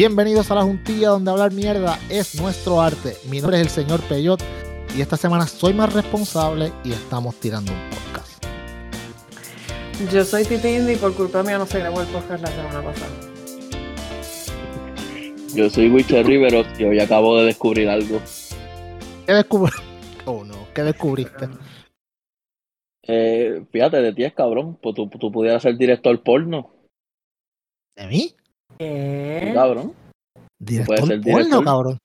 Bienvenidos 0.00 0.50
a 0.50 0.54
la 0.54 0.62
juntilla 0.62 1.10
donde 1.10 1.30
hablar 1.30 1.52
mierda 1.52 1.98
es 2.08 2.40
nuestro 2.40 2.80
arte. 2.80 3.18
Mi 3.28 3.38
nombre 3.38 3.60
es 3.60 3.66
el 3.66 3.68
señor 3.68 4.00
Peyot 4.08 4.40
y 4.96 5.02
esta 5.02 5.18
semana 5.18 5.46
soy 5.46 5.74
más 5.74 5.92
responsable 5.92 6.72
y 6.84 6.92
estamos 6.92 7.34
tirando 7.38 7.70
un 7.70 7.78
podcast. 7.90 8.42
Yo 10.10 10.24
soy 10.24 10.46
Titi 10.46 10.68
Indy 10.68 10.94
y 10.94 10.96
por 10.96 11.14
culpa 11.14 11.42
mía 11.42 11.58
no 11.58 11.66
se 11.66 11.80
grabó 11.80 12.00
el 12.00 12.06
podcast 12.06 12.42
la 12.42 12.48
semana 12.48 12.82
pasada. 12.82 13.12
Yo 15.54 15.68
soy 15.68 15.90
Witcher 15.90 16.26
Rivero 16.26 16.62
y 16.78 16.84
hoy 16.84 16.98
acabo 16.98 17.36
de 17.36 17.44
descubrir 17.44 17.90
algo. 17.90 18.22
¿Qué 19.26 19.34
descubriste? 19.34 19.82
Oh 20.24 20.44
no, 20.44 20.66
¿qué 20.74 20.82
descubriste? 20.82 21.46
Eh, 23.02 23.66
fíjate, 23.70 23.98
de 23.98 24.14
ti 24.14 24.24
es 24.24 24.32
cabrón, 24.32 24.78
pues 24.80 24.94
tú, 24.94 25.10
tú 25.10 25.30
pudieras 25.30 25.62
ser 25.62 25.76
director 25.76 26.18
porno. 26.22 26.70
¿De 27.94 28.06
mí? 28.06 28.34
¿Qué? 28.80 29.50
Cabrón. 29.54 29.92
Director 30.60 31.06
ser 31.06 31.20
porno, 31.20 31.38
director. 31.38 31.64
cabrón. 31.64 31.98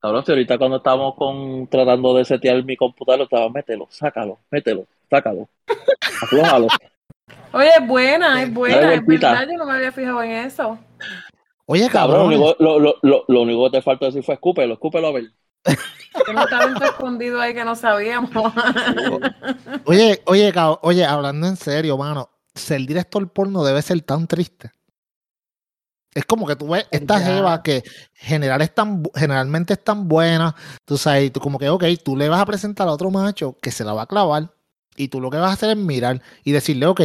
Cabrón, 0.00 0.24
si 0.26 0.32
ahorita 0.32 0.58
cuando 0.58 0.76
estábamos 0.76 1.14
con, 1.14 1.66
tratando 1.68 2.14
de 2.14 2.24
setear 2.24 2.62
mi 2.64 2.76
computador, 2.76 3.22
estaba, 3.22 3.48
mételo, 3.48 3.86
sácalo, 3.90 4.38
mételo, 4.50 4.84
sácalo, 5.08 5.48
aflójalo. 6.22 6.68
Oye, 7.52 7.70
es 7.80 7.86
buena, 7.88 8.42
es 8.42 8.52
buena, 8.52 8.92
es 8.94 9.06
verdad, 9.06 9.46
yo 9.50 9.56
no 9.56 9.64
me 9.66 9.72
había 9.72 9.92
fijado 9.92 10.22
en 10.22 10.30
eso. 10.32 10.78
Oye, 11.64 11.88
Cabrón, 11.88 12.10
lo 12.10 12.24
cabrón. 12.24 12.26
único, 12.42 12.56
lo, 12.62 12.78
lo, 12.78 12.94
lo, 13.02 13.24
lo 13.26 13.42
único 13.42 13.64
que 13.70 13.78
te 13.78 13.82
falta 13.82 14.06
decir 14.06 14.22
fue 14.22 14.34
escúpelo, 14.34 14.74
escúpelo 14.74 15.06
a 15.08 15.12
ver. 15.12 15.24
Un 16.28 16.46
talento 16.48 16.84
escondido 16.84 17.40
ahí 17.40 17.54
que 17.54 17.64
no 17.64 17.74
sabíamos. 17.74 18.30
Oye, 19.84 20.22
oye, 20.26 20.52
cab- 20.52 20.78
oye, 20.82 21.04
hablando 21.04 21.46
en 21.46 21.56
serio, 21.56 21.96
mano, 21.96 22.30
ser 22.54 22.80
director 22.82 23.28
porno 23.32 23.64
debe 23.64 23.82
ser 23.82 24.00
tan 24.02 24.26
triste. 24.26 24.70
Es 26.16 26.24
como 26.24 26.46
que 26.46 26.56
tú 26.56 26.68
ves 26.68 26.86
esta 26.90 27.18
Ya. 27.18 27.26
jeva 27.26 27.62
que 27.62 27.84
general 28.14 28.62
es 28.62 28.74
tan 28.74 29.02
generalmente 29.14 29.74
es 29.74 29.84
tan 29.84 30.08
buena, 30.08 30.54
tú 30.86 30.96
sabes, 30.96 31.26
y 31.26 31.30
tú 31.30 31.40
como 31.40 31.58
que, 31.58 31.68
ok, 31.68 31.84
tú 32.02 32.16
le 32.16 32.28
vas 32.30 32.40
a 32.40 32.46
presentar 32.46 32.88
a 32.88 32.92
otro 32.92 33.10
macho 33.10 33.56
que 33.60 33.70
se 33.70 33.84
la 33.84 33.92
va 33.92 34.02
a 34.02 34.06
clavar 34.06 34.50
y 34.96 35.08
tú 35.08 35.20
lo 35.20 35.28
que 35.30 35.36
vas 35.36 35.50
a 35.50 35.52
hacer 35.52 35.70
es 35.70 35.76
mirar 35.76 36.22
y 36.42 36.52
decirle, 36.52 36.86
ok, 36.86 37.00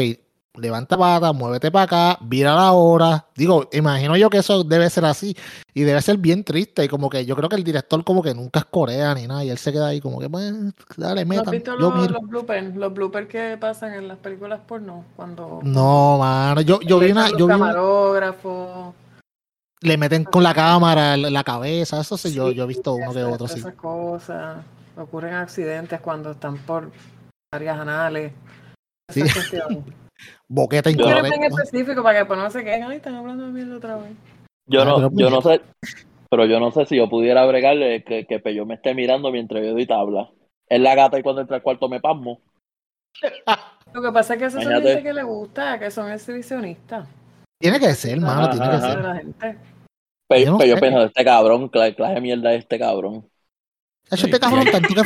levanta 0.58 0.98
pata, 0.98 1.32
muévete 1.32 1.72
para 1.72 1.84
acá, 1.86 2.18
vira 2.22 2.54
la 2.56 2.72
hora. 2.74 3.26
Digo, 3.36 3.70
imagino 3.72 4.18
yo 4.18 4.30
que 4.30 4.40
eso 4.40 4.64
debe 4.64 4.90
ser 4.90 5.06
así 5.06 5.36
y 5.74 5.84
debe 5.84 6.02
ser 6.02 6.18
bien 6.18 6.44
triste 6.44 6.84
y 6.84 6.88
como 6.90 7.10
que 7.10 7.26
yo 7.26 7.36
creo 7.36 7.48
que 7.50 7.56
el 7.56 7.64
director 7.64 8.04
como 8.04 8.22
que 8.22 8.34
nunca 8.34 8.60
es 8.60 8.66
Corea 8.66 9.14
ni 9.16 9.28
nada 9.28 9.44
y 9.46 9.50
él 9.50 9.58
se 9.58 9.72
queda 9.72 9.88
ahí 9.88 10.02
como 10.02 10.20
que, 10.20 10.30
pues, 10.30 10.54
dale, 10.98 11.24
¿No 11.26 11.42
has 11.42 11.50
visto 11.52 11.76
los, 11.76 12.12
los 12.12 12.22
bloopers? 12.28 12.76
Los 12.76 12.94
bloopers 12.94 13.28
que 13.28 13.58
pasan 13.60 13.94
en 13.94 14.08
las 14.08 14.18
películas 14.18 14.60
porno 14.68 15.06
cuando 15.16 15.60
No, 15.64 16.18
mano, 16.18 16.62
yo, 16.62 16.82
yo 16.82 17.00
vi 17.00 17.12
una, 17.12 17.30
yo 17.30 17.48
vi 17.48 17.54
camarógrafos. 17.54 18.94
le 19.82 19.98
meten 19.98 20.26
con 20.26 20.44
la 20.44 20.54
cámara 20.54 21.16
la 21.18 21.44
cabeza, 21.44 22.02
eso 22.02 22.18
sí, 22.18 22.34
yo, 22.34 22.50
Sí, 22.50 22.56
yo 22.56 22.66
he 22.66 22.68
visto 22.68 22.94
uno 22.94 23.14
que 23.14 23.20
esas- 23.22 23.34
otro, 23.34 23.48
sí. 23.48 23.60
Esas 23.60 23.76
cosas. 23.76 24.58
Ocurren 24.98 25.34
accidentes 25.36 26.02
cuando 26.02 26.32
están 26.32 26.58
por 26.58 26.92
áreas 27.54 27.80
anales. 27.80 28.34
Sí. 29.10 29.22
Boqueta 30.54 30.90
en 30.90 31.00
incorrecta. 31.00 31.48
específico 31.48 32.04
para 32.04 32.20
que 32.20 32.26
pues, 32.26 32.38
no 32.40 32.50
se 32.52 32.64
queden. 32.64 32.84
Ay, 32.84 32.98
están 32.98 33.16
hablando 33.16 33.46
de 33.46 33.52
mierda 33.54 33.78
otra 33.78 33.96
vez. 33.98 34.12
Yo 34.68 34.84
no, 34.84 35.10
yo 35.14 35.30
no 35.30 35.42
sé, 35.42 35.62
pero 36.30 36.46
yo 36.46 36.60
no 36.60 36.72
sé 36.72 36.86
si 36.86 36.98
yo 36.98 37.10
pudiera 37.10 37.46
bregarle 37.46 38.04
que, 38.04 38.26
que 38.26 38.40
Peyo 38.40 38.66
me 38.66 38.76
esté 38.76 38.94
mirando 38.94 39.32
mientras 39.32 39.64
yo 39.64 39.72
doy 39.72 39.86
tabla. 39.86 40.30
Es 40.70 40.80
la 40.82 40.94
gata 40.96 41.18
y 41.18 41.24
cuando 41.24 41.42
entra 41.42 41.56
al 41.58 41.64
cuarto 41.64 41.88
me 41.88 42.00
pasmo. 42.02 42.42
Lo 43.94 44.02
que 44.02 44.12
pasa 44.12 44.34
es 44.34 44.40
que 44.40 44.46
eso 44.46 44.58
son 44.62 44.72
Imagínate. 44.72 44.90
gente 44.96 45.04
que 45.10 45.14
le 45.14 45.24
gusta, 45.24 45.80
que 45.80 45.92
son 45.92 46.12
exhibicionistas. 46.12 47.08
Tiene 47.62 47.80
que 47.80 47.94
ser, 47.94 48.20
mano, 48.20 48.42
Ajá, 48.42 48.52
tiene 48.52 48.70
que 48.70 48.76
ajá. 48.76 48.88
ser. 48.92 49.02
La 49.02 49.16
gente. 49.16 49.58
Pe- 50.30 50.46
Yo 50.46 50.52
no 50.52 50.58
Peyo 50.58 50.76
sé. 50.76 50.82
piensa, 50.82 51.04
este 51.04 51.26
cabrón, 51.26 51.70
clase 51.70 51.96
clase 51.96 52.14
de 52.16 52.22
mierda 52.22 52.54
es 52.54 52.60
este 52.60 52.80
cabrón. 52.80 53.26
Hecho, 54.12 54.26
este 54.26 54.40
cabrón, 54.40 54.66
tanto 54.70 54.94
que, 54.94 55.04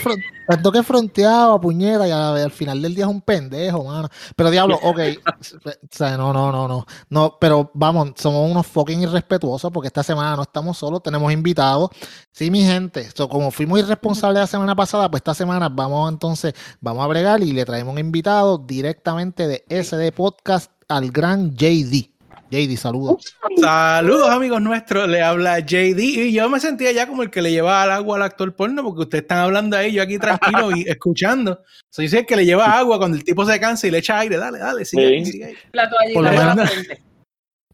tanto 0.47 0.71
que 0.71 0.81
fronteaba, 0.81 1.61
puñeta, 1.61 2.07
y 2.07 2.11
al, 2.11 2.37
al 2.37 2.51
final 2.51 2.81
del 2.81 2.95
día 2.95 3.05
es 3.05 3.09
un 3.11 3.21
pendejo, 3.21 3.83
mano. 3.83 4.09
Pero 4.35 4.49
diablo, 4.49 4.79
ok. 4.81 4.99
o 5.27 5.87
sea, 5.91 6.17
no, 6.17 6.33
no, 6.33 6.51
no, 6.51 6.67
no. 6.67 6.85
No, 7.09 7.37
pero 7.39 7.69
vamos, 7.75 8.13
somos 8.15 8.49
unos 8.49 8.65
fucking 8.65 9.03
irrespetuosos 9.03 9.71
porque 9.71 9.87
esta 9.87 10.01
semana 10.01 10.35
no 10.35 10.41
estamos 10.41 10.79
solos, 10.79 11.03
tenemos 11.03 11.31
invitados. 11.31 11.91
Sí, 12.31 12.49
mi 12.49 12.63
gente. 12.63 13.07
So, 13.15 13.29
como 13.29 13.51
fuimos 13.51 13.79
irresponsables 13.79 14.39
la 14.39 14.47
semana 14.47 14.75
pasada, 14.75 15.09
pues 15.11 15.19
esta 15.19 15.35
semana 15.35 15.69
vamos 15.69 16.11
entonces, 16.11 16.53
vamos 16.81 17.03
a 17.03 17.07
bregar 17.07 17.43
y 17.43 17.53
le 17.53 17.63
traemos 17.63 17.93
un 17.93 17.99
invitado 17.99 18.57
directamente 18.57 19.47
de 19.47 19.65
SD 19.69 20.13
Podcast 20.13 20.71
al 20.87 21.11
gran 21.11 21.55
JD. 21.55 22.14
JD, 22.55 22.77
saludos. 22.77 23.35
Saludos 23.59 24.29
amigos 24.29 24.61
nuestros, 24.61 25.07
le 25.09 25.21
habla 25.21 25.59
JD 25.59 25.99
y 25.99 26.33
yo 26.33 26.49
me 26.49 26.59
sentía 26.59 26.91
ya 26.91 27.07
como 27.07 27.23
el 27.23 27.29
que 27.29 27.41
le 27.41 27.51
lleva 27.51 27.83
al 27.83 27.91
agua 27.91 28.17
al 28.17 28.23
actor 28.23 28.55
porno 28.55 28.83
porque 28.83 29.01
ustedes 29.01 29.23
están 29.23 29.39
hablando 29.39 29.75
ahí, 29.77 29.91
yo 29.93 30.01
aquí 30.03 30.17
tranquilo 30.17 30.71
y 30.75 30.81
escuchando. 30.87 31.61
Soy 31.91 32.05
el 32.05 32.25
que 32.25 32.35
le 32.35 32.45
lleva 32.45 32.77
agua 32.77 32.97
cuando 32.97 33.17
el 33.17 33.23
tipo 33.23 33.45
se 33.45 33.59
cansa 33.59 33.87
y 33.87 33.91
le 33.91 33.97
echa 33.99 34.19
aire, 34.19 34.37
dale, 34.37 34.59
dale, 34.59 34.85
sigue, 34.85 35.05
ahí, 35.07 35.25
Sí. 35.25 35.31
sigue. 35.33 35.55
La 35.73 35.89
toallita 35.89 36.13
Por 36.13 36.23
lo 36.23 36.31
la 36.31 36.55
menos- 36.55 36.69
frente. 36.71 37.01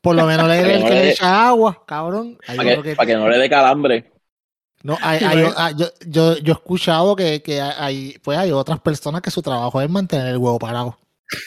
Por 0.02 0.16
lo 0.16 0.26
menos 0.26 0.48
le 0.48 0.60
el 0.76 0.82
no 0.82 0.88
que 0.88 0.94
le 0.94 1.12
echa 1.12 1.48
agua, 1.50 1.84
cabrón. 1.86 2.38
Hay 2.48 2.58
Para 2.58 2.76
que, 2.78 2.82
que- 2.82 2.96
pa' 2.96 3.06
que 3.06 3.16
no 3.16 3.30
le 3.30 3.38
dé 3.38 3.50
calambre. 3.50 4.12
No, 4.84 4.98
hay, 5.00 5.20
hay- 5.24 5.46
ah, 5.56 5.72
yo, 5.78 5.86
yo, 6.08 6.38
yo 6.40 6.54
he 6.54 6.56
escuchado 6.56 7.16
que, 7.16 7.44
que 7.44 7.62
hay, 7.62 8.18
pues 8.24 8.36
hay 8.36 8.52
otras 8.52 8.80
personas 8.80 9.22
que 9.22 9.30
su 9.30 9.44
trabajo 9.44 9.80
es 9.80 9.88
mantener 9.90 10.26
el 10.28 10.38
huevo 10.38 10.58
parado. 10.58 10.98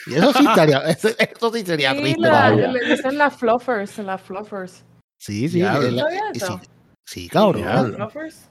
Y 0.06 0.14
eso 0.14 0.32
sí 0.32 0.44
sería, 0.54 0.78
eso, 0.80 1.08
eso 1.18 1.52
sí 1.52 1.64
sería 1.66 1.92
Sí, 1.92 2.00
triste. 2.00 2.20
la- 2.20 2.50
le 2.50 2.80
dicen 2.96 3.18
las 3.18 3.36
fluffers, 3.36 3.98
las 3.98 4.20
fluffers. 4.22 4.84
Sí, 5.18 5.48
sí, 5.48 5.60
es 5.62 5.92
la- 5.92 6.08
sí, 6.34 6.40
sí, 7.06 7.28
cabrón. 7.28 7.62
Diablo. 7.62 7.98
Las 7.98 8.12
fluffers. 8.12 8.48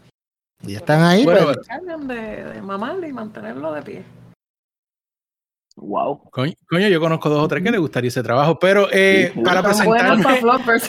Y 0.66 0.75
están 0.75 1.03
ahí, 1.03 1.25
Bueno, 1.25 1.45
pues, 1.45 1.57
bueno. 1.67 1.97
De, 2.13 2.44
de 2.53 2.61
mamarle 2.61 3.09
y 3.09 3.13
mantenerlo 3.13 3.73
de 3.73 3.81
pie. 3.81 4.03
Wow. 5.75 6.29
Coño, 6.29 6.53
coño, 6.69 6.88
yo 6.88 6.99
conozco 6.99 7.29
dos 7.29 7.44
o 7.44 7.47
tres 7.47 7.63
que 7.63 7.71
le 7.71 7.79
gustaría 7.79 8.07
ese 8.09 8.21
trabajo, 8.21 8.59
pero 8.59 8.88
eh, 8.91 9.31
Sí, 9.33 9.39
para 9.41 9.63
presentarme, 9.63 10.23
para 10.41 10.79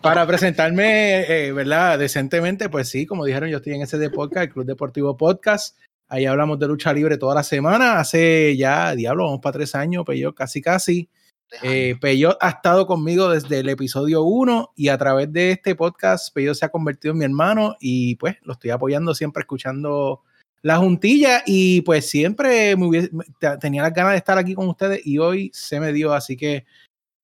para 0.00 0.26
presentarme, 0.26 1.20
eh, 1.46 1.52
¿verdad? 1.52 1.98
Decentemente, 1.98 2.68
pues 2.68 2.88
sí, 2.88 3.06
como 3.06 3.24
dijeron, 3.24 3.50
yo 3.50 3.58
estoy 3.58 3.74
en 3.74 3.82
ese 3.82 3.98
de 3.98 4.10
podcast, 4.10 4.46
el 4.46 4.52
Club 4.52 4.64
Deportivo 4.66 5.16
Podcast. 5.16 5.76
Ahí 6.14 6.26
hablamos 6.26 6.60
de 6.60 6.68
lucha 6.68 6.92
libre 6.92 7.18
toda 7.18 7.34
la 7.34 7.42
semana. 7.42 7.98
Hace 7.98 8.56
ya, 8.56 8.94
diablo, 8.94 9.24
vamos 9.24 9.40
para 9.40 9.54
tres 9.54 9.74
años, 9.74 10.04
Peyot, 10.06 10.32
casi 10.32 10.62
casi. 10.62 11.08
Eh, 11.60 11.96
Peyot 12.00 12.36
ha 12.40 12.50
estado 12.50 12.86
conmigo 12.86 13.28
desde 13.30 13.58
el 13.58 13.68
episodio 13.68 14.22
1 14.22 14.74
y 14.76 14.90
a 14.90 14.96
través 14.96 15.32
de 15.32 15.50
este 15.50 15.74
podcast 15.74 16.32
Peyot 16.32 16.54
se 16.54 16.66
ha 16.66 16.68
convertido 16.68 17.10
en 17.10 17.18
mi 17.18 17.24
hermano 17.24 17.74
y 17.80 18.14
pues 18.14 18.36
lo 18.42 18.52
estoy 18.52 18.70
apoyando 18.70 19.12
siempre 19.12 19.40
escuchando 19.40 20.22
la 20.62 20.76
juntilla 20.76 21.42
y 21.46 21.80
pues 21.80 22.08
siempre 22.08 22.76
me 22.76 22.86
hubiese- 22.86 23.10
tenía 23.60 23.82
las 23.82 23.92
ganas 23.92 24.12
de 24.12 24.18
estar 24.18 24.38
aquí 24.38 24.54
con 24.54 24.68
ustedes 24.68 25.04
y 25.04 25.18
hoy 25.18 25.50
se 25.52 25.80
me 25.80 25.92
dio, 25.92 26.12
así 26.12 26.36
que 26.36 26.64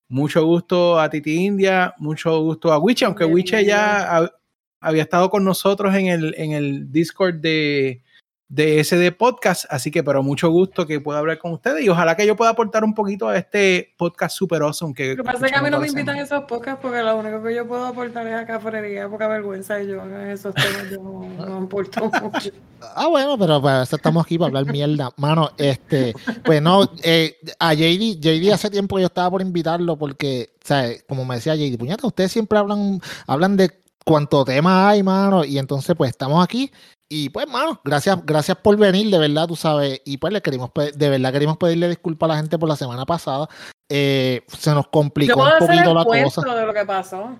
mucho 0.08 0.44
gusto 0.44 0.98
a 0.98 1.08
Titi 1.08 1.36
India, 1.46 1.94
mucho 1.98 2.40
gusto 2.42 2.72
a 2.72 2.78
Wiche, 2.78 3.04
aunque 3.04 3.24
Wiche 3.24 3.64
ya 3.64 4.18
hab- 4.18 4.32
había 4.80 5.02
estado 5.02 5.30
con 5.30 5.44
nosotros 5.44 5.94
en 5.94 6.06
el, 6.08 6.34
en 6.36 6.52
el 6.52 6.90
Discord 6.90 7.36
de, 7.36 8.02
de 8.50 8.82
SD 8.82 9.12
Podcast, 9.12 9.64
así 9.70 9.92
que 9.92 10.02
pero 10.02 10.24
mucho 10.24 10.50
gusto 10.50 10.84
que 10.84 10.98
pueda 10.98 11.20
hablar 11.20 11.38
con 11.38 11.52
ustedes 11.52 11.84
y 11.84 11.88
ojalá 11.88 12.16
que 12.16 12.26
yo 12.26 12.34
pueda 12.34 12.50
aportar 12.50 12.82
un 12.82 12.94
poquito 12.94 13.28
a 13.28 13.38
este 13.38 13.94
podcast 13.96 14.36
super 14.36 14.60
awesome 14.62 14.92
que 14.92 15.14
Lo 15.14 15.22
que 15.22 15.22
pasa 15.22 15.46
es 15.46 15.52
que 15.52 15.58
a 15.58 15.62
mí 15.62 15.70
no 15.70 15.78
me 15.78 15.86
invitan 15.86 16.16
a 16.16 16.22
esos 16.22 16.42
podcasts 16.46 16.80
porque 16.82 17.00
lo 17.00 17.16
único 17.16 17.40
que 17.44 17.54
yo 17.54 17.66
puedo 17.68 17.86
aportar 17.86 18.26
es 18.26 18.34
a 18.34 18.44
cafrería, 18.44 19.08
poca 19.08 19.28
vergüenza 19.28 19.80
y 19.80 19.86
yo 19.86 20.02
en 20.02 20.30
esos 20.30 20.52
temas 20.52 20.90
yo 20.90 21.00
no, 21.00 21.46
no 21.46 21.64
aporto 21.64 22.10
mucho. 22.22 22.50
Ah, 22.96 23.06
bueno, 23.06 23.38
pero 23.38 23.62
para 23.62 23.84
eso 23.84 23.94
estamos 23.94 24.24
aquí 24.26 24.36
para 24.36 24.48
hablar 24.48 24.72
mierda. 24.72 25.10
Mano, 25.16 25.50
este, 25.56 26.12
pues 26.44 26.60
no, 26.60 26.90
eh, 27.04 27.36
a 27.60 27.72
JD, 27.72 28.18
JD 28.20 28.52
hace 28.52 28.68
tiempo 28.68 28.96
que 28.96 29.02
yo 29.02 29.06
estaba 29.06 29.30
por 29.30 29.42
invitarlo 29.42 29.96
porque, 29.96 30.50
¿sabes? 30.64 31.04
Como 31.08 31.24
me 31.24 31.36
decía 31.36 31.54
JD, 31.54 31.78
puñeta, 31.78 32.04
ustedes 32.04 32.32
siempre 32.32 32.58
hablan, 32.58 33.00
hablan 33.28 33.56
de 33.56 33.70
cuánto 34.04 34.44
tema 34.44 34.88
hay, 34.88 35.04
mano, 35.04 35.44
y 35.44 35.56
entonces 35.56 35.94
pues 35.96 36.10
estamos 36.10 36.42
aquí. 36.42 36.72
Y 37.12 37.28
pues, 37.30 37.48
mano, 37.48 37.80
gracias, 37.84 38.24
gracias 38.24 38.56
por 38.58 38.76
venir, 38.76 39.10
de 39.10 39.18
verdad, 39.18 39.48
tú 39.48 39.56
sabes. 39.56 40.00
Y 40.04 40.18
pues 40.18 40.32
le 40.32 40.40
queremos, 40.40 40.70
de 40.94 41.08
verdad 41.08 41.32
queremos 41.32 41.56
pedirle 41.56 41.88
disculpas 41.88 42.30
a 42.30 42.32
la 42.34 42.36
gente 42.38 42.56
por 42.56 42.68
la 42.68 42.76
semana 42.76 43.04
pasada. 43.04 43.48
Eh, 43.90 44.42
se 44.46 44.70
nos 44.72 44.86
complicó 44.86 45.42
un 45.42 45.50
poquito 45.58 45.92
la 45.92 46.04
cosa. 46.04 46.54
de 46.54 46.66
lo 46.66 46.72
que 46.72 46.84
pasó. 46.84 47.36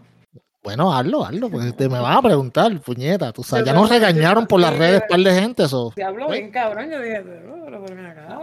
Bueno, 0.64 0.93
hazlo, 0.93 1.25
hazlo, 1.25 1.49
porque 1.49 1.70
te 1.70 1.88
me 1.88 2.00
vas 2.00 2.17
a 2.19 2.20
preguntar, 2.22 2.81
puñeta. 2.81 3.32
Tú 3.32 3.44
sabes, 3.44 3.64
ya 3.64 3.72
nos 3.72 3.88
regañaron 3.88 4.49
por 4.49 4.58
las 4.61 4.76
redes 4.76 5.02
par 5.08 5.20
de 5.20 5.40
gente, 5.40 5.62
eso. 5.62 5.93
Diablo, 5.94 6.28
bien 6.28 6.50
cabrón. 6.50 6.90
Yo 6.90 7.00
dije, 7.00 7.23
pero, 7.23 7.82
ven 7.82 8.06
acá. 8.06 8.38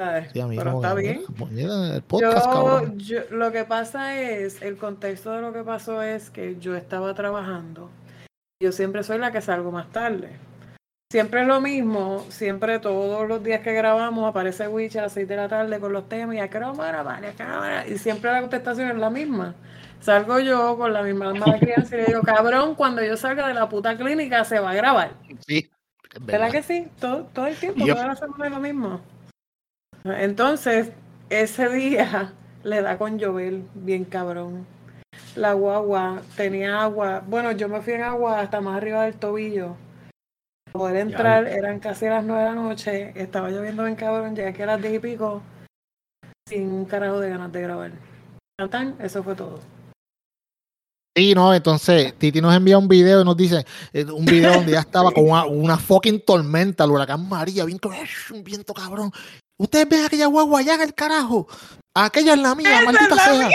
¿sabes? 0.00 0.32
Sí, 0.32 0.40
a 0.40 0.46
mí 0.46 0.56
pero 0.56 0.76
está 0.76 0.94
bien. 0.94 1.24
el 1.50 2.02
podcast, 2.02 2.46
Yo, 2.46 2.52
cabrón. 2.52 2.98
yo- 2.98 3.20
lo 3.30 3.52
que 3.52 3.64
pasa 3.64 4.18
es, 4.18 4.62
el 4.62 4.78
contexto 4.78 5.32
de 5.32 5.42
lo 5.42 5.52
que 5.52 5.62
pasó 5.62 6.02
es 6.02 6.30
que 6.30 6.56
yo 6.58 6.74
estaba 6.74 7.14
trabajando. 7.14 7.90
Yo 8.62 8.72
siempre 8.72 9.02
soy 9.02 9.18
la 9.18 9.32
que 9.32 9.40
salgo 9.40 9.70
más 9.70 9.90
tarde. 9.90 10.30
Siempre 11.12 11.42
es 11.42 11.46
lo 11.46 11.60
mismo, 11.60 12.24
siempre 12.30 12.78
todos 12.80 13.28
los 13.28 13.42
días 13.44 13.60
que 13.60 13.72
grabamos 13.72 14.28
aparece 14.28 14.66
Witch 14.66 14.96
a 14.96 15.02
las 15.02 15.12
6 15.12 15.28
de 15.28 15.36
la 15.36 15.48
tarde 15.48 15.78
con 15.78 15.92
los 15.92 16.08
temas 16.08 16.34
y 16.34 16.40
a 16.40 16.48
qué 16.48 16.56
hora 16.56 16.68
vamos 16.68 16.84
a 16.84 16.88
grabar, 16.88 17.88
y 17.88 17.96
siempre 17.98 18.32
la 18.32 18.40
contestación 18.40 18.90
es 18.90 18.96
la 18.96 19.08
misma. 19.10 19.54
Salgo 20.00 20.40
yo 20.40 20.76
con 20.76 20.92
la 20.92 21.02
misma 21.02 21.28
alma 21.28 21.46
de 21.52 21.60
crianza 21.60 21.94
y 21.96 22.00
le 22.00 22.06
digo, 22.06 22.22
cabrón, 22.22 22.74
cuando 22.74 23.02
yo 23.04 23.16
salga 23.16 23.46
de 23.46 23.54
la 23.54 23.68
puta 23.68 23.96
clínica 23.96 24.44
se 24.44 24.58
va 24.58 24.70
a 24.70 24.74
grabar. 24.74 25.12
Sí. 25.46 25.70
¿Verdad 26.22 26.50
que 26.50 26.62
sí? 26.62 26.88
Todo, 26.98 27.24
todo 27.32 27.46
el 27.46 27.56
tiempo, 27.56 27.84
Yep. 27.84 27.94
toda 27.94 28.06
la 28.08 28.16
semana 28.16 28.46
es 28.46 28.52
lo 28.52 28.60
mismo. 28.60 29.00
Entonces, 30.04 30.90
ese 31.30 31.68
día 31.68 32.32
le 32.64 32.82
da 32.82 32.98
con 32.98 33.18
llover 33.18 33.60
bien 33.74 34.04
cabrón. 34.04 34.66
La 35.36 35.52
guagua 35.52 36.22
tenía 36.34 36.80
agua. 36.80 37.22
Bueno, 37.26 37.52
yo 37.52 37.68
me 37.68 37.82
fui 37.82 37.92
en 37.92 38.02
agua 38.02 38.40
hasta 38.40 38.62
más 38.62 38.78
arriba 38.78 39.04
del 39.04 39.16
tobillo. 39.16 39.76
Para 40.64 40.72
poder 40.72 40.96
entrar, 40.96 41.46
eran 41.46 41.78
casi 41.78 42.06
las 42.06 42.24
nueve 42.24 42.42
de 42.42 42.48
la 42.48 42.54
noche. 42.54 43.12
Estaba 43.14 43.50
lloviendo 43.50 43.84
bien 43.84 43.96
cabrón. 43.96 44.34
Llegué 44.34 44.48
aquí 44.48 44.62
a 44.62 44.66
las 44.66 44.80
diez 44.80 44.94
y 44.94 44.98
pico. 44.98 45.42
Sin 46.48 46.72
un 46.72 46.86
carajo 46.86 47.20
de 47.20 47.28
ganas 47.28 47.52
de 47.52 47.60
grabar. 47.60 47.92
Tan, 48.70 48.96
Eso 48.98 49.22
fue 49.22 49.34
todo. 49.34 49.60
Sí, 51.14 51.34
no, 51.34 51.52
entonces 51.54 52.14
Titi 52.18 52.40
nos 52.40 52.54
envía 52.54 52.78
un 52.78 52.88
video 52.88 53.22
y 53.22 53.24
nos 53.24 53.36
dice, 53.36 53.64
eh, 53.92 54.04
un 54.04 54.26
video 54.26 54.52
donde 54.52 54.72
ya 54.72 54.80
estaba 54.80 55.10
con 55.12 55.28
una, 55.30 55.46
una 55.46 55.78
fucking 55.78 56.20
tormenta, 56.20 56.84
el 56.84 56.90
huracán 56.90 57.26
María, 57.26 57.64
viento, 57.64 57.90
un 58.32 58.44
viento 58.44 58.74
cabrón. 58.74 59.10
Ustedes 59.58 59.88
ven 59.88 60.04
aquella 60.04 60.26
guagua 60.26 60.60
allá 60.60 60.74
en 60.74 60.82
el 60.82 60.94
carajo. 60.94 61.48
Aquella 61.94 62.34
es 62.34 62.40
la 62.40 62.54
mía, 62.54 62.82
maldita 62.84 63.16
sea. 63.16 63.48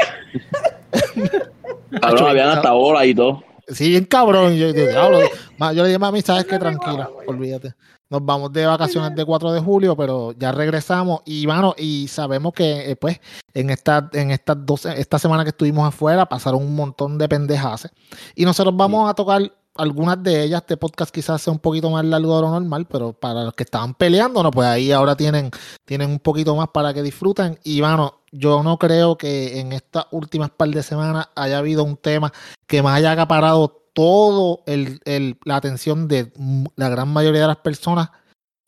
Cabrón, 1.99 2.29
habían 2.29 2.49
hasta 2.49 2.71
bolas 2.71 3.05
y 3.05 3.15
todo. 3.15 3.43
Sí, 3.67 3.89
bien 3.89 4.05
cabrón. 4.05 4.55
Yo, 4.55 4.69
yo, 4.69 4.85
yo 5.73 5.83
le 5.83 5.87
dije, 5.87 5.99
mami, 5.99 6.21
sabes 6.21 6.45
que 6.45 6.59
tranquila, 6.59 7.09
olvídate. 7.27 7.73
Nos 8.09 8.25
vamos 8.25 8.51
de 8.51 8.65
vacaciones 8.65 9.15
de 9.15 9.23
4 9.23 9.53
de 9.53 9.61
julio, 9.61 9.95
pero 9.95 10.33
ya 10.33 10.51
regresamos 10.51 11.21
y 11.25 11.47
mano, 11.47 11.73
y 11.77 12.09
sabemos 12.09 12.51
que 12.51 12.91
eh, 12.91 12.95
pues 12.97 13.21
en 13.53 13.69
esta, 13.69 14.09
en 14.11 14.31
estas 14.31 14.57
dos, 14.65 14.85
esta 14.85 15.17
semana 15.17 15.43
que 15.43 15.51
estuvimos 15.51 15.87
afuera 15.87 16.25
pasaron 16.25 16.61
un 16.61 16.75
montón 16.75 17.17
de 17.17 17.29
pendejas. 17.29 17.89
Y 18.35 18.43
nosotros 18.43 18.75
vamos 18.75 19.09
a 19.09 19.13
tocar 19.13 19.49
algunas 19.75 20.21
de 20.21 20.43
ellas. 20.43 20.61
Este 20.61 20.75
podcast 20.75 21.13
quizás 21.13 21.41
sea 21.41 21.53
un 21.53 21.59
poquito 21.59 21.89
más 21.89 22.03
largo 22.03 22.35
de 22.35 22.41
lo 22.41 22.49
normal, 22.49 22.85
pero 22.85 23.13
para 23.13 23.45
los 23.45 23.53
que 23.53 23.63
estaban 23.63 23.93
peleando, 23.93 24.43
no, 24.43 24.51
pues 24.51 24.67
ahí 24.67 24.91
ahora 24.91 25.15
tienen, 25.15 25.49
tienen 25.85 26.09
un 26.09 26.19
poquito 26.19 26.53
más 26.53 26.67
para 26.67 26.93
que 26.93 27.01
disfruten. 27.03 27.59
Y 27.63 27.81
mano, 27.81 28.20
yo 28.31 28.63
no 28.63 28.77
creo 28.77 29.17
que 29.17 29.59
en 29.59 29.73
estas 29.73 30.05
últimas 30.11 30.49
par 30.51 30.69
de 30.69 30.83
semanas 30.83 31.29
haya 31.35 31.57
habido 31.57 31.83
un 31.83 31.97
tema 31.97 32.31
que 32.67 32.81
más 32.81 32.95
haya 32.97 33.11
acaparado 33.11 33.77
todo 33.93 34.63
el, 34.67 35.01
el- 35.05 35.37
la 35.43 35.57
atención 35.57 36.07
de 36.07 36.31
la 36.75 36.89
gran 36.89 37.09
mayoría 37.09 37.41
de 37.41 37.47
las 37.47 37.57
personas 37.57 38.09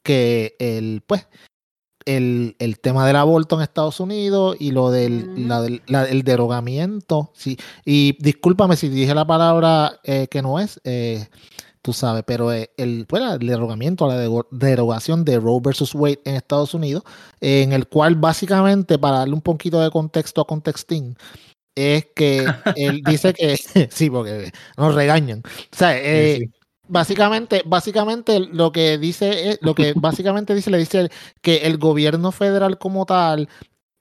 que 0.03 0.55
el 0.59 1.01
pues 1.07 1.27
el, 2.05 2.57
el 2.59 2.79
tema 2.79 3.07
del 3.07 3.15
aborto 3.15 3.55
en 3.55 3.61
Estados 3.61 4.01
Unidos 4.01 4.57
y 4.59 4.71
lo 4.71 4.91
del 4.91 5.47
la 5.47 5.61
del- 5.61 5.81
la- 5.87 6.03
el 6.03 6.23
derogamiento 6.23 7.31
sí. 7.33 7.57
Y 7.85 8.17
discúlpame 8.21 8.75
si 8.75 8.89
dije 8.89 9.15
la 9.15 9.25
palabra 9.25 10.01
eh, 10.03 10.27
que 10.29 10.41
no 10.41 10.59
es 10.59 10.81
eh, 10.83 11.27
tú 11.83 11.93
sabes 11.93 12.23
pero 12.25 12.51
eh, 12.51 12.71
el 12.77 13.05
pues, 13.07 13.21
el 13.21 13.47
derogamiento 13.47 14.07
la 14.07 14.17
derogación 14.51 15.25
de 15.25 15.39
Roe 15.39 15.61
versus 15.63 15.93
Wade 15.93 16.21
en 16.25 16.35
Estados 16.35 16.73
Unidos 16.73 17.03
en 17.41 17.73
el 17.73 17.87
cual 17.87 18.15
básicamente 18.15 18.97
para 18.97 19.19
darle 19.19 19.35
un 19.35 19.41
poquito 19.41 19.79
de 19.81 19.91
contexto 19.91 20.41
a 20.41 20.47
Contexting 20.47 21.15
es 21.75 22.07
que 22.15 22.45
él 22.75 23.01
dice 23.05 23.33
que 23.33 23.57
sí, 23.91 24.09
porque 24.09 24.51
nos 24.77 24.95
regañan. 24.95 25.41
O 25.45 25.75
sea, 25.75 25.97
eh, 25.97 26.37
Sí, 26.39 26.45
sí. 26.45 26.51
básicamente, 26.87 27.63
básicamente 27.65 28.39
lo 28.39 28.71
que 28.71 28.97
dice 28.97 29.51
es, 29.51 29.59
lo 29.61 29.75
que 29.75 29.93
básicamente 29.95 30.55
dice, 30.55 30.71
le 30.71 30.77
dice 30.77 31.09
que 31.41 31.57
el 31.67 31.77
gobierno 31.77 32.31
federal 32.31 32.77
como 32.77 33.05
tal 33.05 33.49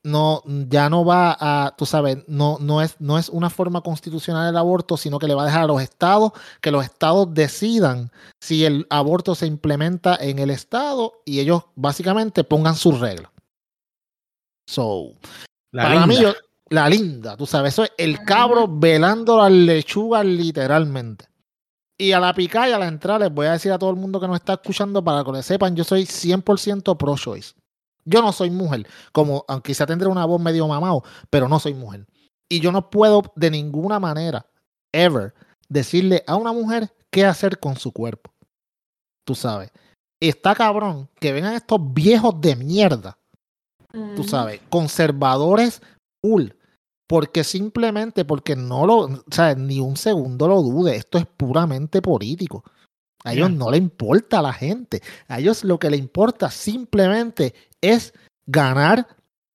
no, 0.04 0.42
ya 0.46 0.90
no 0.90 1.04
va 1.04 1.36
a, 1.38 1.74
tú 1.76 1.86
sabes, 1.86 2.18
no, 2.26 2.58
no 2.60 2.82
es, 2.82 2.96
no 3.00 3.18
es 3.18 3.28
una 3.28 3.50
forma 3.50 3.82
constitucional 3.82 4.48
el 4.48 4.56
aborto, 4.56 4.96
sino 4.96 5.18
que 5.18 5.28
le 5.28 5.34
va 5.34 5.42
a 5.42 5.46
dejar 5.46 5.62
a 5.62 5.66
los 5.66 5.80
estados 5.80 6.32
que 6.60 6.70
los 6.72 6.84
estados 6.84 7.32
decidan 7.32 8.10
si 8.40 8.64
el 8.64 8.86
aborto 8.90 9.34
se 9.36 9.46
implementa 9.46 10.16
en 10.16 10.38
el 10.40 10.50
estado 10.50 11.12
y 11.24 11.38
ellos 11.40 11.62
básicamente 11.76 12.42
pongan 12.44 12.74
sus 12.74 12.98
reglas. 12.98 13.30
So, 14.68 15.12
La 15.72 15.84
para 15.84 16.06
mí, 16.06 16.14
linda. 16.16 16.30
yo- 16.32 16.36
la 16.70 16.88
linda, 16.88 17.36
tú 17.36 17.44
sabes, 17.46 17.74
eso 17.74 17.84
es 17.84 17.92
el 17.98 18.24
cabro 18.24 18.66
velando 18.66 19.36
las 19.36 19.52
lechugas 19.52 20.24
literalmente. 20.24 21.26
Y 21.98 22.12
a 22.12 22.18
la 22.20 22.32
picada 22.34 22.70
y 22.70 22.72
a 22.72 22.78
la 22.78 22.88
entrada 22.88 23.20
les 23.20 23.32
voy 23.34 23.46
a 23.46 23.52
decir 23.52 23.70
a 23.70 23.78
todo 23.78 23.90
el 23.90 23.96
mundo 23.96 24.18
que 24.18 24.26
nos 24.26 24.36
está 24.36 24.54
escuchando 24.54 25.04
para 25.04 25.22
que 25.22 25.30
lo 25.32 25.42
sepan, 25.42 25.76
yo 25.76 25.84
soy 25.84 26.06
100% 26.06 26.96
pro-choice. 26.96 27.54
Yo 28.04 28.20
no 28.22 28.32
soy 28.32 28.50
mujer, 28.50 28.86
como 29.12 29.44
aunque 29.48 29.72
quizá 29.72 29.86
tendré 29.86 30.08
una 30.08 30.24
voz 30.24 30.40
medio 30.40 30.66
mamado, 30.66 31.04
pero 31.30 31.48
no 31.48 31.58
soy 31.60 31.74
mujer. 31.74 32.06
Y 32.48 32.60
yo 32.60 32.72
no 32.72 32.90
puedo 32.90 33.22
de 33.36 33.50
ninguna 33.50 34.00
manera, 34.00 34.46
ever, 34.92 35.34
decirle 35.68 36.24
a 36.26 36.36
una 36.36 36.52
mujer 36.52 36.92
qué 37.10 37.24
hacer 37.24 37.58
con 37.58 37.76
su 37.76 37.92
cuerpo. 37.92 38.32
Tú 39.24 39.34
sabes. 39.34 39.70
Está 40.20 40.54
cabrón 40.54 41.08
que 41.20 41.32
vengan 41.32 41.54
estos 41.54 41.80
viejos 41.92 42.40
de 42.40 42.56
mierda 42.56 43.18
tú 43.92 44.22
Ujú. 44.22 44.24
sabes, 44.24 44.60
conservadores 44.68 45.82
full. 46.22 46.48
Porque 47.06 47.44
simplemente, 47.44 48.24
porque 48.24 48.56
no 48.56 48.86
lo, 48.86 48.98
o 49.00 49.24
sea, 49.30 49.54
ni 49.54 49.80
un 49.80 49.96
segundo 49.96 50.48
lo 50.48 50.62
dude, 50.62 50.96
esto 50.96 51.18
es 51.18 51.26
puramente 51.26 52.00
político. 52.00 52.64
A 53.24 53.32
ellos 53.32 53.50
no 53.50 53.70
le 53.70 53.76
importa 53.76 54.38
a 54.38 54.42
la 54.42 54.52
gente. 54.52 55.00
A 55.28 55.38
ellos 55.38 55.64
lo 55.64 55.78
que 55.78 55.90
le 55.90 55.96
importa 55.96 56.50
simplemente 56.50 57.54
es 57.80 58.12
ganar 58.46 59.06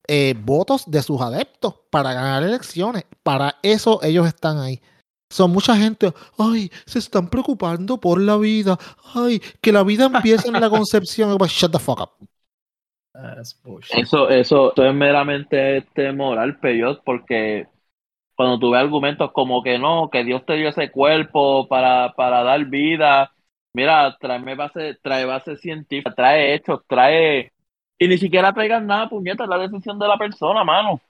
eh, 0.07 0.35
votos 0.39 0.89
de 0.89 1.01
sus 1.01 1.21
adeptos 1.21 1.75
para 1.89 2.13
ganar 2.13 2.43
elecciones. 2.43 3.05
Para 3.23 3.55
eso 3.61 3.99
ellos 4.03 4.27
están 4.27 4.57
ahí. 4.59 4.81
Son 5.29 5.51
mucha 5.51 5.75
gente, 5.75 6.13
ay, 6.37 6.71
se 6.85 6.99
están 6.99 7.29
preocupando 7.29 7.99
por 7.99 8.21
la 8.21 8.37
vida. 8.37 8.77
Ay, 9.13 9.41
que 9.59 9.73
la 9.73 9.83
vida 9.83 10.05
empiece 10.05 10.47
en 10.47 10.53
la 10.53 10.69
concepción. 10.69 11.37
Pues, 11.37 11.51
Shut 11.51 11.71
the 11.71 11.79
fuck 11.79 11.99
up. 11.99 12.27
Eso, 13.93 14.29
eso, 14.29 14.29
eso 14.29 14.85
es 14.85 14.93
meramente 14.93 15.77
este, 15.77 16.11
moral, 16.13 16.59
peyot, 16.59 17.03
porque 17.03 17.67
cuando 18.35 18.59
tú 18.59 18.71
ves 18.71 18.81
argumentos 18.81 19.31
como 19.31 19.63
que 19.63 19.79
no, 19.79 20.09
que 20.11 20.23
Dios 20.23 20.45
te 20.45 20.53
dio 20.53 20.69
ese 20.69 20.91
cuerpo 20.91 21.67
para, 21.67 22.13
para 22.13 22.43
dar 22.43 22.63
vida, 22.65 23.33
mira, 23.77 24.17
tráeme 24.19 24.55
base, 24.55 24.97
trae 25.03 25.25
base 25.25 25.55
científica, 25.57 26.13
trae 26.15 26.53
hechos, 26.55 26.81
trae... 26.87 27.51
Y 27.99 28.07
ni 28.07 28.17
siquiera 28.17 28.53
traigan 28.53 28.85
nada, 28.87 29.09
puñeta, 29.09 29.43
es 29.43 29.49
la 29.49 29.57
decisión 29.57 29.97
de 29.99 30.07
la 30.07 30.17
persona, 30.17 30.63
mano. 30.63 31.01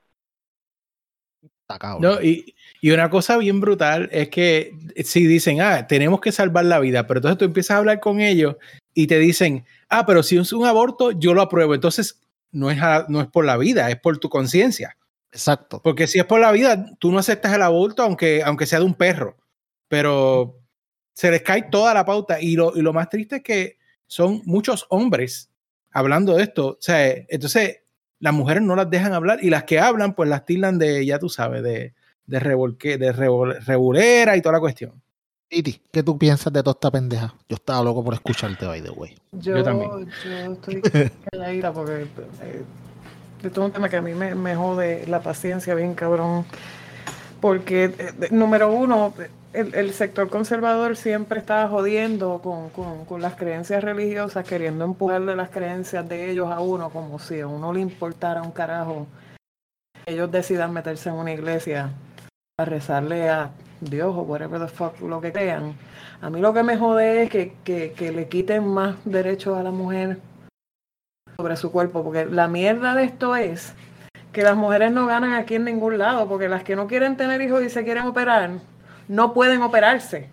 No, 2.00 2.22
y, 2.22 2.56
y 2.82 2.92
una 2.92 3.10
cosa 3.10 3.38
bien 3.38 3.60
brutal 3.60 4.08
es 4.12 4.30
que 4.30 4.74
si 5.04 5.28
dicen, 5.28 5.60
ah, 5.62 5.86
tenemos 5.88 6.22
que 6.22 6.32
salvar 6.32 6.64
la 6.66 6.80
vida, 6.80 7.06
pero 7.08 7.18
entonces 7.18 7.38
tú 7.38 7.46
empiezas 7.46 7.76
a 7.76 7.78
hablar 7.80 8.00
con 8.00 8.22
ellos 8.22 8.56
y 8.94 9.08
te 9.08 9.20
dicen, 9.20 9.66
ah, 9.90 10.06
pero 10.06 10.24
si 10.24 10.38
es 10.38 10.54
un 10.54 10.66
aborto, 10.66 11.12
yo 11.12 11.34
lo 11.34 11.42
apruebo. 11.42 11.76
Entonces, 11.76 12.22
no 12.52 12.72
es, 12.72 12.82
a- 12.82 13.06
no 13.10 13.20
es 13.22 13.28
por 13.28 13.46
la 13.46 13.58
vida, 13.58 13.90
es 13.90 14.00
por 14.00 14.18
tu 14.18 14.30
conciencia. 14.30 14.96
Exacto. 15.32 15.82
Porque 15.84 16.08
si 16.08 16.20
es 16.20 16.26
por 16.26 16.40
la 16.40 16.52
vida, 16.54 16.86
tú 17.00 17.12
no 17.12 17.20
aceptas 17.20 17.54
el 17.54 17.62
aborto 17.62 18.02
aunque, 18.02 18.42
aunque 18.44 18.66
sea 18.66 18.80
de 18.80 18.86
un 18.86 18.94
perro. 18.94 19.36
Pero 19.90 20.57
se 21.18 21.32
les 21.32 21.42
cae 21.42 21.64
toda 21.64 21.96
la 21.96 22.06
pauta. 22.06 22.40
Y 22.40 22.56
lo, 22.56 22.78
y 22.78 22.82
lo 22.84 22.94
más 22.94 23.10
triste 23.10 23.38
es 23.38 23.42
que 23.42 23.78
son 24.06 24.44
muchos 24.46 24.86
hombres 24.90 25.50
hablando 25.92 26.36
de 26.36 26.44
esto. 26.44 26.68
O 26.68 26.78
sea, 26.80 27.12
entonces 27.28 27.80
las 28.20 28.34
mujeres 28.36 28.62
no 28.62 28.76
las 28.76 28.88
dejan 28.88 29.14
hablar 29.14 29.40
y 29.42 29.50
las 29.50 29.64
que 29.64 29.80
hablan, 29.80 30.14
pues 30.14 30.30
las 30.30 30.46
tildan 30.46 30.78
de, 30.78 31.04
ya 31.08 31.18
tú 31.18 31.28
sabes, 31.28 31.64
de, 31.64 31.96
de, 32.28 32.40
revolque, 32.40 33.00
de 33.00 33.12
revol- 33.16 33.58
revolera 33.66 34.38
y 34.38 34.42
toda 34.44 34.54
la 34.54 34.60
cuestión. 34.60 35.02
Titi, 35.50 35.82
¿qué 35.92 36.04
tú 36.04 36.20
piensas 36.20 36.54
de 36.54 36.62
toda 36.62 36.74
esta 36.74 36.92
pendeja? 36.92 37.34
Yo 37.50 37.56
estaba 37.56 37.82
loco 37.84 38.04
por 38.04 38.14
escucharte, 38.14 38.68
by 38.68 38.84
the 38.84 38.92
way. 38.92 39.16
Yo, 39.32 39.58
Yo 39.58 39.64
también. 39.64 39.90
yo 40.24 40.54
estoy 40.54 40.82
calladita 41.32 41.74
porque 41.74 42.04
eh, 42.44 42.64
esto 43.44 43.62
es 43.62 43.66
un 43.66 43.72
tema 43.72 43.90
que 43.90 43.98
a 43.98 44.02
mí 44.04 44.14
me, 44.14 44.36
me 44.36 44.56
jode 44.56 45.08
la 45.08 45.20
paciencia 45.22 45.74
bien 45.74 45.96
cabrón. 45.96 46.46
Porque, 47.42 47.86
eh, 47.86 48.28
número 48.32 48.72
uno, 48.72 49.14
el, 49.54 49.74
el 49.76 49.94
sector 49.94 50.30
conservador 50.30 50.96
siempre 50.96 51.40
está 51.40 51.68
jodiendo 51.68 52.40
con, 52.42 52.70
con- 52.70 53.06
con 53.06 53.22
las 53.22 53.36
creencias 53.36 53.84
religiosas, 53.84 54.46
queriendo 54.48 54.86
empujarle 54.86 55.36
las 55.36 55.50
creencias 55.50 56.08
de 56.08 56.30
ellos 56.32 56.52
a 56.52 56.60
uno, 56.60 56.90
como 56.90 57.18
si 57.20 57.40
a 57.40 57.48
uno 57.48 57.74
le 57.74 57.80
importara 57.82 58.42
un 58.42 58.52
carajo. 58.52 59.08
Ellos 60.06 60.32
decidan 60.32 60.74
meterse 60.74 61.10
en 61.10 61.16
una 61.16 61.34
iglesia 61.34 61.92
a 62.60 62.66
rezarle 62.66 63.30
a 63.30 63.52
Dios 63.82 64.16
o 64.16 64.22
whatever 64.22 64.60
the 64.60 64.68
fuck 64.68 65.00
lo 65.02 65.22
que 65.22 65.32
crean. 65.32 65.76
A 66.22 66.30
mí 66.30 66.40
lo 66.40 66.54
que 66.54 66.64
me 66.64 66.78
jode 66.78 67.24
es 67.24 67.30
que, 67.30 67.54
que, 67.64 67.92
que 67.92 68.12
le 68.12 68.28
quiten 68.28 68.68
más 68.68 68.96
derechos 69.06 69.58
a 69.58 69.64
la 69.64 69.72
mujer 69.72 70.20
sobre 71.36 71.56
su 71.58 71.72
cuerpo, 71.72 72.04
porque 72.04 72.26
la 72.26 72.48
mierda 72.48 72.96
de 72.96 73.04
esto 73.04 73.36
es 73.36 73.74
que 74.32 74.42
las 74.42 74.56
mujeres 74.56 74.92
no 74.92 75.06
ganan 75.06 75.34
aquí 75.34 75.56
en 75.56 75.66
ningún 75.66 75.98
lado, 75.98 76.28
porque 76.28 76.50
las 76.50 76.64
que 76.64 76.76
no 76.76 76.88
quieren 76.88 77.18
tener 77.18 77.42
hijos 77.42 77.62
y 77.64 77.70
se 77.70 77.84
quieren 77.84 78.06
operar, 78.06 78.52
no 79.08 79.34
pueden 79.34 79.62
operarse. 79.62 80.30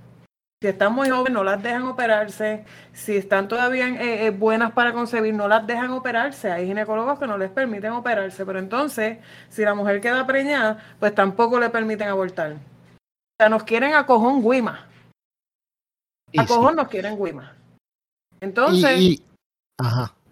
Si 0.60 0.68
están 0.68 0.94
muy 0.94 1.10
jóvenes, 1.10 1.32
no 1.32 1.44
las 1.44 1.62
dejan 1.62 1.82
operarse. 1.82 2.64
Si 2.94 3.16
están 3.16 3.48
todavía 3.48 3.86
eh, 3.86 4.26
eh, 4.26 4.30
buenas 4.30 4.72
para 4.72 4.94
concebir, 4.94 5.34
no 5.34 5.46
las 5.46 5.66
dejan 5.66 5.90
operarse. 5.90 6.50
Hay 6.50 6.66
ginecólogos 6.66 7.18
que 7.18 7.26
no 7.26 7.36
les 7.36 7.50
permiten 7.50 7.92
operarse. 7.92 8.46
Pero 8.46 8.58
entonces, 8.58 9.18
si 9.50 9.62
la 9.62 9.74
mujer 9.74 10.00
queda 10.00 10.26
preñada, 10.26 10.82
pues 10.98 11.14
tampoco 11.14 11.60
le 11.60 11.68
permiten 11.68 12.08
abortar. 12.08 12.52
O 12.52 13.36
sea, 13.38 13.50
nos 13.50 13.64
quieren 13.64 13.94
a 13.94 14.06
cojón 14.06 14.42
guima. 14.42 14.86
A 16.34 16.46
cojón 16.46 16.76
nos 16.76 16.88
quieren 16.88 17.22
guima. 17.22 17.54
Entonces, 18.40 19.20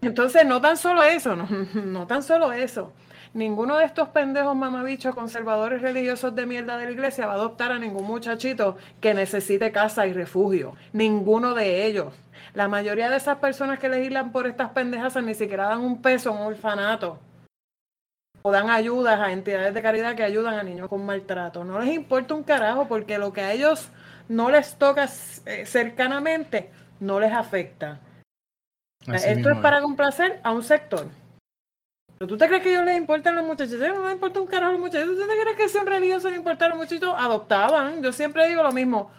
entonces 0.01 0.45
no 0.45 0.59
tan 0.61 0.77
solo 0.77 1.03
eso, 1.03 1.35
no, 1.35 1.47
no 1.85 2.07
tan 2.07 2.23
solo 2.23 2.51
eso. 2.51 2.91
Ninguno 3.33 3.77
de 3.77 3.85
estos 3.85 4.09
pendejos 4.09 4.55
mamabichos 4.55 5.15
conservadores 5.15 5.81
religiosos 5.81 6.35
de 6.35 6.45
mierda 6.45 6.77
de 6.77 6.85
la 6.85 6.91
iglesia 6.91 7.25
va 7.25 7.33
a 7.33 7.35
adoptar 7.35 7.71
a 7.71 7.79
ningún 7.79 8.05
muchachito 8.05 8.77
que 9.01 9.15
necesite 9.15 9.71
casa 9.71 10.05
y 10.05 10.13
refugio. 10.13 10.75
Ninguno 10.91 11.55
de 11.55 11.87
ellos. 11.87 12.13
La 12.53 12.67
mayoría 12.67 13.09
de 13.09 13.17
esas 13.17 13.39
personas 13.39 13.79
que 13.79 13.89
legislan 13.89 14.31
por 14.31 14.45
estas 14.45 14.69
pendejas 14.69 15.15
ni 15.23 15.33
siquiera 15.33 15.69
dan 15.69 15.79
un 15.79 15.99
peso 15.99 16.29
a 16.29 16.33
un 16.33 16.41
orfanato. 16.41 17.19
O 18.43 18.51
dan 18.51 18.69
ayudas 18.69 19.19
a 19.19 19.31
entidades 19.31 19.73
de 19.73 19.81
caridad 19.81 20.15
que 20.15 20.23
ayudan 20.23 20.53
a 20.53 20.63
niños 20.63 20.87
con 20.87 21.03
maltrato. 21.03 21.63
No 21.63 21.79
les 21.79 21.95
importa 21.95 22.35
un 22.35 22.43
carajo 22.43 22.87
porque 22.87 23.17
lo 23.17 23.33
que 23.33 23.41
a 23.41 23.51
ellos 23.51 23.89
no 24.29 24.51
les 24.51 24.75
toca 24.75 25.09
eh, 25.45 25.65
cercanamente 25.65 26.69
no 26.99 27.19
les 27.19 27.33
afecta. 27.33 27.99
Esto 29.07 29.49
es 29.49 29.57
para 29.57 29.81
complacer 29.81 30.39
a 30.43 30.51
un 30.51 30.61
sector. 30.61 31.07
¿Tú 32.19 32.37
te 32.37 32.47
crees 32.47 32.63
que 32.63 32.69
a 32.69 32.71
ellos 32.73 32.85
les 32.85 32.97
importan 32.97 33.35
los 33.35 33.45
muchachos? 33.45 33.79
No 33.79 34.03
les 34.05 34.13
importa 34.13 34.39
un 34.39 34.47
carajo 34.47 34.71
los 34.71 34.81
muchachos. 34.81 35.07
¿Tú 35.07 35.27
te 35.27 35.41
crees 35.41 35.57
que 35.57 35.69
siempre 35.69 35.95
a 35.95 35.97
ellos 35.97 36.23
les 36.23 36.37
importan 36.37 36.69
los 36.69 36.77
muchachos? 36.77 37.13
Adoptaban. 37.17 38.01
Yo 38.01 38.13
siempre 38.13 38.47
digo 38.47 38.63
lo 38.63 38.71
mismo. 38.71 39.11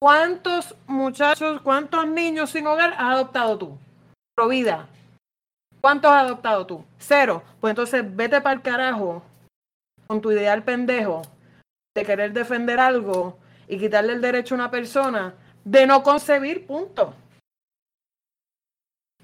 ¿Cuántos 0.00 0.74
muchachos, 0.86 1.60
cuántos 1.62 2.06
niños 2.08 2.50
sin 2.50 2.66
hogar 2.66 2.92
has 2.94 3.14
adoptado 3.14 3.58
tú? 3.58 3.78
Pro 4.34 4.48
vida. 4.48 4.88
¿Cuántos 5.80 6.10
has 6.12 6.24
adoptado 6.24 6.66
tú? 6.66 6.84
Cero. 6.98 7.42
Pues 7.60 7.72
entonces 7.72 8.04
vete 8.16 8.40
para 8.40 8.54
el 8.54 8.62
carajo 8.62 9.22
con 10.06 10.20
tu 10.20 10.30
ideal 10.30 10.62
pendejo 10.62 11.22
de 11.94 12.04
querer 12.04 12.32
defender 12.32 12.80
algo 12.80 13.38
y 13.68 13.78
quitarle 13.78 14.12
el 14.12 14.20
derecho 14.20 14.54
a 14.54 14.58
una 14.58 14.70
persona 14.70 15.34
de 15.64 15.86
no 15.86 16.02
concebir, 16.02 16.66
punto. 16.66 17.14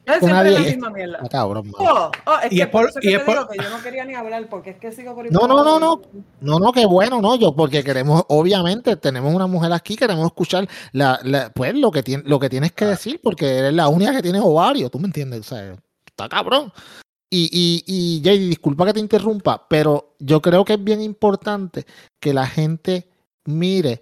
Es 0.08 0.20
siempre 0.20 0.50
la 0.50 0.60
misma 0.60 0.90
mierda. 0.90 1.18
Ah, 1.22 1.28
cabrón, 1.28 1.70
oh, 1.78 2.10
oh, 2.26 2.38
es 2.42 2.52
y 2.52 2.60
es 2.60 2.68
por, 2.68 2.90
y 3.02 3.14
es 3.14 3.22
por... 3.22 3.48
que 3.48 3.62
yo 3.62 3.70
no 3.70 3.82
quería 3.82 4.04
ni 4.04 4.14
hablar 4.14 4.48
porque 4.48 4.70
es 4.70 4.76
que 4.78 4.90
sigo 4.92 5.14
por 5.14 5.30
No, 5.30 5.46
no, 5.46 5.62
no, 5.62 5.78
no. 5.78 6.00
No, 6.40 6.58
no, 6.58 6.72
qué 6.72 6.86
bueno, 6.86 7.20
no, 7.20 7.36
yo 7.36 7.54
porque 7.54 7.84
queremos 7.84 8.24
obviamente 8.28 8.96
tenemos 8.96 9.34
una 9.34 9.46
mujer 9.46 9.72
aquí, 9.72 9.96
queremos 9.96 10.26
escuchar 10.26 10.68
la, 10.92 11.20
la 11.22 11.50
pues 11.50 11.74
lo 11.74 11.90
que 11.90 12.02
tiene 12.02 12.22
lo 12.26 12.38
que 12.38 12.48
tienes 12.48 12.72
que 12.72 12.86
decir 12.86 13.20
porque 13.22 13.58
eres 13.58 13.74
la 13.74 13.88
única 13.88 14.12
que 14.12 14.22
tiene 14.22 14.40
ovario, 14.40 14.90
¿tú 14.90 14.98
me 14.98 15.06
entiendes? 15.06 15.40
O 15.40 15.44
sea, 15.44 15.76
está 16.06 16.28
cabrón. 16.28 16.72
Y, 17.30 17.50
y, 17.52 18.26
y 18.26 18.38
disculpa 18.48 18.86
que 18.86 18.94
te 18.94 19.00
interrumpa, 19.00 19.66
pero 19.68 20.14
yo 20.18 20.40
creo 20.40 20.64
que 20.64 20.74
es 20.74 20.82
bien 20.82 21.02
importante 21.02 21.84
que 22.18 22.32
la 22.32 22.46
gente 22.46 23.10
mire 23.44 24.00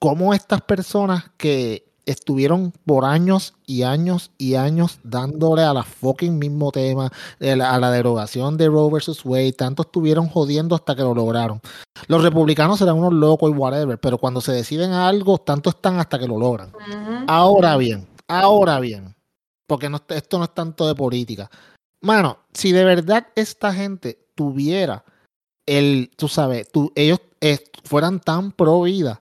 cómo 0.00 0.34
estas 0.34 0.62
personas 0.62 1.30
que 1.36 1.87
estuvieron 2.08 2.72
por 2.86 3.04
años 3.04 3.54
y 3.66 3.82
años 3.82 4.30
y 4.38 4.54
años 4.54 4.98
dándole 5.02 5.62
a 5.62 5.74
la 5.74 5.82
fucking 5.82 6.38
mismo 6.38 6.72
tema, 6.72 7.12
a 7.40 7.78
la 7.78 7.90
derogación 7.90 8.56
de 8.56 8.68
Roe 8.68 8.90
versus 8.90 9.24
Wade, 9.24 9.52
tanto 9.52 9.82
estuvieron 9.82 10.28
jodiendo 10.28 10.74
hasta 10.74 10.96
que 10.96 11.02
lo 11.02 11.14
lograron. 11.14 11.60
Los 12.06 12.22
republicanos 12.22 12.78
serán 12.78 12.96
unos 12.96 13.12
locos 13.12 13.50
y 13.50 13.54
whatever, 13.54 13.98
pero 13.98 14.16
cuando 14.16 14.40
se 14.40 14.52
deciden 14.52 14.92
a 14.92 15.06
algo, 15.06 15.38
tanto 15.38 15.68
están 15.70 15.98
hasta 16.00 16.18
que 16.18 16.26
lo 16.26 16.38
logran. 16.38 16.72
Ahora 17.26 17.76
bien, 17.76 18.08
ahora 18.26 18.80
bien, 18.80 19.14
porque 19.66 19.90
no, 19.90 20.00
esto 20.08 20.38
no 20.38 20.44
es 20.44 20.54
tanto 20.54 20.88
de 20.88 20.94
política. 20.94 21.50
Mano, 22.00 22.38
si 22.54 22.72
de 22.72 22.84
verdad 22.84 23.26
esta 23.34 23.74
gente 23.74 24.30
tuviera 24.34 25.04
el, 25.66 26.10
tú 26.16 26.28
sabes, 26.28 26.70
ellos 26.94 27.20
eh, 27.42 27.58
fueran 27.84 28.18
tan 28.20 28.52
pro 28.52 28.82
vida, 28.82 29.20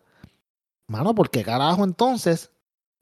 mano, 0.88 1.14
porque 1.14 1.44
carajo 1.44 1.84
entonces 1.84 2.52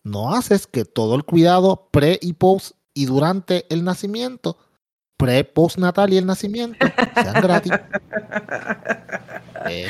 no 0.06 0.34
haces 0.34 0.68
que 0.68 0.86
todo 0.86 1.16
el 1.16 1.26
cuidado 1.26 1.90
pre 1.92 2.18
y 2.22 2.34
post 2.34 2.78
y 2.94 3.08
durante 3.08 3.66
el 3.74 3.84
nacimiento, 3.84 4.58
pre, 5.18 5.44
post 5.44 5.78
natal 5.78 6.14
y 6.14 6.18
el 6.18 6.26
nacimiento, 6.26 6.86
sean 7.14 7.42
gratis. 7.42 7.74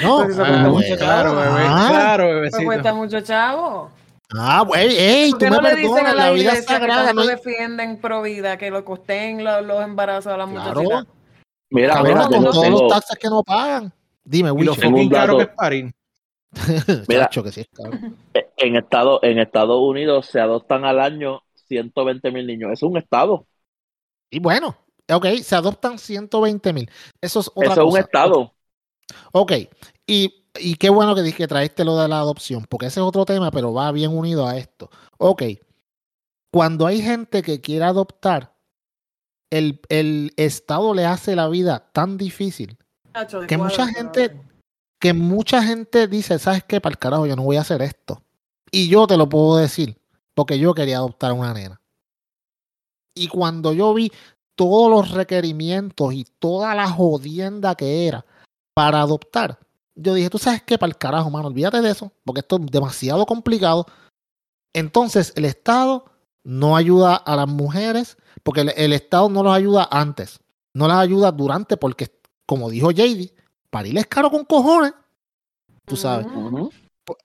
no, 0.01 0.21
ah, 0.21 0.67
mucho 0.69 0.97
claro, 0.97 1.35
bebé, 1.35 1.65
ah, 1.67 1.87
claro, 1.89 2.27
bebecito. 2.27 2.63
cuesta 2.63 2.93
mucho 2.93 3.21
chavo. 3.21 3.91
Ah, 4.33 4.63
güey, 4.65 4.97
ey, 4.97 5.31
tú 5.33 5.45
me 5.45 5.59
perdonas, 5.59 6.15
la, 6.15 6.31
vida 6.31 6.53
es 6.53 6.65
sagrada. 6.65 7.13
no 7.13 7.27
defienden 7.27 7.97
pro 7.97 8.23
vida, 8.23 8.57
que 8.57 8.71
lo 8.71 8.83
costen 8.83 9.43
los, 9.43 9.63
los 9.63 9.83
embarazos 9.83 10.33
a 10.33 10.37
las 10.37 10.49
claro. 10.49 10.81
muchachitas. 10.81 11.05
Mira, 11.69 12.01
mira, 12.01 12.27
con 12.27 12.43
todos 12.43 12.69
los 12.69 12.87
taxes 12.87 13.17
que 13.19 13.27
no 13.27 13.43
pagan. 13.43 13.93
Dime, 14.23 14.49
Willy. 14.49 14.67
Lo 14.67 14.75
fucking 14.75 15.09
caro 15.09 15.37
que 15.37 15.43
es 15.43 15.49
parín. 15.49 15.93
Mira, 17.07 17.27
que 17.27 17.51
sí 17.51 17.65
e, 18.33 18.44
en, 18.57 18.75
estado, 18.75 19.19
en 19.23 19.39
Estados 19.39 19.79
Unidos 19.79 20.27
se 20.27 20.39
adoptan 20.39 20.85
al 20.85 20.99
año 20.99 21.41
120 21.67 22.31
mil 22.31 22.47
niños. 22.47 22.71
Es 22.71 22.83
un 22.83 22.97
estado. 22.97 23.47
Y 24.29 24.39
bueno, 24.39 24.75
ok, 25.11 25.27
se 25.41 25.55
adoptan 25.55 25.97
120 25.97 26.73
mil. 26.73 26.89
Eso 27.21 27.39
es 27.39 27.51
otra 27.53 27.73
Eso 27.73 27.87
es 27.87 27.93
un 27.93 27.99
estado. 27.99 28.53
Ok, 29.31 29.53
y, 30.07 30.45
y 30.59 30.75
qué 30.75 30.89
bueno 30.89 31.15
que, 31.15 31.31
que 31.33 31.47
traiste 31.47 31.85
lo 31.85 31.97
de 31.97 32.07
la 32.07 32.19
adopción, 32.19 32.65
porque 32.69 32.87
ese 32.87 32.99
es 32.99 33.05
otro 33.05 33.25
tema, 33.25 33.51
pero 33.51 33.73
va 33.73 33.91
bien 33.91 34.17
unido 34.17 34.47
a 34.47 34.57
esto. 34.57 34.89
Ok, 35.17 35.43
cuando 36.51 36.87
hay 36.87 37.01
gente 37.01 37.43
que 37.43 37.61
quiere 37.61 37.85
adoptar, 37.85 38.55
el, 39.51 39.79
el 39.89 40.33
Estado 40.37 40.93
le 40.93 41.05
hace 41.05 41.35
la 41.35 41.47
vida 41.47 41.91
tan 41.93 42.17
difícil 42.17 42.77
que 43.47 43.57
mucha 43.57 43.87
gente 43.87 44.41
que 44.99 45.13
mucha 45.13 45.61
gente 45.61 46.07
dice, 46.07 46.39
¿sabes 46.39 46.63
qué? 46.63 46.81
Para 46.81 46.93
el 46.93 46.97
carajo, 46.97 47.27
yo 47.27 47.35
no 47.35 47.43
voy 47.43 47.57
a 47.57 47.61
hacer 47.61 47.81
esto. 47.81 48.23
Y 48.75 48.89
yo 48.89 49.07
te 49.07 49.15
lo 49.15 49.29
puedo 49.29 49.55
decir, 49.55 49.97
porque 50.33 50.59
yo 50.59 50.73
quería 50.73 50.97
adoptar 50.97 51.31
a 51.31 51.33
una 51.33 51.53
nena. 51.53 51.81
Y 53.15 53.29
cuando 53.29 53.71
yo 53.71 53.93
vi 53.93 54.11
todos 54.55 54.91
los 54.91 55.11
requerimientos 55.11 56.13
y 56.13 56.25
toda 56.39 56.75
la 56.75 56.89
jodienda 56.89 57.75
que 57.75 58.05
era 58.05 58.25
para 58.73 58.99
adoptar, 58.99 59.59
yo 59.95 60.13
dije, 60.13 60.29
tú 60.29 60.39
sabes 60.39 60.61
qué, 60.63 60.77
para 60.77 60.89
el 60.89 60.97
carajo, 60.97 61.29
mano, 61.29 61.47
olvídate 61.47 61.79
de 61.79 61.89
eso, 61.89 62.11
porque 62.25 62.41
esto 62.41 62.57
es 62.57 62.65
demasiado 62.65 63.25
complicado. 63.25 63.85
Entonces, 64.73 65.31
el 65.37 65.45
Estado 65.45 66.03
no 66.43 66.75
ayuda 66.75 67.15
a 67.15 67.37
las 67.37 67.47
mujeres, 67.47 68.17
porque 68.43 68.73
el, 68.75 68.91
Estado 68.91 69.29
no 69.29 69.41
los 69.41 69.53
ayuda 69.53 69.87
antes, 69.89 70.41
no 70.73 70.89
las 70.89 70.97
ayuda 70.97 71.31
durante, 71.31 71.77
porque, 71.77 72.11
como 72.45 72.69
dijo 72.69 72.91
JD, 72.91 73.31
parir 73.69 73.97
es 73.97 74.07
caro 74.07 74.29
con 74.29 74.43
cojones. 74.43 74.93
Tú 75.85 75.95
sabes. 75.95 76.27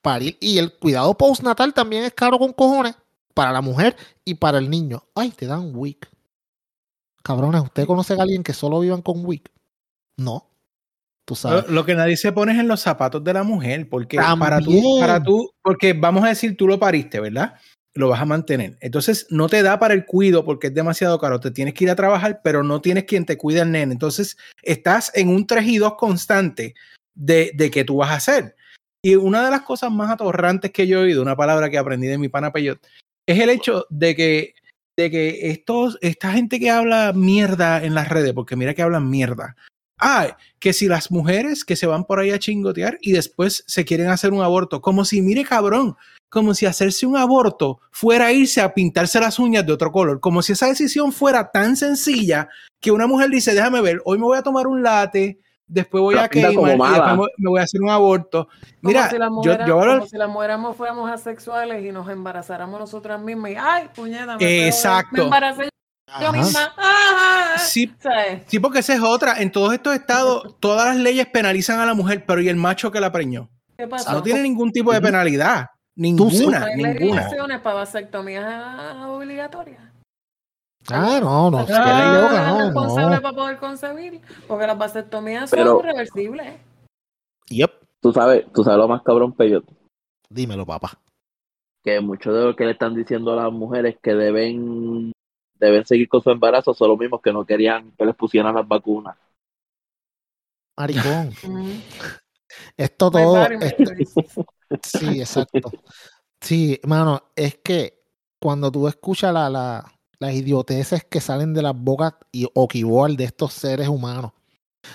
Parir 0.03 0.37
y 0.41 0.59
el 0.59 0.73
cuidado 0.73 1.17
postnatal 1.17 1.73
también 1.75 2.05
es 2.05 2.13
caro 2.13 2.39
con 2.39 2.53
cojones 2.53 2.95
para 3.35 3.53
la 3.53 3.61
mujer 3.61 3.97
y 4.25 4.35
para 4.35 4.59
el 4.59 4.69
niño. 4.69 5.05
Ay, 5.15 5.31
te 5.31 5.47
dan 5.47 5.75
WIC. 5.75 6.09
Cabrones, 7.23 7.63
¿usted 7.63 7.87
conoce 7.87 8.15
a 8.15 8.23
alguien 8.23 8.43
que 8.43 8.53
solo 8.53 8.81
vivan 8.81 9.03
con 9.03 9.25
WIC? 9.25 9.51
No. 10.17 10.47
Tú 11.25 11.35
sabes. 11.37 11.69
Lo, 11.69 11.85
que 11.85 11.95
nadie 11.95 12.17
se 12.17 12.33
pone 12.33 12.53
es 12.53 12.59
en 12.59 12.69
los 12.69 12.81
zapatos 12.81 13.23
de 13.23 13.33
la 13.33 13.43
mujer, 13.43 13.89
porque 13.89 14.17
para 14.17 14.61
tú, 14.61 14.99
para 15.01 15.23
tú, 15.23 15.51
porque 15.63 15.93
vamos 15.93 16.25
a 16.25 16.29
decir, 16.29 16.57
tú 16.57 16.67
lo 16.67 16.79
pariste, 16.79 17.21
¿verdad? 17.21 17.55
lo 17.95 18.09
vas 18.09 18.21
a 18.21 18.25
mantener. 18.25 18.77
Entonces 18.81 19.27
no 19.31 19.49
te 19.49 19.63
da 19.63 19.79
para 19.79 19.95
el 19.95 20.07
cuido 20.07 20.45
porque 20.45 20.69
es 20.69 20.75
demasiado 20.75 21.19
caro. 21.19 21.41
Te 21.41 21.51
tienes 21.51 21.75
que 21.75 21.85
ir 21.85 21.91
a 21.91 21.97
trabajar, 21.97 22.41
pero 22.43 22.63
no 22.63 22.81
tienes 22.81 23.05
quien 23.05 23.27
te 23.27 23.37
cuide 23.37 23.61
al 23.61 23.73
nene. 23.73 23.93
Entonces 23.93 24.37
estás 24.63 25.11
en 25.15 25.29
un 25.29 25.47
3 25.47 25.67
y 25.67 25.79
2 25.79 25.95
constante 25.97 26.75
de, 27.15 27.53
de 27.55 27.71
que 27.71 27.85
tú 27.85 27.97
vas 27.97 28.11
a 28.11 28.17
hacer. 28.17 28.55
Y 29.03 29.15
una 29.17 29.45
de 29.45 29.51
las 29.51 29.63
cosas 29.63 29.91
más 29.91 30.11
atorrantes 30.11 30.71
que 30.73 30.87
yo 30.87 30.99
he 30.99 31.05
oído, 31.05 31.23
una 31.23 31.37
palabra 31.37 31.71
que 31.71 31.79
aprendí 31.79 32.07
de 32.07 32.19
mi 32.19 32.29
pana 32.29 32.53
Peyot, 32.53 32.79
es 33.27 33.39
el 33.39 33.51
hecho 33.51 33.87
de 33.89 34.15
que, 34.15 34.55
de 34.97 35.11
que 35.11 35.51
estos, 35.51 35.99
esta 36.03 36.33
gente 36.33 36.61
que 36.61 36.71
habla 36.71 37.13
mierda 37.15 37.83
en 37.83 37.95
las 37.95 38.09
redes, 38.09 38.35
porque 38.35 38.57
mira 38.57 38.75
que 38.75 38.83
hablan 38.83 39.09
mierda. 39.09 39.57
Ah, 39.99 40.37
que 40.59 40.73
si 40.73 40.89
las 40.89 41.11
mujeres 41.11 41.65
que 41.65 41.77
se 41.77 41.87
van 41.87 42.05
por 42.05 42.21
ahí 42.21 42.31
a 42.31 42.39
chingotear 42.39 42.99
y 43.03 43.13
después 43.13 43.65
se 43.67 43.85
quieren 43.85 44.09
hacer 44.09 44.33
un 44.33 44.43
aborto, 44.43 44.81
como 44.81 45.05
si, 45.05 45.21
mire 45.21 45.45
cabrón, 45.45 45.97
como 46.31 46.55
si 46.55 46.65
hacerse 46.65 47.07
un 47.07 47.17
aborto 47.17 47.81
fuera 47.91 48.33
irse 48.33 48.63
a 48.63 48.73
pintarse 48.73 49.21
las 49.21 49.39
uñas 49.39 49.67
de 49.67 49.73
otro 49.73 49.93
color, 49.93 50.21
como 50.21 50.43
si 50.43 50.53
esa 50.53 50.69
decisión 50.69 51.13
fuera 51.13 51.51
tan 51.51 51.77
sencilla 51.77 52.49
que 52.81 52.91
una 52.91 53.07
mujer 53.07 53.29
dice, 53.31 53.53
déjame 53.53 53.83
ver, 53.83 54.01
hoy 54.05 54.19
me 54.19 54.25
voy 54.25 54.39
a 54.39 54.43
tomar 54.43 54.67
un 54.67 54.83
latte, 54.83 55.39
después 55.71 56.03
voy 56.03 56.19
a 56.19 56.29
quemar 56.29 56.53
y 56.53 56.57
después 56.57 57.31
me 57.39 57.51
voy 57.51 57.61
a 57.61 57.63
hacer 57.63 57.81
un 57.81 57.91
aborto. 57.91 58.49
Mira, 58.83 59.09
si 59.09 59.17
yo, 59.17 59.67
yo 59.67 59.79
como 59.79 60.07
si 60.07 60.17
las 60.17 60.29
mujeres 60.29 60.57
fuéramos 60.77 61.11
asexuales 61.11 61.85
y 61.85 61.93
nos 61.93 62.09
embarazáramos 62.09 62.79
nosotras 62.79 63.21
mismas 63.21 63.53
y, 63.53 63.57
ay, 63.57 63.89
puñeta, 63.95 64.37
me, 64.37 64.67
Exacto. 64.67 65.17
me 65.17 65.23
embaracé 65.25 65.69
yo 66.21 66.33
misma. 66.33 66.73
Sí, 67.59 67.93
sí, 68.47 68.59
porque 68.59 68.81
esa 68.81 68.95
es 68.95 69.01
otra. 69.01 69.41
En 69.41 69.53
todos 69.53 69.73
estos 69.73 69.95
estados, 69.95 70.57
todas 70.61 70.89
las 70.89 70.97
leyes 70.97 71.27
penalizan 71.27 71.79
a 71.79 71.87
la 71.87 71.95
mujer, 71.95 72.25
pero 72.27 72.41
¿y 72.41 72.49
el 72.49 72.57
macho 72.57 72.91
que 72.91 73.01
la 73.01 73.13
preñó? 73.13 73.49
¿Qué 73.77 73.87
pasa? 73.87 74.13
No 74.13 74.23
tiene 74.23 74.43
ningún 74.43 74.73
tipo 74.73 74.93
de 74.93 75.01
penalidad 75.01 75.67
Ninguna, 75.97 76.61
¿No 76.61 76.65
hay 76.65 76.77
ninguna. 76.77 76.93
legislaciones 76.95 77.61
para 77.61 77.75
vasectomías 77.77 78.97
obligatorias? 79.07 79.90
Ah, 80.93 81.19
no, 81.21 81.51
no. 81.51 81.59
¿No 81.61 81.67
que 81.67 81.73
Ah, 81.73 81.83
eres 81.83 82.11
eres 82.11 82.23
loca, 82.23 82.49
no, 82.51 82.59
responsable 82.65 83.17
no. 83.17 83.23
para 83.23 83.37
poder 83.37 83.59
concebir? 83.59 84.21
Porque 84.49 84.67
las 84.67 84.79
vasectomías 84.79 85.51
Pero- 85.51 85.77
son 85.77 85.83
reversibles. 85.85 86.55
Yep. 87.49 87.71
Tú 88.01 88.13
sabes, 88.13 88.47
tú 88.53 88.65
sabes 88.65 88.79
lo 88.79 88.89
más 88.89 89.03
cabrón, 89.03 89.33
Peyot, 89.35 89.65
Dímelo, 90.31 90.65
papá. 90.65 90.99
que 91.83 92.01
mucho 92.01 92.33
de 92.33 92.45
lo 92.45 92.57
que 92.57 92.65
le 92.65 92.73
están 92.73 92.95
diciendo 92.95 93.33
a 93.33 93.45
las 93.45 93.53
mujeres 93.53 93.97
que 94.03 94.15
deben 94.15 95.13
deben 95.59 95.85
seguir 95.85 96.09
con 96.09 96.23
su 96.23 96.31
embarazo 96.31 96.73
son 96.73 96.89
los 96.89 96.99
mismos 96.99 97.21
que 97.21 97.33
no 97.33 97.45
querían 97.45 97.91
que 97.93 98.07
les 98.07 98.15
pusieran 98.17 98.55
las 98.55 98.67
vacunas. 98.67 99.17
Maricón. 100.79 101.31
Esto 102.77 103.11
todo. 103.11 103.45
esto- 103.47 103.93
sí, 104.83 105.21
exacto. 105.21 105.71
Sí, 106.41 106.81
mano, 106.85 107.23
es 107.37 107.57
que 107.63 108.03
cuando 108.41 108.73
tú 108.73 108.89
escuchas 108.89 109.33
la, 109.33 109.49
la, 109.51 109.85
las 110.21 110.35
idioteces 110.35 111.05
que 111.05 111.21
salen 111.21 111.55
de 111.55 111.63
las 111.63 111.75
bocas 111.77 112.15
y, 112.31 112.47
o 112.55 112.69
keyboard 112.69 113.17
de 113.17 113.25
estos 113.25 113.53
seres 113.55 113.89
humanos, 113.89 114.33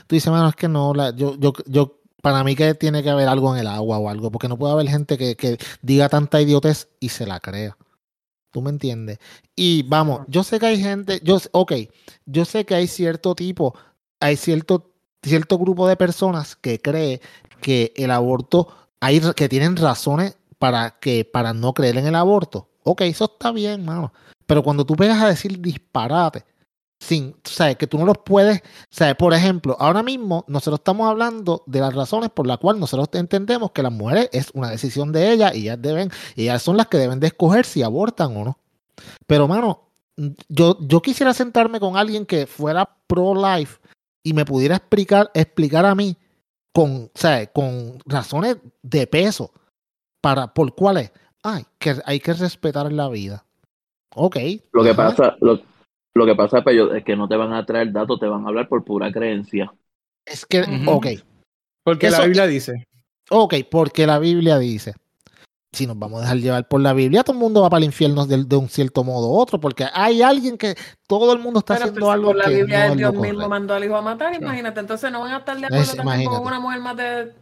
tú 0.08 0.15
dices, 0.15 0.32
mano, 0.32 0.48
es 0.48 0.55
que 0.55 0.70
no, 0.70 0.94
la, 0.94 1.13
yo, 1.13 1.36
yo, 1.38 1.51
yo, 1.65 2.00
para 2.22 2.44
mí 2.44 2.55
que 2.55 2.74
tiene 2.75 3.03
que 3.03 3.10
haber 3.10 3.27
algo 3.27 3.53
en 3.53 3.60
el 3.60 3.67
agua 3.67 3.98
o 3.98 4.10
algo, 4.10 4.32
porque 4.32 4.48
no 4.48 4.58
puede 4.58 4.74
haber 4.74 4.88
gente 4.88 5.17
que, 5.17 5.36
que 5.36 5.58
diga 5.82 6.10
tanta 6.10 6.41
idiotez 6.41 6.88
y 7.00 7.10
se 7.10 7.25
la 7.25 7.39
crea. 7.39 7.75
¿Tú 8.51 8.62
me 8.62 8.70
entiendes? 8.70 9.20
Y 9.55 9.84
vamos, 9.84 10.22
yo 10.27 10.44
sé 10.44 10.60
que 10.60 10.67
hay 10.67 10.82
gente, 10.82 11.20
yo, 11.24 11.39
ok, 11.51 11.74
yo 12.25 12.46
sé 12.46 12.65
que 12.65 12.75
hay 12.75 12.88
cierto 12.88 13.36
tipo, 13.36 13.75
hay 14.20 14.38
cierto, 14.38 14.94
cierto 15.22 15.58
grupo 15.58 15.88
de 15.88 15.98
personas 15.98 16.55
que 16.55 16.79
cree 16.79 17.20
que 17.62 17.91
el 17.98 18.12
aborto, 18.12 18.70
hay 19.01 19.20
que 19.36 19.50
tienen 19.50 19.75
razones 19.75 20.38
para 20.60 21.00
que, 21.00 21.25
para 21.25 21.53
no 21.53 21.74
creer 21.74 21.98
en 21.98 22.08
el 22.08 22.15
aborto. 22.15 22.70
Ok, 22.84 23.01
eso 23.01 23.25
está 23.25 23.51
bien, 23.51 23.84
mano. 23.84 24.13
Pero 24.46 24.64
cuando 24.64 24.86
tú 24.86 24.96
pegas 24.96 25.22
a 25.22 25.28
decir 25.28 25.60
disparate, 25.60 26.46
sin, 27.00 27.36
sea, 27.44 27.75
que 27.75 27.88
tú 27.88 27.98
no 27.98 28.06
los 28.06 28.18
puedes, 28.20 28.62
sea, 28.90 29.16
por 29.16 29.34
ejemplo, 29.34 29.75
ahora 29.80 30.02
mismo 30.02 30.46
nosotros 30.48 30.80
estamos 30.80 31.10
hablando 31.10 31.64
de 31.68 31.82
las 31.82 31.94
razones 31.94 32.30
por 32.30 32.48
las 32.48 32.58
cuales 32.58 32.80
nosotros 32.80 33.10
entendemos 33.14 33.72
que 33.72 33.84
las 33.84 33.92
mujeres 33.92 34.30
es 34.32 34.50
una 34.54 34.70
decisión 34.70 35.12
de 35.12 35.32
ellas 35.32 35.56
y 35.56 35.64
ellas 35.64 35.82
deben, 35.82 36.10
ellas 36.36 36.62
son 36.62 36.78
las 36.78 36.88
que 36.88 36.98
deben 36.98 37.20
de 37.20 37.28
escoger 37.28 37.66
si 37.66 37.84
abortan 37.84 38.36
o 38.38 38.46
no. 38.46 38.60
Pero, 39.28 39.48
mano, 39.48 39.90
yo, 40.48 40.78
yo 40.80 41.02
quisiera 41.02 41.34
sentarme 41.34 41.80
con 41.80 41.98
alguien 41.98 42.25
que 42.25 42.48
fuera 42.48 42.98
pro-life 43.08 43.80
y 44.24 44.34
me 44.34 44.46
pudiera 44.46 44.78
explicar, 44.78 45.30
explicar 45.34 45.86
a 45.86 45.96
mí 45.96 46.18
con, 46.74 47.12
sea, 47.14 47.46
con 47.48 48.00
razones 48.06 48.58
de 48.82 49.06
peso 49.06 49.52
para 50.22 50.54
por 50.54 50.74
cuáles 50.74 51.12
ay, 51.46 51.64
que 51.78 51.96
hay 52.06 52.20
que 52.20 52.34
respetar 52.34 52.92
la 52.92 53.08
vida. 53.08 53.45
Ok. 54.16 54.38
Lo 54.72 54.84
que 54.84 54.90
ajá. 54.92 55.10
pasa, 55.16 55.36
lo, 55.42 55.60
lo 56.14 56.26
que 56.26 56.36
pasa, 56.36 56.64
Peyot, 56.64 56.96
es 56.96 57.04
que 57.04 57.16
no 57.16 57.28
te 57.28 57.36
van 57.36 57.54
a 57.54 57.66
traer 57.66 57.92
datos, 57.92 58.20
te 58.20 58.28
van 58.28 58.46
a 58.46 58.48
hablar 58.48 58.68
por 58.68 58.84
pura 58.84 59.12
creencia. 59.12 59.72
Es 60.26 60.46
que, 60.46 60.62
Ujú. 60.62 60.90
ok, 60.92 61.08
Porque 61.84 62.08
Eso- 62.08 62.20
la 62.20 62.26
Biblia 62.26 62.48
dice. 62.48 62.86
ok, 63.30 63.54
porque 63.70 64.08
la 64.08 64.18
Biblia 64.20 64.58
dice. 64.58 64.94
Si 65.72 65.86
nos 65.86 66.00
vamos 66.00 66.20
a 66.20 66.22
dejar 66.22 66.38
llevar 66.38 66.68
por 66.70 66.80
la 66.80 66.94
Biblia, 66.94 67.22
todo 67.24 67.34
el 67.34 67.40
mundo 67.42 67.62
va 67.62 67.70
para 67.70 67.80
el 67.80 67.84
infierno 67.84 68.26
de, 68.26 68.46
de 68.46 68.56
un 68.56 68.70
cierto 68.70 69.04
modo 69.04 69.28
u 69.30 69.38
otro, 69.38 69.60
porque 69.60 69.86
hay 69.94 70.22
alguien 70.22 70.58
que 70.58 70.74
todo 71.06 71.34
el 71.34 71.40
mundo 71.40 71.60
está 71.60 71.74
Pero 71.74 71.84
haciendo 71.88 72.06
pues, 72.06 72.14
algo 72.14 72.28
por 72.28 72.36
la 72.38 72.44
que 72.46 72.56
Biblia 72.56 72.78
no 72.78 72.84
es 72.86 72.90
lo 72.92 72.96
Dios 72.96 73.12
mismo 73.12 73.26
correcto. 73.28 73.50
mandó 73.50 73.74
al 73.74 73.84
hijo 73.84 73.96
a 73.98 74.02
matar, 74.02 74.34
imagínate. 74.34 74.80
Entonces 74.80 75.12
no 75.12 75.20
van 75.20 75.34
a 75.34 75.38
estar 75.40 75.60
de 75.60 75.66
acuerdo 75.66 75.84
Es- 75.84 75.96
también 75.98 76.30
con 76.30 76.40
una 76.48 76.60
mujer 76.62 76.80
más 76.80 76.96
de... 76.96 77.34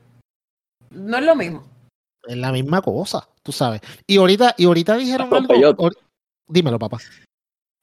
No 0.90 1.18
es 1.20 1.24
lo 1.26 1.36
mismo. 1.36 1.64
Es 2.26 2.38
la 2.38 2.52
misma 2.52 2.82
cosa, 2.82 3.28
tú 3.44 3.52
sabes. 3.52 3.82
Y 4.08 4.18
ahorita, 4.18 4.56
y 4.58 4.66
ahorita 4.66 4.98
dijeron 4.98 5.32
algo. 5.32 5.48
Peyot. 5.48 5.78
Dímelo, 6.48 6.78
papá. 6.80 6.98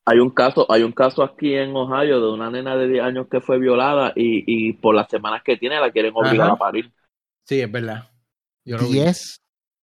Hay 0.06 0.18
un 0.18 0.30
caso, 0.30 0.66
hay 0.70 0.82
un 0.82 0.92
caso 0.92 1.22
aquí 1.22 1.54
en 1.54 1.74
Ohio 1.76 2.20
de 2.20 2.32
una 2.32 2.50
nena 2.50 2.76
de 2.76 2.88
10 2.88 3.04
años 3.04 3.26
que 3.30 3.40
fue 3.40 3.58
violada 3.58 4.12
y, 4.16 4.44
y 4.46 4.72
por 4.72 4.94
las 4.94 5.08
semanas 5.08 5.42
que 5.44 5.56
tiene 5.56 5.78
la 5.78 5.90
quieren 5.90 6.12
obligar 6.14 6.46
Ajá. 6.48 6.54
a 6.54 6.58
parir. 6.58 6.90
Sí, 7.46 7.60
es 7.60 7.70
verdad. 7.70 8.08
Yo 8.64 8.76
lo 8.78 8.84
vi. 8.86 8.92
10 8.94 9.36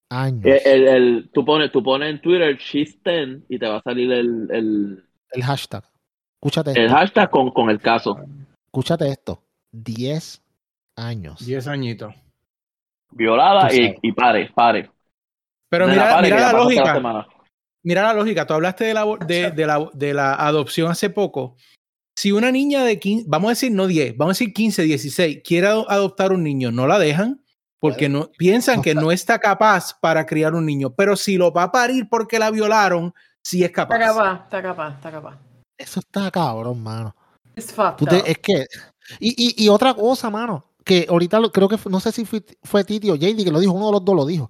años. 0.09 0.43
El, 0.45 0.61
el- 0.65 0.87
el- 0.87 1.29
tú, 1.33 1.45
pones, 1.45 1.71
tú 1.71 1.81
pones 1.83 2.09
en 2.09 2.21
Twitter 2.21 2.57
she's 2.57 3.01
10 3.03 3.43
y 3.49 3.59
te 3.59 3.67
va 3.67 3.77
a 3.77 3.81
salir 3.81 4.11
el, 4.11 4.47
el, 4.51 5.05
El 5.31 5.43
hashtag. 5.43 5.83
Escúchate 6.41 6.71
el 6.71 6.85
esto. 6.85 6.95
hashtag 6.97 7.29
con, 7.29 7.51
con 7.51 7.69
el 7.69 7.79
caso. 7.79 8.17
Escúchate 8.65 9.07
esto. 9.09 9.41
10 9.71 10.41
años. 10.95 11.45
10 11.45 11.67
añitos. 11.67 12.13
Violada 13.11 13.73
y, 13.73 13.95
y 14.01 14.11
pare, 14.11 14.51
pare. 14.53 14.91
Pero 15.69 15.87
Nena, 15.87 16.03
mira, 16.03 16.15
pare, 16.15 16.27
mira 16.31 16.51
la 16.51 16.57
lógica. 16.59 17.27
Mira 17.87 18.03
la 18.03 18.13
lógica. 18.13 18.45
Tú 18.45 18.53
hablaste 18.53 18.83
de 18.83 18.93
la, 18.93 19.05
de, 19.25 19.51
de 19.51 19.65
la, 19.65 19.89
de 19.93 20.13
la 20.13 20.33
adopción 20.33 20.91
hace 20.91 21.09
poco. 21.09 21.55
Si 22.17 22.33
una 22.33 22.51
niña 22.51 22.83
de 22.83 22.99
15, 22.99 23.25
vamos 23.29 23.47
a 23.47 23.51
decir 23.51 23.71
no 23.71 23.87
10, 23.87 24.17
vamos 24.17 24.31
a 24.31 24.37
decir 24.39 24.53
15, 24.53 24.83
16, 24.83 25.41
quiere 25.43 25.67
ado- 25.67 25.89
adoptar 25.89 26.33
un 26.33 26.43
niño, 26.43 26.71
no 26.71 26.85
la 26.85 26.99
dejan 26.99 27.41
porque 27.79 28.09
no, 28.09 28.29
piensan 28.37 28.81
que 28.81 28.93
no 28.95 29.11
está 29.11 29.39
capaz 29.39 29.97
para 30.01 30.25
criar 30.25 30.53
un 30.55 30.65
niño. 30.65 30.93
Pero 30.95 31.15
si 31.15 31.37
lo 31.37 31.53
va 31.53 31.63
a 31.63 31.71
parir 31.71 32.09
porque 32.09 32.39
la 32.39 32.49
violaron, 32.51 33.13
sí 33.41 33.63
es 33.63 33.69
Está 33.69 33.87
capaz. 33.87 33.99
capaz, 33.99 34.43
está 34.43 34.61
capaz, 34.63 34.93
está 34.95 35.11
capaz. 35.11 35.37
Eso 35.77 35.99
está 36.01 36.29
cabrón, 36.31 36.81
mano. 36.83 37.15
Up. 37.55 37.95
es 38.25 38.37
que. 38.39 38.65
Y, 39.19 39.61
y, 39.61 39.65
y 39.65 39.69
otra 39.69 39.93
cosa, 39.93 40.29
mano. 40.29 40.73
Que 40.83 41.05
ahorita 41.07 41.39
lo- 41.39 41.51
creo 41.51 41.69
que 41.69 41.77
no 41.89 41.99
sé 41.99 42.11
si 42.11 42.25
fue, 42.25 42.43
fue 42.63 42.83
Titi 42.83 43.09
o 43.11 43.15
JD 43.15 43.43
que 43.45 43.51
lo 43.51 43.59
dijo, 43.59 43.71
uno 43.73 43.85
de 43.87 43.91
los 43.93 44.03
dos 44.05 44.15
lo 44.15 44.25
dijo. 44.25 44.49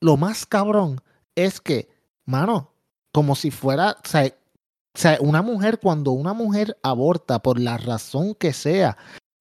Lo 0.00 0.16
más 0.16 0.46
cabrón 0.46 1.00
es 1.34 1.60
que, 1.60 1.88
mano, 2.26 2.72
como 3.12 3.34
si 3.34 3.50
fuera. 3.50 3.96
O 4.04 4.08
sea, 4.08 5.18
una 5.20 5.42
mujer, 5.42 5.78
cuando 5.80 6.12
una 6.12 6.32
mujer 6.32 6.76
aborta 6.82 7.40
por 7.40 7.60
la 7.60 7.78
razón 7.78 8.34
que 8.34 8.52
sea, 8.52 8.96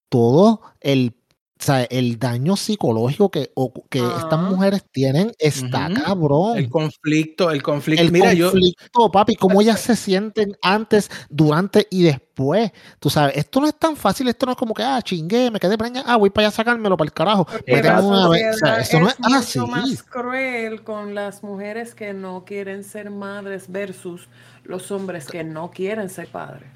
todo 0.09 0.61
el, 0.81 1.15
o 1.59 1.63
sea, 1.63 1.83
el 1.85 2.19
daño 2.19 2.55
psicológico 2.55 3.31
que, 3.31 3.51
o- 3.55 3.73
que 3.89 3.97
estas 3.99 4.25
Ajá. 4.33 4.37
mujeres 4.37 4.85
tienen 4.91 5.31
está 5.39 5.87
Ujú. 5.91 6.03
cabrón. 6.03 6.57
El 6.57 6.69
conflicto, 6.69 7.49
el 7.49 7.63
conflicto. 7.63 8.03
El 8.03 8.11
Mira, 8.11 8.33
yo, 8.33 8.51
conflicto, 8.51 9.11
papi, 9.11 9.35
cómo 9.35 9.59
ellas 9.61 9.79
se 9.79 9.95
sienten 9.95 10.55
antes, 10.61 11.09
durante 11.29 11.87
y 11.89 12.03
después. 12.03 12.71
Tú 12.99 13.09
sabes, 13.09 13.35
esto 13.37 13.59
no 13.59 13.67
es 13.67 13.73
tan 13.79 13.95
fácil, 13.95 14.27
esto 14.27 14.45
no 14.45 14.51
es 14.51 14.57
como 14.57 14.75
que, 14.75 14.83
ah, 14.83 15.01
chingué, 15.01 15.49
me 15.49 15.59
quedé 15.59 15.75
preñada, 15.77 16.05
ah, 16.13 16.17
voy 16.17 16.29
para 16.29 16.47
allá 16.47 16.53
a 16.53 16.57
sacármelo 16.57 16.95
para 16.95 17.07
el 17.07 17.13
carajo. 17.13 17.47
Me 17.65 17.81
tengo 17.81 18.07
una 18.07 18.29
vez, 18.29 18.55
o 18.55 18.59
sea, 18.59 18.79
eso 18.79 18.99
no 18.99 19.09
es 19.09 19.19
mucho 19.19 19.35
así. 19.37 19.59
más 19.59 20.03
cruel 20.03 20.83
con 20.83 21.15
las 21.15 21.41
mujeres 21.41 21.95
que 21.95 22.13
no 22.13 22.45
quieren 22.45 22.83
ser 22.83 23.09
madres 23.09 23.71
versus 23.71 24.29
los 24.63 24.91
hombres 24.91 25.25
que 25.25 25.43
no 25.43 25.71
quieren 25.71 26.09
ser 26.09 26.27
padres. 26.27 26.69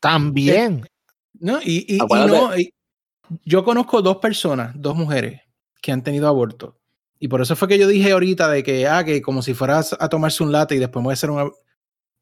También. 0.00 0.84
No, 1.38 1.60
y, 1.62 1.84
y- 1.88 1.96
y 1.96 2.26
no, 2.26 2.56
y- 2.58 2.72
yo 3.44 3.64
conozco 3.64 4.02
dos 4.02 4.18
personas, 4.18 4.72
dos 4.74 4.96
mujeres 4.96 5.42
que 5.80 5.92
han 5.92 6.02
tenido 6.02 6.28
aborto. 6.28 6.78
Y 7.18 7.28
por 7.28 7.40
eso 7.40 7.54
fue 7.54 7.68
que 7.68 7.78
yo 7.78 7.86
dije 7.86 8.12
ahorita 8.12 8.48
de 8.48 8.62
que, 8.62 8.86
ah, 8.88 9.04
que 9.04 9.22
como 9.22 9.42
si 9.42 9.54
fueras 9.54 9.96
a 9.98 10.08
tomarse 10.08 10.42
un 10.42 10.52
latte 10.52 10.74
y 10.74 10.78
después 10.78 11.02
voy 11.02 11.12
a 11.12 11.14
hacer 11.14 11.30
un... 11.30 11.52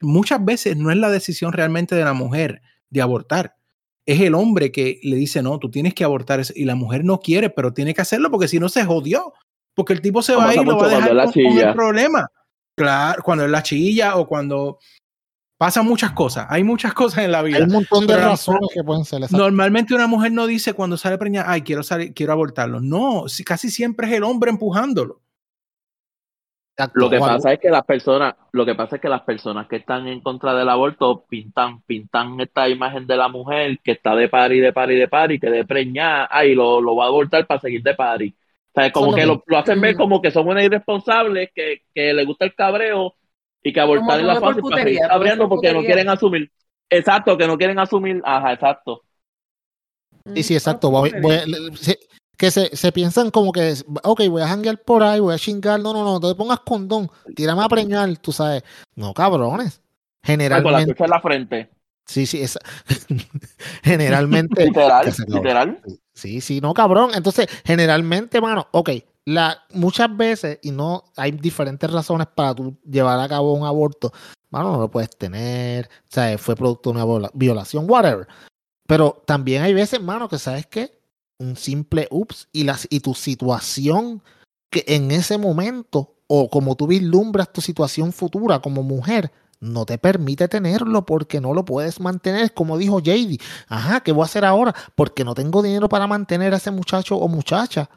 Muchas 0.01 0.44
veces 0.44 0.77
no 0.77 0.90
es 0.90 0.96
la 0.96 1.11
decisión 1.11 1.53
realmente 1.53 1.94
de 1.94 2.05
la 2.05 2.12
mujer 2.12 2.62
de 2.88 3.03
abortar. 3.03 3.57
Es 4.05 4.20
el 4.20 4.35
hombre 4.35 4.73
que 4.73 4.99
le 5.03 5.16
dice, 5.16 5.42
no, 5.42 5.59
tú 5.59 5.70
tienes 5.70 5.94
que 5.94 6.05
abortar. 6.05 6.40
eso", 6.40 6.53
Y 6.57 6.64
la 6.64 6.75
mujer 6.75 7.05
no 7.05 7.20
quiere, 7.20 7.51
pero 7.51 7.73
tiene 7.73 7.94
que 7.94 8.01
hacerlo 8.01 8.31
porque 8.31 8.49
si 8.49 8.59
no 8.59 8.68
se 8.68 8.85
jodió. 8.85 9.33
Porque 9.75 9.92
el 9.92 10.01
tipo 10.01 10.20
se 10.20 10.35
va 10.35 10.51
a 10.51 10.55
ir 10.55 10.62
y 10.62 10.64
lo 10.64 10.77
va 10.77 10.87
a 10.87 10.88
dejar 10.88 11.14
con, 11.16 11.33
con 11.33 11.59
el 11.59 11.75
problema. 11.75 12.27
Claro, 12.75 13.23
cuando 13.23 13.44
es 13.44 13.51
la 13.51 13.62
chilla 13.62 14.16
o 14.16 14.27
cuando 14.27 14.79
pasan 15.61 15.85
muchas 15.85 16.12
cosas. 16.12 16.46
Hay 16.49 16.64
muchas 16.64 16.94
cosas 16.94 17.23
en 17.23 17.33
la 17.33 17.42
vida. 17.42 17.59
Hay 17.59 17.64
un 17.64 17.73
montón 17.73 18.07
de 18.07 18.16
razones 18.16 18.70
que 18.73 18.83
pueden 18.83 19.05
ser. 19.05 19.18
exacto. 19.18 19.37
Normalmente 19.37 19.94
una 19.94 20.07
mujer 20.07 20.33
no 20.33 20.46
dice 20.46 20.73
cuando 20.73 20.96
sale 20.96 21.18
preñada, 21.18 21.51
ay, 21.53 21.61
quiero 21.61 21.83
salir, 21.83 22.14
quiero 22.14 22.33
abortarlo. 22.33 22.81
No, 22.81 23.29
si- 23.29 23.44
casi 23.44 23.68
siempre 23.68 24.07
es 24.07 24.14
el 24.14 24.23
hombre 24.23 24.51
empujándolo. 24.51 25.20
Exacto. 26.79 26.99
Lo 26.99 27.11
que 27.11 27.18
pasa 27.18 27.53
es 27.53 27.61
que 27.61 27.68
las 27.68 27.85
personas, 27.85 28.37
lo 28.53 28.64
que 28.64 28.75
pasa 28.75 28.96
es 28.96 29.03
que 29.03 29.11
las 29.11 29.20
personas 29.20 29.68
que 29.68 29.77
están 29.77 30.09
en 30.09 30.23
contra 30.23 30.55
del 30.55 30.66
aborto 30.66 31.27
pintan, 31.29 31.83
pintan 31.83 32.40
esta 32.40 32.66
imagen 32.66 33.07
de 33.07 33.18
la 33.18 33.29
mujer 33.29 33.81
que 33.85 33.92
está 33.92 34.14
de 34.16 34.31
pari, 34.31 34.61
de 34.61 34.73
pari, 34.73 34.96
de 34.96 35.09
pari, 35.09 35.38
que 35.38 35.51
de 35.51 35.66
preñada, 35.66 36.27
ay, 36.31 36.55
lo, 36.55 36.81
lo 36.81 36.96
va 36.96 37.05
a 37.05 37.09
abortar 37.09 37.46
para 37.46 37.61
seguir 37.61 37.83
de 37.83 37.94
pari. 37.94 38.35
O 38.73 38.81
sea, 38.81 38.90
como 38.92 39.14
que 39.14 39.27
lo 39.27 39.42
lo, 39.46 39.59
hacen 39.59 39.79
ver 39.79 39.94
como 39.94 40.23
que 40.23 40.31
son 40.31 40.49
unas 40.49 40.64
irresponsables, 40.64 41.51
que, 41.55 41.83
que 41.94 42.14
le 42.14 42.25
gusta 42.25 42.46
el 42.46 42.55
cabreo 42.55 43.14
y 43.62 43.73
que 43.73 43.81
abortar 43.81 44.20
es 44.20 44.27
la 44.27 44.35
por 44.35 44.42
para 44.42 44.57
putería, 44.57 45.09
cabreando 45.09 45.49
por 45.49 45.57
porque 45.57 45.73
no 45.73 45.81
quieren 45.81 46.09
asumir. 46.09 46.51
Exacto, 46.88 47.37
que 47.37 47.46
no 47.46 47.57
quieren 47.57 47.79
asumir. 47.79 48.20
Ajá, 48.25 48.53
exacto. 48.53 49.03
Sí, 50.35 50.42
sí, 50.42 50.55
exacto. 50.55 50.90
Voy- 50.90 51.12
voy 51.20 51.37
a- 51.37 51.46
le- 51.46 51.77
se- 51.77 51.99
que 52.37 52.51
se, 52.51 52.75
se 52.75 52.90
piensan 52.92 53.31
como 53.31 53.53
que, 53.53 53.75
ok, 54.03 54.23
voy 54.29 54.42
a 54.42 54.49
janguear 54.49 54.79
por 54.79 55.03
ahí, 55.03 55.20
voy 55.20 55.35
a 55.35 55.38
chingar. 55.38 55.79
No, 55.81 55.92
no, 55.92 56.03
no, 56.05 56.18
no 56.18 56.29
te 56.29 56.35
pongas 56.35 56.61
condón. 56.61 57.11
Tírame 57.37 57.62
a 57.62 57.68
preñar, 57.68 58.16
tú 58.18 58.33
sabes. 58.33 58.62
No, 58.96 59.12
cabrones. 59.14 59.81
Ay, 60.23 60.37
con 60.37 60.38
la 60.38 60.49
Generalmente. 60.49 61.05
en 61.05 61.11
la 61.11 61.20
frente. 61.20 61.70
Sí, 62.07 62.27
sí, 62.27 62.42
esa- 62.42 62.61
generalmente. 63.83 64.64
Literal, 64.66 65.07
literal. 65.29 65.81
Sí, 66.14 66.40
sí, 66.40 66.61
no, 66.61 66.75
cabrón. 66.75 67.11
Entonces, 67.14 67.46
generalmente, 67.64 68.40
mano, 68.40 68.68
ok, 68.73 68.90
la, 69.24 69.62
muchas 69.72 70.14
veces, 70.16 70.59
y 70.62 70.70
no 70.70 71.04
hay 71.16 71.33
diferentes 71.33 71.90
razones 71.90 72.26
para 72.35 72.54
tú 72.54 72.76
llevar 72.85 73.18
a 73.20 73.28
cabo 73.28 73.52
un 73.52 73.66
aborto, 73.66 74.12
mano, 74.50 74.72
no 74.72 74.80
lo 74.80 74.90
puedes 74.90 75.11
tener, 75.11 75.87
o 75.87 76.12
sea, 76.12 76.37
fue 76.38 76.56
producto 76.56 76.92
de 76.92 77.02
una 77.02 77.30
violación, 77.35 77.87
whatever. 77.88 78.26
Pero 78.87 79.22
también 79.26 79.62
hay 79.62 79.74
veces, 79.74 80.02
mano, 80.02 80.28
que 80.28 80.38
sabes 80.38 80.66
que 80.66 81.00
un 81.38 81.56
simple 81.56 82.09
ups 82.11 82.48
y, 82.52 82.66
y 82.90 83.00
tu 83.00 83.14
situación 83.14 84.22
que 84.70 84.85
en 84.87 85.11
ese 85.11 85.38
momento, 85.38 86.14
o 86.26 86.48
como 86.48 86.76
tú 86.76 86.87
vislumbras 86.87 87.52
tu 87.52 87.61
situación 87.61 88.12
futura 88.12 88.61
como 88.61 88.83
mujer, 88.83 89.33
no 89.61 89.85
te 89.85 89.98
permite 89.98 90.48
tenerlo 90.48 91.04
porque 91.04 91.40
no 91.40 91.52
lo 91.52 91.64
puedes 91.64 92.00
mantener, 92.00 92.54
como 92.54 92.78
dijo 92.78 93.00
JD. 93.00 93.38
Ajá, 93.68 94.00
¿qué 94.00 94.12
voy 94.12 94.22
a 94.22 94.24
hacer 94.24 94.44
ahora? 94.44 94.74
Porque 94.94 95.24
no 95.24 95.35
tengo 95.35 95.62
dinero 95.62 95.88
para 95.88 96.06
mantener 96.06 96.54
a 96.54 96.56
ese 96.56 96.70
muchacho 96.70 97.16
o 97.16 97.28
muchacha, 97.28 97.90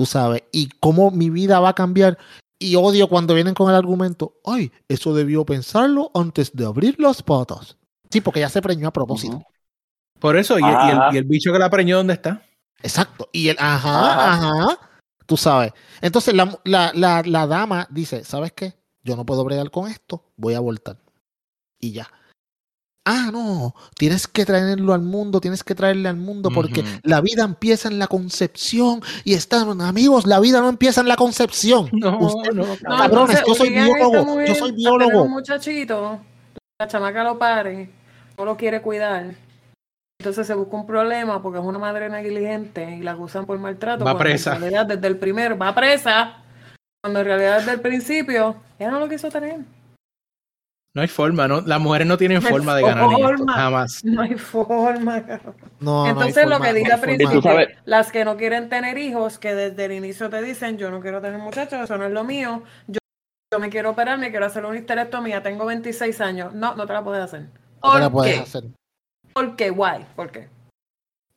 tú 0.00 0.06
sabes, 0.06 0.44
y 0.50 0.70
cómo 0.80 1.10
mi 1.10 1.28
vida 1.28 1.60
va 1.60 1.68
a 1.68 1.74
cambiar. 1.74 2.16
Y 2.58 2.74
odio 2.74 3.06
cuando 3.06 3.34
vienen 3.34 3.52
con 3.52 3.68
el 3.68 3.76
argumento, 3.76 4.40
ay, 4.46 4.72
eso 4.88 5.12
debió 5.12 5.44
pensarlo 5.44 6.10
antes 6.14 6.52
de 6.56 6.64
abrir 6.64 6.98
las 6.98 7.22
patas. 7.22 7.76
Sí, 8.10 8.22
porque 8.22 8.40
ya 8.40 8.48
se 8.48 8.62
preñó 8.62 8.88
a 8.88 8.94
propósito. 8.94 9.42
Por 10.18 10.38
eso, 10.38 10.58
¿y, 10.58 10.62
el, 10.62 11.24
bicho 11.24 11.52
que 11.52 11.58
la 11.58 11.68
preñó 11.68 11.98
dónde 11.98 12.14
está? 12.14 12.42
Exacto, 12.82 13.28
y 13.30 13.48
el, 13.48 13.58
ajá, 13.58 14.32
ajá, 14.32 14.78
tú 15.26 15.36
sabes. 15.36 15.74
Entonces 16.00 16.32
la, 16.32 16.58
la, 16.64 16.92
la, 16.94 17.22
la 17.22 17.46
dama 17.46 17.86
dice, 17.90 18.24
¿sabes 18.24 18.52
qué? 18.52 18.72
Yo 19.02 19.16
no 19.16 19.26
puedo 19.26 19.44
bregar 19.44 19.70
con 19.70 19.86
esto, 19.86 20.24
voy 20.38 20.54
a 20.54 20.60
voltar 20.60 20.96
y 21.78 21.92
ya. 21.92 22.10
Ah, 23.06 23.30
no, 23.32 23.74
tienes 23.96 24.26
que 24.26 24.44
traerlo 24.44 24.92
al 24.92 25.00
mundo, 25.00 25.40
tienes 25.40 25.64
que 25.64 25.74
traerle 25.74 26.08
al 26.08 26.16
mundo 26.16 26.50
porque 26.54 26.84
la 27.02 27.22
vida 27.22 27.44
empieza 27.44 27.88
en 27.88 27.98
la 27.98 28.06
concepción 28.06 29.00
y 29.24 29.32
están 29.32 29.80
amigos, 29.80 30.26
la 30.26 30.38
vida 30.38 30.60
no 30.60 30.68
empieza 30.68 31.00
en 31.00 31.08
la 31.08 31.16
concepción. 31.16 31.88
No, 32.00 32.18
no, 32.52 32.76
cabrones, 32.82 33.42
yo 33.46 33.54
soy 33.54 33.70
biólogo, 33.70 34.42
yo 34.44 34.54
soy 34.54 34.72
biólogo. 34.72 35.22
Un 35.22 35.30
muchachito, 35.32 36.20
la 36.78 36.88
chamaca 36.88 37.22
lo 37.24 37.38
pare, 37.38 37.90
no 38.38 38.44
lo 38.44 38.56
quiere 38.56 38.80
cuidar. 38.80 39.34
Entonces 40.18 40.46
se 40.46 40.54
busca 40.54 40.76
un 40.76 40.86
problema 40.86 41.42
porque 41.42 41.58
es 41.58 41.64
una 41.64 41.78
madre 41.78 42.08
negligente 42.10 42.96
y 42.96 43.02
la 43.02 43.12
acusan 43.12 43.46
por 43.46 43.58
maltrato. 43.58 44.04
Va 44.04 44.18
presa. 44.18 44.54
En 44.54 44.60
realidad, 44.60 44.86
desde 44.86 45.06
el 45.06 45.16
primero, 45.16 45.56
va 45.56 45.74
presa. 45.74 46.42
Cuando 47.02 47.20
en 47.20 47.26
realidad 47.26 47.58
desde 47.58 47.72
el 47.72 47.80
principio, 47.80 48.56
ella 48.78 48.90
no 48.90 49.00
lo 49.00 49.08
quiso 49.08 49.30
tener. 49.30 49.60
No 50.92 51.02
hay 51.02 51.08
forma, 51.08 51.46
¿no? 51.46 51.60
Las 51.60 51.80
mujeres 51.80 52.06
no 52.08 52.18
tienen 52.18 52.42
forma 52.42 52.74
de 52.74 52.82
ganar 52.82 53.08
jamás. 53.46 54.04
No 54.04 54.22
hay 54.22 54.34
forma. 54.34 55.22
No, 55.78 56.06
Entonces 56.06 56.46
lo 56.48 56.60
que 56.60 56.72
diga 56.72 56.94
al 56.94 57.00
principio, 57.00 57.42
las 57.84 58.10
que 58.10 58.24
no 58.24 58.36
quieren 58.36 58.68
tener 58.68 58.98
hijos, 58.98 59.38
que 59.38 59.54
desde 59.54 59.84
el 59.84 59.92
inicio 59.92 60.28
te 60.30 60.42
dicen, 60.42 60.78
yo 60.78 60.90
no 60.90 61.00
quiero 61.00 61.20
tener 61.20 61.38
muchachos, 61.38 61.80
eso 61.80 61.96
no 61.96 62.06
es 62.06 62.12
lo 62.12 62.24
mío, 62.24 62.64
yo, 62.88 62.98
yo 63.52 63.60
me 63.60 63.70
quiero 63.70 63.90
operar, 63.90 64.18
me 64.18 64.30
quiero 64.30 64.46
hacer 64.46 64.64
una 64.64 64.78
histerectomía, 64.78 65.42
tengo 65.42 65.64
26 65.64 66.20
años. 66.20 66.54
No, 66.54 66.74
no 66.74 66.86
te 66.86 66.92
la 66.92 67.04
puedes 67.04 67.22
hacer. 67.22 67.46
No 67.82 67.92
te 67.92 68.00
la 68.00 68.10
puedes 68.10 68.40
hacer. 68.40 68.64
¿Por 69.32 69.54
qué? 69.54 69.70
Guay, 69.70 70.06
¿por 70.16 70.32
qué? 70.32 70.48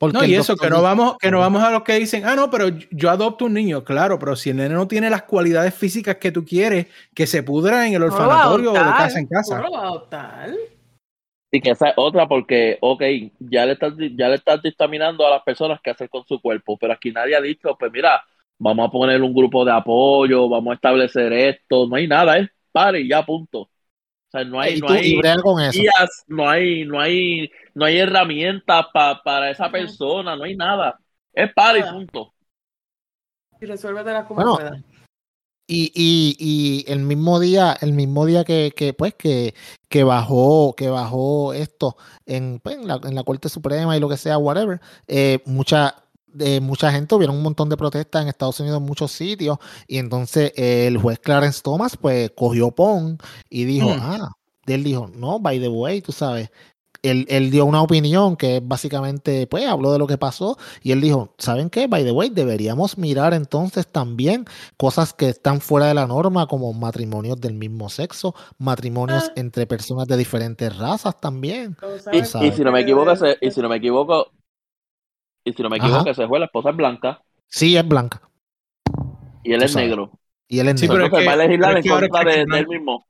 No, 0.00 0.24
y 0.24 0.34
eso, 0.34 0.56
que 0.56 0.68
no, 0.68 0.82
vamos, 0.82 1.16
que 1.18 1.30
no 1.30 1.38
vamos 1.38 1.62
a 1.62 1.70
los 1.70 1.82
que 1.82 1.94
dicen, 1.94 2.24
ah, 2.24 2.34
no, 2.34 2.50
pero 2.50 2.68
yo 2.90 3.10
adopto 3.10 3.46
un 3.46 3.54
niño, 3.54 3.84
claro, 3.84 4.18
pero 4.18 4.36
si 4.36 4.50
el 4.50 4.56
nene 4.56 4.74
no 4.74 4.88
tiene 4.88 5.08
las 5.08 5.22
cualidades 5.22 5.74
físicas 5.74 6.16
que 6.16 6.32
tú 6.32 6.44
quieres, 6.44 6.86
que 7.14 7.26
se 7.26 7.42
pudra 7.42 7.86
en 7.86 7.94
el 7.94 8.02
orfanatorio 8.02 8.72
o 8.72 8.74
de 8.74 8.80
casa 8.80 9.18
en 9.18 9.26
casa. 9.26 9.56
No 9.58 9.64
lo 9.64 9.72
va 9.72 9.78
a 9.78 9.86
adoptar. 9.86 10.50
Y 11.50 11.60
que 11.60 11.70
esa 11.70 11.90
es 11.90 11.94
otra, 11.96 12.26
porque, 12.26 12.78
ok, 12.80 13.02
ya 13.38 13.64
le 13.64 13.72
estás, 13.72 13.94
ya 14.16 14.28
le 14.28 14.36
estás 14.36 14.60
dictaminando 14.60 15.26
a 15.26 15.30
las 15.30 15.42
personas 15.42 15.80
qué 15.82 15.90
hacer 15.90 16.10
con 16.10 16.24
su 16.26 16.40
cuerpo, 16.40 16.76
pero 16.76 16.92
aquí 16.92 17.12
nadie 17.12 17.36
ha 17.36 17.40
dicho, 17.40 17.76
pues 17.78 17.92
mira, 17.92 18.22
vamos 18.58 18.88
a 18.88 18.90
poner 18.90 19.22
un 19.22 19.32
grupo 19.32 19.64
de 19.64 19.72
apoyo, 19.72 20.48
vamos 20.48 20.72
a 20.72 20.74
establecer 20.74 21.32
esto, 21.32 21.86
no 21.86 21.96
hay 21.96 22.08
nada, 22.08 22.38
es 22.38 22.48
pare 22.72 23.00
y 23.00 23.08
ya, 23.08 23.24
punto 23.24 23.70
sea, 24.34 24.44
no 24.44 24.60
hay, 24.60 24.80
no 24.80 24.88
hay 24.88 25.20
no 26.26 26.48
hay, 26.48 26.84
no 26.84 27.00
hay, 27.00 27.50
no 27.74 27.84
hay 27.84 27.98
herramientas 27.98 28.86
para 28.92 29.50
esa 29.50 29.70
persona, 29.70 30.36
no 30.36 30.44
hay 30.44 30.56
nada. 30.56 30.98
Es 31.32 31.52
para 31.52 31.78
y 31.78 31.82
punto. 31.82 32.34
Y 33.60 33.66
resuélvetela 33.66 34.26
como 34.26 34.56
puedas. 34.56 34.80
Y, 35.66 35.90
y, 35.94 36.36
y, 36.38 36.92
el 36.92 37.00
mismo 37.00 37.40
día, 37.40 37.74
el 37.80 37.94
mismo 37.94 38.26
día 38.26 38.44
que, 38.44 38.74
que 38.76 38.92
pues 38.92 39.14
que, 39.14 39.54
que 39.88 40.04
bajó, 40.04 40.74
que 40.76 40.90
bajó 40.90 41.54
esto 41.54 41.96
en, 42.26 42.60
pues, 42.62 42.76
en, 42.76 42.86
la, 42.86 43.00
en, 43.02 43.14
la, 43.14 43.24
Corte 43.24 43.48
Suprema 43.48 43.96
y 43.96 44.00
lo 44.00 44.10
que 44.10 44.18
sea, 44.18 44.36
whatever, 44.36 44.82
eh, 45.06 45.38
mucha, 45.46 46.03
de 46.34 46.60
mucha 46.60 46.92
gente, 46.92 47.14
hubieron 47.14 47.36
un 47.36 47.42
montón 47.42 47.68
de 47.68 47.76
protestas 47.76 48.22
en 48.22 48.28
Estados 48.28 48.60
Unidos 48.60 48.78
en 48.78 48.86
muchos 48.86 49.12
sitios, 49.12 49.58
y 49.86 49.98
entonces 49.98 50.52
el 50.56 50.98
juez 50.98 51.18
Clarence 51.18 51.62
Thomas 51.62 51.96
pues 51.96 52.30
cogió 52.36 52.70
PON 52.70 53.18
y 53.48 53.64
dijo, 53.64 53.88
hmm. 53.88 54.00
ah, 54.00 54.30
él 54.66 54.84
dijo, 54.84 55.10
no, 55.14 55.38
by 55.38 55.60
the 55.60 55.68
way, 55.68 56.00
tú 56.00 56.12
sabes, 56.12 56.50
él, 57.04 57.26
él, 57.28 57.50
dio 57.50 57.66
una 57.66 57.82
opinión 57.82 58.36
que 58.36 58.60
básicamente, 58.64 59.46
pues, 59.46 59.66
habló 59.66 59.92
de 59.92 59.98
lo 59.98 60.06
que 60.06 60.16
pasó 60.16 60.56
y 60.82 60.92
él 60.92 61.02
dijo, 61.02 61.34
¿saben 61.36 61.68
qué? 61.68 61.86
By 61.86 62.02
the 62.02 62.12
way, 62.12 62.30
deberíamos 62.30 62.96
mirar 62.96 63.34
entonces 63.34 63.86
también 63.86 64.46
cosas 64.78 65.12
que 65.12 65.28
están 65.28 65.60
fuera 65.60 65.86
de 65.86 65.94
la 65.94 66.06
norma, 66.06 66.46
como 66.46 66.72
matrimonios 66.72 67.38
del 67.40 67.54
mismo 67.54 67.90
sexo, 67.90 68.34
matrimonios 68.58 69.24
ah. 69.28 69.32
entre 69.36 69.66
personas 69.66 70.08
de 70.08 70.16
diferentes 70.16 70.76
razas 70.76 71.20
también. 71.20 71.76
Y, 72.12 72.24
si 72.24 72.64
no 72.64 72.72
me 72.72 72.80
equivoco, 72.80 73.12
y 73.40 73.50
si 73.50 73.60
no 73.60 73.68
me 73.68 73.76
equivoco, 73.76 74.30
y 75.44 75.52
si 75.52 75.62
no 75.62 75.68
me 75.68 75.76
equivoco, 75.76 76.08
ese 76.08 76.26
fue 76.26 76.38
la 76.38 76.46
esposa 76.46 76.70
es 76.70 76.76
blanca. 76.76 77.22
Sí, 77.46 77.76
es 77.76 77.86
blanca. 77.86 78.22
Y 79.42 79.52
él 79.52 79.62
es 79.62 79.76
negro. 79.76 80.10
Y 80.48 80.58
él 80.58 80.68
es 80.68 80.80
sí, 80.80 80.88
negro. 80.88 81.04
Pero 81.04 81.16
es 81.16 81.22
que, 81.22 81.26
va 81.28 81.32
a 81.32 81.36
legislar 81.36 81.76
en 81.76 81.86
contra 81.86 82.24
de, 82.24 82.40
él 82.42 82.66
mismo. 82.66 83.06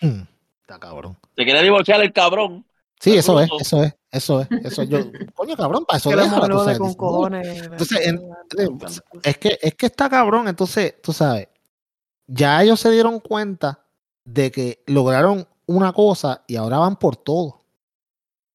Hmm, 0.00 0.22
está 0.60 0.78
cabrón. 0.78 1.16
Se 1.34 1.44
quiere 1.44 1.62
divorciar 1.62 2.00
el 2.02 2.12
cabrón. 2.12 2.64
Sí, 3.00 3.16
eso 3.16 3.40
es, 3.40 3.48
eso 3.60 3.84
es, 3.84 3.96
eso 4.10 4.40
es, 4.40 4.48
eso 4.64 4.82
yo, 4.82 4.98
coño 5.34 5.56
cabrón, 5.56 5.84
para 5.86 5.98
eso 5.98 6.10
déjala, 6.10 6.48
tú 6.48 6.58
sabes. 6.58 6.78
Con 6.78 6.94
cojones, 6.94 7.62
entonces, 7.62 9.02
es 9.22 9.38
que, 9.38 9.58
es 9.62 9.74
que 9.76 9.86
está 9.86 10.10
cabrón, 10.10 10.48
entonces, 10.48 11.00
tú 11.00 11.12
sabes, 11.12 11.46
ya 12.26 12.60
ellos 12.60 12.80
se 12.80 12.90
dieron 12.90 13.20
cuenta 13.20 13.84
de 14.24 14.50
que 14.50 14.82
lograron 14.86 15.46
una 15.66 15.92
cosa 15.92 16.42
y 16.48 16.56
ahora 16.56 16.78
van 16.78 16.96
por 16.96 17.16
todo. 17.16 17.60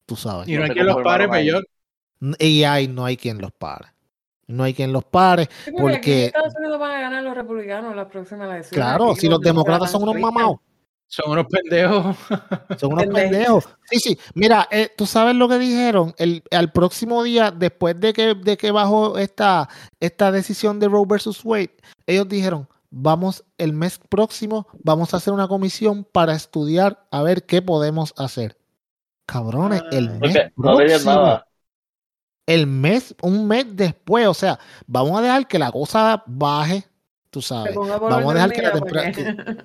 Tú 0.06 0.18
sabes. 0.18 0.48
Y 0.50 0.58
no 0.58 0.64
hay 0.66 0.72
que 0.72 0.84
los 0.84 1.02
pare, 1.02 1.30
peor. 1.30 1.66
Y 1.66 1.73
hay, 2.40 2.88
no 2.88 3.06
hay 3.06 3.18
quien 3.18 3.40
los 3.40 3.52
pare. 3.52 3.88
No 4.48 4.64
hay 4.64 4.74
quien 4.74 4.92
los 4.92 5.06
pare. 5.06 5.50
porque. 5.78 6.26
Estados 6.26 6.54
Unidos 6.58 6.80
van 6.80 6.92
a 6.92 7.02
ganar 7.02 7.24
los 7.24 7.36
republicanos 7.36 7.92
en 7.92 7.98
las 7.98 8.08
próximas 8.08 8.50
elecciones. 8.50 8.70
Claro, 8.72 9.16
si 9.16 9.28
los 9.28 9.40
demócratas 9.40 9.92
son 9.92 10.04
unos 10.04 10.20
mamados. 10.20 10.58
Son 11.08 11.30
unos 11.30 11.46
pendejos. 11.46 12.16
Son 12.80 12.94
unos 12.94 13.06
pendejos. 13.06 13.70
Sí, 13.84 14.00
sí. 14.00 14.20
Mira, 14.34 14.68
eh, 14.72 14.90
tú 14.98 15.06
sabes 15.06 15.36
lo 15.36 15.48
que 15.48 15.60
dijeron. 15.60 16.16
El, 16.18 16.42
al 16.50 16.72
próximo 16.72 17.22
día, 17.22 17.52
después 17.52 18.00
de 18.00 18.14
que, 18.14 18.34
de 18.34 18.58
que 18.58 18.72
bajó 18.72 19.20
esta, 19.20 19.70
esta 20.00 20.32
decisión 20.32 20.80
de 20.80 20.88
Roe 20.88 21.06
versus 21.08 21.46
Wade, 21.46 21.76
ellos 22.08 22.28
dijeron: 22.28 22.68
Vamos 22.90 23.44
el 23.60 23.74
mes 23.74 24.00
próximo, 24.10 24.68
vamos 24.84 25.14
a 25.14 25.18
hacer 25.18 25.34
una 25.34 25.48
comisión 25.48 26.04
para 26.04 26.34
estudiar 26.34 27.06
a 27.12 27.22
ver 27.22 27.46
qué 27.46 27.62
podemos 27.62 28.16
hacer. 28.18 28.58
Cabrones, 29.28 29.84
el 29.92 30.10
ah. 30.10 30.18
mes 30.20 30.38
próximo 30.56 31.42
el 32.46 32.68
mes, 32.68 33.16
un 33.22 33.48
mes 33.48 33.66
después, 33.70 34.28
o 34.28 34.34
sea, 34.34 34.60
vamos 34.86 35.18
a 35.18 35.22
dejar 35.22 35.48
que 35.48 35.60
la 35.60 35.72
cosa 35.72 36.24
baje, 36.26 36.86
tú 37.30 37.42
sabes. 37.42 37.76
Vamos 37.76 38.32
a 38.32 38.34
dejar 38.34 38.52
que 38.52 38.62
la 38.62 38.72
temperatura. 38.74 39.56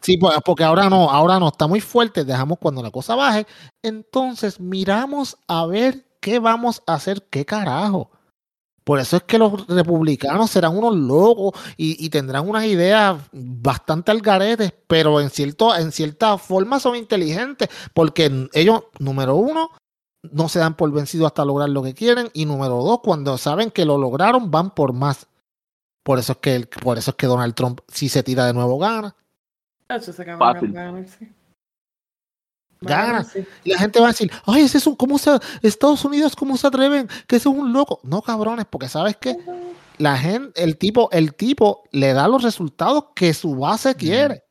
Sí, 0.00 0.16
pues, 0.16 0.36
porque 0.44 0.64
ahora 0.64 0.90
no, 0.90 1.08
ahora 1.10 1.38
no, 1.38 1.48
está 1.48 1.68
muy 1.68 1.80
fuerte, 1.80 2.24
dejamos 2.24 2.58
cuando 2.58 2.82
la 2.82 2.90
cosa 2.90 3.14
baje. 3.14 3.46
Entonces, 3.82 4.58
miramos 4.58 5.38
a 5.46 5.64
ver 5.66 6.04
qué 6.20 6.40
vamos 6.40 6.82
a 6.86 6.94
hacer, 6.94 7.26
qué 7.30 7.44
carajo. 7.44 8.10
Por 8.84 8.98
eso 8.98 9.16
es 9.16 9.22
que 9.22 9.38
los 9.38 9.66
republicanos 9.68 10.50
serán 10.50 10.76
unos 10.76 10.96
locos 10.96 11.52
y, 11.76 12.08
tendrán 12.10 12.48
unas 12.48 12.64
ideas 12.64 13.16
bastante 13.30 14.10
algaretes, 14.10 14.74
pero 14.88 15.20
en, 15.20 15.30
cierto, 15.30 15.74
en 15.76 15.92
cierta 15.92 16.36
forma 16.36 16.80
son 16.80 16.96
inteligentes, 16.96 17.68
porque 17.94 18.48
ellos, 18.52 18.82
número 18.98 19.36
uno, 19.36 19.70
no 20.22 20.48
se 20.48 20.58
dan 20.58 20.76
por 20.76 20.90
vencidos 20.92 21.26
hasta 21.26 21.44
lograr 21.44 21.68
lo 21.68 21.82
que 21.82 21.94
quieren. 21.94 22.30
Y 22.32 22.46
número 22.46 22.82
dos, 22.82 23.00
cuando 23.00 23.36
saben 23.38 23.70
que 23.70 23.84
lo 23.84 23.98
lograron, 23.98 24.50
van 24.50 24.70
por 24.70 24.92
más. 24.92 25.26
Por 26.02 26.18
eso 26.18 26.32
es 26.32 26.38
que, 26.38 26.68
por 26.82 26.98
eso 26.98 27.12
es 27.12 27.16
que 27.16 27.26
Donald 27.26 27.54
Trump, 27.54 27.80
si 27.88 28.08
se 28.08 28.22
tira 28.22 28.46
de 28.46 28.52
nuevo, 28.52 28.78
gana. 28.78 29.14
Gana. 32.80 33.26
Y 33.62 33.70
la 33.70 33.78
gente 33.78 34.00
va 34.00 34.06
a 34.06 34.10
decir, 34.10 34.30
ay, 34.44 34.62
ese 34.62 34.78
es 34.78 34.86
un, 34.86 34.96
¿cómo 34.96 35.18
se, 35.18 35.38
Estados 35.62 36.04
Unidos, 36.04 36.34
¿cómo 36.34 36.56
se 36.56 36.66
atreven? 36.66 37.08
Que 37.26 37.36
ese 37.36 37.48
es 37.48 37.54
un 37.54 37.72
loco. 37.72 38.00
No, 38.02 38.22
cabrones, 38.22 38.66
porque 38.68 38.88
sabes 38.88 39.16
que 39.16 39.36
la 39.98 40.16
gente, 40.16 40.62
el 40.62 40.76
tipo, 40.76 41.08
el 41.12 41.34
tipo 41.34 41.84
le 41.92 42.12
da 42.12 42.26
los 42.26 42.42
resultados 42.42 43.06
que 43.14 43.32
su 43.34 43.54
base 43.54 43.94
quiere. 43.94 44.42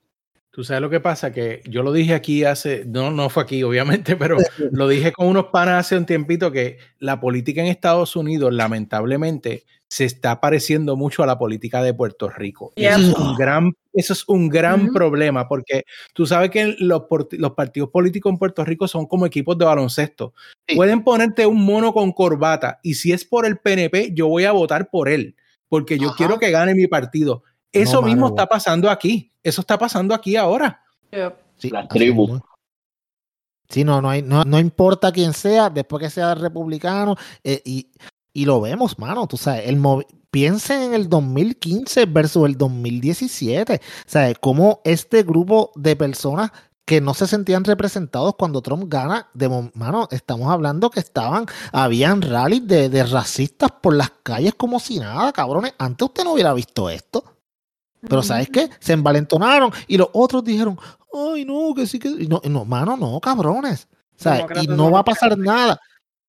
Tú 0.52 0.66
sabes 0.66 0.82
lo 0.82 0.90
que 0.90 1.00
pasa, 1.00 1.32
que 1.32 1.62
yo 1.66 1.82
lo 1.82 1.94
dije 1.94 2.14
aquí 2.14 2.44
hace, 2.44 2.84
no, 2.86 3.10
no 3.10 3.30
fue 3.30 3.44
aquí 3.44 3.64
obviamente, 3.64 4.16
pero 4.18 4.38
lo 4.72 4.88
dije 4.90 5.14
con 5.14 5.28
unos 5.28 5.46
panas 5.46 5.86
hace 5.86 5.98
un 5.98 6.06
tiempito 6.06 6.52
que 6.52 6.78
la 7.00 7.22
política 7.22 7.62
en 7.62 7.68
Estados 7.68 8.18
Unidos 8.18 8.54
lamentablemente 8.54 9.64
se 9.88 10.06
está 10.06 10.40
pareciendo 10.40 10.96
mucho 10.96 11.24
a 11.24 11.26
la 11.26 11.38
política 11.38 11.82
de 11.82 11.94
Puerto 11.94 12.30
Rico. 12.30 12.72
Yeah. 12.76 12.98
Eso 12.98 13.12
es 13.12 13.18
un 13.18 13.36
gran, 13.36 13.72
eso 13.94 14.14
es 14.14 14.24
un 14.28 14.50
gran 14.50 14.88
problema 14.94 15.48
porque 15.48 15.84
tú 16.14 16.26
sabes 16.26 16.50
que 16.50 16.76
los, 16.80 17.04
los 17.32 17.52
partidos 17.52 17.90
políticos 17.90 18.32
en 18.32 18.38
Puerto 18.38 18.64
Rico 18.64 18.88
son 18.88 19.06
como 19.06 19.26
equipos 19.26 19.58
de 19.58 19.66
baloncesto. 19.66 20.34
Sí. 20.68 20.76
Pueden 20.76 21.04
ponerte 21.04 21.46
un 21.46 21.64
mono 21.66 21.94
con 21.94 22.12
corbata 22.12 22.80
y 22.84 22.96
si 22.96 23.12
es 23.12 23.26
por 23.26 23.46
el 23.46 23.58
PNP, 23.58 24.12
yo 24.14 24.28
voy 24.28 24.46
a 24.46 24.52
votar 24.52 24.90
por 24.90 25.08
él 25.10 25.36
porque 25.72 25.98
yo 25.98 26.10
Ajá. 26.10 26.18
quiero 26.18 26.40
que 26.40 26.52
gane 26.52 26.76
mi 26.76 26.88
partido. 26.88 27.44
Eso 27.72 28.02
No, 28.02 28.08
mismo 28.08 28.22
mano, 28.24 28.36
está 28.36 28.46
pasando 28.48 28.90
aquí. 28.90 29.32
Eso 29.44 29.62
está 29.62 29.78
pasando 29.78 30.14
aquí 30.14 30.36
ahora. 30.36 30.84
Yep. 31.12 31.36
Sí, 31.58 31.72
tribus. 31.90 32.30
mismo. 32.32 32.46
Sí, 33.70 33.84
no, 33.86 34.02
no, 34.02 34.10
hay, 34.10 34.22
no, 34.22 34.44
no 34.44 34.60
importa 34.60 35.12
quién 35.12 35.34
sea, 35.34 35.70
después 35.70 36.04
que 36.04 36.10
sea 36.10 36.36
republicano, 36.36 37.16
eh, 37.44 37.62
y, 37.64 37.88
y 38.34 38.44
lo 38.46 38.60
vemos, 38.60 39.00
mano, 39.00 39.28
tú 39.28 39.38
sabes, 39.38 39.66
el 39.70 39.80
movi- 39.80 40.06
piensen 40.30 40.82
en 40.82 40.94
el 40.94 41.08
2015 41.08 42.06
versus 42.08 42.48
el 42.50 42.58
2017, 42.58 43.76
o 43.76 44.10
sea, 44.10 44.34
cómo 44.36 44.82
este 44.84 45.24
grupo 45.24 45.72
de 45.76 45.96
personas 45.96 46.52
que 46.84 47.00
no 47.00 47.14
se 47.14 47.28
sentían 47.28 47.64
representados 47.64 48.36
cuando 48.38 48.62
Trump 48.62 48.86
gana, 48.88 49.30
de 49.34 49.48
mano, 49.74 50.10
estamos 50.12 50.52
hablando 50.52 50.90
que 50.90 51.00
estaban, 51.00 51.46
habían 51.72 52.22
rallies 52.22 52.68
de, 52.68 52.90
de 52.90 53.04
racistas 53.06 53.72
por 53.72 53.94
las 53.96 54.12
calles 54.24 54.54
como 54.56 54.82
si 54.82 55.00
nada, 55.00 55.32
cabrones, 55.32 55.74
antes 55.78 56.06
usted 56.08 56.26
no 56.26 56.34
hubiera 56.34 56.54
visto 56.54 56.90
esto. 56.90 57.24
Pero 58.08 58.24
¿sabes 58.24 58.50
qué? 58.50 58.70
Se 58.80 58.94
envalentonaron 58.94 59.72
y 59.88 59.98
los 59.98 60.10
otros 60.14 60.44
dijeron, 60.44 60.78
ay, 61.14 61.46
no, 61.46 61.74
que 61.76 61.86
sí 61.86 62.00
que... 62.00 62.10
No, 62.28 62.42
no 62.44 62.66
mano, 62.66 62.98
no, 62.98 63.20
cabrones. 63.20 63.88
¿Sabes? 64.16 64.46
Y 64.64 64.68
no 64.68 64.92
va 64.92 65.00
a 65.00 65.04
pasar 65.04 65.38
nada. 65.38 65.80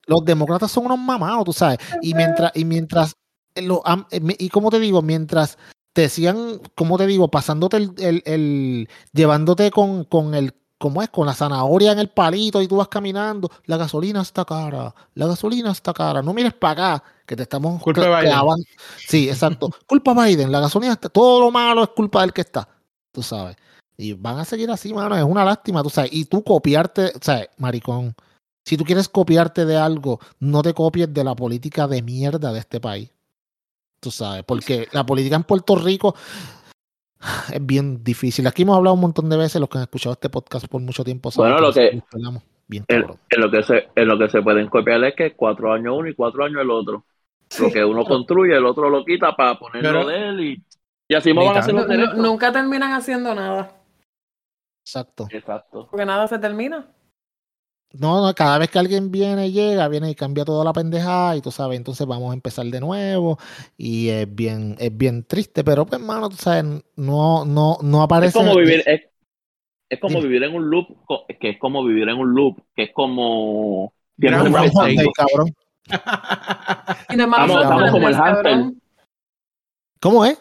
Los 0.07 0.25
demócratas 0.25 0.71
son 0.71 0.87
unos 0.87 0.99
mamados, 0.99 1.45
tú 1.45 1.53
sabes. 1.53 1.79
Y 2.01 2.15
mientras, 2.15 2.53
y 2.55 2.65
mientras, 2.65 3.15
eh, 3.55 3.63
lo 3.63 3.83
eh, 4.11 4.21
y 4.39 4.49
como 4.49 4.71
te 4.71 4.81
digo, 4.81 5.01
mientras 5.03 5.59
te 5.93 6.09
sigan, 6.09 6.59
como 6.75 6.97
te 6.99 7.07
digo, 7.07 7.29
pasándote 7.31 7.77
el, 7.77 7.93
el, 7.99 8.23
el- 8.25 8.89
llevándote 9.13 9.71
con, 9.71 10.05
con 10.05 10.35
el, 10.35 10.55
¿cómo 10.79 11.03
es? 11.03 11.11
Con 11.11 11.27
la 11.27 11.35
zanahoria 11.35 11.93
en 11.93 11.99
el 11.99 12.09
palito 12.09 12.61
y 12.63 12.67
tú 12.69 12.77
vas 12.77 12.89
caminando, 12.89 13.51
la 13.67 13.77
gasolina 13.77 14.23
está 14.23 14.45
cara, 14.45 14.95
la 15.15 15.27
gasolina 15.27 15.71
está 15.71 15.93
cara, 15.93 16.23
no 16.23 16.33
mires 16.33 16.55
para 16.55 16.95
acá, 16.95 17.05
que 17.33 17.37
te 17.37 17.45
estamos 17.45 17.83
Culpa 17.83 18.03
Biden. 18.07 18.31
clavando. 18.33 18.65
Sí, 19.09 19.29
exacto. 19.29 19.71
culpa 19.87 20.13
de 20.15 20.27
Biden, 20.29 20.53
la 20.53 20.61
gasolina 20.61 20.93
está, 20.93 21.09
todo 21.09 21.41
lo 21.41 21.51
malo 21.51 21.83
es 21.83 21.89
culpa 21.91 22.21
del 22.21 22.33
que 22.35 22.43
está, 22.43 22.69
tú 23.11 23.23
sabes. 23.23 23.57
Y 23.97 24.13
van 24.13 24.39
a 24.39 24.45
seguir 24.45 24.71
así, 24.71 24.93
mano, 24.93 25.17
es 25.17 25.23
una 25.25 25.45
lástima, 25.45 25.83
tú 25.83 25.89
sabes. 25.91 26.13
Y 26.13 26.27
tú 26.27 26.43
copiarte, 26.45 27.07
o 27.07 27.19
sea, 27.23 27.47
maricón, 27.59 28.15
si 28.67 28.77
tú 28.77 28.85
quieres 28.85 29.09
copiarte 29.09 29.65
de 29.65 29.77
algo, 29.77 30.21
no 30.41 30.61
te 30.63 30.75
copies 30.75 31.13
de 31.13 31.25
la 31.25 31.35
política 31.35 31.87
de 31.89 32.03
mierda 32.03 32.53
de 32.53 32.59
este 32.59 32.81
país. 32.81 33.11
Tú 34.01 34.11
sabes, 34.11 34.43
porque 34.45 34.89
la 34.93 35.07
política 35.07 35.37
en 35.37 35.45
Puerto 35.45 35.77
Rico 35.77 36.15
es 37.53 37.65
bien 37.65 38.03
difícil. 38.05 38.47
Aquí 38.47 38.63
hemos 38.63 38.77
hablado 38.77 38.95
un 38.95 39.01
montón 39.01 39.29
de 39.31 39.37
veces, 39.37 39.61
los 39.61 39.69
que 39.71 39.79
han 39.79 39.85
escuchado 39.85 40.13
este 40.15 40.29
podcast 40.29 40.67
por 40.67 40.81
mucho 40.81 41.05
tiempo. 41.05 41.31
saben 41.31 41.53
Bueno, 41.53 41.67
lo 41.69 41.73
que- 41.73 42.03
bien 42.69 42.85
En, 42.89 43.05
en 43.31 43.41
lo 43.41 43.51
que 43.51 43.63
se, 43.63 43.89
en 43.95 44.09
lo 44.09 44.19
que 44.19 44.29
se 44.31 44.43
pueden 44.43 44.69
copiar 44.69 45.03
es 45.05 45.15
que 45.15 45.35
cuatro 45.35 45.73
años 45.73 45.95
uno 45.97 46.09
y 46.09 46.15
cuatro 46.15 46.45
años 46.45 46.61
el 46.63 46.71
otro. 46.71 47.05
Lo 47.61 47.71
que 47.71 47.85
uno 47.85 48.05
construye, 48.05 48.57
el 48.57 48.65
otro 48.65 48.89
lo 48.89 49.05
quita 49.05 49.35
para 49.37 49.59
ponerlo 49.59 49.89
Pero- 49.91 50.07
de 50.07 50.29
él 50.29 50.41
y, 50.41 50.63
y 51.09 51.15
así 51.15 51.33
me 51.35 51.45
van 51.45 51.57
a 51.57 51.61
hacer 51.61 51.75
los 51.75 51.87
Nu- 51.87 51.93
nu- 51.93 51.99
derechos. 52.01 52.19
nunca 52.19 52.53
terminan 52.53 52.93
haciendo 52.93 53.35
nada, 53.35 53.73
Exacto. 54.85 55.29
Exacto. 55.31 55.87
porque 55.91 56.05
nada 56.07 56.27
se 56.29 56.39
termina. 56.39 56.87
No, 57.95 58.25
no, 58.27 58.35
cada 58.35 58.57
vez 58.57 58.71
que 58.71 58.79
alguien 58.79 59.11
viene, 59.11 59.51
llega, 59.53 59.87
viene 59.89 60.11
y 60.11 60.15
cambia 60.15 60.47
toda 60.47 60.65
la 60.65 60.73
pendejada 60.73 61.37
y 61.37 61.43
tú 61.43 61.51
sabes, 61.51 61.77
entonces 61.77 62.07
vamos 62.07 62.31
a 62.31 62.35
empezar 62.35 62.65
de 62.65 62.81
nuevo 62.81 63.39
y 63.77 64.09
es 64.09 64.35
bien, 64.35 64.77
es 64.79 64.97
bien 64.97 65.25
triste, 65.25 65.63
pero 65.63 65.85
pues, 65.85 66.01
hermano, 66.01 66.31
tú 66.31 66.37
sabes, 66.37 66.65
no, 66.97 67.45
no, 67.45 67.77
no 67.83 67.99
Es 67.99 68.05
aparece. 68.05 68.39
como 68.39 68.57
vivir, 68.57 68.83
es, 68.87 69.03
es 69.91 70.01
como 70.01 70.15
Dime. 70.21 70.23
vivir 70.29 70.43
en 70.45 70.55
un 70.55 70.71
loop, 70.71 70.87
que 71.39 71.51
es 71.51 71.59
como 71.59 71.85
vivir 71.85 72.09
en 72.09 72.17
un 72.17 72.35
loop, 72.35 72.63
que 72.75 72.85
es 72.85 72.93
como 72.95 73.93
Groundhog 74.17 74.47
un 74.47 74.53
Groundhog 74.55 74.85
Day. 74.85 74.97
Day, 74.97 75.07
cabrón. 75.15 75.55
Estamos- 75.89 77.51
estamos 77.51 77.91
como 77.91 78.09
el 78.09 78.15
hamster. 78.15 78.59
¿Cómo 80.01 80.25
es? 80.25 80.41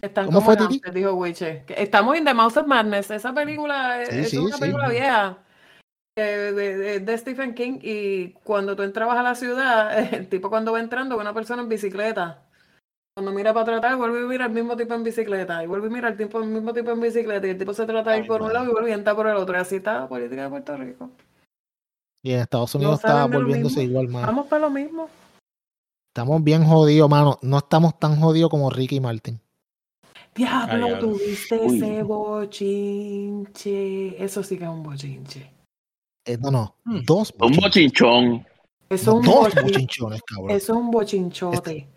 Están 0.00 0.26
¿Cómo 0.26 0.38
como 0.40 0.46
fue, 0.46 0.56
hamster, 0.56 0.92
dijo 0.92 1.12
Wiche. 1.14 1.64
Estamos 1.68 2.16
en 2.16 2.24
The 2.24 2.34
Mouse 2.34 2.56
of 2.58 2.66
Madness. 2.66 3.10
Esa 3.10 3.32
película 3.32 4.02
es- 4.02 4.08
Sí, 4.10 4.18
es 4.18 4.30
sí, 4.30 4.38
una 4.38 4.54
sí. 4.56 4.60
película 4.60 4.88
vieja 4.88 5.38
de, 6.16 6.52
de- 6.52 7.00
de 7.00 7.18
Stephen 7.18 7.54
King. 7.54 7.78
Y 7.82 8.32
cuando 8.44 8.76
tú 8.76 8.82
entrabas 8.82 9.16
a 9.18 9.22
la 9.22 9.34
ciudad, 9.34 9.96
el 10.14 10.28
tipo 10.28 10.50
cuando 10.50 10.72
va 10.72 10.80
entrando 10.80 11.16
ve 11.16 11.22
una 11.22 11.34
persona 11.34 11.62
en 11.62 11.68
bicicleta. 11.68 12.42
Cuando 13.16 13.32
mira 13.32 13.54
para 13.54 13.64
tratar, 13.64 13.96
vuelve 13.96 14.20
y 14.24 14.26
mira 14.28 14.44
al 14.44 14.50
mismo 14.50 14.76
tipo 14.76 14.92
en 14.92 15.02
bicicleta. 15.02 15.64
Y 15.64 15.66
vuelve 15.66 15.86
y 15.86 15.90
mira 15.90 16.08
al 16.08 16.16
tipo, 16.18 16.38
el 16.38 16.46
mismo 16.48 16.74
tipo 16.74 16.90
en 16.90 17.00
bicicleta. 17.00 17.46
Y 17.46 17.50
el 17.50 17.58
tipo 17.58 17.72
se 17.72 17.86
trata 17.86 18.10
de 18.10 18.18
ir 18.18 18.26
por 18.26 18.42
un 18.42 18.52
lado 18.52 18.66
y 18.66 18.72
vuelve 18.72 18.90
y 18.90 18.92
entra 18.92 19.14
por 19.14 19.26
el 19.26 19.36
otro. 19.36 19.56
Y 19.56 19.60
así 19.60 19.76
está 19.76 20.00
la 20.00 20.08
política 20.08 20.42
de 20.42 20.48
Puerto 20.50 20.76
Rico. 20.76 21.10
Y 22.22 22.32
en 22.32 22.40
Estados 22.40 22.74
No 22.74 22.78
Unidos 22.80 22.96
está 23.00 23.22
de 23.22 23.28
lo 23.28 23.38
volviéndose 23.38 23.82
igual, 23.84 24.08
mano. 24.08 24.26
Vamos 24.26 24.46
para 24.46 24.62
lo 24.62 24.70
mismo. 24.70 25.08
Estamos 26.14 26.42
bien 26.42 26.64
jodidos, 26.64 27.08
mano. 27.10 27.38
No 27.42 27.58
estamos 27.58 27.98
tan 27.98 28.18
jodidos 28.20 28.50
como 28.50 28.70
Ricky 28.70 29.00
Martin. 29.00 29.40
Diablo, 30.34 30.86
diablo. 30.86 30.98
tuviste 31.12 31.58
Uy. 31.58 31.76
ese 31.76 32.02
bochinche. 32.96 34.22
Eso 34.22 34.42
sí 34.42 34.58
que 34.58 34.64
es 34.64 34.70
un 34.70 34.82
bochinche. 34.82 35.50
Eh, 36.26 36.36
no, 36.38 36.50
no. 36.50 36.74
Hmm. 36.84 37.00
Dos 37.06 37.30
un 37.32 37.38
bochinches. 37.38 37.62
bochinchón. 37.64 38.46
Eso 38.88 39.10
es 39.10 39.16
un, 39.16 39.22
Dos 39.24 39.34
bochin- 39.54 39.62
bochinchones, 39.62 40.22
cabrón. 40.22 40.50
eso 40.50 40.72
es 40.72 40.78
un 40.78 40.90
bochinchote. 40.90 41.88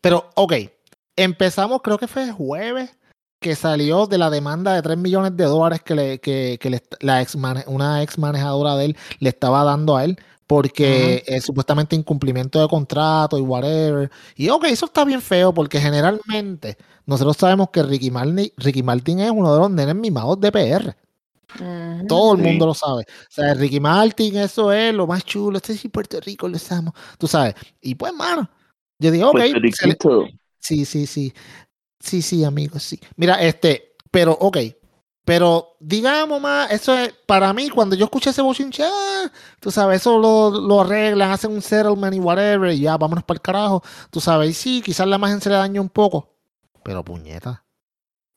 Pero, 0.00 0.30
ok. 0.34 0.52
Empezamos, 1.16 1.80
creo 1.82 1.98
que 1.98 2.08
fue 2.08 2.30
jueves, 2.32 2.96
que 3.44 3.54
salió 3.54 4.06
de 4.06 4.16
la 4.16 4.30
demanda 4.30 4.72
de 4.74 4.80
3 4.80 4.96
millones 4.96 5.36
de 5.36 5.44
dólares 5.44 5.82
que, 5.84 5.94
le, 5.94 6.18
que, 6.18 6.56
que 6.58 6.70
le- 6.70 6.82
la 7.00 7.20
ex 7.20 7.34
una 7.66 8.02
ex 8.02 8.16
manejadora 8.18 8.74
de 8.76 8.86
él 8.86 8.96
le 9.20 9.28
estaba 9.28 9.62
dando 9.64 9.96
a 9.98 10.04
él. 10.04 10.16
Porque 10.46 11.22
eh, 11.26 11.40
supuestamente 11.40 11.94
incumplimiento 11.96 12.60
de 12.60 12.68
contrato 12.68 13.38
y 13.38 13.42
whatever. 13.42 14.10
Y 14.36 14.48
ok, 14.50 14.64
eso 14.64 14.86
está 14.86 15.04
bien 15.04 15.20
feo 15.22 15.52
porque 15.54 15.78
generalmente 15.80 16.76
nosotros 17.06 17.36
sabemos 17.38 17.68
que 17.70 17.82
Ricky 17.82 18.10
Martin, 18.10 18.50
Ricky 18.56 18.82
Martin 18.82 19.20
es 19.20 19.30
uno 19.30 19.52
de 19.54 19.58
los 19.60 19.70
nenes 19.70 19.94
mimados 19.94 20.38
de 20.40 20.50
PR. 20.52 20.96
Todo 22.08 22.34
el 22.34 22.40
Sí. 22.42 22.46
mundo 22.46 22.66
lo 22.66 22.74
sabe. 22.74 23.02
O 23.02 23.30
sea, 23.30 23.54
Ricky 23.54 23.80
Martin, 23.80 24.36
eso 24.36 24.72
es 24.72 24.94
lo 24.94 25.06
más 25.06 25.24
chulo. 25.24 25.56
Este 25.58 25.76
sí, 25.76 25.88
Puerto 25.88 26.18
Rico, 26.20 26.48
lo 26.48 26.58
amo. 26.70 26.94
Tú 27.18 27.26
sabes. 27.26 27.54
Y 27.80 27.94
pues, 27.94 28.12
mano, 28.14 28.48
yo 28.98 29.10
digo, 29.10 29.30
ok. 29.30 29.40
Sí, 30.58 30.84
sí, 30.84 31.06
sí. 31.06 31.32
Sí, 32.04 32.20
sí, 32.22 32.44
amigos, 32.44 32.82
sí. 32.82 33.00
Mira, 33.16 33.34
este, 33.42 33.96
pero, 34.10 34.32
ok. 34.32 34.58
Pero 35.24 35.76
digamos 35.80 36.38
más, 36.38 36.70
eso 36.70 36.94
es, 36.98 37.14
para 37.26 37.50
mí, 37.54 37.70
cuando 37.70 37.96
yo 37.96 38.04
escuché 38.04 38.28
ese 38.28 38.42
bochinche, 38.42 38.82
ah, 38.84 39.32
tú 39.58 39.70
sabes, 39.70 40.02
eso 40.02 40.18
lo, 40.18 40.50
lo 40.50 40.82
arreglan, 40.82 41.30
hacen 41.30 41.50
un 41.52 41.62
settlement 41.62 42.14
y 42.14 42.20
whatever, 42.20 42.70
y 42.72 42.80
ya, 42.80 42.98
vámonos 42.98 43.24
para 43.24 43.36
el 43.36 43.40
carajo. 43.40 43.82
Tú 44.10 44.20
sabes, 44.20 44.50
y 44.50 44.52
sí, 44.52 44.82
quizás 44.84 45.06
la 45.06 45.16
imagen 45.16 45.40
se 45.40 45.48
le 45.48 45.56
dañó 45.56 45.80
un 45.80 45.88
poco. 45.88 46.28
Pero 46.82 47.02
puñeta, 47.02 47.64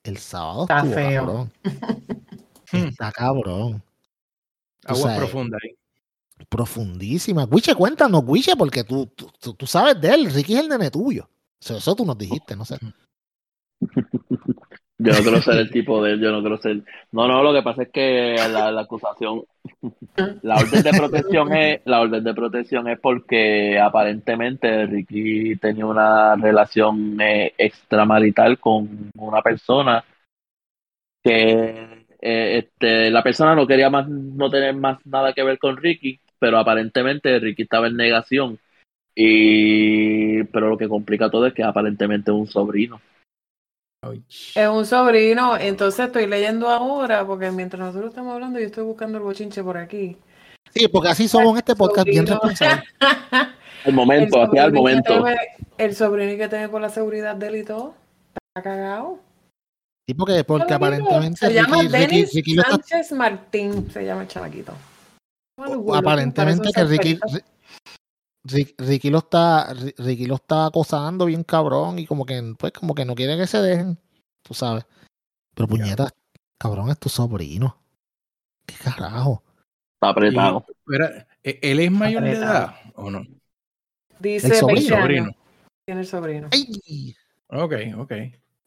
el 0.04 0.18
sábado 0.18 0.62
Está 0.62 0.78
estuvo 0.78 0.94
feo. 0.96 1.26
cabrón. 1.26 1.54
Hmm. 2.72 2.88
Está 2.88 3.12
cabrón. 3.14 3.82
Sabes, 4.86 5.18
profundas 5.18 5.60
ahí. 5.64 5.72
Profundísima. 6.50 7.46
Guiche, 7.46 7.74
cuéntanos, 7.76 8.26
Guiche, 8.26 8.56
porque 8.58 8.84
tú, 8.84 9.08
tú, 9.08 9.32
tú- 9.40 9.54
tú 9.54 9.66
sabes 9.68 10.00
de 10.02 10.10
él. 10.14 10.32
Ricky 10.32 10.54
es 10.54 10.60
el 10.62 10.70
nene 10.70 10.92
tuyo. 10.92 11.30
Eso, 11.62 11.78
eso 11.78 11.96
tú 11.96 12.06
nos 12.06 12.18
dijiste, 12.18 12.56
no 12.56 12.66
sé. 12.66 12.78
Yo 15.00 15.14
no 15.14 15.20
quiero 15.20 15.42
ser 15.42 15.58
el 15.58 15.70
tipo 15.70 16.04
de 16.04 16.14
él, 16.14 16.20
yo 16.20 16.32
no 16.32 16.42
quiero 16.42 16.58
ser. 16.58 16.82
No, 17.12 17.28
no, 17.28 17.44
lo 17.44 17.54
que 17.54 17.62
pasa 17.62 17.84
es 17.84 17.90
que 17.90 18.36
la, 18.52 18.70
acusación, 18.80 19.44
la 20.42 20.56
orden 20.56 20.82
de 20.82 20.92
protección 20.92 21.54
es, 21.54 21.82
la 21.86 22.02
orden 22.02 22.24
de 22.24 22.34
protección 22.34 22.88
es 22.88 23.00
porque 23.00 23.80
aparentemente 23.80 24.88
Ricky 24.88 25.56
tenía 25.58 25.86
una 25.86 26.36
relación 26.36 27.22
eh, 27.22 27.54
extramarital 27.60 28.58
con 28.58 29.12
una 29.20 29.44
persona 29.44 30.04
que 31.24 32.06
eh, 32.20 32.58
este, 32.58 33.12
la 33.12 33.22
persona 33.22 33.54
no 33.54 33.68
quería 33.68 33.92
más, 33.92 34.10
no 34.10 34.50
tener 34.50 34.76
más 34.76 35.06
nada 35.06 35.34
que 35.34 35.44
ver 35.44 35.60
con 35.60 35.78
Ricky, 35.78 36.20
pero 36.40 36.58
aparentemente 36.58 37.38
Ricky 37.38 37.64
estaba 37.64 37.86
en 37.86 37.98
negación. 37.98 38.60
Y 39.14 40.44
pero 40.46 40.70
lo 40.70 40.78
que 40.78 40.90
complica 40.90 41.30
todo 41.30 41.46
es 41.46 41.54
que 41.54 41.64
aparentemente 41.64 42.32
es 42.32 42.38
un 42.38 42.48
sobrino. 42.48 43.00
Es 44.56 44.68
un 44.70 44.86
sobrino, 44.86 45.58
entonces 45.58 46.08
estoy 46.08 46.28
leyendo 46.28 46.70
ahora, 46.70 47.26
porque 47.26 47.52
mientras 47.52 47.80
nosotros 47.80 48.10
estamos 48.10 48.34
hablando, 48.34 48.60
yo 48.60 48.66
estoy 48.66 48.84
buscando 48.84 49.18
el 49.18 49.24
bochinche 49.24 49.64
por 49.64 49.78
aquí. 49.78 50.18
Sí, 50.74 50.88
porque 50.88 51.10
así 51.10 51.28
somos 51.28 51.52
en 51.54 51.58
este 51.58 51.76
podcast, 51.76 52.08
bien 52.08 52.28
responsables. 52.28 52.84
El 53.86 53.94
momento, 53.94 54.42
aquí 54.42 54.58
al 54.58 54.72
sobrino 54.74 55.04
que 55.04 55.14
momento. 55.14 55.26
el 55.78 55.96
sobrino 55.96 56.38
que 56.38 56.48
tiene 56.50 56.68
por 56.68 56.82
la 56.82 56.90
seguridad 56.90 57.36
de 57.36 57.48
él 57.48 57.56
y 57.58 57.64
todo, 57.64 57.94
está 58.56 58.62
cagado. 58.70 59.20
Sí, 60.10 60.14
porque, 60.14 60.44
porque 60.44 60.74
aparentemente 60.74 61.38
Se 61.48 61.54
llama 61.54 61.78
Ricky, 61.84 61.88
Ricky- 61.94 62.08
Denis 62.08 62.34
Ricky 62.34 62.54
lo 62.56 62.62
está- 62.64 62.72
Sánchez 62.76 63.12
Martín, 63.14 63.90
se 63.92 64.04
llama 64.06 64.24
el 64.24 64.28
chamaquito. 64.28 64.74
Bueno, 65.58 65.96
aparentemente 65.96 66.70
que 66.74 66.84
Ricky, 66.84 67.20
Rick- 68.48 68.76
Ricky 68.78 69.10
lo 69.10 69.20
está, 69.20 69.74
Ri- 69.74 69.94
Ricky 69.98 70.26
lo 70.26 70.36
está 70.36 70.68
acosando 70.68 71.26
bien 71.26 71.44
cabrón 71.44 72.00
y 72.00 72.06
como 72.06 72.26
que, 72.26 72.42
pues, 72.58 72.72
como 72.74 72.94
que 72.96 73.06
no 73.06 73.16
quiere 73.16 73.38
que 73.38 73.48
se 73.48 73.60
dejen, 73.62 74.00
tú 74.42 74.54
sabes. 74.54 74.86
Pero 75.56 75.68
puñeta, 75.68 76.10
cabrón, 76.58 76.90
es 76.90 77.00
tu 77.00 77.10
sobrino. 77.10 77.78
¿Qué 78.66 78.76
carajo? 78.84 79.44
Está 79.96 80.10
apretado. 80.10 80.66
¿e- 81.44 81.60
¿Él 81.62 81.80
es 81.80 81.92
mayor 81.92 82.24
de 82.24 82.32
edad 82.34 82.76
o 82.96 83.10
no? 83.10 83.24
Dice 84.20 84.48
El 84.48 84.54
sobrino. 84.56 84.76
20 84.80 84.96
años. 84.96 85.02
Sobrino. 85.02 85.32
Tiene 85.86 86.02
el 86.02 86.08
sobrino. 86.08 86.50
Ay, 86.52 87.16
Ok, 87.50 87.74
ok. 87.98 88.12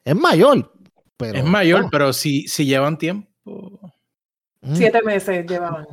es 0.05 0.16
mayor, 0.16 0.73
pero. 1.16 1.38
es 1.38 1.45
mayor, 1.45 1.88
pero 1.90 2.12
si, 2.12 2.49
si 2.49 2.64
llevan 2.64 2.97
tiempo. 2.99 3.29
mm, 4.62 4.75
Siete 4.75 5.03
meses 5.03 5.47
llevaban. 5.47 5.87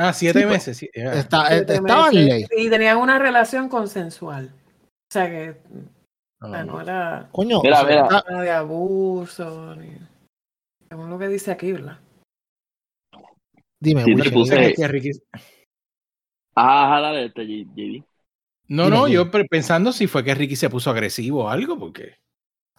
Ah, 0.00 0.12
siete 0.12 0.40
Sí, 0.40 0.44
pues, 0.46 0.54
meses. 0.56 0.76
sí, 0.78 0.90
ya. 0.94 1.12
está- 1.12 1.48
Siete 1.48 1.74
estaba 1.74 2.08
en 2.08 2.14
meses. 2.14 2.48
ley. 2.50 2.66
Y 2.66 2.70
tenían 2.70 2.96
una 2.98 3.18
relación 3.18 3.68
consensual. 3.68 4.52
O 4.52 5.12
sea 5.12 5.28
que 5.28 5.50
o 6.42 6.48
sea, 6.48 6.60
Ah, 6.60 6.64
no 6.64 6.80
era 6.80 7.28
Coño, 7.32 7.60
Mira, 7.62 7.84
mira. 7.84 8.02
nada 8.08 8.40
de 8.42 8.50
abuso. 8.50 9.74
Ni... 9.76 9.90
Según 10.88 11.10
lo 11.10 11.18
que 11.18 11.28
dice 11.28 11.50
aquí, 11.50 11.72
¿verdad? 11.72 11.98
dime, 13.82 14.04
Sí, 14.04 14.14
Wiche, 14.14 14.30
te 14.30 14.34
puse- 14.36 14.54
dale, 14.54 14.70
este, 14.70 14.86
J- 14.86 14.98
JD. 17.74 18.04
No, 18.68 18.84
Dime, 18.84 18.96
no, 18.96 19.04
dime. 19.06 19.14
yo 19.16 19.30
pensando 19.48 19.92
si 19.92 20.06
fue 20.06 20.22
que 20.24 20.34
Ricky 20.34 20.56
se 20.56 20.70
puso 20.70 20.90
agresivo 20.90 21.44
o 21.44 21.48
algo, 21.48 21.78
porque. 21.78 22.14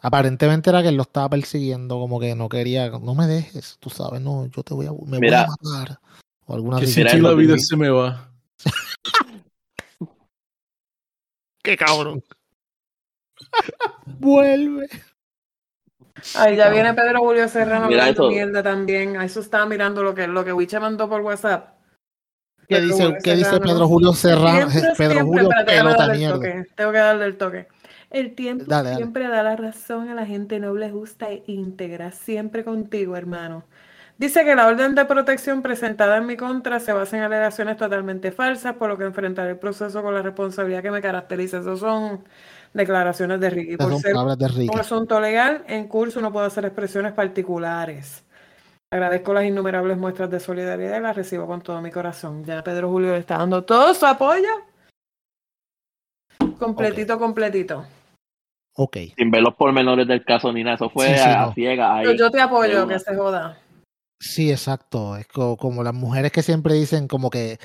Aparentemente 0.03 0.69
era 0.71 0.81
que 0.81 0.87
él 0.89 0.95
lo 0.95 1.03
estaba 1.03 1.29
persiguiendo, 1.29 1.99
como 1.99 2.19
que 2.19 2.33
no 2.35 2.49
quería, 2.49 2.89
no 2.89 3.13
me 3.13 3.27
dejes, 3.27 3.77
tú 3.79 3.89
sabes, 3.91 4.19
no, 4.21 4.47
yo 4.47 4.63
te 4.63 4.73
voy 4.73 4.87
a, 4.87 4.91
me 4.91 5.19
Mira. 5.19 5.45
voy 5.45 5.55
a 5.71 5.79
matar. 5.85 5.99
O 6.51 6.55
alguna 6.55 6.79
Que 6.81 6.87
si 6.87 7.01
la 7.01 7.33
vida 7.33 7.57
se 7.57 7.77
me 7.77 7.89
va. 7.89 8.29
Qué 11.63 11.77
cabrón. 11.77 12.21
Vuelve. 14.19 14.89
Ay, 16.35 16.57
ya 16.57 16.69
viene 16.69 16.93
Pedro 16.93 17.19
Julio 17.19 17.47
Serrano 17.47 17.87
Mira 17.87 18.09
eso. 18.09 18.27
mierda 18.27 18.61
también. 18.61 19.15
A 19.15 19.23
eso 19.23 19.39
estaba 19.39 19.65
mirando 19.65 20.03
lo 20.03 20.13
que, 20.13 20.27
lo 20.27 20.43
que 20.43 20.51
Wiche 20.51 20.77
mandó 20.79 21.07
por 21.07 21.21
WhatsApp. 21.21 21.79
¿Qué 22.67 22.75
Pedro 22.75 22.87
dice, 22.97 23.17
qué 23.23 23.35
dice. 23.35 23.59
Pedro 23.61 23.87
Julio 23.87 24.11
Serrano? 24.11 24.67
Pedro 24.73 24.95
siempre, 24.95 25.21
Julio 25.21 25.49
pelota 25.65 25.97
darle 25.97 26.13
el 26.13 26.19
mierda. 26.19 26.35
toque. 26.35 26.65
Tengo 26.75 26.91
que 26.91 26.97
darle 26.97 27.25
el 27.25 27.37
toque. 27.37 27.67
El 28.09 28.35
tiempo 28.35 28.65
Dale, 28.67 28.89
dale. 28.89 28.97
siempre 28.97 29.29
da 29.29 29.41
la 29.41 29.55
razón 29.55 30.09
a 30.09 30.15
la 30.15 30.25
gente 30.25 30.59
noble, 30.59 30.91
justa 30.91 31.31
e 31.31 31.43
íntegra. 31.47 32.11
Siempre 32.11 32.65
contigo, 32.65 33.15
hermano. 33.15 33.63
Dice 34.21 34.45
que 34.45 34.53
la 34.53 34.67
orden 34.67 34.93
de 34.93 35.03
protección 35.05 35.63
presentada 35.63 36.17
en 36.17 36.27
mi 36.27 36.37
contra 36.37 36.79
se 36.79 36.93
basa 36.93 37.17
en 37.17 37.23
alegaciones 37.23 37.75
totalmente 37.75 38.31
falsas, 38.31 38.75
por 38.75 38.87
lo 38.87 38.95
que 38.95 39.03
enfrentaré 39.05 39.49
el 39.49 39.57
proceso 39.57 40.03
con 40.03 40.13
la 40.13 40.21
responsabilidad 40.21 40.83
que 40.83 40.91
me 40.91 41.01
caracteriza. 41.01 41.57
Esas 41.57 41.79
son 41.79 42.23
declaraciones 42.71 43.39
de 43.39 43.49
Ricky. 43.49 43.77
Por 43.77 43.89
son 43.93 43.99
ser 43.99 44.11
palabras 44.11 44.37
de 44.37 44.47
Ricky. 44.47 44.69
un 44.71 44.79
asunto 44.79 45.19
legal 45.19 45.63
en 45.65 45.87
curso 45.87 46.21
no 46.21 46.31
puedo 46.31 46.45
hacer 46.45 46.65
expresiones 46.65 47.13
particulares. 47.13 48.23
Agradezco 48.91 49.33
las 49.33 49.45
innumerables 49.45 49.97
muestras 49.97 50.29
de 50.29 50.39
solidaridad 50.39 50.99
y 50.99 51.01
las 51.01 51.15
recibo 51.15 51.47
con 51.47 51.63
todo 51.63 51.81
mi 51.81 51.89
corazón. 51.89 52.45
Ya 52.45 52.63
Pedro 52.63 52.91
Julio 52.91 53.13
le 53.13 53.17
está 53.17 53.39
dando 53.39 53.63
todo 53.63 53.91
su 53.95 54.05
apoyo. 54.05 54.49
Completito, 56.59 57.17
completito. 57.17 57.87
Ok. 58.75 58.97
Sin 59.17 59.31
ver 59.31 59.41
los 59.41 59.55
pormenores 59.55 60.07
del 60.07 60.23
caso 60.23 60.53
ni 60.53 60.63
nada. 60.63 60.75
Eso 60.75 60.91
fue 60.91 61.07
Sí, 61.07 61.15
sí, 61.15 61.21
a, 61.21 61.45
no. 61.47 61.53
ciega 61.55 61.95
ahí. 61.95 62.05
Yo, 62.05 62.13
yo 62.13 62.29
te 62.29 62.39
apoyo, 62.39 62.87
que 62.87 62.99
se 62.99 63.15
joda. 63.15 63.57
Sí, 64.21 64.51
exacto. 64.51 65.17
Es 65.17 65.27
co- 65.27 65.57
como, 65.57 65.83
las 65.83 65.93
mujeres 65.93 66.31
que 66.31 66.43
siempre 66.43 66.75
dicen 66.75 67.07
como 67.07 67.29
que, 67.29 67.57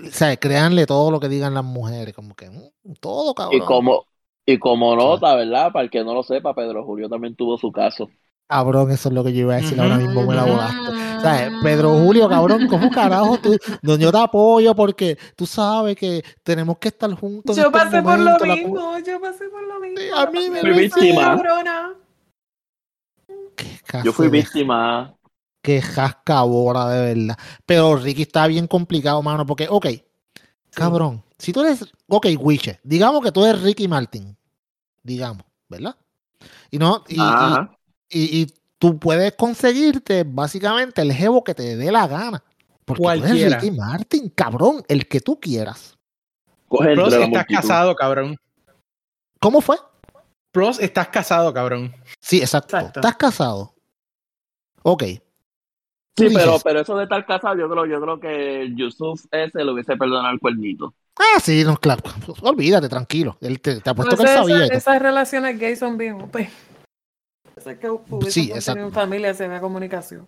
o 0.00 0.10
sea, 0.10 0.36
créanle 0.36 0.86
todo 0.86 1.10
lo 1.10 1.20
que 1.20 1.28
digan 1.28 1.54
las 1.54 1.64
mujeres, 1.64 2.14
como 2.14 2.34
que 2.34 2.50
mm, 2.50 2.94
todo, 3.00 3.34
cabrón. 3.34 3.58
Y 3.58 3.64
como, 3.64 4.04
y 4.44 4.58
como 4.58 4.94
nota, 4.94 5.34
¿verdad? 5.34 5.72
Para 5.72 5.84
el 5.84 5.90
que 5.90 6.04
no 6.04 6.14
lo 6.14 6.22
sepa, 6.22 6.54
Pedro 6.54 6.84
Julio 6.84 7.08
también 7.08 7.34
tuvo 7.34 7.56
su 7.56 7.72
caso. 7.72 8.10
Cabrón, 8.48 8.92
eso 8.92 9.08
es 9.08 9.14
lo 9.14 9.24
que 9.24 9.32
yo 9.32 9.40
iba 9.40 9.54
a 9.54 9.56
decir 9.56 9.80
ahora 9.80 9.96
mismo, 9.96 10.24
me 10.24 10.36
la 10.36 10.44
volaste. 10.44 10.92
O 10.92 11.20
sea, 11.20 11.50
Pedro 11.64 11.90
Julio, 11.94 12.28
cabrón, 12.28 12.68
¿cómo 12.68 12.90
carajo 12.90 13.38
tú? 13.38 13.56
No, 13.82 13.96
yo 13.96 14.12
te 14.12 14.18
apoyo 14.18 14.74
porque 14.76 15.18
tú 15.34 15.46
sabes 15.46 15.96
que 15.96 16.22
tenemos 16.44 16.78
que 16.78 16.88
estar 16.88 17.12
juntos. 17.14 17.56
Yo 17.56 17.64
estos 17.64 17.72
pasé 17.82 18.02
por 18.02 18.18
lo 18.20 18.38
mismo, 18.38 18.98
yo 19.00 19.20
pasé 19.20 19.48
por 19.48 19.62
lo 19.62 19.80
mismo. 19.80 19.98
Sí, 19.98 20.10
a 20.14 20.26
mí 20.30 20.48
me 20.50 20.60
soy 20.60 20.84
hicieron. 20.84 21.20
cabrona. 21.24 21.94
Qué 23.56 23.80
Yo 24.04 24.12
fui 24.12 24.28
de- 24.28 24.46
víctima. 25.74 25.82
Qué 25.82 25.82
jascabora, 25.82 26.88
de 26.88 27.14
verdad. 27.14 27.38
Pero 27.64 27.96
Ricky 27.96 28.22
está 28.22 28.46
bien 28.46 28.66
complicado, 28.66 29.22
mano, 29.22 29.44
porque, 29.46 29.66
ok, 29.70 29.86
cabrón, 30.70 31.22
si 31.38 31.52
tú 31.52 31.60
eres, 31.62 31.84
ok, 32.08 32.26
Wiche, 32.38 32.80
digamos 32.82 33.22
que 33.22 33.32
tú 33.32 33.44
eres 33.44 33.62
Ricky 33.62 33.88
Martin, 33.88 34.36
digamos, 35.02 35.44
¿verdad? 35.68 35.96
Y 36.70 36.78
no, 36.78 37.04
y, 37.08 37.16
y- 37.16 37.20
Ajá. 37.20 37.70
y, 38.08 38.40
y 38.42 38.54
tú 38.78 38.98
puedes 38.98 39.34
conseguirte 39.34 40.24
básicamente 40.24 41.02
el 41.02 41.12
jevo 41.12 41.42
que 41.42 41.54
te 41.54 41.76
dé 41.76 41.90
la 41.90 42.06
gana. 42.06 42.42
Porque 42.84 42.98
tú 43.00 43.02
Cualquiera. 43.04 43.36
eres 43.56 43.62
Ricky 43.62 43.76
Martin, 43.76 44.28
cabrón, 44.30 44.84
el 44.88 45.08
que 45.08 45.20
tú 45.20 45.40
quieras. 45.40 45.96
Coge 46.68 46.94
Plus, 46.94 47.12
estás 47.12 47.28
multitud. 47.28 47.54
casado, 47.56 47.94
cabrón. 47.96 48.36
¿Cómo 49.40 49.60
fue? 49.60 49.76
Plus, 50.52 50.78
estás 50.78 51.08
casado, 51.08 51.52
cabrón. 51.52 51.94
Sí, 52.20 52.38
exacto. 52.40 52.76
Exacto. 52.76 53.00
Estás 53.00 53.16
casado. 53.16 53.74
Ok. 54.82 55.02
Sí, 56.16 56.28
pero, 56.32 56.46
dices, 56.52 56.62
pero 56.64 56.80
eso 56.80 56.96
de 56.96 57.02
estar 57.04 57.26
casado, 57.26 57.56
yo 57.56 57.68
creo, 57.68 57.84
yo 57.86 58.00
creo 58.00 58.18
que 58.18 58.72
Yusuf 58.74 59.24
ese 59.30 59.64
lo 59.64 59.72
hubiese 59.74 59.96
perdonado 59.96 60.32
el 60.32 60.40
cuernito. 60.40 60.94
Ah, 61.18 61.40
sí, 61.40 61.62
no, 61.64 61.76
claro. 61.76 62.02
Olvídate, 62.42 62.88
tranquilo. 62.88 63.36
Él 63.40 63.60
te, 63.60 63.80
te 63.80 63.90
apuesto 63.90 64.16
Pues 64.16 64.26
que 64.30 64.32
él 64.34 64.38
esa- 64.40 64.48
sabía. 64.48 64.66
todo. 64.68 64.78
esas 64.78 65.02
relaciones 65.02 65.58
gays 65.58 65.78
son 65.78 65.98
bien 65.98 66.20
OP. 66.20 66.48
Sé 67.58 67.78
que 67.78 67.88
Sí, 68.30 68.50
exacto. 68.52 68.90
familia 68.90 69.34
se 69.34 69.48
vea 69.48 69.60
comunicación. 69.60 70.26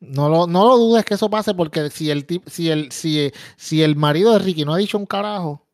No 0.00 0.28
lo, 0.28 0.46
no 0.46 0.66
lo 0.66 0.76
dudes 0.78 1.04
que 1.04 1.14
eso 1.14 1.30
pase 1.30 1.54
porque 1.54 1.88
si 1.90 2.10
el 2.10 2.26
tip, 2.26 2.46
si 2.48 2.70
el, 2.70 2.90
si, 2.90 3.30
si 3.56 3.82
el 3.82 3.96
marido 3.96 4.32
de 4.32 4.40
Ricky 4.40 4.64
no 4.64 4.74
ha 4.74 4.78
dicho 4.78 4.98
un 4.98 5.06
carajo, 5.06 5.66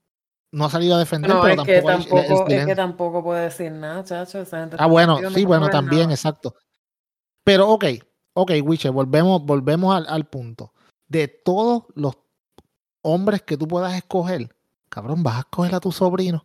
no 0.53 0.67
ha 0.67 0.71
salido 0.71 0.97
a 0.97 0.99
defender, 0.99 1.31
No, 1.31 1.41
pero 1.43 1.63
es 1.63 1.67
que 1.67 1.83
tampoco, 1.83 2.17
dicho- 2.17 2.29
tampoco, 2.29 2.51
es 2.51 2.67
que 2.67 2.75
tampoco 2.77 3.25
puede 3.25 3.45
decir 3.45 3.73
nada, 3.73 4.05
chacho. 4.05 4.41
Esa 4.41 4.61
gente 4.61 4.77
Ah, 4.79 4.87
bueno, 4.87 5.19
sí, 5.31 5.45
bueno, 5.45 5.69
también, 5.71 6.03
nada. 6.03 6.15
exacto. 6.15 6.55
Pero 7.45 7.69
ok, 7.71 7.85
ok, 8.39 8.53
Wiche, 8.63 8.89
volvemos, 8.91 9.45
volvemos 9.45 9.95
al, 9.95 10.07
al 10.09 10.25
punto. 10.27 10.73
De 11.09 11.29
todos 11.29 11.85
los 11.95 12.17
hombres 13.03 13.43
que 13.43 13.57
tú 13.57 13.67
puedas 13.67 13.95
escoger, 13.95 14.49
cabrón, 14.89 15.23
vas 15.23 15.37
a 15.37 15.41
escoger 15.41 15.75
a 15.75 15.81
tu 15.81 15.91
sobrino. 15.93 16.45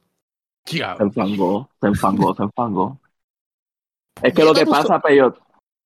Se 0.97 1.03
enfangó, 1.03 1.69
se 1.79 1.87
enfangó, 1.87 2.33
se 2.35 2.43
enfangó. 2.43 2.99
Es 4.21 4.33
que 4.33 4.43
lo 4.43 4.53
que 4.53 4.65
tu 4.65 4.67
so- 4.67 4.71
pasa, 4.71 4.99
Peyot, 4.99 5.37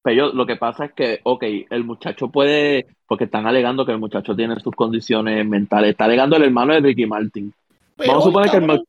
Peyot, 0.04 0.34
lo 0.34 0.46
que 0.46 0.56
pasa 0.56 0.86
es 0.86 0.94
que, 0.94 1.20
ok, 1.24 1.44
el 1.70 1.84
muchacho 1.84 2.30
puede, 2.30 2.88
porque 3.08 3.26
están 3.26 3.48
alegando 3.48 3.86
que 3.86 3.92
el 3.92 4.00
muchacho 4.00 4.36
tiene 4.36 4.60
sus 4.60 4.76
condiciones 4.76 5.46
mentales. 5.46 5.92
Está 5.92 6.06
alegando 6.06 6.36
el 6.38 6.44
hermano 6.44 6.74
de 6.74 6.82
Ricky 6.82 7.06
Martin. 7.06 7.52
Vamos 7.98 8.24
a 8.24 8.28
suponer 8.28 8.52
que 8.52 8.58
el, 8.58 8.88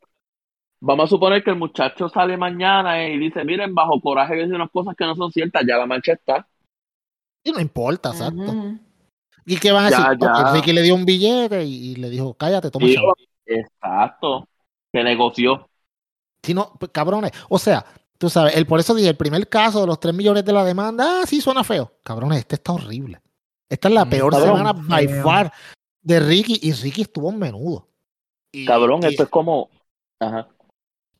vamos 0.80 1.04
a 1.04 1.08
suponer 1.08 1.42
que 1.42 1.50
el 1.50 1.56
muchacho 1.56 2.08
sale 2.08 2.36
mañana 2.36 3.08
y 3.08 3.18
dice, 3.18 3.44
miren, 3.44 3.74
bajo 3.74 4.00
coraje 4.00 4.34
dice 4.34 4.54
unas 4.54 4.70
cosas 4.70 4.94
que 4.94 5.06
no 5.06 5.16
son 5.16 5.32
ciertas, 5.32 5.64
ya 5.66 5.78
la 5.78 5.86
mancha 5.86 6.12
está. 6.12 6.46
Y 7.48 7.52
no 7.52 7.60
importa, 7.60 8.10
exacto. 8.10 8.54
¿Y 9.46 9.56
qué 9.56 9.72
vas 9.72 9.86
a 9.86 9.90
Ya, 9.90 10.10
decir? 10.10 10.18
ya. 10.20 10.52
Ricky 10.52 10.72
le 10.72 10.82
dio 10.82 10.94
un 10.94 11.04
billete 11.06 11.64
y, 11.64 11.92
y 11.92 11.94
le 11.96 12.10
dijo, 12.10 12.34
cállate, 12.34 12.70
toma 12.70 12.86
chavo. 12.92 13.14
exacto. 13.46 14.46
Se 14.92 15.02
negoció. 15.02 15.68
Si 16.42 16.54
no, 16.54 16.72
pues, 16.78 16.90
cabrones, 16.92 17.32
o 17.48 17.58
sea, 17.58 17.84
tú 18.18 18.28
sabes, 18.30 18.56
el, 18.56 18.66
por 18.66 18.80
eso 18.80 18.94
dije, 18.94 19.08
el 19.08 19.16
primer 19.16 19.48
caso 19.48 19.80
de 19.80 19.86
los 19.86 19.98
3 20.00 20.14
millones 20.14 20.44
de 20.44 20.52
la 20.52 20.64
demanda, 20.64 21.20
ah, 21.22 21.26
sí, 21.26 21.40
suena 21.40 21.64
feo. 21.64 21.92
Cabrones, 22.02 22.38
este 22.38 22.56
está 22.56 22.72
horrible. 22.72 23.20
Esta 23.68 23.88
es 23.88 23.94
la 23.94 24.04
Mm, 24.04 24.10
peor 24.10 24.32
cabrón. 24.32 24.48
semana 24.56 24.72
by 24.72 25.08
far 25.22 25.52
de 26.02 26.20
Ricky 26.20 26.58
y 26.62 26.72
Ricky 26.72 27.02
estuvo 27.02 27.30
en 27.30 27.38
menudo. 27.38 27.88
Y- 28.52 28.64
Cabrón, 28.66 29.00
y- 29.02 29.06
esto 29.06 29.24
es 29.24 29.28
como... 29.28 29.68
Ajá. 30.20 30.48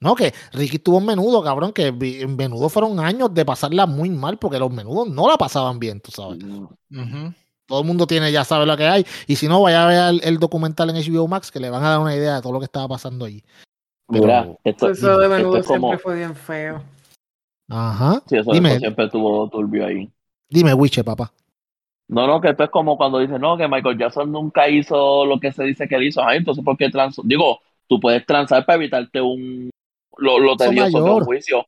No, 0.01 0.15
que 0.15 0.33
Ricky 0.53 0.77
estuvo 0.77 0.99
en 0.99 1.07
menudo, 1.07 1.43
cabrón, 1.43 1.73
que 1.73 1.87
en 1.89 2.37
menudo 2.37 2.69
fueron 2.69 3.01
años 3.01 3.35
de 3.35 3.45
pasarla 3.45 3.87
muy 3.87 4.11
mal 4.11 4.39
porque 4.39 4.59
los 4.59 4.71
menudos 4.71 5.09
no 5.09 5.29
la 5.29 5.37
pasaban 5.37 5.79
bien, 5.81 6.01
tú 6.01 6.13
sabes. 6.13 6.39
Todo 7.67 7.81
el 7.81 7.87
mundo 7.87 8.07
tiene, 8.07 8.31
ya 8.33 8.45
sabe 8.45 8.65
lo 8.65 8.77
que 8.77 8.87
hay. 8.87 9.05
Y 9.27 9.37
si 9.37 9.49
no, 9.49 9.61
vaya 9.61 9.85
a 9.85 9.87
ver 9.89 10.15
el, 10.15 10.21
el 10.25 10.39
documental 10.39 10.89
en 10.91 10.97
HBO 10.97 11.27
Max 11.29 11.51
que 11.51 11.61
le 11.61 11.69
van 11.69 11.85
a 11.85 11.91
dar 11.91 11.99
una 12.01 12.15
idea 12.15 12.37
de 12.37 12.43
todo 12.43 12.53
lo 12.53 12.61
que 12.61 12.65
estaba 12.67 12.89
pasando 12.89 13.25
allí. 13.25 13.43
Pero- 14.07 14.23
Mira, 14.23 14.49
esto, 14.65 14.89
Eso 14.91 15.19
de 15.19 15.27
esto 15.27 15.37
menudo 15.37 15.57
es 15.59 15.67
como... 15.67 15.89
siempre 15.89 15.99
fue 15.99 16.17
bien 16.17 16.35
feo. 16.35 16.83
Ajá. 17.69 18.23
Sí, 18.27 18.37
eso, 18.37 18.53
Dime. 18.53 18.71
eso 18.71 18.79
siempre 18.79 19.05
estuvo 19.05 19.49
turbio 19.51 19.85
ahí. 19.87 20.09
Dime, 20.49 20.73
Wiche, 20.73 21.05
papá. 21.05 21.31
No, 22.09 22.27
no, 22.27 22.41
que 22.41 22.49
esto 22.49 22.65
es 22.65 22.71
como 22.71 22.97
cuando 22.97 23.19
dicen, 23.19 23.39
no, 23.41 23.59
que 23.59 23.69
Michael 23.69 23.99
Jackson 23.99 24.33
nunca 24.33 24.67
hizo 24.69 25.27
lo 25.27 25.39
que 25.39 25.53
se 25.53 25.65
dice 25.65 25.87
que 25.87 25.97
él 25.97 26.05
hizo. 26.05 26.25
Ay, 26.25 26.39
entonces, 26.39 26.65
¿por 26.65 26.79
qué 26.79 26.89
transó? 26.89 27.21
Digo, 27.23 27.59
tú 27.87 28.01
puedes 28.01 28.25
transar 28.25 28.65
para 28.65 28.77
evitarte 28.77 29.21
un... 29.21 29.69
Lo, 30.19 30.39
lo 30.39 30.57
tedioso 30.57 31.03
de 31.03 31.11
un 31.11 31.25
juicio. 31.25 31.67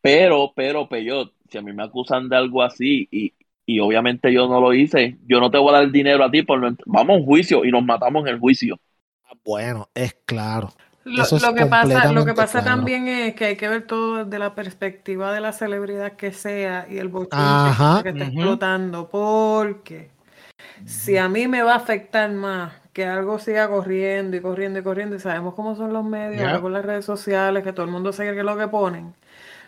Pero, 0.00 0.52
pero, 0.54 0.88
Peyot, 0.88 1.32
si 1.50 1.58
a 1.58 1.62
mí 1.62 1.72
me 1.72 1.82
acusan 1.82 2.28
de 2.28 2.36
algo 2.36 2.62
así 2.62 3.08
y, 3.10 3.34
y 3.66 3.80
obviamente 3.80 4.32
yo 4.32 4.46
no 4.46 4.60
lo 4.60 4.72
hice, 4.72 5.18
yo 5.26 5.40
no 5.40 5.50
te 5.50 5.58
voy 5.58 5.74
a 5.74 5.78
dar 5.78 5.90
dinero 5.90 6.24
a 6.24 6.30
ti 6.30 6.42
por 6.42 6.60
no... 6.60 6.76
Vamos 6.86 7.16
a 7.16 7.18
un 7.18 7.24
juicio 7.24 7.64
y 7.64 7.72
nos 7.72 7.84
matamos 7.84 8.22
en 8.26 8.34
el 8.34 8.38
juicio. 8.38 8.78
bueno, 9.44 9.88
es 9.94 10.14
claro. 10.24 10.72
Lo, 11.02 11.22
es 11.22 11.42
lo 11.42 11.54
que 11.54 11.66
pasa, 11.66 12.12
lo 12.12 12.24
que 12.24 12.34
pasa 12.34 12.62
claro. 12.62 12.76
también 12.76 13.06
es 13.06 13.34
que 13.34 13.44
hay 13.44 13.56
que 13.56 13.68
ver 13.68 13.86
todo 13.86 14.24
desde 14.24 14.38
la 14.38 14.54
perspectiva 14.54 15.32
de 15.32 15.40
la 15.40 15.52
celebridad 15.52 16.12
que 16.12 16.32
sea 16.32 16.86
y 16.90 16.98
el 16.98 17.08
bochinche 17.08 17.36
Ajá. 17.36 18.02
que 18.02 18.08
está 18.08 18.24
explotando, 18.24 19.08
porque 19.08 20.10
si 20.84 21.16
a 21.16 21.28
mí 21.28 21.46
me 21.46 21.62
va 21.62 21.74
a 21.74 21.76
afectar 21.76 22.30
más 22.32 22.72
que 22.96 23.04
algo 23.04 23.38
siga 23.38 23.68
corriendo 23.68 24.38
y 24.38 24.40
corriendo 24.40 24.78
y 24.78 24.82
corriendo, 24.82 25.16
y 25.16 25.18
sabemos 25.20 25.52
cómo 25.52 25.76
son 25.76 25.92
los 25.92 26.02
medios, 26.02 26.40
ahora 26.46 26.62
con 26.62 26.72
las 26.72 26.82
redes 26.82 27.04
sociales, 27.04 27.62
que 27.62 27.74
todo 27.74 27.84
el 27.84 27.92
mundo 27.92 28.10
sigue 28.10 28.34
que 28.34 28.42
lo 28.42 28.56
que 28.56 28.68
ponen. 28.68 29.12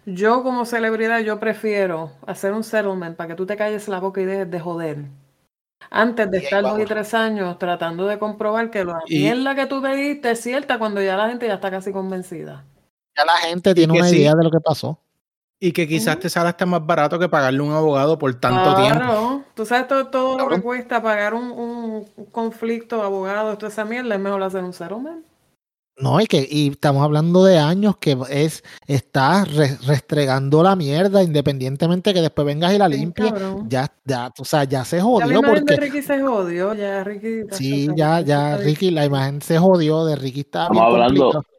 Yo 0.07 0.43
como 0.43 0.65
celebridad, 0.65 1.19
yo 1.21 1.39
prefiero 1.39 2.11
hacer 2.27 2.55
un 2.55 2.65
settlement 2.65 3.17
para 3.19 3.29
que 3.29 3.35
tú 3.35 3.45
te 3.45 3.55
calles 3.59 3.87
la 3.87 4.01
boca 4.01 4.23
y 4.23 4.25
dejes 4.25 4.51
de 4.51 4.59
joder. 4.59 4.97
Antes 5.91 6.31
de 6.31 6.39
Y 6.39 6.45
estar 6.45 6.63
dos 6.63 6.81
y 6.81 6.87
tres 6.87 7.13
años 7.13 7.59
tratando 7.59 8.07
de 8.07 8.19
comprobar 8.19 8.71
que 8.71 8.83
la 8.87 9.01
Y- 9.07 9.19
mierda 9.19 9.55
que 9.55 9.67
tú 9.67 9.83
te 9.83 9.95
diste 9.95 10.31
es 10.31 10.41
cierta 10.41 10.79
cuando 10.79 11.03
ya 11.03 11.15
la 11.19 11.29
gente 11.29 11.47
ya 11.47 11.55
está 11.55 11.71
casi 11.71 11.93
convencida. 11.93 12.65
Ya 13.15 13.27
la 13.27 13.37
gente 13.47 13.75
tiene 13.75 13.93
que 13.93 13.99
una 14.01 14.09
sí. 14.09 14.17
idea 14.17 14.35
de 14.35 14.43
lo 14.45 14.51
que 14.51 14.61
pasó. 14.61 14.99
Y 15.61 15.73
que 15.73 15.87
quizás 15.87 16.19
te 16.19 16.31
sale 16.31 16.49
hasta 16.49 16.65
más 16.65 16.87
barato 16.87 17.19
que 17.19 17.29
pagarle 17.29 17.59
a 17.59 17.63
un 17.65 17.73
abogado 17.73 18.19
por 18.19 18.35
tanto 18.41 18.75
tiempo. 18.77 19.28
Tú 19.59 19.67
sabes 19.67 19.89
todo, 19.89 20.07
todo 20.07 20.39
lo 20.39 20.49
que 20.49 20.63
cuesta 20.63 21.03
pagar 21.03 21.35
un, 21.35 21.51
un 21.51 22.25
conflicto, 22.27 23.03
abogado, 23.03 23.59
toda 23.59 23.73
esa 23.73 23.85
mierda, 23.85 24.15
es 24.15 24.21
mejor 24.21 24.41
hacer 24.41 24.63
un 24.63 24.73
settlement. 24.73 25.25
No, 26.01 26.21
y 26.21 26.27
que 26.27 26.47
y 26.49 26.69
estamos 26.69 27.03
hablando 27.03 27.45
de 27.45 27.59
años 27.59 27.97
que 27.97 28.17
es 28.31 28.63
está 28.87 29.45
re- 29.45 29.77
restregando 29.85 30.63
la 30.63 30.77
mierda, 30.77 31.25
independientemente 31.25 32.15
que 32.15 32.21
después 32.21 32.47
vengas 32.47 32.73
y 32.73 32.79
la 32.79 32.89
limpies. 32.89 33.33
Ya, 33.69 33.93
ya, 34.05 34.33
o 34.39 34.45
sea, 34.45 34.63
ya 34.63 34.85
se 34.85 34.99
Ya 34.99 35.03
la 35.03 35.09
jodió 35.09 35.39
imagen 35.41 35.65
de 35.65 35.77
porque 35.77 35.83
Ricky 35.87 36.03
se 36.03 36.23
jodió, 36.23 36.75
ya 36.75 37.03
Ricky. 37.03 37.43
sí, 37.51 37.89
ya, 37.97 38.21
ya 38.21 38.57
Ricky, 38.59 38.93
la 38.93 39.07
imagen 39.07 39.43
se 39.43 39.59
jodió 39.59 40.05
de 40.05 40.15
Ricky 40.15 40.41
estaba 40.41 40.67
Estamos 40.67 40.83
bien 40.93 41.03
hablando, 41.03 41.33
complicado. 41.33 41.58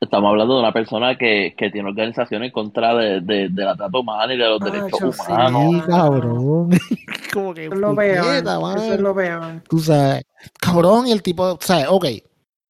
Estamos 0.00 0.30
hablando 0.30 0.54
de 0.54 0.60
una 0.60 0.72
persona 0.72 1.16
que, 1.16 1.54
que 1.56 1.70
tiene 1.70 1.88
organización 1.90 2.42
en 2.42 2.50
contra 2.50 2.94
de, 2.94 3.20
de, 3.20 3.48
de 3.50 3.64
la 3.64 3.76
trata 3.76 3.98
humana 3.98 4.32
y 4.34 4.38
de 4.38 4.48
los 4.48 4.60
derechos 4.60 5.18
humanos. 5.18 5.84
Sí, 5.84 5.90
cabrón. 5.90 6.70
Como 7.32 7.54
que 7.54 7.66
Eso 7.66 7.74
es 7.74 7.80
lo 7.80 7.94
peor. 7.94 8.26
Eso 8.76 8.94
es 8.94 9.00
lo 9.00 9.14
peor. 9.14 9.62
Tú 9.68 9.78
sabes, 9.78 10.24
cabrón, 10.58 11.06
y 11.06 11.12
el 11.12 11.22
tipo, 11.22 11.44
o 11.44 11.58
sea, 11.60 11.90
ok, 11.90 12.06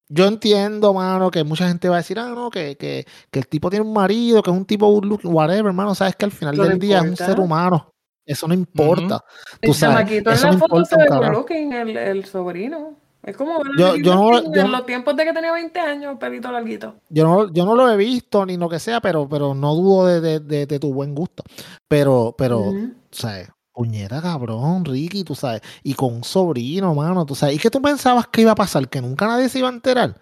yo 0.09 0.27
entiendo, 0.27 0.93
mano, 0.93 1.31
que 1.31 1.45
mucha 1.45 1.69
gente 1.69 1.89
va 1.89 1.97
a 1.97 1.99
decir, 1.99 2.19
ah, 2.19 2.33
no, 2.35 2.51
que, 2.51 2.77
que, 2.77 3.07
que 3.31 3.39
el 3.39 3.47
tipo 3.47 3.71
tiene 3.71 3.87
un 3.87 3.93
marido, 3.93 4.43
que 4.43 4.51
es 4.51 4.57
un 4.57 4.65
tipo 4.65 4.91
good 4.91 5.05
looking, 5.05 5.33
whatever, 5.33 5.67
hermano, 5.67 5.95
sabes 5.95 6.17
que 6.17 6.25
al 6.25 6.33
final 6.33 6.57
del 6.57 6.79
día 6.79 6.99
es 6.99 7.05
un 7.05 7.17
ser 7.17 7.39
humano. 7.39 7.93
Eso 8.27 8.47
no 8.47 8.55
importa. 8.55 9.25
Tú 9.61 9.71
El 9.71 9.75
sabes, 9.75 9.97
chamaquito 9.97 10.31
en 10.31 10.37
eso 10.37 10.47
la 10.47 10.53
no 10.53 10.59
foto 10.59 10.77
importa 10.79 11.07
se 11.15 11.21
ve 11.21 11.31
looking, 11.31 11.73
el, 11.73 11.97
el 11.97 12.25
sobrino. 12.25 13.00
Es 13.23 13.37
como 13.37 13.59
Yo- 13.79 13.93
Ricky 13.93 14.05
yo 14.05 14.15
no- 14.15 14.31
Martin 14.31 14.53
yo- 14.55 14.61
en 14.63 14.73
los 14.73 14.87
tiempos 14.87 15.15
de 15.17 15.25
que 15.25 15.33
tenía 15.33 15.53
20 15.53 15.79
años, 15.79 16.17
pelito 16.19 16.51
larguito. 16.51 16.95
Yo 17.11 17.25
no, 17.25 17.53
yo 17.53 17.65
no 17.67 17.75
lo 17.75 17.91
he 17.91 17.97
visto 17.97 18.47
ni 18.47 18.57
lo 18.57 18.69
que 18.69 18.79
sea, 18.79 19.01
pero, 19.01 19.29
pero 19.29 19.55
no 19.55 19.75
dudo 19.75 20.07
de, 20.07 20.21
de, 20.21 20.41
de- 20.41 20.67
de 20.67 20.79
tu 20.79 20.93
buen 20.95 21.15
gusto. 21.15 21.43
Pero, 21.89 22.35
pero, 22.39 22.61
Ujú. 22.61 22.95
¿sabes? 23.11 23.51
Puñeta, 23.73 24.21
cabrón, 24.23 24.85
Ricky, 24.85 25.23
tú 25.25 25.35
sabes. 25.35 25.61
Y 25.83 25.95
con 25.95 26.15
un 26.15 26.25
sobrino, 26.25 26.95
mano, 26.95 27.25
tú 27.27 27.35
sabes. 27.35 27.57
¿Y 27.57 27.59
qué 27.59 27.71
tú 27.71 27.81
pensabas 27.83 28.27
que 28.27 28.41
iba 28.41 28.53
a 28.53 28.57
pasar? 28.57 28.89
¿Que 28.89 29.01
nunca 29.01 29.27
nadie 29.27 29.49
se 29.49 29.59
iba 29.59 29.69
a 29.69 29.73
enterar? 29.73 30.17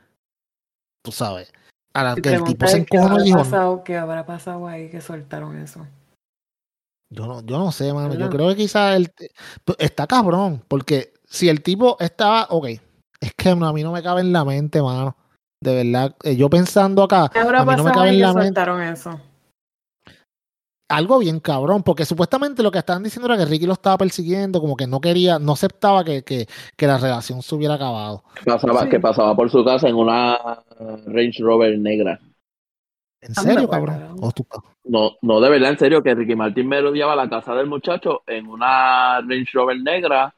Tú 1.03 1.13
sabes. 1.13 1.53
A 1.95 2.03
la 2.03 2.15
que 2.17 2.29
el 2.35 2.45
tipo 2.45 2.67
se 2.67 2.79
encojonó 2.79 3.21
y 3.21 3.25
dijo, 3.25 3.39
pasado, 3.39 3.83
¿Qué 3.85 3.97
habrá 3.97 4.27
pasado 4.27 4.67
ahí 4.69 4.91
que 4.91 5.01
soltaron 5.01 5.57
eso? 5.57 5.87
yo 7.11 7.27
no, 7.27 7.41
yo 7.43 7.59
no 7.59 7.73
sé, 7.73 7.93
mano. 7.95 8.15
Yo 8.15 8.29
creo 8.29 8.49
que 8.51 8.57
quizás 8.57 8.95
el, 8.97 9.11
está 9.79 10.07
cabrón, 10.07 10.63
porque 10.69 11.15
si 11.25 11.49
el 11.49 11.63
tipo 11.63 11.97
estaba, 12.01 12.47
ok, 12.51 12.67
es 13.21 13.33
que 13.37 13.55
no, 13.55 13.67
a 13.67 13.73
mí 13.73 13.83
no 13.83 13.93
me 13.93 14.03
cabe 14.03 14.21
en 14.21 14.33
la 14.33 14.45
mente, 14.45 14.81
mano. 14.83 15.17
De 15.61 15.75
verdad, 15.85 16.15
eh, 16.23 16.37
yo 16.37 16.49
pensando 16.49 17.03
acá, 17.03 17.29
¿Qué 17.33 17.41
habrá 17.41 17.61
a 17.61 17.65
mí 17.65 17.75
no 17.77 17.85
me 17.85 17.91
cabe 17.93 18.11
en 18.11 18.21
la 18.21 18.33
mente. 18.33 18.61
eso? 18.93 19.21
algo 20.91 21.19
bien 21.19 21.39
cabrón, 21.41 21.83
porque 21.83 22.07
supuestamente 22.07 22.63
lo 22.63 22.71
que 22.71 22.79
estaban 22.79 23.03
diciendo 23.03 23.27
era 23.27 23.37
que 23.37 23.45
Ricky 23.51 23.67
lo 23.67 23.75
estaba 23.75 23.99
persiguiendo, 23.99 24.59
como 24.59 24.75
que 24.75 24.87
no 24.87 25.03
quería, 25.03 25.39
no 25.39 25.53
aceptaba 25.53 26.03
que, 26.03 26.23
que, 26.23 26.47
que 26.79 26.87
la 26.87 26.97
relación 26.97 27.43
se 27.43 27.55
hubiera 27.55 27.75
acabado. 27.75 28.25
Pasaba, 28.45 28.85
Sí. 28.85 28.89
Que 28.89 28.99
pasaba 29.01 29.37
por 29.37 29.51
su 29.51 29.63
casa 29.65 29.87
en 29.89 29.97
una 29.97 30.39
Range 31.07 31.43
Rover 31.43 31.79
negra. 31.79 32.19
¿En 33.21 33.33
Anda, 33.37 33.43
serio, 33.43 33.69
cabrón? 33.69 33.99
cabrón. 33.99 34.17
O 34.23 34.33
tú- 34.33 34.47
No, 34.85 35.11
no, 35.21 35.41
de 35.41 35.51
verdad, 35.51 35.71
en 35.73 35.79
serio, 35.79 36.03
que 36.03 36.15
Ricky 36.15 36.35
Martin 36.35 36.67
me 36.67 36.81
rodeaba 36.81 37.15
la 37.15 37.29
casa 37.29 37.55
del 37.55 37.67
muchacho 37.67 38.23
en 38.27 38.47
una 38.47 39.21
Range 39.21 39.51
Rover 39.53 39.79
negra 39.83 40.35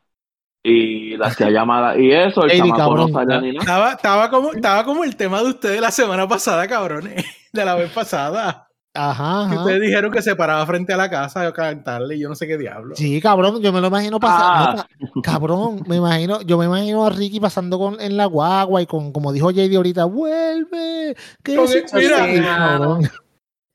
y 0.63 1.17
la 1.17 1.29
hacía 1.29 1.51
llamada 1.51 1.99
y 1.99 2.11
eso, 2.13 2.45
el 2.45 2.59
chamaco 2.59 2.77
cabrón. 2.79 3.13
no 3.13 3.19
salía 3.19 3.41
ni 3.41 3.53
nada. 3.53 3.61
Estaba, 3.61 3.93
estaba, 3.93 4.31
como, 4.31 4.53
estaba 4.53 4.85
como 4.85 5.05
el 5.05 5.17
tema 5.17 5.43
de 5.43 5.49
ustedes 5.51 5.81
la 5.81 5.91
semana 5.91 6.29
pasada, 6.29 6.67
cabrones. 6.69 7.25
De 7.53 7.65
la 7.65 7.75
vez 7.75 7.91
pasada. 7.91 8.69
Ajá, 8.93 9.49
Que 9.51 9.57
ustedes 9.57 9.81
dijeron 9.83 10.11
que 10.11 10.21
se 10.21 10.35
paraba 10.35 10.67
frente 10.67 10.93
a 10.93 10.97
la 10.97 11.09
casa 11.09 11.47
a 11.47 11.53
cantarle 11.53 12.17
y 12.17 12.21
yo 12.21 12.29
no 12.29 12.35
sé 12.35 12.47
qué 12.49 12.59
diablo. 12.59 12.95
Sí, 12.97 13.21
cabrón, 13.21 13.61
yo 13.63 13.73
me 13.73 13.81
lo 13.81 13.87
imagino 13.87 14.19
pasar. 14.19 14.75
Ah. 14.81 14.87
no, 14.99 15.23
cabrón, 15.23 15.83
me 15.87 15.97
imagino, 15.97 16.43
yo 16.43 16.59
me 16.59 16.65
imagino 16.67 17.07
a 17.07 17.11
Ricky 17.11 17.39
pasando 17.41 17.79
con, 17.79 18.01
en 18.01 18.17
la 18.17 18.27
guagua 18.27 18.83
y 18.83 18.87
con, 18.87 19.13
como 19.13 19.33
dijo 19.33 19.51
JD 19.53 19.77
ahorita, 19.77 20.05
vuelve. 20.07 21.17
¿Qué 21.45 21.55
Con 21.57 21.65
es 21.67 21.75
el- 21.95 22.03
eso?" 22.03 22.27
mira. 22.27 22.79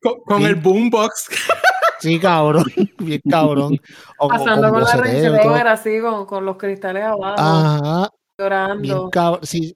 Con, 0.01 0.19
con 0.25 0.43
el 0.43 0.55
boombox. 0.55 1.29
Sí, 1.99 2.19
cabrón, 2.19 2.65
bien 2.99 3.21
cabrón. 3.29 3.79
O, 4.19 4.25
o 4.25 4.29
Pasando 4.29 4.69
con 4.69 4.83
la 4.83 4.89
y 4.89 5.21
todo. 5.25 5.43
Rover 5.43 5.67
así, 5.67 5.99
con, 6.01 6.25
con 6.25 6.45
los 6.45 6.57
cristales 6.57 7.03
abajo, 7.03 7.35
Ajá, 7.37 8.09
llorando. 8.37 9.09
Sí, 9.43 9.75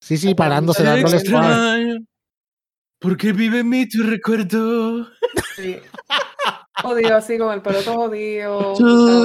sí, 0.00 0.16
sí, 0.16 0.34
parándose, 0.34 0.82
dándole 0.82 1.16
extraño. 1.16 1.96
Porque 2.98 3.32
vive 3.32 3.60
en 3.60 3.68
mí 3.68 3.88
tu 3.88 4.02
recuerdo. 4.02 5.06
Sí. 5.54 5.76
Jodido 6.82 7.16
así, 7.16 7.38
con 7.38 7.52
el 7.52 7.62
pelo 7.62 7.82
todo 7.82 7.94
jodido, 7.94 8.74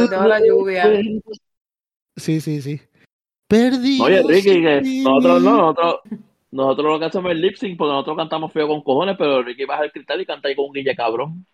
de 0.08 0.28
la 0.28 0.40
lluvia. 0.40 0.90
Sí, 2.16 2.42
sí, 2.42 2.62
sí. 2.62 2.82
Perdido. 3.48 4.06
Oye, 4.06 4.24
Ricky, 4.28 4.62
que 4.62 4.82
nosotros 5.04 5.42
no, 5.42 5.58
nosotros, 5.58 5.96
nosotros 6.52 6.94
lo 6.94 7.00
que 7.00 7.06
hacemos 7.06 7.32
es 7.32 7.38
lip 7.38 7.56
sync 7.56 7.78
porque 7.78 7.92
nosotros 7.92 8.18
cantamos 8.18 8.54
feo 8.54 8.68
con 8.68 8.82
cojones, 8.82 9.16
pero 9.18 9.44
Ricky 9.44 9.66
baja 9.66 9.84
el 9.84 9.92
cristal 9.92 10.22
y 10.22 10.26
canta 10.26 10.48
ahí 10.48 10.56
con 10.56 10.66
un 10.66 10.74
guille 10.74 10.96
cabrón. 10.96 11.46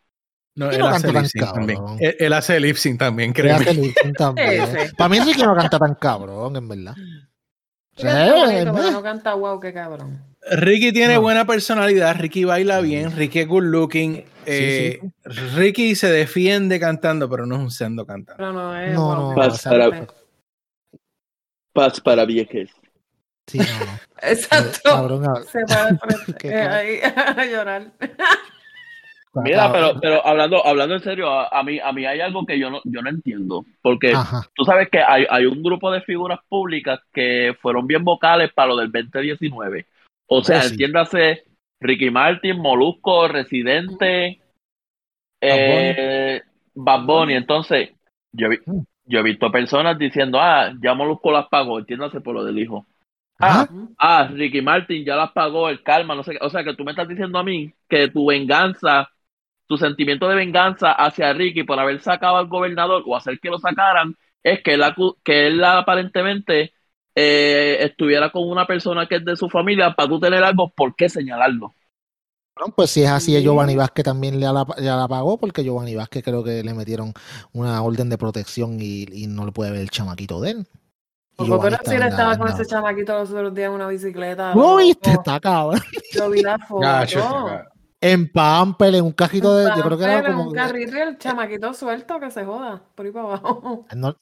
No, 0.57 0.69
él 0.71 0.79
no 0.79 0.87
hace 0.87 1.01
canto 1.03 1.13
tan 1.13 1.23
lip 1.23 1.31
sync 1.31 1.53
también. 1.53 1.77
cabrón. 1.79 1.97
Él, 2.01 2.15
él 2.19 2.33
hace 2.33 2.59
lip 2.59 2.75
sync 2.75 2.99
también, 2.99 3.31
Voy 3.31 3.39
a 3.39 3.43
créeme. 3.57 3.61
hacer 3.63 3.75
lip 3.75 3.95
también. 4.17 4.65
Sí, 4.65 4.71
sí. 4.89 4.95
Para 4.97 5.09
mí 5.09 5.19
Ricky 5.19 5.41
no 5.43 5.55
canta 5.55 5.79
tan 5.79 5.95
cabrón, 5.95 6.55
en 6.55 6.67
verdad. 6.67 6.95
Sí, 7.95 8.03
canta 8.03 8.33
bonito, 8.33 8.49
Eh, 8.51 8.71
pero 8.73 8.91
no 8.91 9.01
canta 9.03 9.33
wow, 9.35 9.59
qué 9.59 9.73
cabrón. 9.73 10.23
Ricky 10.51 10.91
tiene 10.93 11.15
No. 11.15 11.21
buena 11.21 11.45
personalidad, 11.45 12.15
Ricky 12.17 12.43
baila 12.45 12.79
Sí. 12.81 12.85
bien, 12.87 13.15
Ricky 13.15 13.39
es 13.39 13.47
good 13.47 13.63
looking. 13.63 14.25
eh, 14.45 14.99
Ricky 15.55 15.93
se 15.95 16.09
defiende 16.09 16.79
cantando, 16.79 17.29
pero 17.29 17.45
no 17.45 17.55
es 17.55 17.61
un 17.61 17.71
sendo 17.71 18.05
cantante. 18.05 18.37
Pero 18.37 18.53
no 18.53 18.77
es 18.77 18.93
No, 18.93 19.15
no, 19.15 19.29
me 19.29 19.35
Para, 19.35 20.07
paz 21.73 22.01
para 22.01 22.25
viejes. 22.25 22.69
Sí, 23.45 23.59
no, 23.59 23.65
no. 23.85 23.99
Exacto. 24.21 24.79
Cabrón, 24.83 25.45
Se 25.51 25.65
frente, 25.67 26.33
Qué 26.39 26.47
eh, 26.49 26.61
ahí 26.61 26.99
a 27.03 27.45
llorar. 27.45 27.91
Mira, 29.43 29.71
pero, 29.71 29.99
pero 30.01 30.25
hablando, 30.25 30.65
hablando 30.65 30.95
en 30.95 31.01
serio, 31.01 31.29
a, 31.29 31.47
a 31.47 31.63
mí, 31.63 31.79
a 31.79 31.91
mí 31.91 32.05
hay 32.05 32.19
algo 32.21 32.45
que 32.45 32.57
yo 32.59 32.69
no, 32.69 32.81
yo 32.85 33.01
no 33.01 33.09
entiendo. 33.09 33.65
Porque 33.81 34.11
Ajá. 34.13 34.41
tú 34.55 34.63
sabes 34.63 34.89
que 34.89 34.99
hay, 34.99 35.25
hay 35.29 35.45
un 35.45 35.61
grupo 35.63 35.91
de 35.91 36.01
figuras 36.01 36.39
públicas 36.47 36.99
que 37.13 37.55
fueron 37.61 37.87
bien 37.87 38.03
vocales 38.03 38.51
para 38.53 38.69
lo 38.69 38.77
del 38.77 38.91
2019. 38.91 39.85
O 40.27 40.43
sea, 40.43 40.59
Oh, 40.59 40.61
sí. 40.61 40.67
entiéndase 40.71 41.43
Ricky 41.79 42.09
Martin, 42.09 42.59
Molusco, 42.59 43.27
Residente, 43.27 44.39
eh, 45.41 46.41
Bad 46.73 47.05
Bunny. 47.05 47.33
Entonces, 47.35 47.91
yo, 48.31 48.49
vi- 48.49 48.59
Mm. 48.65 48.81
yo 49.05 49.19
he 49.19 49.23
visto 49.23 49.51
personas 49.51 49.97
diciendo, 49.97 50.39
ah, 50.41 50.73
ya 50.81 50.93
Molusco 50.93 51.31
las 51.31 51.47
pagó, 51.47 51.79
entiéndase 51.79 52.21
por 52.21 52.35
lo 52.35 52.43
del 52.43 52.59
hijo. 52.59 52.85
Ah, 53.39 53.67
ah, 53.99 54.27
Ricky 54.33 54.61
Martin 54.61 55.05
ya 55.05 55.15
las 55.15 55.31
pagó, 55.31 55.69
el 55.69 55.83
karma, 55.83 56.15
no 56.15 56.23
sé 56.23 56.31
qué. 56.31 56.39
O 56.41 56.49
sea, 56.49 56.63
que 56.63 56.73
tú 56.73 56.83
me 56.83 56.91
estás 56.91 57.07
diciendo 57.07 57.37
a 57.37 57.43
mí 57.43 57.71
que 57.87 58.07
tu 58.09 58.25
venganza, 58.25 59.11
tu 59.67 59.77
sentimiento 59.77 60.27
de 60.27 60.35
venganza 60.35 60.91
hacia 60.91 61.33
Ricky 61.33 61.63
por 61.63 61.79
haber 61.79 61.99
sacado 62.01 62.37
al 62.37 62.47
gobernador 62.47 63.03
o 63.05 63.15
hacer 63.15 63.39
que 63.39 63.49
lo 63.49 63.59
sacaran, 63.59 64.15
es 64.43 64.61
que 64.63 64.73
él, 64.75 64.81
acu- 64.83 65.17
que 65.23 65.47
él 65.47 65.63
aparentemente 65.63 66.73
eh, 67.15 67.77
estuviera 67.81 68.31
con 68.31 68.47
una 68.49 68.65
persona 68.65 69.07
que 69.07 69.15
es 69.17 69.25
de 69.25 69.35
su 69.35 69.49
familia 69.49 69.93
para 69.93 70.09
tú 70.09 70.19
tener 70.19 70.43
algo, 70.43 70.69
¿por 70.69 70.95
qué 70.95 71.09
señalarlo? 71.09 71.73
Bueno, 72.55 72.73
pues 72.75 72.89
si 72.89 73.03
es 73.03 73.09
así, 73.09 73.35
Sí. 73.35 73.43
Giovanni 73.43 73.75
Vázquez 73.75 74.03
también 74.03 74.39
ya 74.39 74.51
la, 74.51 74.65
ya 74.81 74.95
la 74.95 75.07
pagó, 75.07 75.37
porque 75.37 75.63
Giovanni 75.63 75.95
Vázquez 75.95 76.23
creo 76.23 76.43
que 76.43 76.63
le 76.63 76.73
metieron 76.73 77.13
una 77.53 77.81
orden 77.83 78.09
de 78.09 78.17
protección 78.17 78.77
y, 78.81 79.05
y 79.11 79.27
no 79.27 79.45
le 79.45 79.51
puede 79.51 79.71
ver 79.71 79.81
el 79.81 79.89
chamaquito 79.91 80.41
de 80.41 80.51
él. 80.51 80.67
Pero 81.37 81.61
si 81.85 81.93
él 81.93 82.01
estaba 82.01 82.35
con 82.35 82.47
ese 82.47 82.65
chamaquito 82.65 83.13
los 83.13 83.29
otros 83.29 83.53
días 83.53 83.67
en 83.67 83.73
una 83.73 83.87
bicicleta. 83.87 84.55
¿No 84.55 84.77
viste? 84.77 85.11
Está 85.11 85.39
cabrón. 85.39 85.79
Yo 86.13 86.31
vi 86.31 86.41
la 86.41 86.57
foto. 86.57 87.76
En 88.11 88.31
Pamper, 88.31 88.95
en 88.95 89.05
un 89.05 89.11
cajito 89.11 89.55
de. 89.55 89.69
Yo 89.75 89.83
creo 89.83 89.97
que 89.97 90.03
era 90.03 90.25
como. 90.25 90.49
un 90.49 90.53
carrito 90.53 90.95
y 90.97 90.99
el 90.99 91.17
chamaquito 91.17 91.73
suelto 91.73 92.19
que 92.19 92.31
se 92.31 92.45
joda 92.45 92.81
por 92.95 93.05
ahí 93.05 93.11
para 93.11 93.25
abajo. 93.25 93.85
No, 93.95 94.15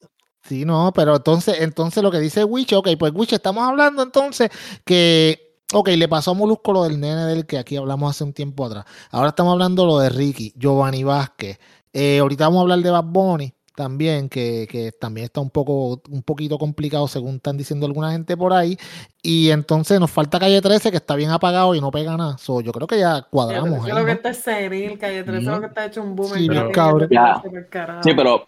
Sí, 0.47 0.63
no, 0.63 0.91
pero 0.93 1.15
entonces, 1.15 1.57
entonces 1.61 2.03
lo 2.03 2.11
que 2.11 2.19
dice 2.19 2.43
Witch, 2.43 2.73
ok, 2.73 2.89
pues 2.99 3.11
Witch, 3.15 3.33
estamos 3.33 3.63
hablando 3.63 4.03
entonces 4.03 4.51
que, 4.85 5.57
ok, 5.73 5.89
le 5.89 6.07
pasó 6.07 6.31
a 6.31 6.33
Molusco 6.35 6.71
lo 6.71 6.83
del 6.83 6.99
nene 6.99 7.25
del 7.25 7.47
que 7.47 7.57
aquí 7.57 7.77
hablamos 7.77 8.11
hace 8.11 8.23
un 8.23 8.31
tiempo 8.31 8.63
atrás. 8.63 8.85
Ahora 9.09 9.29
estamos 9.29 9.53
hablando 9.53 9.87
lo 9.87 9.97
de 9.97 10.09
Ricky, 10.09 10.53
Giovanni 10.55 11.03
Vázquez. 11.03 11.57
Eh, 11.93 12.19
ahorita 12.19 12.45
vamos 12.45 12.59
a 12.59 12.61
hablar 12.61 12.79
de 12.79 12.91
Bad 12.91 13.05
Bunny 13.05 13.55
también, 13.75 14.29
que, 14.29 14.67
que 14.69 14.91
también 14.91 15.25
está 15.25 15.41
un 15.41 15.49
poco, 15.49 16.01
un 16.09 16.23
poquito 16.23 16.57
complicado 16.57 17.07
según 17.07 17.35
están 17.35 17.57
diciendo 17.57 17.85
alguna 17.85 18.11
gente 18.11 18.35
por 18.37 18.53
ahí. 18.53 18.77
Y 19.21 19.49
entonces 19.51 19.99
nos 19.99 20.11
falta 20.11 20.39
Calle 20.39 20.61
13, 20.61 20.91
que 20.91 20.97
está 20.97 21.15
bien 21.15 21.31
apagado 21.31 21.75
y 21.75 21.81
no 21.81 21.91
pega 21.91 22.15
nada. 22.17 22.37
So, 22.37 22.61
yo 22.61 22.71
creo 22.71 22.87
que 22.87 22.99
ya 22.99 23.21
cuadramos. 23.23 23.79
Yo 23.79 23.93
creo 23.93 23.99
¿no? 23.99 24.05
que 24.05 24.11
está 24.11 24.33
senil, 24.33 24.97
Calle 24.97 25.23
13 25.23 25.39
Sí. 25.41 25.45
lo 25.45 25.59
que 25.59 25.67
está 25.67 25.85
hecho 25.85 26.01
un 26.03 26.15
boom. 26.15 26.29
Sí, 26.33 26.47
Calle 26.47 26.71
cabrón. 26.71 27.09
13, 27.09 27.13
Ya. 27.13 28.01
Sí, 28.03 28.11
pero, 28.15 28.47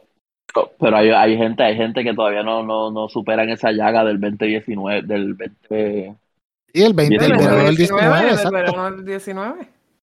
pero, 0.53 0.71
pero 0.79 0.97
hay, 0.97 1.09
hay 1.09 1.37
gente, 1.37 1.63
hay 1.63 1.75
gente 1.75 2.03
que 2.03 2.13
todavía 2.13 2.43
no, 2.43 2.63
no, 2.63 2.91
no 2.91 3.09
superan 3.09 3.49
esa 3.49 3.71
llaga 3.71 4.03
del 4.03 4.19
2019, 4.19 5.01
del 5.03 5.33
20. 5.33 6.15
Y 6.73 6.81
el 6.83 6.93
20, 6.93 7.15
el 7.15 7.21
Del 7.21 7.31
verano 7.37 7.63
del 7.63 7.75
19, 7.75 8.03
19, 8.03 8.25
del 8.25 8.33
exacto. 8.33 8.51
verano 8.51 8.91
del 8.91 9.05
19. 9.05 9.61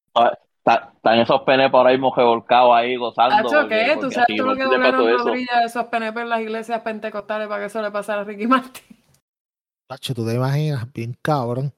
Está- 0.09 0.39
Están 0.67 1.19
esos 1.19 1.43
penes 1.43 1.71
por 1.71 1.87
ahí 1.87 1.97
revolcados 1.97 2.75
ahí 2.75 2.97
gozando. 2.97 3.35
Hacho, 3.37 3.49
porque- 3.63 3.85
¿qué? 3.85 3.95
¿Tú 3.95 4.01
porque 4.01 4.15
sabes 4.15 4.25
aquí 4.31 4.37
todo 4.39 4.47
no 4.47 4.53
lo 4.55 4.57
que 4.59 4.65
doblaron 4.65 5.09
eso. 5.11 5.29
rodillas 5.29 5.61
de 5.61 5.67
esos 5.67 5.85
PNP 5.87 6.21
en 6.23 6.29
las 6.31 6.41
iglesias 6.41 6.81
pentecostales 6.81 7.49
para 7.49 7.61
que 7.61 7.67
eso 7.67 7.83
le 7.83 7.91
pasara 7.91 8.23
a 8.23 8.25
Ricky 8.25 8.47
Martin? 8.47 8.83
Tacho, 9.87 10.15
tú 10.15 10.27
te 10.27 10.35
imaginas, 10.35 10.91
bien 10.95 11.15
cabrón. 11.21 11.73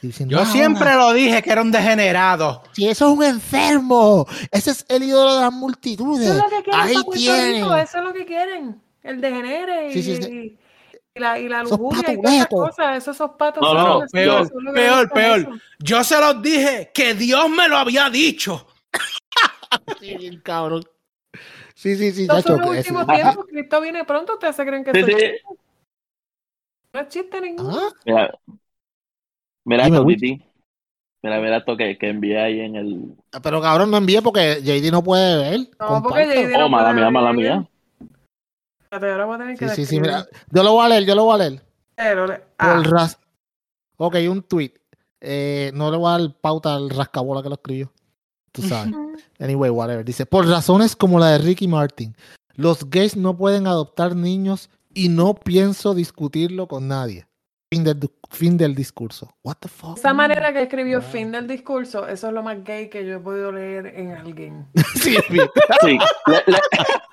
Sí, 0.00 0.06
diciendo, 0.08 0.36
Yo 0.36 0.42
"Ah, 0.42 0.46
siempre 0.46 0.94
lo 0.94 1.12
dije 1.12 1.42
que 1.42 1.50
era 1.50 1.62
un 1.62 1.72
degenerado. 1.72 2.62
Si 2.72 2.86
eso 2.88 3.08
es 3.10 3.18
un 3.18 3.24
enfermo, 3.24 4.26
ese 4.52 4.70
es 4.70 4.86
el 4.88 5.02
ídolo 5.02 5.34
de 5.34 5.40
las 5.40 5.52
multitudes. 5.52 6.20
Eso 6.28 6.32
es 6.34 6.38
lo 6.44 6.48
que 6.56 6.62
quieren 6.62 6.80
Ahí 6.80 6.94
tienen. 7.12 7.54
Rico, 7.64 7.74
eso 7.74 7.98
es 7.98 8.04
lo 8.04 8.12
que 8.12 8.24
quieren. 8.26 8.80
El 9.02 9.20
degenere 9.20 9.92
Sí, 9.92 9.98
y, 9.98 10.02
sí, 10.02 10.22
sí. 10.22 10.30
y- 10.32 10.58
y 11.14 11.20
la, 11.20 11.38
y 11.38 11.48
la 11.48 11.62
lujuria 11.62 12.12
y 12.12 12.16
todas 12.16 12.34
esas 12.34 12.46
cosas. 12.48 12.96
Esos, 12.98 13.14
esos 13.16 13.30
patos. 13.38 13.62
No, 13.62 13.68
son 13.68 13.76
no, 13.78 14.00
los- 14.00 14.10
peor, 14.10 14.50
peor, 14.74 15.10
peor. 15.12 15.38
eso. 15.40 15.50
Yo 15.78 16.02
se 16.04 16.20
los 16.20 16.42
dije 16.42 16.90
que 16.92 17.14
Dios 17.14 17.48
me 17.50 17.68
lo 17.68 17.76
había 17.76 18.10
dicho. 18.10 18.66
Sí, 20.00 20.40
cabrón. 20.42 20.82
Sí, 21.74 21.96
sí, 21.96 22.12
sí, 22.12 22.26
son 22.26 22.58
los 22.60 22.68
últimos 22.68 23.06
tiempos. 23.06 23.46
Cristo 23.46 23.80
viene 23.80 24.04
pronto. 24.04 24.34
¿Ustedes 24.34 24.56
se 24.56 24.64
creen 24.66 24.84
que 24.84 24.92
Sí, 24.92 25.00
es 25.00 25.06
sí. 25.06 25.56
No 26.92 27.00
es 27.00 27.08
chiste 27.08 27.40
ninguno. 27.40 27.76
Ah, 27.78 27.90
Mira, 28.04 28.38
mira 29.64 29.86
esto. 29.86 30.06
Titi. 30.06 30.42
Mira, 31.22 31.40
mira 31.40 31.56
esto 31.58 31.76
que, 31.76 31.96
que 31.98 32.08
envié 32.10 32.40
ahí 32.40 32.60
en 32.60 32.76
el. 32.76 33.14
Pero 33.42 33.60
cabrón, 33.60 33.90
no 33.90 33.96
envíe 33.96 34.20
porque 34.22 34.60
JD 34.62 34.90
no 34.92 35.02
puede 35.02 35.36
ver. 35.38 35.60
No, 35.80 36.02
porque 36.02 36.24
Comparte. 36.24 36.44
JD 36.46 36.54
Oh, 36.54 36.58
no 36.60 36.68
mala 36.68 36.84
puede 36.90 36.94
mía, 37.00 37.10
mala 37.10 37.32
mía. 37.32 37.68
Espérate, 38.94 39.12
ahora 39.12 39.24
voy 39.26 39.34
a 39.34 39.38
tener 39.38 39.58
que 39.58 39.68
Sí, 39.70 39.86
sí, 39.86 40.00
mira. 40.00 40.26
Yo 40.50 40.62
lo 40.62 40.72
voy 40.72 40.86
a 40.86 40.88
leer, 40.88 41.04
yo 41.04 41.14
lo 41.14 41.24
voy 41.24 41.34
a 41.34 41.38
leer. 41.38 41.52
Le- 41.96 42.42
ah, 42.58 42.74
Por 42.76 42.90
ras- 42.92 43.18
Ok, 43.96 44.16
un 44.28 44.42
tweet. 44.42 44.72
Eh, 45.20 45.70
no 45.74 45.90
le 45.90 45.96
voy 45.96 46.08
a 46.12 46.18
dar 46.18 46.36
pauta 46.40 46.74
al 46.74 46.90
rascabola 46.90 47.42
que 47.42 47.48
lo 47.48 47.54
escribió. 47.54 47.92
Tú 48.52 48.62
sabes. 48.62 48.94
Anyway, 49.40 49.70
whatever. 49.70 50.04
Dice, 50.04 50.26
por 50.26 50.46
razones 50.46 50.94
como 50.94 51.18
la 51.18 51.30
de 51.30 51.38
Ricky 51.38 51.66
Martin, 51.66 52.14
los 52.54 52.88
gays 52.90 53.16
no 53.16 53.36
pueden 53.36 53.66
adoptar 53.66 54.14
niños 54.14 54.70
y 54.92 55.08
no 55.08 55.34
pienso 55.34 55.94
discutirlo 55.94 56.68
con 56.68 56.86
nadie. 56.88 57.26
Fin 57.74 57.82
del, 57.82 58.10
fin 58.30 58.56
del 58.56 58.74
discurso. 58.74 59.34
What 59.42 59.56
the 59.60 59.68
fuck? 59.68 59.98
Esa 59.98 60.14
manera 60.14 60.52
que 60.52 60.62
escribió 60.62 61.02
fin 61.02 61.32
del 61.32 61.48
discurso, 61.48 62.06
eso 62.06 62.28
es 62.28 62.32
lo 62.32 62.42
más 62.42 62.62
gay 62.62 62.88
que 62.88 63.04
yo 63.04 63.16
he 63.16 63.18
podido 63.18 63.50
leer 63.50 63.86
en 63.86 64.12
alguien. 64.12 64.66
Sí. 64.94 65.16
Sí. 65.82 65.98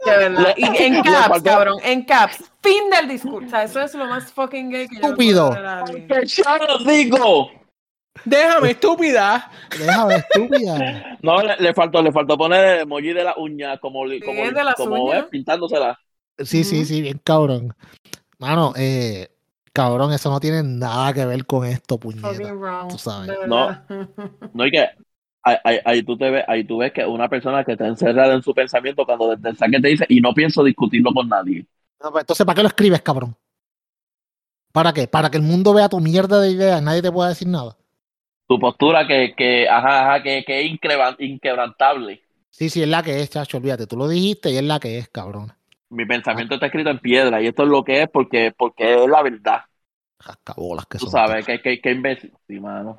De 0.06 0.18
verdad. 0.18 0.54
Y 0.56 0.66
en 0.84 1.02
caps, 1.02 1.42
cabrón, 1.42 1.78
en 1.84 2.06
caps. 2.06 2.44
Fin 2.62 2.90
del 2.92 3.08
discurso. 3.08 3.48
O 3.48 3.50
sea, 3.50 3.64
eso 3.64 3.82
es 3.82 3.96
lo 3.96 4.06
más 4.06 4.32
fucking 4.32 4.70
gay 4.70 4.88
que 4.88 4.98
yo 4.98 5.02
he 5.02 5.06
Estúpido. 5.06 5.50
¡Que 6.08 6.26
ya 6.28 6.58
lo 6.58 6.78
digo! 6.86 7.52
Déjame, 8.24 8.72
estúpida. 8.72 9.52
Déjame, 9.78 10.16
estúpida. 10.16 11.18
No, 11.24 11.42
le, 11.42 11.56
le 11.58 11.74
faltó, 11.74 12.04
le 12.04 12.12
faltó 12.12 12.38
poner 12.38 12.66
el 12.66 12.80
emoji 12.82 13.14
de 13.14 13.24
la 13.24 13.36
uña, 13.36 13.80
como, 13.80 14.08
Sí, 14.08 14.20
como, 14.20 14.44
es 14.44 14.54
de 14.54 14.64
las 14.64 14.76
como 14.76 15.06
uñas. 15.06 15.24
es, 15.24 15.30
pintándosela. 15.30 16.00
Sí, 16.38 16.64
sí, 16.64 16.86
sí, 16.86 17.02
bien 17.02 17.20
cabrón. 17.24 17.76
Mano, 18.38 18.74
eh, 18.76 19.30
cabrón, 19.74 20.14
eso 20.14 20.30
no 20.30 20.40
tiene 20.40 20.64
nada 20.64 21.14
que 21.14 21.26
ver 21.26 21.46
con 21.46 21.66
esto, 21.66 22.00
puñeta. 22.00 22.32
Tú 22.90 22.98
sabes. 22.98 23.32
No. 23.48 23.70
No, 24.54 24.66
y 24.66 24.72
que 24.72 24.90
ahí, 25.44 25.56
ahí, 25.64 25.80
ahí 25.86 26.04
tú 26.04 26.18
te 26.18 26.30
ves, 26.30 26.44
ahí 26.48 26.64
tú 26.66 26.78
ves 26.78 26.92
que 26.92 27.06
una 27.06 27.30
persona 27.30 27.64
que 27.64 27.74
está 27.74 27.88
encerrada 27.88 28.34
en 28.34 28.44
su 28.44 28.54
pensamiento 28.54 29.06
cuando 29.06 29.36
desde 29.36 29.50
el 29.50 29.58
saque 29.58 29.80
te 29.80 29.88
dice, 29.88 30.06
y 30.10 30.22
no 30.22 30.34
pienso 30.34 30.64
discutirlo 30.64 31.14
con 31.14 31.30
nadie. 31.30 31.66
No, 32.04 32.12
pues, 32.12 32.24
entonces, 32.24 32.46
¿para 32.46 32.56
qué 32.56 32.62
lo 32.64 32.68
escribes, 32.68 33.02
cabrón? 33.02 33.36
¿Para 34.72 34.94
qué? 34.94 35.08
Para 35.08 35.30
que 35.30 35.38
el 35.38 35.44
mundo 35.44 35.74
vea 35.74 35.90
tu 35.90 36.00
mierda 36.00 36.40
de 36.40 36.52
ideas, 36.52 36.82
nadie 36.82 37.02
te 37.02 37.12
pueda 37.12 37.30
decir 37.30 37.48
nada. 37.48 37.78
Tu 38.48 38.60
postura 38.60 39.08
que, 39.08 39.34
que 39.36 39.68
ajá, 39.70 40.02
ajá, 40.02 40.24
que, 40.24 40.44
que 40.46 40.62
es 40.62 40.72
inquebrantable. 41.20 42.22
Sí, 42.50 42.70
sí, 42.70 42.82
es 42.82 42.88
la 42.88 43.02
que 43.02 43.22
es, 43.22 43.30
chacho, 43.30 43.58
olvídate. 43.58 43.88
Tú 43.88 43.98
lo 43.98 44.08
dijiste 44.08 44.52
y 44.52 44.58
es 44.58 44.64
la 44.64 44.80
que 44.80 44.98
es, 44.98 45.08
cabrón. 45.10 45.54
Mi 45.92 46.06
pensamiento 46.06 46.56
está 46.56 46.66
escrito 46.68 46.90
en 46.90 47.00
piedra 47.00 47.42
y 47.42 47.48
esto 47.48 47.64
es 47.64 47.70
lo 47.70 47.84
que 47.84 48.02
es 48.04 48.10
porque, 48.12 48.54
porque 48.58 49.04
es 49.04 49.10
la 49.10 49.22
verdad. 49.22 49.62
Jascabolas 50.20 50.86
que 50.86 50.98
Tú 50.98 51.06
son. 51.06 51.12
sabes, 51.12 51.46
que, 51.46 51.62
que, 51.62 51.80
que 51.82 51.92
imbécil. 51.92 52.32
Sí, 52.48 52.60
mano. 52.60 52.98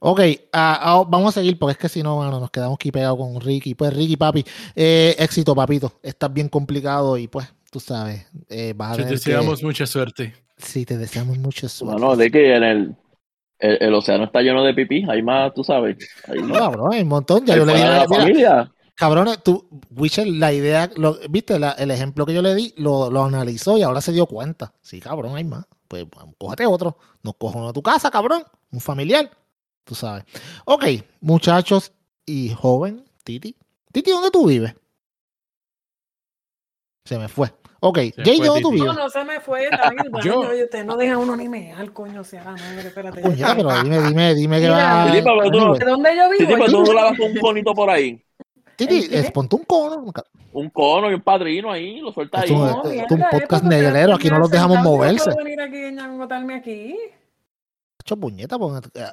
Ok, 0.00 0.20
ah, 0.52 1.04
vamos 1.08 1.36
a 1.36 1.40
seguir 1.40 1.58
porque 1.58 1.72
es 1.72 1.78
que 1.78 1.88
si 1.88 2.02
no, 2.02 2.18
mano, 2.18 2.38
nos 2.38 2.50
quedamos 2.50 2.76
aquí 2.76 2.92
pegados 2.92 3.18
con 3.18 3.40
Ricky. 3.40 3.74
Pues 3.74 3.94
Ricky, 3.94 4.16
papi, 4.16 4.44
eh, 4.76 5.16
éxito, 5.18 5.54
papito. 5.54 5.92
Estás 6.02 6.32
bien 6.32 6.48
complicado 6.48 7.16
y 7.16 7.26
pues, 7.26 7.52
tú 7.70 7.80
sabes, 7.80 8.30
eh, 8.48 8.72
vas 8.76 8.92
a 8.92 8.96
Te 9.02 9.04
deseamos 9.10 9.58
que... 9.60 9.66
mucha 9.66 9.86
suerte. 9.86 10.34
Sí, 10.56 10.84
te 10.84 10.96
deseamos 10.98 11.38
mucha 11.38 11.68
suerte. 11.68 12.00
Bueno, 12.00 12.16
de 12.16 12.30
que 12.30 12.54
en 12.54 12.62
el, 12.64 12.96
el, 13.58 13.78
el 13.80 13.94
océano 13.94 14.24
está 14.24 14.40
lleno 14.40 14.62
de 14.64 14.72
pipí, 14.74 15.04
hay 15.08 15.20
más, 15.22 15.52
tú 15.52 15.62
sabes. 15.64 15.96
Ahí, 16.28 16.42
No, 16.42 16.54
cabrón, 16.54 16.92
hay 16.92 17.02
un 17.02 17.08
montón. 17.08 17.44
Ya 17.44 17.56
yo 17.56 17.64
le 17.64 17.72
fuera 17.72 17.86
di 17.86 17.92
de 17.92 17.98
la- 17.98 18.08
familia. 18.08 18.72
Cabrones, 18.98 19.40
tú, 19.44 19.64
Witcher, 19.94 20.26
la 20.26 20.52
idea, 20.52 20.90
lo, 20.96 21.16
viste, 21.30 21.56
La- 21.60 21.70
el 21.72 21.92
ejemplo 21.92 22.26
que 22.26 22.34
yo 22.34 22.42
le 22.42 22.52
di, 22.56 22.74
lo, 22.78 23.10
lo 23.10 23.22
analizó 23.24 23.78
y 23.78 23.82
ahora 23.82 24.00
se 24.00 24.10
dio 24.10 24.26
cuenta. 24.26 24.72
Sí, 24.82 24.98
cabrón, 25.00 25.36
hay 25.36 25.44
más. 25.44 25.66
Pues 25.86 26.04
cógete 26.36 26.66
otro. 26.66 26.98
No 27.22 27.32
cojo 27.32 27.58
uno 27.58 27.68
de 27.68 27.72
tu 27.74 27.82
casa, 27.82 28.10
cabrón. 28.10 28.42
Un 28.72 28.80
familiar. 28.80 29.30
Tú 29.84 29.94
sabes. 29.94 30.24
Ok, 30.64 30.84
muchachos 31.20 31.92
y 32.26 32.50
joven, 32.50 33.04
Titi. 33.22 33.54
Titi, 33.92 34.10
¿dónde 34.10 34.30
tú 34.32 34.46
vives? 34.48 34.74
Se 37.04 37.18
me 37.18 37.28
fue. 37.28 37.52
Ok, 37.80 37.98
Se 38.16 38.22
Jay, 38.24 38.38
fue, 38.38 38.46
¿dónde 38.48 38.62
tú 38.62 38.70
Titi. 38.70 38.80
vives? 38.82 38.96
No, 38.96 39.02
no 39.04 39.08
se 39.10 39.24
me 39.24 39.40
fue. 39.40 39.64
Está 39.64 39.90
bien, 39.90 40.12
Yo- 40.24 40.40
oye, 40.40 40.64
usted 40.64 40.84
no 40.84 40.96
deja 40.96 41.16
uno 41.16 41.36
ni 41.36 41.48
mear, 41.48 41.92
coño, 41.92 42.24
sea 42.24 42.42
la 42.44 42.50
madre, 42.50 42.88
espérate. 42.88 43.20
está. 43.20 43.54
pero 43.54 43.82
dime, 43.84 44.02
dime, 44.02 44.34
dime 44.34 44.60
que 44.60 44.68
va. 44.68 45.06
Titi, 45.06 45.22
pero 45.22 45.50
tú 45.50 45.58
no- 45.58 45.64
Anyway. 45.66 45.78
¿De 45.78 45.84
dónde 45.86 46.16
yo 46.16 46.30
vivo? 46.46 46.58
pues 46.58 46.72
Yo- 46.72 46.82
tú 46.84 46.92
lavas 46.92 47.18
un 47.20 47.36
conito 47.38 47.72
por 47.74 47.88
ahí. 47.90 48.20
Titi, 48.86 49.30
ponte 49.32 49.56
un 49.56 49.64
cono. 49.64 50.12
Un 50.52 50.70
cono 50.70 51.10
y 51.10 51.14
un 51.14 51.20
padrino 51.20 51.70
ahí, 51.70 52.00
lo 52.00 52.12
suelta 52.12 52.40
ahí. 52.40 52.50
No, 52.50 52.84
es 52.84 53.10
un 53.10 53.20
eh, 53.20 53.26
podcast 53.30 53.64
negrero, 53.64 54.14
aquí 54.14 54.28
no 54.30 54.38
los 54.38 54.50
dejamos 54.50 54.78
moverse. 54.82 55.24
puedo 55.30 55.44
venir 55.44 55.60
aquí 55.60 55.76
y 55.76 55.84
engotarme 55.98 56.54
aquí. 56.54 56.96
Hecho 58.00 58.16
puñeta, 58.16 58.56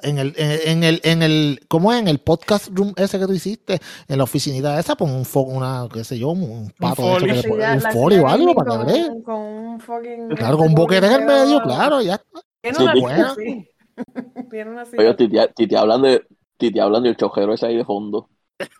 en 0.04 0.18
el, 0.18 0.32
en, 0.38 0.60
en 0.64 0.84
el, 0.84 1.00
en 1.04 1.22
el, 1.22 1.60
¿cómo 1.68 1.92
es? 1.92 1.98
En 2.00 2.08
el 2.08 2.18
podcast 2.20 2.68
room 2.72 2.94
ese 2.96 3.18
que 3.18 3.26
tú 3.26 3.32
hiciste, 3.32 3.78
en 4.08 4.16
la 4.18 4.24
oficinita 4.24 4.78
esa, 4.80 4.94
pon 4.96 5.10
un 5.10 5.24
fo- 5.24 5.44
una, 5.46 5.86
qué 5.92 6.02
sé 6.04 6.18
yo, 6.18 6.30
un, 6.30 6.42
un 6.42 6.70
pato 6.78 7.02
de 7.02 7.08
folio. 7.18 7.42
que 7.42 7.48
le 7.48 7.72
un 7.74 7.80
folio 7.82 8.22
o 8.22 8.28
algo 8.28 8.54
para 8.54 8.86
que 8.86 8.92
con, 8.92 8.94
un- 9.16 9.22
con 9.22 9.34
un 9.40 9.80
fucking. 9.80 10.28
Claro, 10.36 10.56
con 10.56 10.68
un 10.68 10.74
boquete 10.74 11.06
en 11.06 11.12
el 11.12 11.24
medio, 11.26 11.60
claro, 11.62 12.00
ya 12.00 12.14
está. 12.14 12.40
Tiene 12.62 12.78
Sí, 12.78 12.82
una 12.84 12.94
sí. 12.94 13.00
silla 13.00 13.26
así. 13.32 13.68
Tiene 14.50 14.70
una 14.70 14.84
silla. 14.86 15.02
Oye, 15.02 15.14
Titi, 15.14 15.36
Titi 15.54 15.74
hablan 15.74 16.02
de, 16.02 16.22
Titi 16.56 16.78
hablan 16.78 17.02
del 17.02 17.16
chojero 17.16 17.52
ese 17.52 17.66
ahí 17.66 17.76
de 17.76 17.84
fondo. 17.84 18.30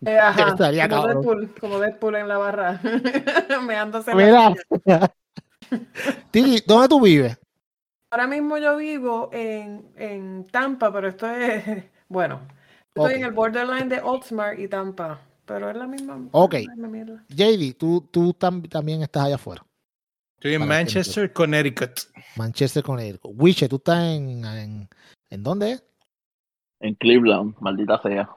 Eh, 0.07 0.19
ajá, 0.19 0.49
Estaría 0.51 0.89
como 0.89 1.03
cabrón. 1.03 1.23
Deadpool, 1.23 1.55
como 1.61 1.79
Deadpool 1.81 2.15
en 2.17 2.29
la 2.29 2.39
barra. 2.39 2.81
Meándose 3.67 4.11
en 4.13 4.19
la 4.19 4.55
Mira. 4.85 5.13
Titi, 6.31 6.63
¿dónde 6.67 6.89
tú 6.89 7.01
vives? 7.01 7.39
Ahora 8.11 8.27
mismo 8.27 8.57
yo 8.59 8.77
vivo 8.77 9.31
en, 9.33 9.91
en 9.97 10.47
Tampa, 10.47 10.93
pero 10.93 11.09
esto 11.09 11.29
es. 11.31 11.85
Bueno, 12.09 12.41
estoy 12.95 13.15
Ok. 13.15 13.19
en 13.19 13.25
el 13.25 13.33
borderline 13.33 13.89
de 13.89 14.01
Oldsmar 14.01 14.61
y 14.61 14.69
Tampa. 14.69 15.21
Pero 15.45 15.69
es 15.71 15.77
la 15.77 15.89
misma. 15.89 16.21
Ok. 16.31 16.53
la 16.55 16.61
misma 16.75 16.89
mierda. 16.89 17.25
JD, 17.29 17.75
tú, 17.77 18.01
tú 18.13 18.33
tam- 18.33 18.69
también 18.69 19.03
estás 19.03 19.25
allá 19.25 19.35
afuera. 19.35 19.65
Estoy 20.37 20.55
en 20.55 20.69
Manchester, 20.69 21.33
Connecticut. 21.33 21.91
Manchester 22.37 22.85
con 22.85 23.01
él. 23.01 23.19
Wiche, 23.25 23.69
tú 23.69 23.77
estás 23.77 24.05
en, 24.05 24.45
en, 24.45 24.89
¿en 25.31 25.43
dónde 25.43 25.73
es? 25.73 25.85
En 26.79 26.95
Cleveland, 26.95 27.57
maldita 27.59 28.01
sea. 28.03 28.29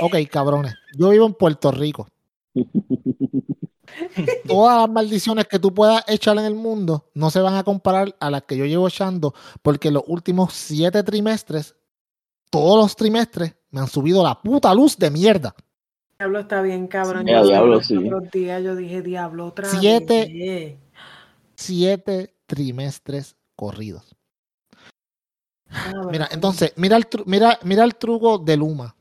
Ok, 0.00 0.16
cabrones. 0.30 0.74
Yo 0.96 1.10
vivo 1.10 1.26
en 1.26 1.34
Puerto 1.34 1.70
Rico. 1.70 2.08
Todas 4.46 4.78
las 4.80 4.90
maldiciones 4.90 5.46
que 5.46 5.58
tú 5.58 5.72
puedas 5.74 6.02
echar 6.08 6.36
en 6.38 6.44
el 6.44 6.54
mundo 6.54 7.10
no 7.14 7.30
se 7.30 7.40
van 7.40 7.54
a 7.54 7.62
comparar 7.64 8.14
a 8.20 8.30
las 8.30 8.42
que 8.44 8.56
yo 8.56 8.64
llevo 8.64 8.88
echando, 8.88 9.34
porque 9.62 9.90
los 9.90 10.02
últimos 10.06 10.54
siete 10.54 11.02
trimestres, 11.02 11.74
todos 12.50 12.78
los 12.82 12.96
trimestres, 12.96 13.54
me 13.70 13.80
han 13.80 13.88
subido 13.88 14.22
la 14.22 14.40
puta 14.40 14.72
luz 14.74 14.96
de 14.96 15.10
mierda. 15.10 15.54
Diablo 16.18 16.38
está 16.40 16.62
bien, 16.62 16.86
cabrón. 16.86 17.26
Sí, 17.26 17.32
Yo 17.32 17.44
diablo, 17.44 17.74
los 17.76 17.86
sí. 17.86 17.98
días 18.32 18.62
yo 18.62 18.76
dije, 18.76 19.02
diablo, 19.02 19.46
otra 19.46 19.68
Siete- 19.68 20.26
vez. 20.32 20.78
siete 21.54 22.34
trimestres 22.46 23.36
corridos. 23.56 24.14
Ah, 25.70 25.92
Mira, 26.10 26.28
entonces, 26.30 26.72
mira 26.76 26.96
el, 26.96 27.08
tru- 27.08 27.24
mira, 27.26 27.58
mira 27.64 27.84
el 27.84 27.96
truco 27.96 28.38
de 28.38 28.56
Luma. 28.56 28.94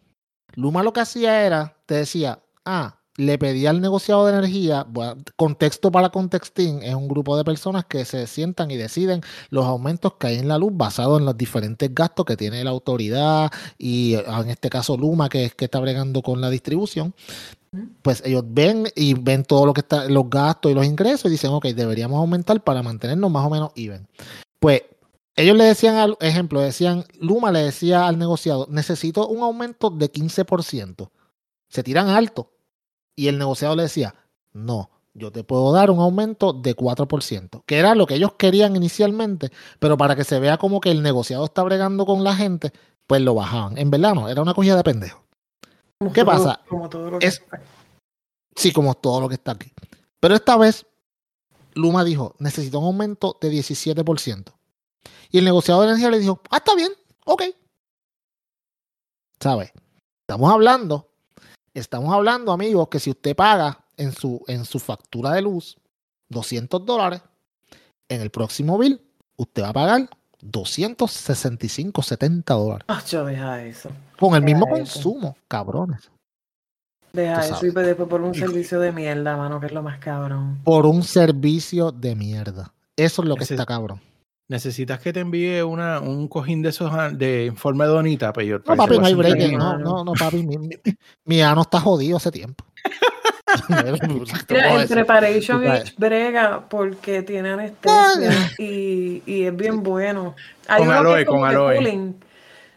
Luma 0.56 0.84
lo 0.84 0.93
que 0.93 1.02
hacía 1.02 1.45
era, 1.45 1.76
te 1.86 1.95
decía, 1.95 2.39
ah, 2.66 2.97
le 3.18 3.38
pedía 3.38 3.70
al 3.70 3.82
negociado 3.82 4.26
de 4.26 4.34
energía, 4.34 4.86
contexto 5.36 5.91
para 5.91 6.10
contexting, 6.10 6.82
es 6.84 6.95
un 6.95 7.08
grupo 7.08 7.38
de 7.38 7.43
personas 7.43 7.86
que 7.86 8.06
se 8.06 8.26
sientan 8.26 8.72
y 8.72 8.78
deciden 8.78 9.22
los 9.49 9.66
aumentos 9.66 10.14
que 10.14 10.28
hay 10.28 10.38
en 10.39 10.47
la 10.47 10.58
luz 10.58 10.72
basado 10.74 11.18
en 11.18 11.26
los 11.26 11.38
diferentes 11.38 11.93
gastos 11.93 12.26
que 12.26 12.38
tiene 12.38 12.64
la 12.64 12.72
autoridad 12.72 13.52
y 13.78 14.16
eh, 14.16 14.24
en 14.28 14.49
este 14.49 14.70
caso 14.70 14.97
Luma, 14.97 15.30
que 15.30 15.45
es 15.45 15.56
que 15.56 15.66
está 15.66 15.80
bregando 15.80 16.22
con 16.22 16.41
la 16.41 16.49
distribución. 16.49 17.14
Pues 18.02 18.22
ellos 18.26 18.43
ven 18.47 18.88
y 18.95 19.14
ven 19.14 19.45
todo 19.45 19.66
lo 19.66 19.74
que 19.74 19.82
está, 19.82 20.06
los 20.06 20.30
gastos 20.30 20.72
y 20.72 20.76
los 20.76 20.86
ingresos 20.86 21.26
y 21.26 21.30
dicen, 21.32 21.52
ok, 21.52 21.68
deberíamos 21.68 22.18
aumentar 22.18 22.62
para 22.64 22.84
mantenernos 22.84 23.32
más 23.32 23.45
o 23.45 23.49
menos 23.49 23.72
even. 23.76 24.08
Pues 24.60 24.82
ellos 25.36 25.58
le 25.58 25.64
decían, 25.66 25.96
al 25.96 26.18
ejemplo, 26.20 26.60
decían, 26.60 27.06
Luma 27.20 27.52
le 27.52 27.60
decía 27.60 28.08
al 28.08 28.18
negociado, 28.20 28.68
necesito 28.70 29.28
un 29.28 29.42
aumento 29.44 29.90
de 29.90 30.12
15%. 30.12 31.10
Se 31.70 31.84
tiran 31.84 32.10
alto. 32.10 32.52
Y 33.16 33.28
el 33.28 33.38
negociado 33.38 33.76
le 33.76 33.84
decía, 33.84 34.16
no, 34.54 34.90
yo 35.14 35.32
te 35.32 35.44
puedo 35.44 35.72
dar 35.72 35.90
un 35.92 36.00
aumento 36.00 36.54
de 36.54 36.76
4%, 36.76 37.64
que 37.66 37.78
era 37.78 37.96
lo 37.96 38.06
que 38.08 38.16
ellos 38.16 38.34
querían 38.38 38.76
inicialmente, 38.76 39.52
pero 39.80 39.98
para 39.98 40.16
que 40.16 40.24
se 40.24 40.40
vea 40.40 40.58
como 40.58 40.80
que 40.82 40.92
el 40.92 41.02
negociado 41.02 41.46
está 41.46 41.64
bregando 41.64 42.06
con 42.06 42.24
la 42.24 42.36
gente, 42.36 42.72
pues 43.08 43.22
lo 43.22 43.34
bajaban. 43.36 43.78
En 43.78 43.90
verdad 43.92 44.16
no, 44.16 44.30
era 44.30 44.42
una 44.42 44.54
cogida 44.54 44.76
de 44.76 44.84
pendejo. 44.84 45.24
Como 46.00 46.14
¿qué 46.14 46.24
todo- 46.24 46.32
pasa? 46.32 46.62
Como 46.68 46.90
todo 46.90 47.12
lo 47.12 47.20
que 47.20 47.28
Es- 47.28 47.44
Sí, 48.56 48.74
como 48.74 48.94
todo 48.96 49.22
lo 49.22 49.30
que 49.30 49.36
está 49.36 49.54
aquí. 49.54 49.72
Pero 50.20 50.36
esta 50.36 50.58
vez, 50.58 50.86
Luma 51.74 52.04
dijo, 52.04 52.36
necesito 52.40 52.80
un 52.80 52.86
aumento 52.86 53.38
de 53.40 53.50
17%. 53.50 54.54
Y 55.32 55.38
el 55.39 55.45
negociador 55.45 55.84
de 55.84 55.89
energía 55.91 56.10
le 56.10 56.20
dijo, 56.20 56.41
ah, 56.49 56.58
está 56.58 56.76
bien, 56.76 56.91
ok. 57.26 57.43
¿Sabes? 59.39 59.72
Estamos 60.28 60.52
hablando, 60.52 61.10
estamos 61.74 62.14
hablando, 62.14 62.52
amigos, 62.52 62.88
que 62.89 62.99
si 62.99 63.10
usted 63.10 63.36
paga 63.36 63.86
en 63.97 64.12
su, 64.12 64.43
en 64.47 64.66
su 64.66 64.80
factura 64.80 65.32
de 65.32 65.41
luz 65.41 65.78
200 66.30 66.86
dólares, 66.86 67.22
en 68.10 68.22
el 68.22 68.30
próximo 68.30 68.78
bill, 68.78 69.02
usted 69.38 69.64
va 69.64 69.70
a 69.70 69.74
pagar 69.74 70.10
265, 70.41 72.02
70 72.02 72.54
dólares. 72.54 72.86
Ah, 72.88 73.04
yo 73.08 73.26
deja 73.26 73.64
eso. 73.64 73.89
Con 74.20 74.36
el 74.36 74.43
mismo 74.43 74.66
eso. 74.68 74.76
consumo, 74.76 75.38
cabrones. 75.47 76.12
Deja 77.14 77.45
eso 77.45 77.66
y 77.66 77.72
pues 77.72 77.86
después 77.86 78.08
por 78.08 78.22
un 78.22 78.34
servicio 78.34 78.80
de 78.80 78.91
mierda, 78.93 79.36
mano, 79.36 79.60
que 79.60 79.66
es 79.66 79.72
lo 79.74 79.84
más 79.84 79.99
cabrón. 79.99 80.62
Por 80.64 80.86
un 80.86 81.04
servicio 81.04 81.91
de 81.91 82.16
mierda. 82.16 82.74
Eso 82.95 83.22
es 83.22 83.28
lo 83.28 83.36
que 83.36 83.43
Ese- 83.43 83.56
está 83.56 83.66
cabrón. 83.66 83.99
Necesitas 84.48 85.00
que 85.00 85.14
te 85.14 85.22
envíe 85.22 85.62
una, 85.62 86.02
un 86.02 86.28
cojín 86.28 86.62
de 86.62 86.70
esos 86.70 86.92
ah, 86.94 87.10
de 87.10 87.46
informe 87.46 87.86
de 87.86 87.92
donita, 87.92 88.34
Peyor. 88.34 88.60
No, 88.60 88.66
para 88.66 88.78
papi, 88.78 89.00
no 89.00 89.06
hay 89.06 89.14
break. 89.14 89.54
No, 89.54 89.78
no, 89.78 90.04
no, 90.04 90.14
papi. 90.14 90.46
Mi, 90.46 90.58
mi, 90.58 90.76
mi 91.26 91.42
ano 91.42 91.62
está 91.62 91.80
jodido 91.80 92.18
hace 92.18 92.32
tiempo. 92.32 92.66
Mira, 93.70 93.89
el 93.89 94.88
Preparation. 94.88 95.66
Age 95.66 95.94
brega 95.98 96.68
porque 96.70 97.22
tiene 97.24 97.50
anestesia 97.52 98.32
y, 98.58 99.24
y 99.26 99.44
es 99.44 99.56
bien 99.56 99.84
bueno. 99.84 100.36
Hay 100.68 100.84
Con 100.84 100.92
aloe, 100.92 101.26
con 101.26 101.46
aloe. 101.46 101.76
cooling. 101.76 102.16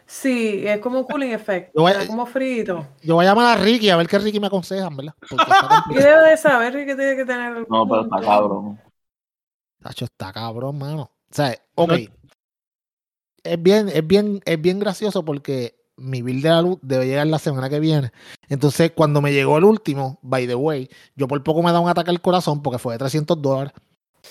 Sí, 0.05 0.67
es 0.67 0.79
como 0.79 1.05
cooling 1.05 1.31
effect. 1.31 1.71
Yo 1.75 1.81
voy 1.81 1.91
a- 1.91 1.95
está 1.95 2.07
como 2.07 2.25
frito. 2.25 2.87
Yo 3.01 3.15
voy 3.15 3.25
a 3.25 3.29
llamar 3.29 3.57
a 3.57 3.61
Ricky 3.61 3.89
a 3.89 3.97
ver 3.97 4.07
qué 4.07 4.19
Ricky 4.19 4.39
me 4.39 4.47
aconsejan, 4.47 4.95
¿verdad? 4.95 5.15
De 5.89 6.37
saber 6.37 6.73
que 6.73 6.95
tiene 6.95 7.15
que 7.15 7.25
tener 7.25 7.65
No, 7.69 7.87
pero 7.87 8.01
está 8.01 8.21
cabrón. 8.21 8.79
Tacho, 9.81 10.05
está 10.05 10.31
cabrón, 10.31 10.77
mano. 10.77 11.11
O 11.35 11.43
sea, 11.43 11.57
ok. 11.75 11.91
No. 11.91 11.97
Es 13.43 13.61
bien, 13.61 13.89
es 13.89 14.07
bien, 14.07 14.41
es 14.45 14.59
bien 14.59 14.79
gracioso 14.79 15.23
porque 15.23 15.75
mi 15.97 16.21
bill 16.21 16.41
de 16.41 16.49
la 16.49 16.61
luz 16.61 16.79
debe 16.81 17.05
llegar 17.05 17.27
la 17.27 17.37
semana 17.37 17.69
que 17.69 17.79
viene. 17.79 18.11
Entonces, 18.49 18.91
cuando 18.95 19.21
me 19.21 19.33
llegó 19.33 19.57
el 19.57 19.65
último, 19.65 20.17
by 20.23 20.47
the 20.47 20.55
way, 20.55 20.89
yo 21.15 21.27
por 21.27 21.43
poco 21.43 21.61
me 21.61 21.71
da 21.71 21.79
un 21.79 21.89
ataque 21.89 22.09
al 22.09 22.21
corazón 22.21 22.63
porque 22.63 22.79
fue 22.79 22.93
de 22.93 22.99
300 22.99 23.41
dólares. 23.41 23.73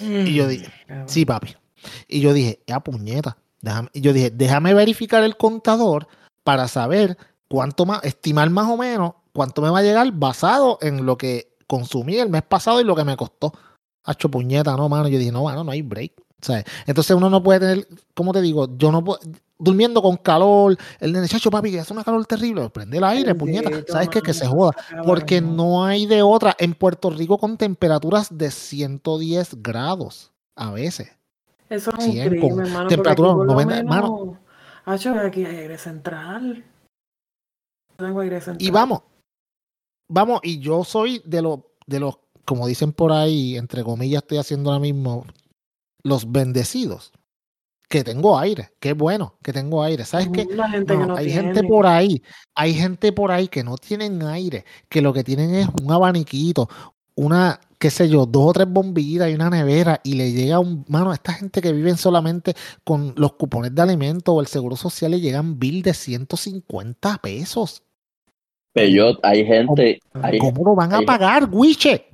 Y 0.01 0.35
yo 0.35 0.49
dije, 0.49 0.73
Cabrón. 0.89 1.09
Sí, 1.09 1.25
papi. 1.25 1.55
Y 2.09 2.21
yo 2.21 2.33
dije, 2.33 2.61
ya 2.67 2.81
puñeta. 2.81 3.37
Déjame, 3.61 3.89
y 3.93 4.01
yo 4.01 4.13
dije, 4.13 4.31
déjame 4.31 4.75
verificar 4.75 5.23
el 5.23 5.37
contador 5.37 6.09
para 6.43 6.67
saber 6.67 7.17
cuánto 7.49 7.87
más, 7.87 8.03
estimar 8.03 8.51
más 8.51 8.69
o 8.69 8.77
menos 8.77 9.13
cuánto 9.33 9.63
me 9.63 9.71
va 9.71 9.81
a 9.81 9.83
llegar 9.83 10.11
basado 10.13 10.79
en 10.81 11.05
lo 11.07 11.19
que 11.19 11.57
consumí 11.67 12.17
el 12.17 12.31
mes 12.31 12.43
pasado 12.43 12.81
y 12.81 12.85
lo 12.85 12.97
que 12.97 13.05
me 13.05 13.17
costó. 13.17 13.53
Hacho 14.05 14.31
puñeta, 14.31 14.77
no, 14.77 14.89
mano. 14.89 15.09
Yo 15.09 15.19
dije, 15.19 15.33
no, 15.33 15.45
mano, 15.45 15.65
no 15.65 15.71
hay 15.71 15.83
break. 15.83 16.13
¿Sabes? 16.45 16.65
Entonces 16.87 17.17
uno 17.17 17.31
no 17.31 17.43
puede 17.43 17.61
tener, 17.61 17.89
¿cómo 18.13 18.33
te 18.35 18.43
digo? 18.43 18.69
Yo 18.77 18.93
no 18.93 19.03
puedo, 19.03 19.19
durmiendo 19.59 20.03
con 20.03 20.19
calor, 20.19 20.77
el 21.01 21.13
nene, 21.13 21.27
chacho, 21.27 21.51
papi, 21.51 21.71
que 21.71 21.81
hace 21.81 21.95
una 21.95 22.05
calor 22.05 22.27
terrible, 22.27 22.69
prende 22.69 22.99
el 22.99 23.05
aire, 23.05 23.35
puñeta. 23.35 23.71
¿Sabes 23.89 24.11
qué? 24.11 24.21
Que 24.21 24.35
se 24.35 24.47
joda. 24.47 24.73
Porque 25.07 25.41
no 25.41 25.85
hay 25.85 26.05
de 26.05 26.23
otra. 26.23 26.55
En 26.59 26.75
Puerto 26.75 27.09
Rico 27.09 27.39
con 27.39 27.57
temperaturas 27.57 28.29
de 28.37 28.51
110 28.51 29.63
grados 29.63 30.33
a 30.55 30.71
veces. 30.71 31.09
Eso 31.71 31.93
es 31.93 32.05
un 32.07 32.13
Cien, 32.13 32.29
crimen, 32.29 32.51
con 32.51 32.67
hermano. 32.67 32.89
temperatura 32.89 33.33
porque 33.33 33.43
aquí 33.43 33.47
por 33.47 33.47
lo 33.47 33.65
90, 33.65 33.79
hermano. 33.79 34.39
Hacho, 34.85 35.15
aquí 35.15 35.47
hay 35.47 35.57
aire 35.57 35.79
central. 35.79 36.63
Tengo 37.97 38.21
aire 38.21 38.41
central. 38.43 38.69
Y 38.69 38.71
vamos, 38.71 39.01
vamos, 40.11 40.41
y 40.43 40.59
yo 40.59 40.85
soy 40.85 41.23
de 41.25 41.41
los, 41.41 41.61
de 41.87 42.01
los, 42.01 42.19
como 42.45 42.67
dicen 42.67 42.93
por 42.93 43.13
ahí, 43.13 43.57
entre 43.57 43.83
comillas, 43.83 44.23
estoy 44.23 44.37
haciendo 44.37 44.71
ahora 44.71 44.81
mismo, 44.81 45.25
los 46.05 46.31
bendecidos. 46.31 47.13
Que 47.89 48.03
tengo 48.03 48.39
aire, 48.39 48.71
qué 48.81 48.93
bueno 48.93 49.37
que 49.43 49.53
tengo 49.53 49.83
aire. 49.83 50.05
¿Sabes 50.05 50.29
qué? 50.33 50.47
Que 50.47 50.55
No, 50.55 50.65
hay 51.17 51.27
tiene. 51.27 51.31
gente 51.31 51.63
por 51.63 51.87
ahí, 51.87 52.23
hay 52.55 52.75
gente 52.75 53.13
por 53.13 53.31
ahí 53.31 53.47
que 53.49 53.63
no 53.63 53.77
tienen 53.77 54.23
aire, 54.23 54.65
que 54.89 55.03
lo 55.03 55.13
que 55.13 55.23
tienen 55.23 55.55
es 55.55 55.69
un 55.83 55.93
abaniquito, 55.93 56.69
una, 57.15 57.61
qué 57.79 57.91
sé 57.91 58.09
yo, 58.09 58.27
dos 58.27 58.51
o 58.51 58.53
tres 58.55 58.69
bombillitas 58.69 59.31
y 59.31 59.35
una 59.35 59.51
nevera 59.51 60.01
y 60.03 60.15
le 60.15 60.33
llega 60.33 60.59
un, 60.59 60.85
mano, 60.89 61.11
a 61.11 61.15
esta 61.15 61.35
gente 61.35 61.61
que 61.61 61.73
viven 61.73 61.97
solamente 61.97 62.55
con 62.85 63.15
los 63.17 63.35
cupones 63.35 63.75
de 63.75 63.83
alimento 63.83 64.33
o 64.33 64.41
el 64.41 64.47
seguro 64.47 64.77
social 64.77 65.11
le 65.11 65.21
llegan 65.21 65.59
bill 65.59 65.83
de 65.83 65.95
150 65.95 67.19
pesos. 67.19 67.83
Peyot, 68.73 69.21
hay 69.23 69.47
gente, 69.47 70.01
hay, 70.15 70.39
¿Cómo 70.39 70.65
lo 70.65 70.75
van 70.75 70.93
a 70.95 71.03
pagar, 71.03 71.49
Wiche? 71.53 72.07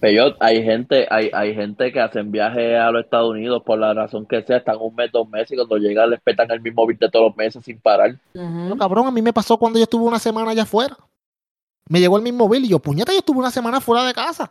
Peyot, 0.00 0.36
hay 0.40 0.62
gente, 0.64 1.06
hay, 1.10 1.30
hay 1.32 1.54
gente 1.54 1.92
que 1.92 2.00
hacen 2.00 2.32
viajes 2.32 2.78
a 2.78 2.90
los 2.90 3.04
Estados 3.04 3.30
Unidos 3.30 3.62
por 3.64 3.78
la 3.78 3.92
razón 3.94 4.26
que 4.26 4.42
sea, 4.42 4.56
están 4.56 4.76
un 4.80 4.94
mes, 4.94 5.12
dos 5.12 5.28
meses 5.28 5.52
y 5.52 5.56
cuando 5.56 5.76
llegan 5.76 6.10
les 6.10 6.20
petan 6.20 6.50
el 6.50 6.60
mismo 6.60 6.86
bill 6.86 6.98
de 6.98 7.10
todos 7.10 7.26
los 7.28 7.36
meses 7.36 7.64
sin 7.64 7.78
parar. 7.80 8.16
No, 8.34 8.76
cabrón, 8.76 9.06
a 9.06 9.10
mí 9.10 9.22
me 9.22 9.32
pasó 9.32 9.56
cuando 9.56 9.78
yo 9.78 9.84
estuve 9.84 10.04
una 10.04 10.18
semana 10.18 10.50
allá 10.50 10.62
afuera. 10.62 10.96
Me 11.88 12.00
llegó 12.00 12.16
el 12.16 12.22
mismo 12.22 12.48
bill 12.48 12.64
y 12.64 12.68
yo, 12.68 12.78
puñeta, 12.78 13.12
yo 13.12 13.18
estuve 13.18 13.38
una 13.38 13.50
semana 13.50 13.80
fuera 13.80 14.04
de 14.04 14.14
casa. 14.14 14.50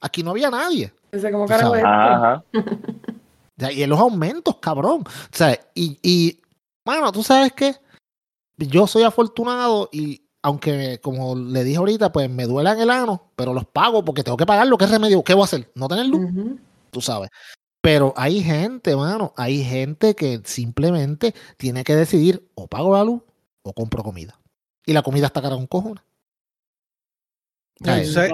Aquí 0.00 0.22
no 0.22 0.30
había 0.30 0.50
nadie. 0.50 0.92
Dice, 1.12 1.30
¿cómo 1.30 1.44
Tú 1.44 1.48
carajo 1.48 1.74
sabes. 1.74 1.84
es 1.84 2.60
esto? 2.60 2.68
Ajá, 3.66 3.72
Y 3.72 3.82
en 3.82 3.90
los 3.90 3.98
aumentos, 3.98 4.56
cabrón. 4.60 5.02
O 5.02 5.36
sea, 5.36 5.58
y, 5.74 5.98
y, 6.02 6.40
mano, 6.84 7.10
tú 7.10 7.22
sabes 7.22 7.52
qué? 7.52 7.74
Yo 8.56 8.86
soy 8.86 9.02
afortunado 9.02 9.88
y 9.92 10.27
aunque, 10.42 11.00
como 11.02 11.34
le 11.36 11.64
dije 11.64 11.78
ahorita, 11.78 12.12
pues 12.12 12.30
me 12.30 12.46
duele 12.46 12.70
el 12.80 12.90
ano, 12.90 13.30
pero 13.36 13.52
los 13.54 13.66
pago 13.66 14.04
porque 14.04 14.22
tengo 14.22 14.36
que 14.36 14.46
pagar 14.46 14.66
lo 14.66 14.78
que 14.78 14.84
es 14.84 14.90
remedio. 14.90 15.22
¿Qué 15.24 15.34
voy 15.34 15.42
a 15.42 15.44
hacer? 15.46 15.70
No 15.74 15.88
tener 15.88 16.06
luz, 16.06 16.24
Ujú. 16.24 16.58
tú 16.90 17.00
sabes. 17.00 17.30
Pero 17.80 18.12
hay 18.16 18.42
gente, 18.42 18.94
mano, 18.96 19.32
hay 19.36 19.62
gente 19.64 20.14
que 20.14 20.40
simplemente 20.44 21.34
tiene 21.56 21.84
que 21.84 21.94
decidir 21.96 22.48
o 22.54 22.66
pago 22.66 22.96
la 22.96 23.04
luz 23.04 23.22
o 23.62 23.72
compro 23.72 24.02
comida. 24.02 24.38
Y 24.86 24.92
la 24.92 25.02
comida 25.02 25.26
está 25.26 25.42
cara 25.42 25.54
con 25.56 25.66
cojones. 25.66 26.02
Ay, 27.84 28.06
tú 28.06 28.12
sabes-. 28.12 28.32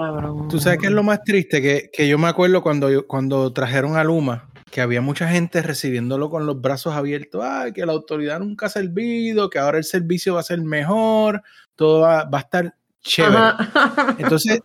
¿Tú 0.49 0.59
sabes 0.59 0.79
qué 0.79 0.87
es 0.87 0.91
lo 0.91 1.03
más 1.03 1.21
triste? 1.23 1.61
Que, 1.61 1.89
que 1.93 2.07
yo 2.07 2.17
me 2.17 2.27
acuerdo 2.27 2.63
cuando, 2.63 2.89
yo- 2.89 3.05
cuando 3.07 3.53
trajeron 3.53 3.95
a 3.97 4.03
Luma, 4.03 4.49
que 4.71 4.81
había 4.81 5.01
mucha 5.01 5.27
gente 5.27 5.61
recibiéndolo 5.61 6.29
con 6.29 6.45
los 6.47 6.59
brazos 6.59 6.95
abiertos. 6.95 7.41
Ay, 7.43 7.71
que 7.71 7.85
la 7.85 7.93
autoridad 7.93 8.39
nunca 8.39 8.65
ha 8.65 8.69
servido, 8.69 9.49
que 9.49 9.59
ahora 9.59 9.77
el 9.77 9.83
servicio 9.83 10.33
va 10.33 10.39
a 10.39 10.43
ser 10.43 10.61
mejor, 10.61 11.43
todo 11.75 12.01
va, 12.01 12.23
va 12.23 12.39
a 12.39 12.41
estar 12.41 12.75
chévere. 13.01 13.35
Ajá. 13.37 14.15
Entonces, 14.17 14.59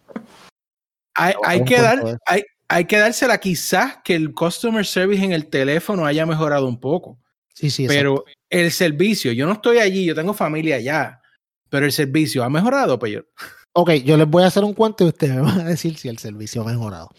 hay, 1.14 1.64
que 1.64 1.80
dar, 1.80 2.04
de- 2.04 2.18
hay, 2.26 2.42
hay 2.68 2.84
que 2.86 2.98
dársela 2.98 3.38
quizás 3.38 3.98
que 4.04 4.14
el 4.14 4.32
customer 4.34 4.84
service 4.86 5.24
en 5.24 5.32
el 5.32 5.46
teléfono 5.48 6.06
haya 6.06 6.24
mejorado 6.26 6.66
un 6.66 6.78
poco. 6.78 7.18
Sí, 7.54 7.68
sí, 7.70 7.86
pero 7.86 8.24
el 8.48 8.70
servicio, 8.72 9.32
yo 9.32 9.46
no 9.46 9.52
estoy 9.52 9.78
allí, 9.78 10.04
yo 10.04 10.14
tengo 10.14 10.32
familia 10.32 10.76
allá, 10.76 11.20
pero 11.68 11.84
el 11.84 11.92
servicio 11.92 12.42
ha 12.42 12.48
mejorado, 12.48 12.98
Peyor. 12.98 13.28
Ok, 13.72 13.90
yo 14.04 14.16
les 14.16 14.26
voy 14.26 14.42
a 14.42 14.46
hacer 14.46 14.64
un 14.64 14.72
cuento 14.74 15.04
y 15.04 15.08
ustedes 15.08 15.34
me 15.34 15.42
van 15.42 15.60
a 15.60 15.64
decir 15.64 15.96
si 15.98 16.08
el 16.08 16.18
servicio 16.18 16.62
ha 16.62 16.64
mejorado. 16.64 17.10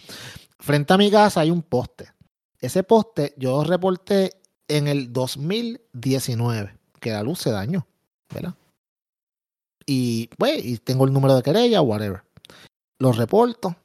Frente 0.59 0.93
a 0.93 0.97
mi 0.97 1.11
casa 1.11 1.41
hay 1.41 1.51
un 1.51 1.61
poste. 1.61 2.11
Ese 2.59 2.83
poste 2.83 3.33
yo 3.37 3.63
reporté 3.63 4.33
en 4.67 4.87
el 4.87 5.13
2019, 5.13 6.77
que 6.99 7.11
la 7.11 7.23
luz 7.23 7.39
se 7.39 7.51
dañó, 7.51 7.87
¿verdad? 8.33 8.53
Y 9.93 10.29
pues, 10.37 10.63
y 10.63 10.77
tengo 10.77 11.03
el 11.03 11.11
número 11.11 11.35
de 11.35 11.43
querella, 11.43 11.81
whatever. 11.81 12.23
Lo 12.97 13.11
reporto, 13.11 13.75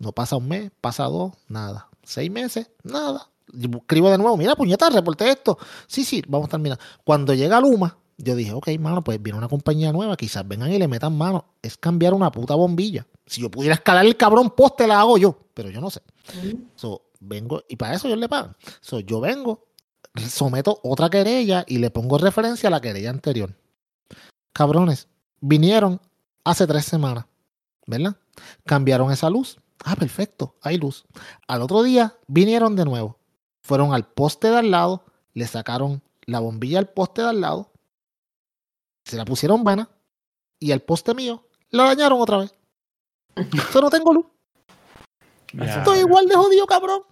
no 0.00 0.10
pasa 0.10 0.34
un 0.34 0.48
mes, 0.48 0.72
pasa 0.80 1.04
dos, 1.04 1.32
nada. 1.46 1.88
Seis 2.02 2.28
meses, 2.28 2.72
nada. 2.82 3.30
Escribo 3.56 4.10
de 4.10 4.18
nuevo, 4.18 4.36
mira, 4.36 4.56
puñeta, 4.56 4.90
reporté 4.90 5.30
esto. 5.30 5.56
Sí, 5.86 6.02
sí, 6.02 6.24
vamos 6.26 6.48
a 6.48 6.50
terminar. 6.50 6.80
Cuando 7.04 7.34
llega 7.34 7.60
Luma, 7.60 7.96
yo 8.18 8.34
dije, 8.34 8.52
ok, 8.52 8.68
mano, 8.80 9.04
pues 9.04 9.22
viene 9.22 9.38
una 9.38 9.46
compañía 9.46 9.92
nueva, 9.92 10.16
quizás 10.16 10.46
vengan 10.48 10.72
y 10.72 10.78
le 10.78 10.88
metan 10.88 11.16
mano. 11.16 11.44
Es 11.62 11.76
cambiar 11.76 12.14
una 12.14 12.32
puta 12.32 12.56
bombilla. 12.56 13.06
Si 13.24 13.40
yo 13.40 13.48
pudiera 13.48 13.76
escalar 13.76 14.04
el 14.04 14.16
cabrón 14.16 14.50
poste, 14.50 14.88
la 14.88 14.98
hago 14.98 15.18
yo, 15.18 15.38
pero 15.54 15.70
yo 15.70 15.80
no 15.80 15.88
sé. 15.88 16.00
So, 16.74 17.02
vengo, 17.20 17.62
y 17.68 17.76
para 17.76 17.94
eso 17.94 18.08
yo 18.08 18.16
le 18.16 18.28
pago. 18.28 18.56
So, 18.80 18.98
yo 18.98 19.20
vengo, 19.20 19.68
someto 20.28 20.80
otra 20.82 21.10
querella 21.10 21.64
y 21.68 21.78
le 21.78 21.92
pongo 21.92 22.18
referencia 22.18 22.66
a 22.66 22.70
la 22.70 22.80
querella 22.80 23.10
anterior. 23.10 23.54
Cabrones, 24.52 25.06
vinieron 25.44 26.00
hace 26.42 26.66
tres 26.66 26.86
semanas, 26.86 27.26
¿verdad? 27.86 28.16
Cambiaron 28.64 29.12
esa 29.12 29.28
luz. 29.28 29.58
Ah, 29.84 29.94
perfecto, 29.94 30.56
hay 30.62 30.78
luz. 30.78 31.04
Al 31.46 31.60
otro 31.60 31.82
día 31.82 32.16
vinieron 32.26 32.76
de 32.76 32.86
nuevo. 32.86 33.18
Fueron 33.62 33.92
al 33.92 34.06
poste 34.06 34.50
de 34.50 34.56
al 34.56 34.70
lado, 34.70 35.04
le 35.34 35.46
sacaron 35.46 36.02
la 36.26 36.40
bombilla 36.40 36.78
al 36.78 36.88
poste 36.88 37.22
de 37.22 37.28
al 37.28 37.40
lado, 37.42 37.72
se 39.04 39.16
la 39.16 39.26
pusieron 39.26 39.64
vana 39.64 39.90
y 40.58 40.72
al 40.72 40.80
poste 40.80 41.14
mío 41.14 41.46
la 41.70 41.84
dañaron 41.84 42.20
otra 42.20 42.38
vez. 42.38 42.54
Yo 43.74 43.80
no 43.80 43.90
tengo 43.90 44.14
luz. 44.14 44.26
Ya. 45.52 45.78
Estoy 45.78 45.98
igual 45.98 46.26
de 46.26 46.36
jodido, 46.36 46.66
cabrón. 46.66 47.02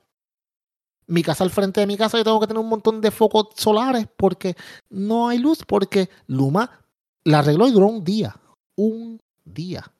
Mi 1.07 1.23
casa 1.23 1.45
al 1.45 1.51
frente 1.51 1.81
de 1.81 1.87
mi 1.87 1.99
casa, 1.99 2.17
yo 2.17 2.25
tengo 2.25 2.41
que 2.41 2.47
tener 2.47 2.61
un 2.61 2.69
montón 2.69 3.01
de 3.01 3.11
focos 3.11 3.49
solares 3.57 4.07
porque 4.17 4.57
no 4.89 5.29
hay 5.29 5.39
luz, 5.39 5.59
porque 5.67 6.09
Luma 6.27 6.82
la 7.25 7.41
arregló 7.41 7.69
y 7.69 7.73
duró 7.73 7.87
un 7.87 8.05
día. 8.05 8.37
Un 8.77 9.21
día. 9.45 9.91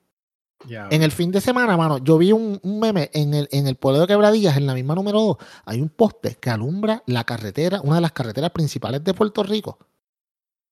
En 0.69 1.03
el 1.03 1.11
fin 1.11 1.31
de 1.31 1.41
semana, 1.41 1.75
mano, 1.75 1.97
yo 1.97 2.17
vi 2.17 2.31
un, 2.31 2.59
un 2.63 2.79
meme 2.79 3.09
en 3.13 3.33
el, 3.33 3.49
en 3.51 3.67
el 3.67 3.75
pueblo 3.75 3.99
de 3.99 4.07
Quebradillas, 4.07 4.55
en 4.55 4.65
la 4.65 4.73
misma 4.73 4.95
número 4.95 5.19
2, 5.19 5.37
hay 5.65 5.81
un 5.81 5.89
poste 5.89 6.37
que 6.39 6.49
alumbra 6.49 7.03
la 7.05 7.25
carretera, 7.25 7.81
una 7.81 7.95
de 7.95 8.01
las 8.01 8.13
carreteras 8.13 8.51
principales 8.51 9.03
de 9.03 9.13
Puerto 9.13 9.43
Rico. 9.43 9.77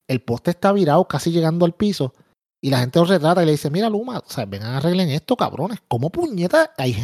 El 0.07 0.21
poste 0.21 0.51
está 0.51 0.71
virado, 0.71 1.05
casi 1.07 1.31
llegando 1.31 1.65
al 1.65 1.73
piso, 1.73 2.13
y 2.63 2.69
la 2.69 2.79
gente 2.79 2.99
lo 2.99 3.05
retrata 3.05 3.41
y 3.41 3.47
le 3.47 3.53
dice, 3.53 3.71
mira 3.71 3.89
Luma, 3.89 4.19
o 4.19 4.29
sea, 4.29 4.45
vengan 4.45 4.75
arreglen 4.75 5.09
esto, 5.09 5.35
cabrones. 5.35 5.79
¿Cómo 5.87 6.11
puñeta? 6.11 6.71
Hay, 6.77 6.95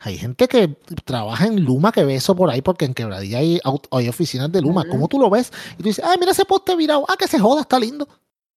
hay 0.00 0.18
gente 0.18 0.48
que 0.48 0.76
trabaja 1.04 1.46
en 1.46 1.64
Luma 1.64 1.92
que 1.92 2.04
ve 2.04 2.16
eso 2.16 2.34
por 2.34 2.50
ahí, 2.50 2.62
porque 2.62 2.84
en 2.84 2.94
Quebradilla 2.94 3.38
hay, 3.38 3.60
hay 3.92 4.08
oficinas 4.08 4.50
de 4.50 4.60
Luma. 4.60 4.84
¿Cómo 4.90 5.06
tú 5.06 5.20
lo 5.20 5.30
ves? 5.30 5.52
Y 5.74 5.76
tú 5.78 5.84
dices, 5.84 6.04
ay, 6.04 6.16
mira 6.18 6.32
ese 6.32 6.44
poste 6.44 6.74
virado. 6.74 7.04
Ah, 7.08 7.14
que 7.16 7.28
se 7.28 7.38
joda, 7.38 7.60
está 7.60 7.78
lindo. 7.78 8.08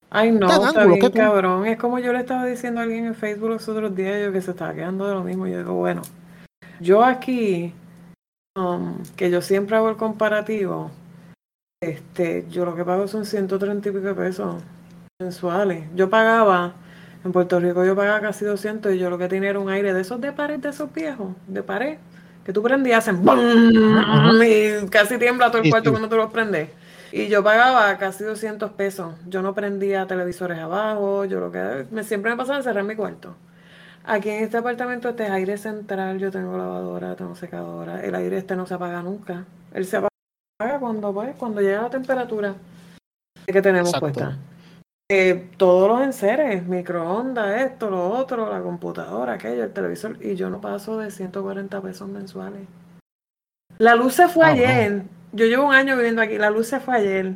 Ay, 0.10 0.32
no, 0.32 0.48
está 0.48 0.82
ángulo, 0.82 0.96
bien, 0.96 1.12
cabrón. 1.12 1.66
Es 1.66 1.78
como 1.78 2.00
yo 2.00 2.14
le 2.14 2.20
estaba 2.20 2.46
diciendo 2.46 2.80
a 2.80 2.84
alguien 2.84 3.06
en 3.06 3.16
Facebook 3.16 3.50
los 3.50 3.68
otros 3.68 3.96
días, 3.96 4.24
yo 4.24 4.32
que 4.32 4.42
se 4.42 4.52
estaba 4.52 4.74
quedando 4.74 5.08
de 5.08 5.14
lo 5.14 5.24
mismo. 5.24 5.48
Yo 5.48 5.58
digo, 5.58 5.74
bueno, 5.74 6.02
yo 6.80 7.04
aquí, 7.04 7.74
um, 8.56 9.04
que 9.16 9.30
yo 9.30 9.42
siempre 9.42 9.76
hago 9.76 9.90
el 9.90 9.98
comparativo, 9.98 10.92
este, 11.82 12.46
yo 12.50 12.66
lo 12.66 12.76
que 12.76 12.86
pago 12.86 13.08
son 13.08 13.26
130 13.26 13.90
y 13.90 13.92
pico 13.92 14.06
de 14.06 14.14
pesos 14.16 14.64
mensuales. 15.20 15.84
Yo 15.96 16.10
pagaba, 16.10 16.74
en 17.26 17.32
Puerto 17.32 17.60
Rico 17.60 17.84
yo 17.84 17.96
pagaba 17.96 18.22
casi 18.22 18.46
200 18.46 18.94
y 18.94 19.00
yo 19.00 19.10
lo 19.10 19.18
que 19.18 19.28
tenía 19.28 19.50
era 19.50 19.60
un 19.60 19.70
aire 19.70 19.94
de 19.94 20.02
esos 20.02 20.22
de 20.22 20.32
pared, 20.32 20.60
de 20.60 20.70
esos 20.70 20.94
viejos, 20.94 21.36
de 21.48 21.64
pared, 21.64 21.98
que 22.46 22.54
tú 22.54 22.64
prendías, 22.64 23.00
hacen 23.00 23.26
¡bum! 23.26 23.38
y 24.42 24.88
casi 24.90 25.18
tiembla 25.18 25.52
todo 25.52 25.62
el 25.62 25.70
cuarto 25.70 25.92
cuando 25.92 26.08
tú 26.08 26.16
los 26.16 26.32
prendes. 26.32 26.70
Y 27.18 27.28
yo 27.30 27.44
pagaba 27.44 27.98
casi 27.98 28.24
200 28.24 28.72
pesos. 28.72 29.16
Yo 29.28 29.42
no 29.42 29.54
prendía 29.56 30.06
televisores 30.08 30.60
abajo, 30.60 31.26
yo 31.26 31.40
lo 31.40 31.52
que 31.52 31.86
me, 31.92 32.04
siempre 32.04 32.32
me 32.32 32.38
pasaba 32.38 32.58
encerrar 32.58 32.82
en 32.82 32.88
mi 32.88 32.96
cuarto. 32.96 33.36
Aquí 34.06 34.30
en 34.30 34.44
este 34.44 34.58
apartamento 34.58 35.10
este 35.10 35.26
es 35.26 35.32
aire 35.32 35.58
central, 35.58 36.20
yo 36.20 36.32
tengo 36.32 36.58
lavadora, 36.58 37.16
tengo 37.16 37.36
secadora, 37.36 38.04
el 38.04 38.16
aire 38.16 38.38
este 38.38 38.56
no 38.56 38.66
se 38.66 38.76
apaga 38.76 39.02
nunca. 39.02 39.46
Él 39.74 39.86
se 39.86 39.98
apaga 39.98 40.80
cuando 40.80 41.14
pues, 41.14 41.36
cuando 41.36 41.62
llega 41.62 41.82
la 41.82 41.90
temperatura 41.90 42.56
que 43.46 43.62
tenemos 43.62 43.90
Exacto. 43.90 44.06
puesta. 44.06 44.38
Eh, 45.10 45.52
todos 45.58 45.88
los 45.88 46.02
enseres, 46.02 46.66
microondas, 46.68 47.62
esto, 47.62 47.90
lo 47.90 48.10
otro, 48.10 48.50
la 48.52 48.62
computadora, 48.62 49.34
aquello, 49.34 49.64
el 49.64 49.72
televisor, 49.72 50.18
y 50.24 50.36
yo 50.36 50.50
no 50.50 50.60
paso 50.62 50.98
de 50.98 51.12
140 51.12 51.82
pesos 51.82 52.08
mensuales. 52.10 52.68
La 53.78 53.96
luz 53.96 54.16
se 54.16 54.28
fue 54.28 54.46
Ah, 54.46 54.50
ayer. 54.50 55.04
Yo 55.34 55.46
llevo 55.46 55.68
un 55.68 55.74
año 55.74 55.96
viviendo 55.96 56.22
aquí, 56.22 56.38
la 56.38 56.50
luz 56.50 56.68
se 56.68 56.80
fue 56.80 56.96
ayer. 56.96 57.34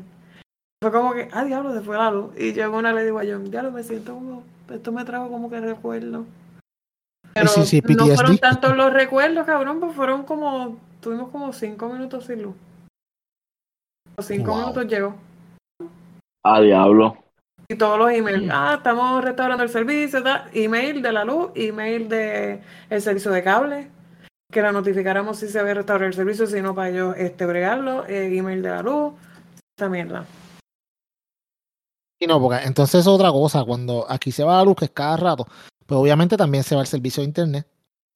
Fue 0.81 0.91
como 0.91 1.13
que, 1.13 1.29
ah, 1.31 1.43
diablo, 1.43 1.73
se 1.73 1.81
fue 1.81 1.97
la 1.97 2.09
luz. 2.09 2.31
Y 2.37 2.53
yo 2.53 2.71
una 2.71 2.91
le 2.93 3.03
digo 3.03 3.19
a 3.19 3.23
John, 3.23 3.51
diablo, 3.51 3.71
me 3.71 3.83
siento 3.83 4.13
como, 4.13 4.43
esto 4.69 4.91
me 4.91 5.05
trajo 5.05 5.29
como 5.29 5.49
que 5.49 5.59
recuerdo. 5.59 6.25
Pero 7.33 7.47
sí, 7.47 7.65
sí, 7.65 7.81
no 7.95 8.07
fueron 8.07 8.37
tantos 8.39 8.75
los 8.75 8.91
recuerdos, 8.91 9.45
cabrón, 9.45 9.79
pues 9.79 9.95
fueron 9.95 10.23
como, 10.23 10.77
tuvimos 10.99 11.29
como 11.29 11.53
cinco 11.53 11.87
minutos 11.89 12.25
sin 12.25 12.41
luz. 12.41 12.55
Los 14.17 14.25
cinco 14.25 14.51
Wow. 14.51 14.59
minutos 14.59 14.87
llegó. 14.87 15.15
A 16.43 16.59
diablo. 16.61 17.17
Y 17.69 17.75
todos 17.75 17.97
los 17.97 18.11
emails, 18.11 18.49
ah, 18.51 18.73
estamos 18.77 19.23
restaurando 19.23 19.63
el 19.63 19.69
servicio, 19.69 20.21
tal. 20.21 20.49
email 20.53 21.01
de 21.01 21.11
la 21.13 21.23
luz, 21.23 21.51
email 21.55 22.09
de 22.09 22.61
el 22.89 23.01
servicio 23.01 23.31
de 23.31 23.43
cable, 23.43 23.87
que 24.51 24.61
la 24.61 24.71
notificáramos 24.71 25.39
si 25.39 25.47
se 25.47 25.59
había 25.59 25.73
restaurado 25.75 26.07
el 26.07 26.13
servicio, 26.13 26.45
si 26.45 26.61
no 26.61 26.75
para 26.75 26.89
ellos 26.89 27.15
este, 27.17 27.45
bregarlo, 27.45 28.05
eh, 28.07 28.37
email 28.37 28.61
de 28.61 28.69
la 28.69 28.81
luz, 28.81 29.13
esta 29.77 29.89
mierda. 29.89 30.25
Y 32.19 32.27
no, 32.27 32.39
porque 32.39 32.63
entonces 32.65 33.01
es 33.01 33.07
otra 33.07 33.31
cosa. 33.31 33.63
Cuando 33.63 34.05
aquí 34.07 34.31
se 34.31 34.43
va 34.43 34.57
la 34.57 34.63
luz, 34.63 34.75
que 34.75 34.85
es 34.85 34.91
cada 34.91 35.17
rato, 35.17 35.47
pues 35.85 35.99
obviamente 35.99 36.37
también 36.37 36.63
se 36.63 36.75
va 36.75 36.81
el 36.81 36.87
servicio 36.87 37.21
de 37.21 37.27
internet 37.27 37.67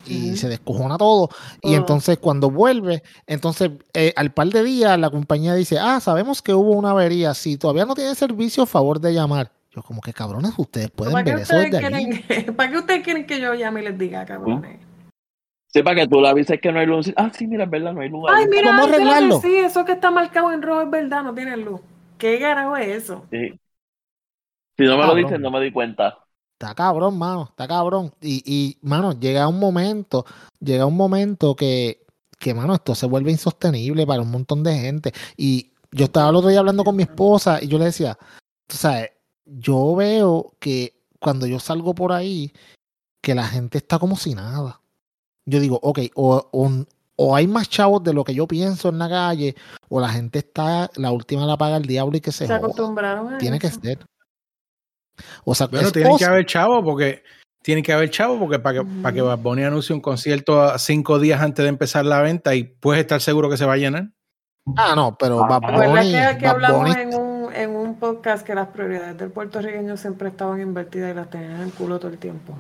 y 0.06 0.28
Ujú. 0.28 0.38
se 0.38 0.50
descojona 0.50 0.98
todo. 0.98 1.30
Y 1.64 1.70
Todo. 1.70 1.76
entonces 1.78 2.18
cuando 2.20 2.52
vuelve, 2.52 3.02
entonces 3.26 3.72
eh, 3.94 4.14
al 4.16 4.32
par 4.32 4.50
de 4.50 4.64
días 4.64 5.00
la 5.00 5.10
compañía 5.10 5.56
dice, 5.56 5.80
ah, 5.80 6.00
sabemos 6.00 6.44
que 6.44 6.54
hubo 6.54 6.72
una 6.72 6.92
avería. 6.92 7.34
Si 7.34 7.58
todavía 7.58 7.86
no 7.86 7.96
tiene 7.96 8.14
servicio, 8.14 8.68
favor 8.68 9.00
de 9.00 9.14
llamar. 9.14 9.52
Yo 9.72 9.82
como 9.82 10.02
que 10.02 10.14
cabrones, 10.14 10.54
ustedes 10.58 10.92
pueden 10.92 11.12
¿Para 11.12 11.26
qué, 11.26 11.32
ver 11.32 11.42
eso 11.42 11.56
desde 11.58 11.80
quieren 11.80 12.56
¿Para 12.56 12.72
qué 12.72 12.78
ustedes 12.78 13.04
quieren 13.04 13.26
que 13.26 13.42
yo 13.42 13.54
llame 13.56 13.82
y 13.82 13.86
les 13.86 13.98
diga, 13.98 14.24
cabrones? 14.26 14.80
Sí, 15.76 15.84
para 15.84 15.98
que 15.98 16.08
tú 16.08 16.22
le 16.22 16.30
avises 16.30 16.62
que 16.62 16.72
no 16.72 16.80
hay 16.80 16.86
luz. 16.86 17.12
Ah, 17.18 17.30
sí, 17.34 17.48
mira, 17.48 17.66
es 17.66 17.70
verdad, 17.70 17.92
no 17.92 18.00
hay 18.00 18.08
luz. 18.08 18.24
Ay, 18.30 18.46
mira, 18.48 18.70
espérate, 18.70 18.96
arreglarlo. 18.96 19.42
sí, 19.42 19.58
eso 19.58 19.84
que 19.84 19.92
está 19.92 20.10
marcado 20.10 20.54
en 20.54 20.62
rojo 20.62 20.84
es 20.84 20.90
verdad, 20.90 21.22
no 21.22 21.36
tiene 21.36 21.58
luz. 21.58 21.82
¿Qué 22.18 22.40
carajo 22.40 22.78
es 22.78 23.04
eso? 23.04 23.26
Sí. 23.30 23.60
Si 24.78 24.84
no 24.86 24.98
me 24.98 25.06
lo 25.06 25.16
dicen, 25.16 25.42
no 25.42 25.52
me 25.52 25.60
di 25.60 25.74
cuenta. 25.74 26.18
Está 26.58 26.74
cabrón, 26.74 27.18
mano, 27.18 27.50
está 27.50 27.68
cabrón. 27.68 28.14
Y, 28.22 28.42
y, 28.46 28.78
mano, 28.88 29.20
llega 29.20 29.50
un 29.50 29.60
momento, 29.60 30.26
llega 30.62 30.86
un 30.86 30.96
momento 30.96 31.58
que, 31.58 32.06
que, 32.40 32.54
mano, 32.54 32.74
esto 32.76 32.96
se 32.96 33.06
vuelve 33.06 33.32
insostenible 33.32 34.08
para 34.08 34.22
un 34.22 34.32
montón 34.32 34.64
de 34.64 34.78
gente. 34.78 35.12
Y 35.36 35.74
yo 35.92 36.06
estaba 36.06 36.30
el 36.30 36.38
otro 36.38 36.52
día 36.52 36.60
hablando 36.60 36.86
con 36.86 36.96
mi 36.96 37.04
esposa 37.04 37.62
y 37.62 37.68
yo 37.68 37.78
le 37.80 37.86
decía, 37.86 38.18
tú 38.66 38.78
sabes, 38.78 39.12
yo 39.44 39.94
veo 39.94 40.54
que 40.58 41.04
cuando 41.20 41.46
yo 41.46 41.60
salgo 41.60 41.94
por 41.94 42.14
ahí, 42.14 42.54
que 43.22 43.36
la 43.36 43.44
gente 43.44 43.80
está 43.80 44.00
como 44.00 44.16
si 44.16 44.36
nada. 44.36 44.80
Yo 45.46 45.60
digo, 45.60 45.80
ok, 45.82 46.00
o, 46.16 46.50
o, 46.52 46.72
o 47.18 47.36
hay 47.36 47.48
más 47.48 47.70
chavos 47.70 48.04
de 48.04 48.14
lo 48.14 48.24
que 48.24 48.34
yo 48.34 48.48
pienso 48.48 48.90
en 48.90 48.98
la 49.00 49.08
calle, 49.10 49.56
o 49.90 50.00
la 50.02 50.10
gente 50.10 50.40
está, 50.40 50.90
la 50.96 51.12
última 51.12 51.46
la 51.46 51.56
paga 51.58 51.78
el 51.78 51.84
diablo 51.86 52.18
y 52.18 52.22
que 52.22 52.32
se 52.32 52.40
Se 52.40 52.48
joda. 52.48 52.58
acostumbraron 52.58 53.34
a 53.36 53.38
Tiene 53.38 53.60
que 53.60 53.68
eso. 53.68 53.80
ser. 53.82 54.00
O 55.46 55.56
sea, 55.56 55.68
Bueno, 55.68 55.92
tiene 55.92 56.18
que 56.18 56.26
haber 56.26 56.46
chavo 56.46 56.84
porque 56.84 57.24
tiene 57.64 57.82
que 57.82 57.94
haber 57.94 58.10
chavo 58.10 58.38
porque 58.40 58.60
para 58.60 58.74
que, 58.76 58.80
Ujú. 58.82 59.02
para 59.02 59.14
que 59.14 59.22
Bad 59.22 59.40
Bunny 59.40 59.64
anuncie 59.64 59.96
un 59.96 60.02
concierto 60.02 60.62
a 60.62 60.78
cinco 60.78 61.20
días 61.20 61.42
antes 61.42 61.64
de 61.64 61.70
empezar 61.70 62.06
la 62.06 62.22
venta 62.22 62.54
y 62.56 62.64
puedes 62.64 63.02
estar 63.02 63.22
seguro 63.22 63.50
que 63.50 63.58
se 63.58 63.66
va 63.66 63.74
a 63.74 63.78
llenar. 63.78 64.10
Ah, 64.76 64.94
no, 64.96 65.16
pero 65.18 65.44
Ah, 65.44 65.48
Bad 65.48 65.62
¿te 65.62 65.68
¿Recuerdas 65.68 66.06
Bunny, 66.06 66.12
que, 66.12 66.38
que 66.40 66.46
Bad 66.48 66.56
hablamos 66.56 66.80
Bunny- 66.90 67.02
en 67.02 67.14
un, 67.16 67.54
en 67.54 67.70
un 67.76 67.96
podcast 68.00 68.46
que 68.46 68.56
las 68.56 68.68
prioridades 68.70 69.18
del 69.18 69.32
puertorriqueño 69.32 69.96
siempre 69.96 70.30
estaban 70.30 70.60
invertidas 70.60 71.12
y 71.12 71.16
las 71.16 71.30
tenían 71.30 71.52
en 71.52 71.62
el 71.62 71.72
culo 71.72 71.98
todo 72.00 72.10
el 72.12 72.18
tiempo? 72.18 72.58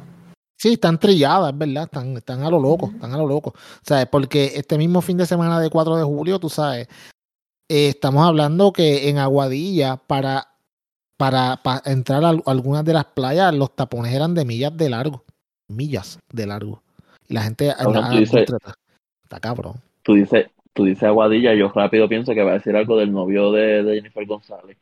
Sí, 0.65 0.73
están 0.73 0.99
trilladas, 0.99 1.53
es 1.53 1.57
verdad, 1.59 1.83
están, 1.83 2.17
están 2.17 2.41
a 2.43 2.49
lo 2.49 2.59
loco, 2.59 2.89
están 2.93 3.13
a 3.13 3.17
lo 3.17 3.27
loco. 3.27 3.53
¿Sabes? 3.83 4.07
Porque 4.07 4.53
este 4.55 4.77
mismo 4.79 5.01
fin 5.01 5.15
de 5.17 5.27
semana 5.27 5.59
de 5.59 5.69
4 5.69 5.95
de 5.95 6.03
julio, 6.03 6.39
tú 6.39 6.49
sabes, 6.49 6.87
eh, 7.69 7.89
estamos 7.89 8.25
hablando 8.25 8.73
que 8.73 9.09
en 9.09 9.19
Aguadilla, 9.19 9.97
para, 9.97 10.47
para, 11.17 11.57
para 11.63 11.81
entrar 11.91 12.23
a 12.25 12.29
al- 12.29 12.43
algunas 12.47 12.83
de 12.83 12.93
las 12.93 13.05
playas, 13.05 13.53
los 13.53 13.75
tapones 13.75 14.11
eran 14.13 14.33
de 14.33 14.43
millas 14.45 14.75
de 14.75 14.89
largo. 14.89 15.23
Millas 15.67 16.17
de 16.31 16.47
largo. 16.47 16.81
Y 17.27 17.33
la 17.35 17.43
gente 17.43 17.71
tú 18.09 18.17
dices- 18.19 18.45
Está 19.23 19.39
cabrón. 19.39 19.73
Tú 20.03 20.13
dices, 20.15 20.47
tú 20.73 20.83
dices 20.85 21.03
Aguadilla, 21.03 21.53
yo 21.55 21.69
rápido 21.69 22.07
pienso 22.09 22.33
que 22.33 22.43
va 22.43 22.51
a 22.51 22.55
decir 22.55 22.75
algo 22.75 22.97
del 22.97 23.11
novio 23.11 23.51
de, 23.51 23.83
de 23.83 23.95
Jennifer 23.95 24.25
González. 24.25 24.77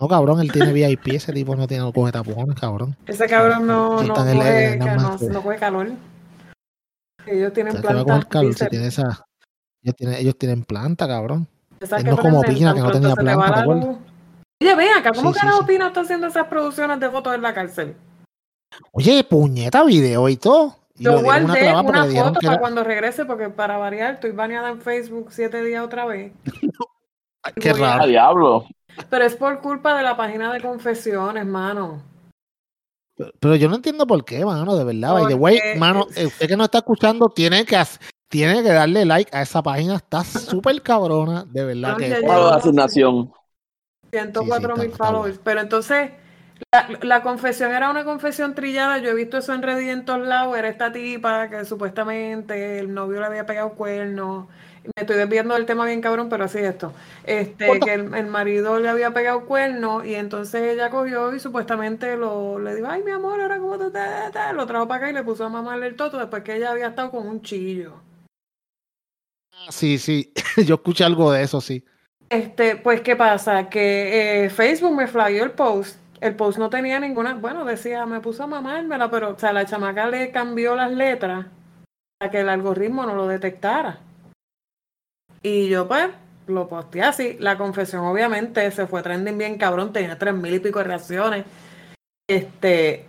No, 0.00 0.06
cabrón, 0.06 0.40
él 0.40 0.52
tiene 0.52 0.72
VIP, 0.72 1.08
ese 1.14 1.32
tipo 1.32 1.56
no 1.56 1.66
tiene 1.66 1.82
no 1.82 1.92
coge 1.92 2.12
tapones, 2.12 2.54
cabrón. 2.58 2.96
Ese 3.06 3.26
cabrón 3.26 3.66
no, 3.66 4.00
no, 4.02 4.14
coge, 4.14 4.78
ca- 4.78 4.96
no, 4.96 5.42
coge 5.42 5.56
calor. 5.56 5.90
Ellos 7.26 7.52
tienen 7.52 7.76
O 7.76 7.80
sea, 7.80 7.90
que 7.90 8.04
va 8.04 8.16
a 8.16 8.22
calor 8.22 8.54
si 8.54 8.66
tiene 8.68 8.86
esa. 8.86 9.26
Ellos 9.82 9.96
tienen, 9.96 10.16
ellos 10.16 10.38
tienen 10.38 10.62
planta, 10.62 11.08
cabrón. 11.08 11.48
Él 11.80 11.88
que 11.88 12.02
no 12.04 12.16
como 12.16 12.40
prenden 12.40 12.58
Pina, 12.58 12.74
que 12.74 12.80
no 12.80 12.90
tenía 12.92 13.14
planta. 13.16 13.64
Oye, 13.66 14.74
ven 14.74 14.88
acá, 14.96 15.12
¿cómo 15.12 15.32
Sí, 15.32 15.38
carajo 15.40 15.60
sí. 15.60 15.66
Pina 15.66 15.88
está 15.88 16.00
haciendo 16.00 16.26
esas 16.28 16.46
producciones 16.46 16.98
de 17.00 17.10
fotos 17.10 17.34
en 17.34 17.42
la 17.42 17.54
cárcel? 17.54 17.96
Oye, 18.92 19.24
puñeta, 19.24 19.82
video 19.84 20.28
y 20.28 20.36
todo. 20.36 20.76
Y 20.96 21.04
Yo 21.04 21.20
guardé 21.22 21.44
una 21.44 21.82
foto 21.82 21.92
para 21.92 22.06
era- 22.42 22.58
cuando 22.58 22.82
regrese, 22.84 23.24
porque 23.24 23.50
para 23.50 23.76
variar 23.78 24.14
estoy 24.14 24.32
baneada 24.32 24.68
en 24.70 24.80
Facebook 24.80 25.28
siete 25.30 25.62
días 25.62 25.84
otra 25.84 26.06
vez. 26.06 26.32
Qué 27.56 27.70
a- 27.70 27.74
raro. 27.74 28.06
diablo. 28.06 28.66
Pero 29.10 29.24
es 29.24 29.36
por 29.36 29.60
culpa 29.60 29.96
de 29.96 30.02
la 30.02 30.16
página 30.16 30.52
de 30.52 30.60
confesiones, 30.60 31.46
mano. 31.46 32.02
Pero 33.40 33.56
yo 33.56 33.68
no 33.68 33.76
entiendo 33.76 34.06
por 34.06 34.24
qué, 34.24 34.44
mano, 34.44 34.76
de 34.76 34.84
verdad. 34.84 35.12
By 35.14 35.26
the 35.26 35.34
way, 35.34 35.58
mano, 35.76 36.06
eh, 36.14 36.26
usted 36.26 36.46
que 36.46 36.56
no 36.56 36.64
está 36.64 36.78
escuchando 36.78 37.28
tiene 37.28 37.64
que 37.64 37.76
tiene 38.28 38.62
que 38.62 38.68
darle 38.70 39.04
like 39.04 39.34
a 39.36 39.42
esa 39.42 39.62
página. 39.62 39.96
Está 39.96 40.22
súper 40.22 40.80
cabrona, 40.82 41.44
de 41.48 41.64
verdad. 41.64 41.90
No, 41.92 41.96
que 41.96 42.20
yo- 42.24 42.48
asignación. 42.52 43.32
104 44.12 44.44
Sí, 44.76 44.80
sí, 44.80 44.86
mil 44.86 44.92
está- 44.92 45.04
está 45.04 45.04
followers. 45.06 45.40
Pero 45.42 45.60
entonces, 45.60 46.10
la, 46.72 46.88
la 47.02 47.22
confesión 47.22 47.72
era 47.72 47.90
una 47.90 48.04
confesión 48.04 48.54
trillada. 48.54 48.98
Yo 48.98 49.10
he 49.10 49.14
visto 49.14 49.38
eso 49.38 49.52
en 49.52 49.62
Reddit 49.62 49.88
en 49.88 50.04
todos 50.04 50.26
lados. 50.26 50.56
Era 50.56 50.68
esta 50.68 50.92
tipa 50.92 51.48
que 51.48 51.64
supuestamente 51.64 52.78
el 52.78 52.94
novio 52.94 53.18
le 53.20 53.26
había 53.26 53.46
pegado 53.46 53.70
cuernos. 53.70 54.46
Me 54.96 55.02
estoy 55.02 55.16
desviando 55.16 55.54
del 55.54 55.66
tema 55.66 55.84
bien 55.86 56.00
cabrón, 56.00 56.28
pero 56.28 56.44
así 56.44 56.58
es 56.58 56.64
esto. 56.64 56.92
Este, 57.24 57.80
que 57.80 57.94
el, 57.94 58.14
el 58.14 58.26
marido 58.26 58.78
le 58.78 58.88
había 58.88 59.12
pegado 59.12 59.44
cuernos 59.44 60.04
y 60.04 60.14
entonces 60.14 60.62
ella 60.74 60.90
cogió 60.90 61.34
y 61.34 61.40
supuestamente 61.40 62.16
lo, 62.16 62.58
le 62.58 62.74
dijo, 62.74 62.88
ay 62.88 63.02
mi 63.02 63.10
amor, 63.10 63.40
ahora 63.40 63.58
cómo 63.58 63.78
te 63.78 63.90
lo 64.54 64.66
trajo 64.66 64.88
para 64.88 64.98
acá 64.98 65.10
y 65.10 65.14
le 65.14 65.22
puso 65.22 65.44
a 65.44 65.48
mamarle 65.48 65.86
el 65.86 65.96
toto 65.96 66.18
después 66.18 66.42
que 66.42 66.56
ella 66.56 66.70
había 66.70 66.88
estado 66.88 67.10
con 67.10 67.26
un 67.26 67.42
chillo. 67.42 67.94
Sí, 69.70 69.98
sí. 69.98 70.32
Yo 70.64 70.76
escuché 70.76 71.04
algo 71.04 71.32
de 71.32 71.42
eso, 71.42 71.60
sí. 71.60 71.84
Este, 72.30 72.76
pues, 72.76 73.00
¿qué 73.00 73.16
pasa? 73.16 73.68
Que 73.68 74.44
eh, 74.44 74.50
Facebook 74.50 74.94
me 74.94 75.06
flagueó 75.06 75.44
el 75.44 75.52
post. 75.52 75.98
El 76.20 76.34
post 76.34 76.58
no 76.58 76.68
tenía 76.68 76.98
ninguna, 76.98 77.34
bueno, 77.34 77.64
decía, 77.64 78.04
me 78.04 78.20
puso 78.20 78.42
a 78.42 78.46
mamármela, 78.46 79.10
pero, 79.10 79.30
o 79.30 79.38
sea, 79.38 79.52
la 79.52 79.66
chamaca 79.66 80.08
le 80.08 80.32
cambió 80.32 80.74
las 80.74 80.90
letras 80.90 81.46
para 82.18 82.30
que 82.30 82.40
el 82.40 82.48
algoritmo 82.48 83.06
no 83.06 83.14
lo 83.14 83.28
detectara. 83.28 84.00
Y 85.42 85.68
yo, 85.68 85.86
pues, 85.86 86.08
lo 86.46 86.68
posteé 86.68 87.02
así. 87.02 87.36
La 87.40 87.56
confesión, 87.58 88.04
obviamente, 88.04 88.70
se 88.70 88.86
fue 88.86 89.02
trending 89.02 89.38
bien 89.38 89.58
cabrón, 89.58 89.92
tenía 89.92 90.18
tres 90.18 90.34
mil 90.34 90.54
y 90.54 90.58
pico 90.60 90.78
de 90.78 90.84
reacciones. 90.86 91.44
Este, 92.28 93.06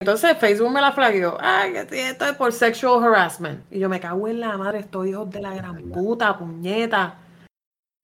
entonces 0.00 0.36
Facebook 0.38 0.70
me 0.70 0.80
la 0.80 0.92
flagueó. 0.92 1.36
Ay, 1.40 1.74
esto 1.76 2.24
es 2.26 2.32
por 2.36 2.52
sexual 2.52 3.02
harassment. 3.04 3.64
Y 3.70 3.78
yo 3.78 3.88
me 3.88 4.00
cago 4.00 4.26
en 4.28 4.40
la 4.40 4.56
madre, 4.58 4.80
estoy 4.80 5.10
hijos 5.10 5.30
de 5.30 5.40
la 5.40 5.54
gran 5.54 5.90
puta, 5.90 6.36
puñeta. 6.38 7.18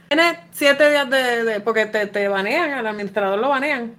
Tienes 0.09 0.39
siete 0.53 0.89
días 0.91 1.11
de, 1.11 1.45
de- 1.45 1.61
porque 1.61 1.87
te, 1.87 2.07
te 2.07 2.29
banean, 2.29 2.71
al 2.71 2.87
administrador 2.87 3.39
lo 3.39 3.51
banean. 3.51 3.95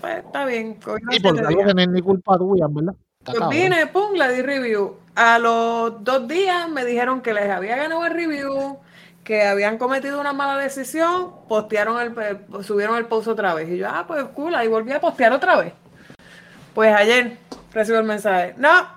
Pues, 0.00 0.24
está 0.24 0.44
bien, 0.46 0.78
Y 1.10 1.20
por 1.20 1.38
algo 1.38 1.64
que 1.64 1.74
no 1.74 1.80
es 1.82 1.88
ni 1.88 2.00
culpa 2.02 2.38
tuya, 2.38 2.66
¿verdad? 2.68 2.94
Pues 3.24 3.38
vine, 3.50 3.86
pum, 3.88 4.12
le 4.14 4.32
di 4.32 4.42
review. 4.42 4.96
A 5.14 5.38
los 5.38 6.02
dos 6.02 6.26
días 6.26 6.68
me 6.70 6.84
dijeron 6.84 7.20
que 7.20 7.34
les 7.34 7.50
había 7.50 7.76
ganado 7.76 8.04
el 8.06 8.14
review, 8.14 8.78
que 9.24 9.42
habían 9.44 9.76
cometido 9.76 10.20
una 10.20 10.32
mala 10.32 10.56
decisión, 10.60 11.32
postearon 11.46 12.00
el, 12.00 12.18
el- 12.18 12.64
subieron 12.64 12.96
el 12.96 13.06
post 13.06 13.28
otra 13.28 13.52
vez. 13.54 13.68
Y 13.68 13.76
yo, 13.76 13.88
ah, 13.90 14.04
pues 14.06 14.24
cool, 14.34 14.54
ahí 14.54 14.68
volví 14.68 14.92
a 14.92 15.00
postear 15.00 15.32
otra 15.32 15.56
vez. 15.56 15.74
Pues 16.74 16.94
ayer 16.94 17.36
recibo 17.74 17.98
el 17.98 18.04
mensaje. 18.04 18.54
No, 18.56 18.88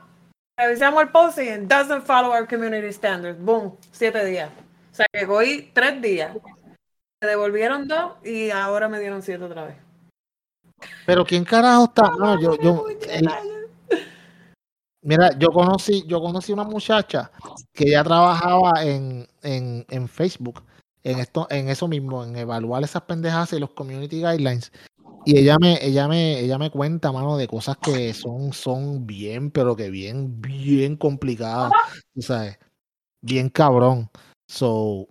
revisamos 0.57 1.01
el 1.03 1.09
post 1.09 1.39
y 1.39 1.49
doesn't 1.57 2.05
follow 2.05 2.31
our 2.31 2.47
community 2.47 2.93
standards. 2.93 3.39
Boom, 3.43 3.75
siete 3.91 4.23
días. 4.25 4.49
O 4.91 4.95
sea 4.95 5.05
que 5.11 5.27
cogí 5.27 5.71
tres 5.73 6.01
días. 6.01 6.37
Me 7.21 7.27
devolvieron 7.29 7.87
dos 7.87 8.13
y 8.23 8.51
ahora 8.51 8.87
me 8.87 8.99
dieron 8.99 9.21
siete 9.21 9.43
otra 9.43 9.65
vez. 9.65 9.75
Pero 11.05 11.25
quién 11.25 11.43
carajo 11.43 11.85
está. 11.85 12.11
No, 12.17 12.39
yo, 12.39 12.55
yo, 12.61 12.85
el- 13.09 13.29
mira, 15.03 15.37
yo 15.37 15.49
conocí, 15.49 16.03
yo 16.07 16.21
conocí 16.21 16.51
una 16.51 16.63
muchacha 16.63 17.31
que 17.73 17.91
ya 17.91 18.03
trabajaba 18.03 18.83
en, 18.83 19.27
en, 19.41 19.85
en 19.89 20.07
Facebook, 20.07 20.63
en 21.03 21.19
esto, 21.19 21.47
en 21.49 21.69
eso 21.69 21.87
mismo, 21.87 22.23
en 22.23 22.35
evaluar 22.35 22.83
esas 22.83 23.03
pendejas 23.03 23.53
y 23.53 23.59
los 23.59 23.71
community 23.71 24.17
guidelines. 24.17 24.71
Y 25.25 25.37
ella 25.37 25.57
me, 25.59 25.83
ella 25.85 26.07
me, 26.07 26.39
ella 26.39 26.57
me 26.57 26.69
cuenta, 26.69 27.11
mano, 27.11 27.37
de 27.37 27.47
cosas 27.47 27.77
que 27.77 28.13
son, 28.13 28.51
son 28.51 29.05
bien, 29.07 29.51
pero 29.51 29.75
que 29.75 29.89
bien, 29.89 30.41
bien 30.41 30.97
complicadas. 30.97 31.71
Tú 32.13 32.21
sabes, 32.21 32.57
bien 33.21 33.49
cabrón. 33.49 34.09
So, 34.47 35.07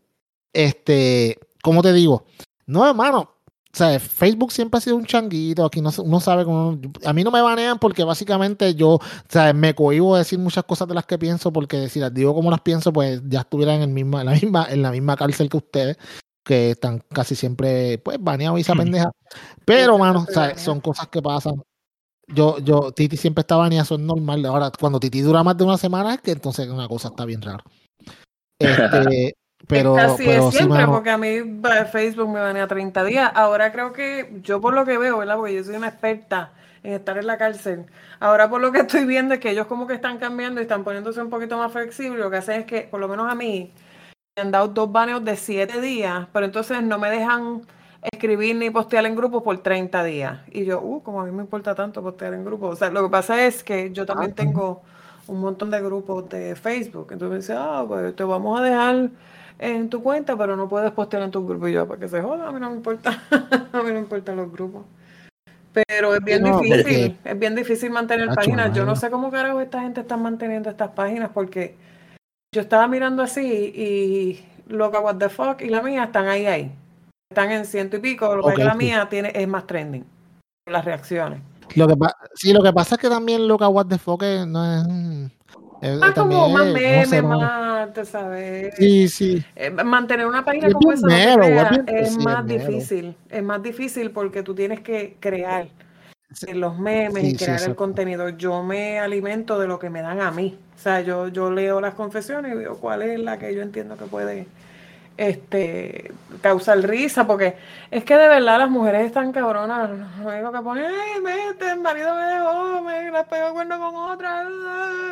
este, 0.52 1.38
¿cómo 1.62 1.82
te 1.82 1.92
digo? 1.92 2.26
No, 2.66 2.86
hermano, 2.86 3.36
o 3.74 3.78
sea, 3.78 3.98
Facebook 3.98 4.52
siempre 4.52 4.78
ha 4.78 4.80
sido 4.82 4.96
un 4.96 5.06
changuito, 5.06 5.64
aquí 5.64 5.80
no, 5.80 5.90
se- 5.90 6.02
uno 6.02 6.20
sabe 6.20 6.44
cómo... 6.44 6.78
A 7.06 7.12
mí 7.14 7.24
no 7.24 7.30
me 7.30 7.40
banean 7.40 7.78
porque 7.78 8.04
básicamente 8.04 8.74
yo, 8.74 8.90
o 8.96 9.00
sea, 9.28 9.52
me 9.54 9.74
cohibo 9.74 10.14
de 10.14 10.20
decir 10.20 10.38
muchas 10.38 10.64
cosas 10.64 10.88
de 10.88 10.94
las 10.94 11.06
que 11.06 11.18
pienso 11.18 11.52
porque 11.52 11.88
si 11.88 11.98
las 11.98 12.12
digo 12.12 12.34
como 12.34 12.50
las 12.50 12.60
pienso, 12.60 12.92
pues 12.92 13.22
ya 13.28 13.40
estuviera 13.40 13.74
en, 13.74 13.80
el 13.82 13.88
misma, 13.88 14.20
en, 14.20 14.26
la, 14.26 14.32
misma, 14.32 14.66
en 14.68 14.82
la 14.82 14.90
misma 14.90 15.16
cárcel 15.16 15.48
que 15.48 15.56
ustedes, 15.56 15.96
que 16.44 16.72
están 16.72 17.02
casi 17.12 17.34
siempre, 17.34 17.96
pues, 17.98 18.18
baneados 18.20 18.58
y 18.58 18.62
esa 18.62 18.74
pendeja. 18.74 19.10
Pero, 19.64 19.96
mano, 19.96 20.26
o 20.28 20.32
sea, 20.32 20.58
son 20.58 20.80
cosas 20.80 21.08
que 21.08 21.22
pasan. 21.22 21.54
Yo, 22.28 22.58
yo, 22.58 22.92
Titi 22.92 23.16
siempre 23.16 23.40
está 23.40 23.56
baneada, 23.56 23.84
eso 23.84 23.94
es 23.94 24.00
normal. 24.00 24.44
Ahora, 24.46 24.70
cuando 24.78 25.00
Titi 25.00 25.20
dura 25.22 25.42
más 25.42 25.56
de 25.56 25.64
una 25.64 25.78
semana, 25.78 26.14
es 26.14 26.20
que 26.20 26.32
entonces 26.32 26.68
una 26.68 26.88
cosa 26.88 27.08
está 27.08 27.24
bien 27.24 27.40
rara. 27.42 27.64
Este, 28.58 29.34
pero, 29.66 29.96
Así 29.96 30.24
pero 30.24 30.48
es 30.48 30.54
siempre, 30.54 30.86
porque 30.86 31.10
a 31.10 31.18
mí 31.18 31.60
Facebook 31.90 32.28
me 32.28 32.40
banea 32.40 32.66
30 32.66 33.04
días. 33.04 33.30
Ahora 33.34 33.72
creo 33.72 33.92
que, 33.92 34.40
yo 34.42 34.60
por 34.60 34.74
lo 34.74 34.84
que 34.84 34.98
veo, 34.98 35.18
¿verdad? 35.18 35.36
Porque 35.36 35.54
yo 35.54 35.64
soy 35.64 35.76
una 35.76 35.88
experta 35.88 36.52
en 36.82 36.94
estar 36.94 37.16
en 37.16 37.26
la 37.26 37.38
cárcel. 37.38 37.86
Ahora 38.20 38.50
por 38.50 38.60
lo 38.60 38.72
que 38.72 38.80
estoy 38.80 39.04
viendo 39.04 39.34
es 39.34 39.40
que 39.40 39.50
ellos 39.50 39.66
como 39.66 39.86
que 39.86 39.94
están 39.94 40.18
cambiando 40.18 40.60
y 40.60 40.64
están 40.64 40.84
poniéndose 40.84 41.22
un 41.22 41.30
poquito 41.30 41.56
más 41.56 41.72
flexibles. 41.72 42.18
Lo 42.18 42.30
que 42.30 42.38
hacen 42.38 42.60
es 42.60 42.66
que, 42.66 42.82
por 42.82 43.00
lo 43.00 43.08
menos 43.08 43.30
a 43.30 43.34
mí, 43.34 43.72
me 44.36 44.42
han 44.42 44.50
dado 44.50 44.68
dos 44.68 44.90
baneos 44.90 45.24
de 45.24 45.36
7 45.36 45.80
días, 45.80 46.26
pero 46.32 46.46
entonces 46.46 46.82
no 46.82 46.98
me 46.98 47.10
dejan 47.10 47.62
escribir 48.00 48.56
ni 48.56 48.70
postear 48.70 49.06
en 49.06 49.14
grupos 49.14 49.42
por 49.42 49.58
30 49.58 50.02
días. 50.04 50.40
Y 50.50 50.64
yo, 50.64 50.80
uh, 50.80 51.02
como 51.02 51.20
a 51.20 51.24
mí 51.24 51.30
me 51.30 51.42
importa 51.42 51.74
tanto 51.74 52.02
postear 52.02 52.34
en 52.34 52.44
grupos. 52.44 52.74
O 52.74 52.76
sea, 52.76 52.90
lo 52.90 53.04
que 53.04 53.10
pasa 53.10 53.46
es 53.46 53.62
que 53.62 53.92
yo 53.92 54.04
también 54.04 54.34
tengo 54.34 54.82
un 55.28 55.40
montón 55.40 55.70
de 55.70 55.80
grupos 55.80 56.28
de 56.28 56.56
Facebook. 56.56 57.08
Entonces 57.12 57.30
me 57.30 57.36
dice, 57.36 57.54
ah, 57.56 57.84
pues 57.86 58.16
te 58.16 58.24
vamos 58.24 58.60
a 58.60 58.64
dejar 58.64 59.10
en 59.62 59.88
tu 59.88 60.02
cuenta, 60.02 60.36
pero 60.36 60.56
no 60.56 60.68
puedes 60.68 60.90
postear 60.90 61.22
en 61.22 61.30
tu 61.30 61.46
grupo. 61.46 61.68
Y 61.68 61.72
yo, 61.72 61.86
para 61.86 62.00
que 62.00 62.08
se 62.08 62.20
joda, 62.20 62.48
a 62.48 62.52
mí 62.52 62.58
no 62.58 62.70
me 62.70 62.76
importa. 62.76 63.22
a 63.30 63.78
mí 63.78 63.88
no 63.88 63.94
me 63.94 63.98
importan 64.00 64.36
los 64.36 64.50
grupos. 64.50 64.84
Pero 65.72 66.14
es 66.14 66.22
bien 66.22 66.42
No, 66.42 66.60
difícil, 66.60 67.16
es 67.24 67.38
bien 67.38 67.54
difícil 67.54 67.90
mantener 67.90 68.26
Nacho, 68.26 68.36
páginas. 68.36 68.74
Yo 68.74 68.84
no 68.84 68.96
sé 68.96 69.10
cómo 69.10 69.30
carajo 69.30 69.60
esta 69.60 69.80
gente 69.80 70.00
está 70.00 70.16
manteniendo 70.16 70.68
estas 70.68 70.90
páginas 70.90 71.30
porque 71.32 71.76
yo 72.54 72.60
estaba 72.60 72.86
mirando 72.88 73.22
así 73.22 73.40
y 73.74 74.44
loca 74.66 75.00
what 75.00 75.16
the 75.16 75.28
fuck 75.28 75.62
y 75.62 75.68
la 75.68 75.80
mía 75.80 76.04
están 76.04 76.28
ahí 76.28 76.46
ahí. 76.46 76.72
Están 77.30 77.52
en 77.52 77.64
ciento 77.64 77.96
y 77.96 78.00
pico, 78.00 78.34
lo 78.36 78.42
que 78.42 78.52
Ok, 78.52 78.58
es 78.58 78.64
la 78.66 78.72
sí. 78.72 78.78
mía 78.78 79.06
tiene, 79.08 79.32
es 79.34 79.48
más 79.48 79.66
trending. 79.66 80.04
Las 80.66 80.84
reacciones. 80.84 81.40
Lo 81.76 81.88
que 81.88 81.94
sí, 82.34 82.52
lo 82.52 82.62
que 82.62 82.72
pasa 82.72 82.96
es 82.96 83.00
que 83.00 83.08
también 83.08 83.48
Loca 83.48 83.68
What 83.68 83.86
the 83.86 83.96
Fuck 83.96 84.22
no 84.46 84.74
es. 84.74 85.32
Eh, 85.82 85.96
Más 85.96 86.14
también 86.14 86.40
como 86.40 86.54
más 86.54 86.66
es- 86.68 86.72
no 86.72 86.78
meme, 86.80 87.06
sé, 87.06 87.22
no- 87.22 87.28
más, 87.40 87.92
tú 87.92 88.04
sabes. 88.06 88.74
Sí, 88.76 89.08
sí. 89.08 89.44
Eh, 89.56 89.70
mantener 89.70 90.26
una 90.26 90.44
página 90.44 90.68
Es 90.68 90.74
como 90.74 90.92
esa 90.92 91.06
no 91.06 91.12
mero, 91.12 91.42
crea, 91.42 91.84
es 92.00 92.16
más 92.18 92.44
mero. 92.44 92.64
difícil. 92.66 93.16
Es 93.28 93.42
más 93.42 93.62
difícil 93.62 94.10
porque 94.12 94.42
tú 94.42 94.54
tienes 94.54 94.80
que 94.80 95.16
crear 95.20 95.66
Sí. 96.32 96.52
los 96.54 96.78
memes 96.78 97.24
y 97.24 97.36
crear 97.36 97.60
el 97.62 97.74
contenido. 97.74 98.30
Yo 98.30 98.62
me 98.62 98.98
alimento 99.00 99.58
de 99.58 99.66
lo 99.66 99.78
que 99.78 99.90
me 99.90 100.00
dan 100.00 100.20
a 100.22 100.30
mí. 100.30 100.58
O 100.74 100.78
sea, 100.78 101.00
yo, 101.02 101.28
yo 101.28 101.50
leo 101.50 101.80
las 101.80 101.94
confesiones 101.94 102.52
y 102.54 102.56
veo 102.56 102.76
cuál 102.78 103.02
es 103.02 103.20
la 103.20 103.38
que 103.38 103.54
yo 103.54 103.60
entiendo 103.60 103.96
que 103.98 104.04
puede 104.06 104.46
este 105.16 106.12
causar 106.40 106.78
risa, 106.78 107.26
porque 107.26 107.56
es 107.90 108.04
que 108.04 108.16
de 108.16 108.28
verdad 108.28 108.58
las 108.58 108.70
mujeres 108.70 109.06
están 109.06 109.32
cabronas. 109.32 109.90
Lo 110.20 110.28
único 110.28 110.52
que 110.52 110.60
ponen, 110.60 110.84
ay, 110.86 111.20
mete, 111.22 111.70
el 111.70 111.80
marido 111.80 112.14
me 112.14 112.22
dejó, 112.24 112.82
me 112.82 113.10
la 113.10 113.24
pegó 113.24 113.52
cuerno 113.52 113.78
con 113.78 113.94
otra. 114.10 114.42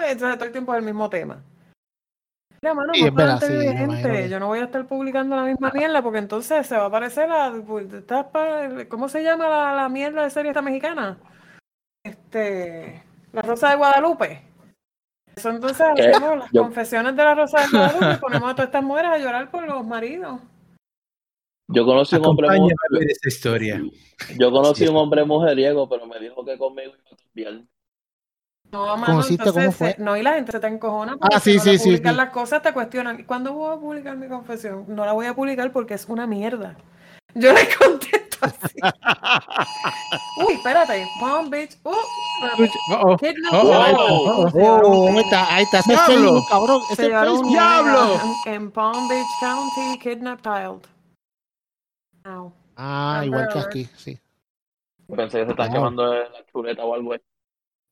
Entonces 0.09 0.37
todo 0.39 0.45
el 0.47 0.53
tiempo 0.53 0.73
es 0.75 0.79
el 0.79 0.85
mismo 0.85 1.09
tema. 1.11 1.39
Mira, 2.63 2.75
mano, 2.75 2.93
Sí, 3.41 3.57
que- 4.03 4.29
Yo 4.29 4.39
no 4.39 4.49
voy 4.49 4.59
a 4.59 4.65
estar 4.65 4.85
publicando 4.87 5.35
la 5.35 5.45
misma 5.45 5.71
mierda 5.73 6.03
porque 6.03 6.19
entonces 6.19 6.67
se 6.67 6.77
va 6.77 6.87
a 6.87 6.91
parecer 6.91 7.31
a. 7.31 7.53
pues, 7.67 7.87
¿Cómo 8.89 9.09
se 9.09 9.23
llama 9.23 9.49
la, 9.49 9.75
la 9.75 9.89
mierda 9.89 10.23
de 10.25 10.31
serie 10.31 10.51
esta 10.51 10.61
mexicana? 10.61 11.17
Este. 12.05 13.03
La 13.33 13.43
Rosa 13.43 13.71
de 13.71 13.77
Guadalupe. 13.77 14.43
Eso 15.41 15.49
entonces 15.51 15.87
¿Qué? 15.97 16.09
hacemos 16.09 16.39
las 16.39 16.51
Yo- 16.53 16.63
confesiones 16.63 17.17
de 17.17 17.25
la 17.25 17.35
Rosa 17.35 17.61
de 17.63 17.69
Guadalupe 17.71 18.13
y 18.15 18.17
ponemos 18.19 18.51
a 18.51 18.55
todas 18.55 18.69
estas 18.69 18.83
mujeres 18.85 19.11
a 19.11 19.19
llorar 19.19 19.51
por 19.51 19.67
los 19.67 19.87
maridos. 19.87 20.39
Yo 21.69 21.87
conocí 21.87 22.17
un 22.17 22.27
hombre 22.27 22.47
Acompáñame 22.49 22.75
mu- 22.91 22.97
a 22.97 22.99
ver 23.01 23.11
esta 23.11 23.29
historia. 23.29 23.83
yo 24.39 24.51
conocí 24.51 24.85
Sí. 24.85 24.91
un 24.91 24.97
hombre 24.97 25.25
mujeriego, 25.25 25.89
pero 25.89 26.07
me 26.07 26.19
dijo 26.19 26.45
que 26.45 26.59
conmigo 26.59 26.91
iba 26.91 27.11
a 27.11 27.17
cambiar. 27.17 27.65
No, 28.73 28.87
mano, 28.97 29.07
¿Conociste 29.07 29.43
entonces, 29.45 29.63
cómo 29.65 29.73
fue? 29.73 29.93
se- 29.95 30.03
no, 30.03 30.17
y 30.17 30.23
la 30.23 30.35
gente 30.35 30.53
se 30.53 30.61
te 30.61 30.67
encojona 30.67 31.17
porque 31.17 31.35
Ah, 31.37 31.41
si 31.41 31.53
sí, 31.53 31.57
no 31.57 31.63
sí, 31.65 31.71
le 31.73 31.79
sí, 31.79 31.85
publican 31.89 32.13
sí. 32.13 32.17
las 32.19 32.31
cosas, 32.31 32.63
te 32.63 32.73
cuestionan. 32.73 33.25
¿Cuándo 33.25 33.53
voy 33.55 33.75
a 33.77 33.81
publicar 33.81 34.17
mi 34.17 34.29
confesión? 34.29 34.85
No 34.89 35.05
la 35.07 35.13
voy 35.13 35.27
a 35.27 35.35
publicar 35.35 35.73
porque 35.73 35.95
es 35.95 36.07
una 36.09 36.27
mierda. 36.27 36.77
Yo 37.35 37.53
le 37.53 37.69
contesto 37.77 38.39
así. 38.41 38.79
Uy, 40.47 40.55
espérate. 40.55 41.07
Palm 41.21 41.51
Beach. 41.51 41.77
Uh, 41.85 41.95
Oh, 42.43 43.17
oh, 43.53 44.49
llevaron 44.51 44.93
Oh, 44.93 45.05
un 45.05 45.19
ahí 45.35 45.65
está, 45.65 45.83
Diablo. 45.83 46.43
Cabrón. 46.49 46.81
Se 46.89 46.93
Ese 46.95 47.03
es 47.03 47.09
llevaron 47.09 47.39
un. 47.39 47.49
¡Diablo! 47.51 48.21
En, 48.47 48.71
Palm 48.71 49.09
Beach 49.09 49.27
County, 49.41 49.99
kidnapped 49.99 50.43
child. 50.43 50.87
Ow. 52.27 52.53
Ah, 52.77 53.23
igual 53.25 53.49
que 53.53 53.59
aquí, 53.59 53.89
sí. 53.97 54.19
Pensé 55.15 55.41
que 55.41 55.45
se 55.45 55.51
están 55.51 55.73
quemando 55.73 56.15
la 56.15 56.47
chuleta 56.51 56.85
o 56.85 56.95
algo. 56.95 57.15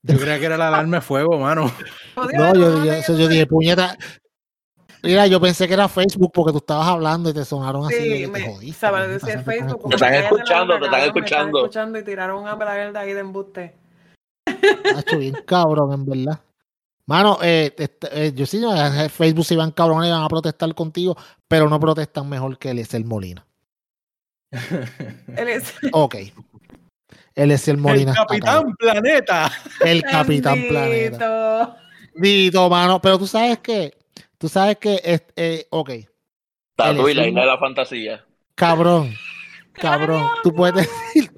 Yo 0.03 0.19
creía 0.19 0.39
que 0.39 0.47
era 0.47 0.57
la 0.57 0.69
alarma 0.69 0.97
de 0.97 1.03
fuego, 1.03 1.39
mano. 1.39 1.71
No, 2.17 2.55
yo, 2.55 2.85
yo, 2.85 3.15
yo 3.15 3.29
dije, 3.29 3.47
puñeta. 3.47 3.97
Mira, 5.03 5.27
yo 5.27 5.41
pensé 5.41 5.69
que 5.69 5.75
era 5.75 5.89
Facebook 5.89 6.33
porque 6.33 6.53
tú 6.53 6.59
estabas 6.59 6.89
hablando 6.89 7.31
y 7.31 7.33
te 7.33 7.45
sonaron 7.45 7.87
así. 7.87 7.97
Sí, 7.97 8.09
de 8.09 8.17
que 8.19 8.27
te 8.27 8.29
me 8.29 8.43
jodiste, 8.43 8.81
sabe 8.81 9.09
decir 9.09 9.39
Facebook. 9.41 9.89
Te 9.89 9.95
están 9.95 10.15
escuchando, 10.15 10.79
te 10.79 10.85
están 10.85 11.01
me 11.01 11.07
escuchando. 11.07 11.59
escuchando 11.59 11.99
y 11.99 12.05
tiraron 12.05 12.43
una 12.43 12.55
bragueta 12.55 13.01
ahí 13.01 13.13
de 13.13 13.21
embuste. 13.21 13.77
Hacho, 14.97 15.19
bien 15.19 15.37
cabrón, 15.47 15.93
en 15.93 16.07
verdad. 16.07 16.41
Mano, 17.07 17.39
eh, 17.43 17.75
este, 17.79 18.09
eh, 18.27 18.33
yo 18.35 18.45
sí, 18.45 18.63
en 18.63 19.09
Facebook 19.11 19.45
se 19.45 19.55
iban 19.55 19.71
cabrones 19.71 20.09
y 20.09 20.13
van 20.13 20.25
a 20.25 20.29
protestar 20.29 20.75
contigo, 20.75 21.17
pero 21.47 21.69
no 21.69 21.81
protestan 21.81 22.29
mejor 22.29 22.59
que 22.59 22.71
Eliezer 22.71 23.05
Molina. 23.05 23.47
Él 25.37 25.49
es 25.49 25.75
Ok. 25.93 26.17
Eliezer 27.35 27.77
Molina. 27.77 28.11
El 28.13 28.17
Capitán. 28.17 28.75
Planeta. 28.79 29.53
El 29.85 30.03
Capitán 30.03 30.65
Planeta. 30.69 31.77
Dito, 32.15 32.69
mano, 32.69 33.01
pero 33.01 33.19
tú 33.19 33.27
sabes 33.27 33.59
que, 33.61 33.97
tú 34.39 34.49
sabes 34.49 34.77
que, 34.79 35.01
es- 35.05 35.25
eh, 35.37 35.67
ok, 35.71 35.91
Tatu 36.77 37.09
y 37.09 37.15
la 37.15 37.27
isla 37.27 37.41
de 37.43 37.47
la 37.47 37.59
fantasía. 37.59 38.25
cabrón, 38.55 39.13
cabrón, 39.73 40.25
tú 40.43 40.53
puedes 40.55 40.75
decir. 41.15 41.31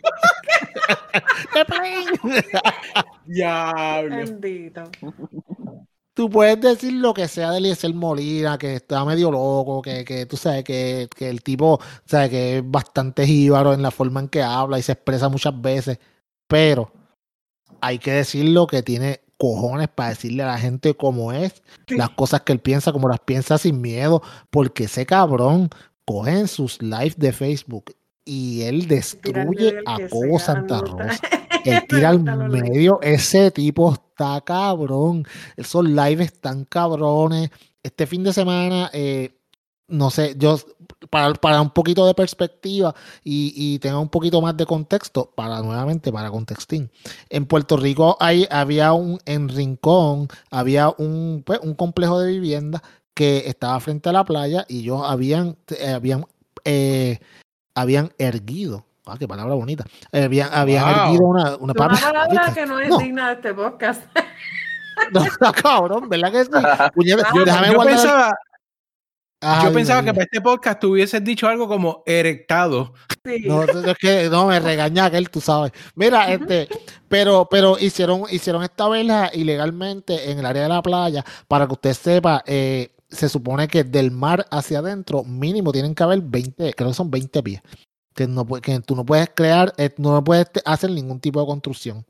Diablo. 3.27 4.17
Bendito. 4.17 4.91
tú 6.15 6.29
puedes 6.31 6.61
decir 6.61 6.93
lo 6.95 7.15
que 7.15 7.29
sea 7.29 7.51
de 7.53 7.59
Eliezer 7.59 7.95
Molina, 7.95 8.59
que 8.59 8.75
está 8.77 9.05
medio 9.05 9.31
loco, 9.31 9.81
que, 9.83 10.05
que 10.05 10.27
tú 10.27 10.37
sabes 10.37 10.65
que, 10.65 11.09
que 11.15 11.29
el 11.29 11.43
tipo, 11.43 11.81
sabes 12.05 12.31
que 12.31 12.59
es 12.59 12.71
bastante 12.71 13.27
jíbaro 13.27 13.73
en 13.73 13.83
la 13.83 13.91
forma 13.91 14.21
en 14.21 14.29
que 14.29 14.43
habla 14.43 14.79
y 14.79 14.83
se 14.83 14.93
expresa 14.93 15.29
muchas 15.29 15.59
veces, 15.61 15.99
pero 16.47 16.93
hay 17.81 17.99
que 17.99 18.13
decirlo 18.13 18.67
que 18.67 18.83
tiene 18.83 19.21
cojones 19.41 19.89
para 19.89 20.11
decirle 20.11 20.43
a 20.43 20.49
la 20.49 20.59
gente 20.59 20.95
cómo 20.95 21.33
es, 21.33 21.63
las 21.89 22.11
cosas 22.11 22.43
que 22.43 22.53
él 22.53 22.59
piensa, 22.59 22.93
como 22.93 23.09
las 23.09 23.21
piensa 23.21 23.57
sin 23.57 23.81
miedo, 23.81 24.23
porque 24.51 24.85
ese 24.85 25.07
cabrón 25.07 25.71
coge 26.05 26.41
en 26.41 26.47
sus 26.47 26.83
lives 26.83 27.19
de 27.19 27.33
Facebook 27.33 27.97
y 28.27 28.63
él 28.63 28.87
destruye 28.87 29.79
a 29.87 29.97
Cobo 30.11 30.39
Santa 30.39 30.83
Rosa. 30.83 31.19
Él 31.65 31.83
tira 31.89 32.09
al 32.09 32.21
medio. 32.23 33.01
Ese 33.03 33.51
tipo 33.51 33.93
está 33.93 34.41
cabrón. 34.41 35.27
Esos 35.57 35.85
lives 35.85 36.33
están 36.33 36.65
cabrones. 36.65 37.51
Este 37.83 38.07
fin 38.07 38.25
de 38.25 38.33
semana, 38.33 38.89
eh, 38.95 39.40
no 39.91 40.11
sé, 40.11 40.35
yo, 40.39 40.57
para, 41.11 41.33
para 41.35 41.61
un 41.61 41.71
poquito 41.71 42.07
de 42.07 42.15
perspectiva 42.15 42.95
y, 43.25 43.53
y 43.57 43.79
tenga 43.79 43.99
un 43.99 44.09
poquito 44.09 44.41
más 44.41 44.57
de 44.57 44.67
contexto, 44.67 45.31
para 45.35 45.61
nuevamente, 45.61 46.13
para 46.13 46.31
contextín. 46.31 46.91
En 47.29 47.47
Puerto 47.47 47.77
Rico 47.77 48.17
hay, 48.21 48.47
había 48.51 48.93
un, 48.93 49.19
en 49.27 49.49
Rincón, 49.49 50.29
había 50.51 50.91
un, 50.97 51.43
pues, 51.45 51.61
un 51.63 51.75
complejo 51.75 52.21
de 52.21 52.33
vivienda 52.33 52.83
que 53.15 53.45
estaba 53.47 53.79
frente 53.81 54.09
a 54.09 54.13
la 54.13 54.25
playa 54.25 54.65
y 54.69 54.81
ellos 54.81 55.03
habían, 55.05 55.57
eh, 55.79 55.93
habían, 55.93 56.27
eh, 56.65 57.19
habían 57.75 58.11
erguido. 58.19 58.85
Ah, 59.07 59.17
qué 59.19 59.27
palabra 59.27 59.55
bonita. 59.55 59.85
Habían, 60.13 60.51
habían 60.53 60.85
Wow. 60.85 61.05
erguido 61.05 61.25
una, 61.25 61.45
una 61.57 61.59
Una 61.59 61.75
papi- 61.75 62.01
palabra 62.01 62.29
¿viste? 62.47 62.53
que 62.61 62.67
no 62.67 62.79
es 62.79 62.89
No. 62.91 62.99
digna 62.99 63.29
de 63.29 63.35
este 63.35 63.55
podcast. 63.55 64.03
No, 65.13 65.53
cabrón, 65.55 66.09
¿verdad 66.11 66.31
que 66.31 66.45
sí? 66.45 66.51
Déjame 67.45 67.69
Yo 67.69 67.75
guardar- 67.75 67.87
pensaba, 67.87 68.35
Yo 69.41 69.73
pensaba 69.73 70.03
que 70.03 70.13
para 70.13 70.25
este 70.25 70.41
podcast 70.41 70.81
tú 70.81 70.93
hubieses 70.93 71.25
dicho 71.25 71.49
algo 71.49 71.67
como 71.67 72.03
erectado. 72.05 72.93
Sí. 73.25 73.45
No, 73.47 73.63
es 73.63 73.99
que 73.99 74.29
no 74.29 74.47
me 74.47 74.61
regaña 74.61 75.07
aquel, 75.07 75.31
tú 75.31 75.41
sabes. 75.41 75.73
Mira, 75.95 76.31
este, 76.33 76.69
pero, 77.09 77.49
pero 77.51 77.79
hicieron, 77.79 78.25
hicieron 78.31 78.63
esta 78.63 78.89
vela 78.89 79.31
ilegalmente 79.33 80.31
en 80.31 80.41
el 80.41 80.47
área 80.47 80.65
de 80.65 80.69
la 80.69 80.83
playa. 80.83 81.25
Para 81.49 81.67
que 81.67 81.73
usted 81.73 81.95
sepa, 81.95 82.43
eh, 82.47 82.95
se 83.09 83.29
supone 83.29 83.67
que 83.67 83.85
del 83.85 84.11
mar 84.11 84.47
hacia 84.51 84.81
adentro, 84.81 85.25
mínimo 85.25 85.73
tienen 85.73 85.95
que 85.95 86.03
haber 86.03 86.21
20, 86.21 86.73
creo 86.75 86.91
que 86.91 86.95
son 86.95 87.11
20 87.11 87.43
pies. 87.43 87.63
Que, 88.21 88.27
no, 88.27 88.45
que 88.47 88.81
tú 88.81 88.95
no 88.95 89.07
puedes 89.07 89.31
crear, 89.35 89.73
eh, 89.79 89.95
no 89.97 90.23
puedes 90.23 90.47
hacer 90.67 90.91
ningún 90.91 91.21
tipo 91.21 91.41
de 91.41 91.47
construcción. 91.47 92.05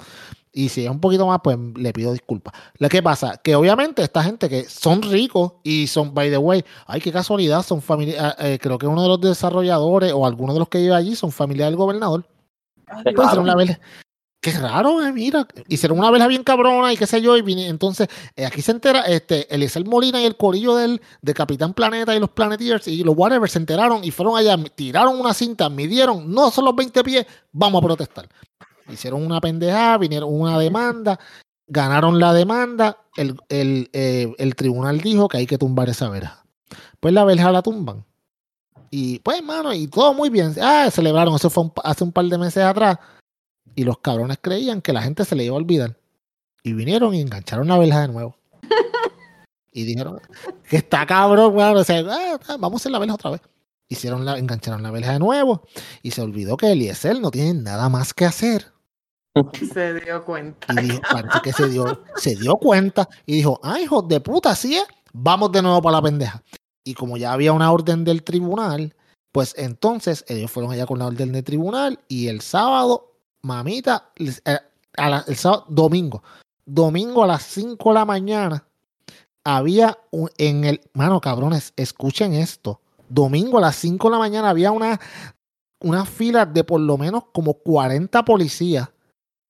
Y 0.52 0.68
si 0.68 0.84
es 0.84 0.90
un 0.90 0.98
poquito 0.98 1.24
más, 1.24 1.38
pues 1.44 1.56
le 1.76 1.92
pido 1.92 2.10
disculpas. 2.10 2.52
Lo 2.78 2.88
que 2.88 3.00
pasa, 3.00 3.36
que 3.36 3.54
obviamente 3.54 4.02
esta 4.02 4.24
gente 4.24 4.48
que 4.48 4.64
son 4.64 5.02
ricos 5.02 5.52
y 5.62 5.86
son, 5.86 6.12
by 6.12 6.28
the 6.28 6.38
way, 6.38 6.64
ay, 6.88 7.00
qué 7.00 7.12
casualidad, 7.12 7.62
son 7.62 7.80
familia, 7.80 8.34
eh, 8.40 8.58
creo 8.60 8.76
que 8.76 8.88
uno 8.88 9.02
de 9.02 9.08
los 9.08 9.20
desarrolladores 9.20 10.12
o 10.12 10.26
algunos 10.26 10.56
de 10.56 10.58
los 10.58 10.68
que 10.68 10.78
vive 10.78 10.96
allí 10.96 11.14
son 11.14 11.30
familia 11.30 11.66
del 11.66 11.76
gobernador. 11.76 12.26
Ay, 12.88 13.14
Pues 13.14 13.32
una. 13.34 13.54
Qué 14.40 14.52
raro, 14.52 15.02
eh, 15.02 15.12
mira. 15.12 15.46
Hicieron 15.68 15.98
una 15.98 16.10
vela 16.10 16.26
bien 16.26 16.42
cabrona 16.42 16.92
y 16.92 16.96
qué 16.96 17.06
sé 17.06 17.20
yo. 17.20 17.36
Y 17.36 17.64
entonces, 17.64 18.08
eh, 18.36 18.46
aquí 18.46 18.62
se 18.62 18.72
entera, 18.72 19.02
este, 19.02 19.54
Eliezer 19.54 19.84
Molina 19.86 20.20
y 20.20 20.24
el 20.24 20.36
corillo 20.36 20.76
del, 20.76 21.02
de 21.20 21.34
Capitán 21.34 21.74
Planeta 21.74 22.16
y 22.16 22.20
los 22.20 22.30
Planeteers 22.30 22.88
y 22.88 23.04
los 23.04 23.14
whatever 23.16 23.50
se 23.50 23.58
enteraron 23.58 24.02
y 24.02 24.10
fueron 24.10 24.38
allá, 24.38 24.56
tiraron 24.74 25.20
una 25.20 25.34
cinta, 25.34 25.68
midieron, 25.68 26.32
no 26.32 26.50
son 26.50 26.64
los 26.64 26.74
20 26.74 27.04
pies, 27.04 27.26
vamos 27.52 27.82
a 27.82 27.86
protestar. 27.86 28.28
Hicieron 28.88 29.24
una 29.24 29.40
pendejada, 29.42 29.98
vinieron 29.98 30.32
una 30.32 30.58
demanda, 30.58 31.20
ganaron 31.66 32.18
la 32.18 32.32
demanda, 32.32 32.96
el, 33.16 33.36
el, 33.50 33.90
eh, 33.92 34.32
el 34.38 34.54
tribunal 34.54 35.00
dijo 35.00 35.28
que 35.28 35.36
hay 35.36 35.46
que 35.46 35.58
tumbar 35.58 35.90
esa 35.90 36.08
verja. 36.08 36.46
Pues 36.98 37.12
la 37.12 37.24
verja 37.24 37.52
la 37.52 37.60
tumban. 37.60 38.06
Y 38.90 39.18
pues, 39.20 39.42
mano, 39.42 39.72
y 39.74 39.86
todo 39.86 40.14
muy 40.14 40.30
bien. 40.30 40.54
Ah, 40.60 40.88
celebraron, 40.90 41.34
eso 41.34 41.50
fue 41.50 41.70
hace 41.84 42.04
un 42.04 42.12
par 42.12 42.24
de 42.24 42.38
meses 42.38 42.64
atrás. 42.64 42.98
Y 43.74 43.84
los 43.84 43.98
cabrones 43.98 44.38
creían 44.40 44.82
que 44.82 44.92
la 44.92 45.02
gente 45.02 45.24
se 45.24 45.36
le 45.36 45.44
iba 45.44 45.54
a 45.54 45.58
olvidar. 45.58 45.96
Y 46.62 46.72
vinieron 46.72 47.14
y 47.14 47.20
engancharon 47.20 47.68
la 47.68 47.78
verja 47.78 48.02
de 48.02 48.08
nuevo. 48.08 48.36
y 49.72 49.84
dijeron 49.84 50.20
que 50.68 50.76
está 50.76 51.06
cabrón, 51.06 51.54
weón. 51.54 51.76
O 51.76 51.84
sea, 51.84 52.00
ah, 52.08 52.38
ah, 52.48 52.56
vamos 52.58 52.74
a 52.74 52.82
hacer 52.82 52.92
la 52.92 52.98
verja 52.98 53.14
otra 53.14 53.30
vez. 53.30 53.40
Hicieron 53.88 54.24
la, 54.24 54.38
engancharon 54.38 54.82
la 54.82 54.90
verja 54.90 55.12
de 55.12 55.18
nuevo. 55.18 55.62
Y 56.02 56.10
se 56.10 56.22
olvidó 56.22 56.56
que 56.56 56.70
Eliezer 56.70 57.20
no 57.20 57.30
tiene 57.30 57.54
nada 57.54 57.88
más 57.88 58.14
que 58.14 58.24
hacer. 58.24 58.66
Se 59.72 59.94
dio 59.94 60.24
cuenta. 60.24 60.72
Y 60.72 60.86
dijo, 60.86 61.00
parece 61.10 61.40
que 61.42 61.52
se 61.52 61.68
dio, 61.68 62.02
se 62.16 62.36
dio 62.36 62.56
cuenta 62.56 63.08
y 63.26 63.34
dijo, 63.34 63.60
ay, 63.62 63.84
hijo 63.84 64.02
de 64.02 64.20
puta, 64.20 64.50
así 64.50 64.76
es, 64.76 64.84
vamos 65.12 65.52
de 65.52 65.62
nuevo 65.62 65.80
para 65.80 65.96
la 65.96 66.02
pendeja. 66.02 66.42
Y 66.84 66.94
como 66.94 67.16
ya 67.16 67.32
había 67.32 67.52
una 67.52 67.70
orden 67.70 68.04
del 68.04 68.22
tribunal, 68.22 68.94
pues 69.32 69.54
entonces 69.56 70.24
ellos 70.28 70.50
fueron 70.50 70.72
allá 70.72 70.86
con 70.86 70.98
la 70.98 71.06
orden 71.06 71.32
del 71.32 71.44
tribunal 71.44 72.00
y 72.08 72.28
el 72.28 72.40
sábado, 72.40 73.09
mamita, 73.42 74.10
eh, 74.16 74.58
a 74.96 75.08
la- 75.08 75.24
el 75.26 75.36
sábado, 75.36 75.66
domingo, 75.68 76.22
domingo 76.64 77.24
a 77.24 77.26
las 77.26 77.42
5 77.44 77.90
de 77.90 77.94
la 77.94 78.04
mañana, 78.04 78.64
había 79.44 79.98
un- 80.10 80.30
en 80.38 80.64
el, 80.64 80.80
mano, 80.92 81.20
cabrones, 81.20 81.72
escuchen 81.76 82.34
esto, 82.34 82.80
domingo 83.08 83.58
a 83.58 83.62
las 83.62 83.76
5 83.76 84.08
de 84.08 84.12
la 84.12 84.18
mañana 84.18 84.50
había 84.50 84.70
una, 84.70 85.00
una 85.80 86.04
fila 86.04 86.44
de 86.46 86.64
por 86.64 86.80
lo 86.80 86.98
menos 86.98 87.24
como 87.32 87.54
40 87.54 88.24
policías 88.24 88.90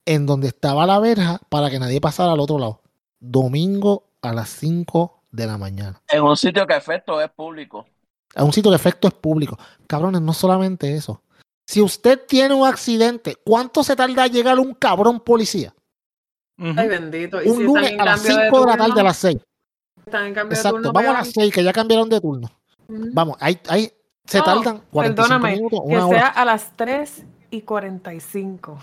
en 0.06 0.26
donde 0.26 0.48
estaba 0.48 0.86
la 0.86 0.98
verja 0.98 1.40
para 1.48 1.70
que 1.70 1.78
nadie 1.78 2.00
pasara 2.00 2.32
al 2.32 2.40
otro 2.40 2.58
lado. 2.58 2.80
Domingo 3.18 4.04
a 4.22 4.32
las 4.32 4.48
5 4.48 5.22
de 5.30 5.46
la 5.46 5.58
mañana. 5.58 6.00
En 6.08 6.22
un 6.22 6.36
sitio 6.36 6.66
que 6.66 6.76
efecto 6.76 7.20
es 7.20 7.30
público. 7.30 7.86
A 8.34 8.44
un 8.44 8.52
sitio 8.52 8.70
de 8.70 8.76
efecto 8.76 9.08
es 9.08 9.14
público. 9.14 9.58
Cabrones, 9.86 10.22
no 10.22 10.32
solamente 10.32 10.94
eso. 10.94 11.22
Si 11.70 11.80
usted 11.80 12.26
tiene 12.26 12.52
un 12.52 12.66
accidente, 12.66 13.36
¿cuánto 13.44 13.84
se 13.84 13.94
tarda 13.94 14.26
en 14.26 14.32
llegar 14.32 14.58
un 14.58 14.74
cabrón 14.74 15.20
policía? 15.20 15.72
Ay, 16.58 16.88
bendito. 16.88 17.40
Y 17.40 17.48
Un 17.48 17.58
si 17.58 17.62
lunes 17.62 17.84
están 17.84 17.94
en 17.94 18.00
a 18.00 18.04
las 18.06 18.20
cambio 18.22 18.32
5 18.32 18.40
de 18.40 18.66
la 18.66 18.72
turno, 18.72 18.86
tarde 18.88 19.00
a 19.00 19.04
las 19.04 19.16
6. 19.18 19.36
Están 20.04 20.26
en 20.26 20.34
cambio 20.34 20.50
de 20.50 20.56
Exacto. 20.56 20.76
turno, 20.78 20.92
Vamos 20.92 21.10
a 21.10 21.12
las 21.12 21.32
peor. 21.32 21.44
6, 21.44 21.54
que 21.54 21.62
ya 21.62 21.72
cambiaron 21.72 22.08
de 22.08 22.20
turno. 22.20 22.50
Ujú. 22.88 23.04
Vamos, 23.12 23.36
ahí, 23.38 23.60
ahí 23.68 23.92
se 24.24 24.38
No, 24.38 24.44
tardan 24.44 24.82
45 24.90 25.14
Perdóname, 25.14 25.56
minutos, 25.56 25.80
que 25.86 25.94
una 25.94 26.08
sea 26.08 26.08
hora. 26.08 26.26
a 26.30 26.44
las 26.44 26.76
3 26.76 27.24
y 27.52 27.62
45. 27.62 28.78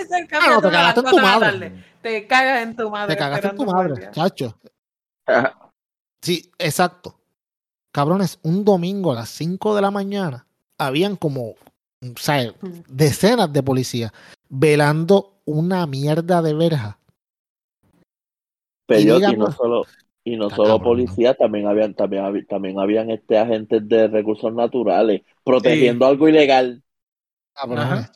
es 0.00 0.10
el 0.10 0.24
Ah, 0.24 0.26
cambio 0.26 0.50
no, 0.50 0.60
de 0.62 0.68
te 0.68 0.72
cagaste 0.72 1.00
en 1.00 1.06
tu 1.06 1.10
4 1.12 1.20
de 1.20 1.22
la 1.22 1.38
madre. 1.52 1.84
Te 2.00 2.26
cagas 2.26 2.62
en 2.62 2.76
tu 2.76 2.88
madre. 2.90 3.14
Te 3.14 3.18
cagaste 3.18 3.46
en 3.48 3.56
tu 3.56 3.64
madre, 3.66 4.10
chacho. 4.12 4.58
Sí, 6.22 6.50
exacto. 6.58 7.20
Cabrones, 7.92 8.38
un 8.42 8.64
domingo 8.64 9.12
a 9.12 9.16
las 9.16 9.28
5 9.28 9.74
de 9.76 9.82
la 9.82 9.90
mañana 9.90 10.46
habían 10.86 11.16
como, 11.16 11.54
decenas 12.88 13.52
de 13.52 13.62
policías 13.62 14.12
velando 14.48 15.40
una 15.44 15.86
mierda 15.86 16.42
de 16.42 16.54
verja. 16.54 16.98
Pero 18.86 19.18
Y 19.18 19.36
no 19.36 19.50
solo, 19.52 19.84
y 20.24 20.36
no 20.36 20.44
Está 20.46 20.56
solo 20.56 20.82
policías, 20.82 21.36
también 21.36 21.66
habían, 21.66 21.94
también, 21.94 22.46
también 22.46 22.78
habían 22.78 23.10
este 23.10 23.38
agentes 23.38 23.86
de 23.88 24.08
recursos 24.08 24.52
naturales 24.54 25.22
protegiendo 25.42 26.06
algo 26.06 26.28
ilegal. 26.28 26.82
Ajá. 27.54 28.12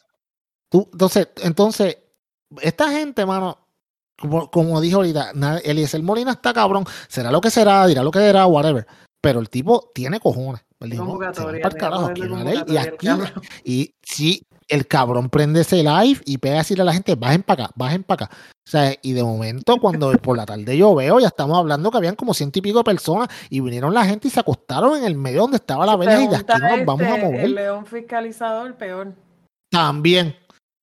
Tú, 0.69 0.89
entonces, 0.93 1.29
entonces, 1.43 1.99
esta 2.61 2.91
gente, 2.91 3.25
mano, 3.25 3.59
como, 4.19 4.51
como 4.51 4.81
dije 4.81 4.95
ahorita, 4.95 5.33
Eliezer 5.65 6.03
Molina 6.03 6.33
está 6.33 6.53
cabrón, 6.53 6.85
será 7.09 7.31
lo 7.31 7.41
que 7.41 7.51
será, 7.51 7.87
dirá 7.87 8.03
lo 8.03 8.11
que 8.11 8.21
dirá, 8.21 8.47
whatever. 8.47 8.87
Pero 9.21 9.41
el 9.41 9.49
tipo 9.49 9.91
tiene 9.95 10.21
cojones. 10.21 10.65
Tiene 10.81 11.61
carajo, 11.61 12.13
ley, 12.13 12.63
y 12.69 12.77
aquí, 12.77 13.09
y 13.65 13.95
si 14.03 14.43
el 14.69 14.87
cabrón 14.87 15.29
prende 15.29 15.63
ese 15.63 15.83
live 15.83 16.21
y 16.25 16.39
pega 16.39 16.57
a 16.57 16.59
decirle 16.59 16.83
a 16.83 16.85
la 16.85 16.93
gente, 16.93 17.17
bajen 17.17 17.43
para 17.43 17.65
acá, 17.65 17.73
bajen 17.75 18.05
para 18.05 18.27
acá. 18.27 18.37
O 18.37 18.71
sea, 18.71 18.95
y 19.03 19.13
de 19.13 19.25
momento, 19.25 19.79
cuando 19.79 20.13
por 20.23 20.37
la 20.37 20.47
tarde 20.47 20.77
yo 20.77 20.95
veo, 20.95 21.19
ya 21.19 21.29
estamos 21.29 21.59
hablando 21.59 21.91
que 21.91 21.97
habían 21.97 22.15
como 22.15 22.33
ciento 22.35 22.59
y 22.61 22.63
pico 22.63 22.79
de 22.79 22.85
personas 22.85 23.29
y 23.51 23.61
vinieron 23.61 23.93
la 23.93 24.05
gente 24.05 24.29
y 24.29 24.31
se 24.31 24.39
acostaron 24.39 24.97
en 24.99 25.05
el 25.05 25.17
medio 25.17 25.43
donde 25.43 25.57
estaba 25.57 25.85
la 25.85 25.97
verja 25.97 26.23
y 26.23 26.29
de 26.29 26.37
aquí 26.37 26.53
nos 26.61 26.85
vamos 26.85 27.03
a 27.03 27.15
este, 27.17 27.27
mover. 27.27 27.41
El 27.41 27.55
león 27.55 27.87
fiscalizador, 27.87 28.75
peor. 28.77 29.15
También. 29.71 30.37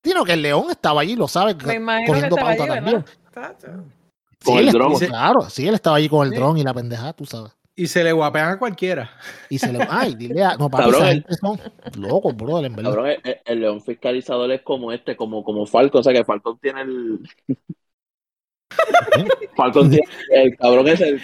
Sino 0.04 0.24
que 0.24 0.34
el 0.34 0.41
león 0.41 0.66
estaba 0.70 1.02
allí, 1.02 1.16
lo 1.16 1.28
que 1.28 1.34
cogiendo 2.06 2.36
estaba 2.36 2.50
allí, 2.50 2.58
pauta 2.60 2.66
también. 2.76 3.06
Tacho. 3.34 3.68
Con 4.43 4.56
Sí, 4.56 4.60
el 4.60 4.68
él 4.68 4.74
dron. 4.74 5.00
Claro, 5.00 5.50
sí, 5.50 5.68
él 5.68 5.74
estaba 5.74 5.98
allí 5.98 6.10
con 6.10 6.26
el 6.28 6.34
Sí. 6.34 6.38
dron 6.38 6.58
y 6.58 6.64
la 6.64 6.74
pendejada, 6.74 7.14
tú 7.14 7.26
sabes. 7.26 7.52
Y 7.78 7.88
se 7.88 8.03
le 8.05 8.13
guapean 8.13 8.51
a 8.51 8.57
cualquiera. 8.59 9.11
Y 9.49 9.59
se 9.59 9.71
le. 9.73 9.86
Ay, 9.89 10.15
dile 10.15 10.43
a. 10.43 10.55
No, 10.55 10.69
papi, 10.69 10.84
Cabrón, 10.91 11.07
el- 11.07 11.26
son 11.41 11.59
locos, 11.97 12.36
brother, 12.36 12.65
en 12.67 12.76
verdad. 12.76 12.91
Cabrón, 12.91 13.15
el, 13.45 13.59
león 13.59 13.82
fiscalizador 13.82 14.49
es 14.51 14.61
como 14.61 14.93
este, 14.93 15.17
como, 15.17 15.43
como 15.43 15.65
Falcon, 15.65 15.99
o 15.99 16.03
sea 16.03 16.13
que 16.13 16.23
Falcon 16.23 16.57
tiene 16.59 16.82
el. 16.84 17.19
Falcon 19.55 19.89
tiene 19.89 20.05
el 20.30 20.57
cabrón 20.57 20.88
ese, 20.88 21.09
el 21.09 21.19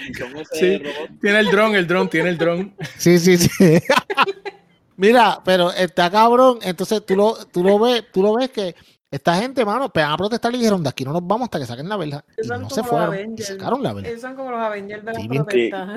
Sí. 0.52 0.78
robot. 0.78 1.10
Tiene 1.22 1.40
el 1.40 1.52
dron, 1.52 1.76
el 1.76 1.88
dron, 1.88 2.10
tiene 2.10 2.30
el 2.30 2.38
dron. 2.38 2.76
Sí, 2.98 3.18
sí, 3.18 3.38
sí. 3.38 3.48
Mira, 4.98 5.40
pero 5.44 5.72
está 5.72 6.12
cabrón. 6.12 6.60
Entonces 6.64 7.06
tú 7.06 7.16
lo, 7.16 7.36
tú 7.52 7.64
lo 7.64 7.80
ves, 7.80 8.04
tú 8.12 8.22
lo 8.22 8.36
ves 8.36 8.50
que 8.52 8.76
esta 9.12 9.36
gente, 9.36 9.66
mano, 9.66 9.92
pegan 9.92 10.14
a 10.14 10.18
protestar 10.18 10.54
y 10.56 10.58
dijeron 10.58 10.82
de 10.82 10.90
aquí 10.90 11.04
no 11.04 11.12
nos 11.12 11.28
vamos 11.28 11.46
hasta 11.46 11.60
que 11.60 11.66
saquen 11.66 11.90
la 11.90 11.98
verdad. 11.98 12.24
Y 12.42 12.48
Son 12.48 12.62
no 12.62 12.68
como 12.70 12.76
se 12.76 12.82
los 12.82 12.90
fueron. 12.90 13.36
Y 13.38 13.42
sacaron 13.42 13.84
la 13.84 13.94
verdad. 13.94 14.10
Ellos 14.10 14.22
son 14.22 14.36
como 14.36 14.52
los 14.52 14.60
Avengers 14.62 15.04
de 15.06 15.12
las 15.14 15.22
Sí, 15.22 15.28
protestas. 15.28 15.90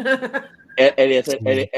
El- 0.77 0.93
Eliezer 0.97 1.39
el- 1.45 1.71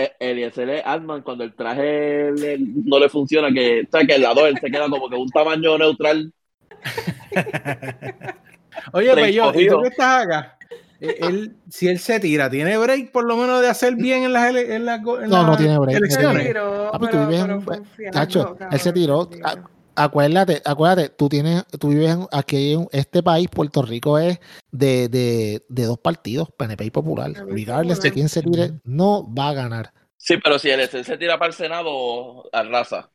el- 0.71 0.83
Ant-Man 0.87 1.21
cuando 1.21 1.45
el 1.45 1.55
traje 1.55 2.33
le- 2.33 2.57
no 2.59 2.99
le 2.99 3.11
funciona, 3.11 3.53
que, 3.53 3.83
o 3.83 3.91
sea, 3.91 4.07
que 4.07 4.15
el 4.15 4.23
lado 4.23 4.47
él 4.47 4.57
se 4.59 4.71
queda 4.71 4.89
como 4.89 5.11
que 5.11 5.17
un 5.17 5.29
tamaño 5.29 5.77
neutral. 5.77 6.33
Oye, 8.93 9.13
Tren 9.13 9.25
Peyo, 9.27 9.53
¿y 9.55 9.69
tú 9.69 9.83
qué 9.83 9.89
estás 9.89 10.25
acá? 10.25 10.57
Él, 11.01 11.57
si 11.69 11.89
él 11.89 11.99
se 11.99 12.19
tira, 12.21 12.49
¿tiene 12.49 12.79
break 12.79 13.13
por 13.13 13.27
lo 13.27 13.37
menos 13.37 13.61
de 13.61 13.69
hacer 13.69 13.97
bien 13.97 14.23
en 14.23 14.33
las, 14.33 14.55
en 14.55 14.87
las 14.87 15.01
en 15.01 15.29
No, 15.29 15.47
no 15.47 15.57
tiene 15.59 15.79
break, 15.79 15.93
no 15.93 15.93
Se 15.93 15.99
elecciones? 16.15 16.47
tiró, 16.47 16.89
Papi, 16.93 17.07
tú 17.09 17.19
pero, 17.29 17.63
Cacho, 18.13 18.57
él 18.71 18.81
se 18.81 18.93
tiró. 18.95 19.27
bendito. 19.27 19.47
a- 19.47 19.76
Acuérdate, 19.97 20.61
acuérdate, 20.65 21.09
tú 21.09 21.29
tienes, 21.29 21.65
tú 21.81 21.89
vives 21.89 22.11
en, 22.11 22.27
aquí 22.31 22.75
en 22.75 22.89
este 22.93 23.23
país, 23.23 23.49
Puerto 23.49 23.81
Rico 23.81 24.19
es 24.19 24.39
de, 24.71 25.09
de, 25.09 25.65
de 25.69 25.85
dos 25.85 25.99
partidos, 25.99 26.51
PNP 26.51 26.85
y 26.85 26.91
Popular. 26.91 27.33
Regardless 27.33 28.01
de 28.03 28.13
quién 28.13 28.29
se 28.29 28.43
tire, 28.43 28.75
no 28.85 29.27
va 29.35 29.49
a 29.49 29.55
ganar. 29.55 29.93
Sí, 30.19 30.37
pero 30.43 30.59
si 30.59 30.69
Eliezer 30.69 31.05
se 31.05 31.17
tira 31.17 31.39
para 31.39 31.49
el 31.49 31.55
Senado, 31.55 32.49
arrasa. 32.53 33.11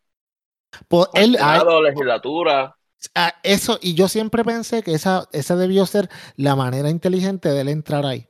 Por 0.87 1.09
él, 1.13 1.37
ah, 1.39 1.59
Senado, 1.59 1.81
legislatura. 1.83 2.75
ah, 3.13 3.35
eso, 3.43 3.77
y 3.81 3.93
yo 3.93 4.07
siempre 4.07 4.43
pensé 4.43 4.81
que 4.81 4.93
esa, 4.93 5.27
esa 5.33 5.55
debió 5.55 5.85
ser 5.85 6.09
la 6.35 6.55
manera 6.55 6.89
inteligente 6.89 7.49
de 7.49 7.61
él 7.61 7.69
entrar 7.69 8.05
ahí, 8.05 8.27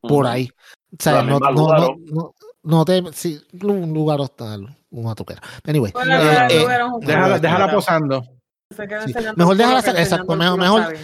por 0.00 0.26
ahí. 0.26 0.50
O 0.92 1.02
sea, 1.02 1.22
no, 1.22 1.38
no, 1.38 1.96
no. 1.96 2.34
No, 2.68 2.84
te, 2.84 3.02
sí, 3.12 3.40
un 3.62 3.92
lugar 3.94 4.20
hostal, 4.20 4.76
una 4.90 5.14
toquera. 5.14 5.40
Anyway, 5.66 5.90
eh, 5.92 6.48
eh, 6.50 6.60
Lugar 6.60 7.40
Déjala, 7.40 7.70
posando. 7.72 8.22
Sí. 8.70 9.14
Mejor 9.36 9.56
déjala 9.56 9.80
sacar- 9.82 10.00
exacto, 10.02 10.36
mejor- 10.36 10.58
mejor- 10.58 10.94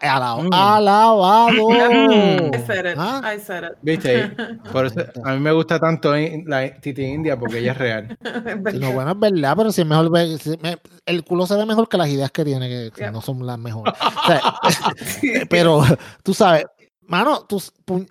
alabado, 0.00 0.42
Mm. 0.42 0.52
alabado. 0.52 1.52
I 2.54 2.58
said 2.66 2.86
it, 2.86 2.96
Ah. 2.98 3.22
I 3.34 3.38
said 3.38 3.62
it. 3.64 3.70
¿Viste? 3.82 4.28
Por 4.72 4.86
eso, 4.86 5.00
a 5.24 5.32
mí 5.34 5.38
me 5.40 5.52
gusta 5.52 5.78
tanto 5.78 6.16
in- 6.18 6.44
la 6.48 6.68
Titi 6.80 7.02
India 7.04 7.38
porque 7.38 7.58
ella 7.58 7.72
es 7.72 7.78
real. 7.78 8.18
No, 8.80 8.92
bueno, 8.92 9.12
es 9.12 9.18
verdad, 9.20 9.54
pero 9.56 9.70
si 9.72 9.82
es 9.82 9.86
mejor 9.86 10.10
ver- 10.10 10.38
si 10.38 10.56
me- 10.58 10.78
el 11.06 11.24
culo 11.24 11.46
se 11.46 11.54
ve 11.56 11.64
mejor 11.64 11.88
que 11.88 11.96
las 11.96 12.08
ideas 12.08 12.30
que 12.32 12.44
tiene, 12.44 12.68
que, 12.68 12.90
que 12.92 13.00
Yeah. 13.02 13.12
no 13.12 13.20
son 13.20 13.44
las 13.46 13.58
mejores. 13.58 13.94
O 14.62 14.70
sea, 14.70 15.44
pero 15.48 15.82
tú 16.24 16.34
sabes, 16.34 16.64
mano, 17.08 17.44
tú- 17.46 17.60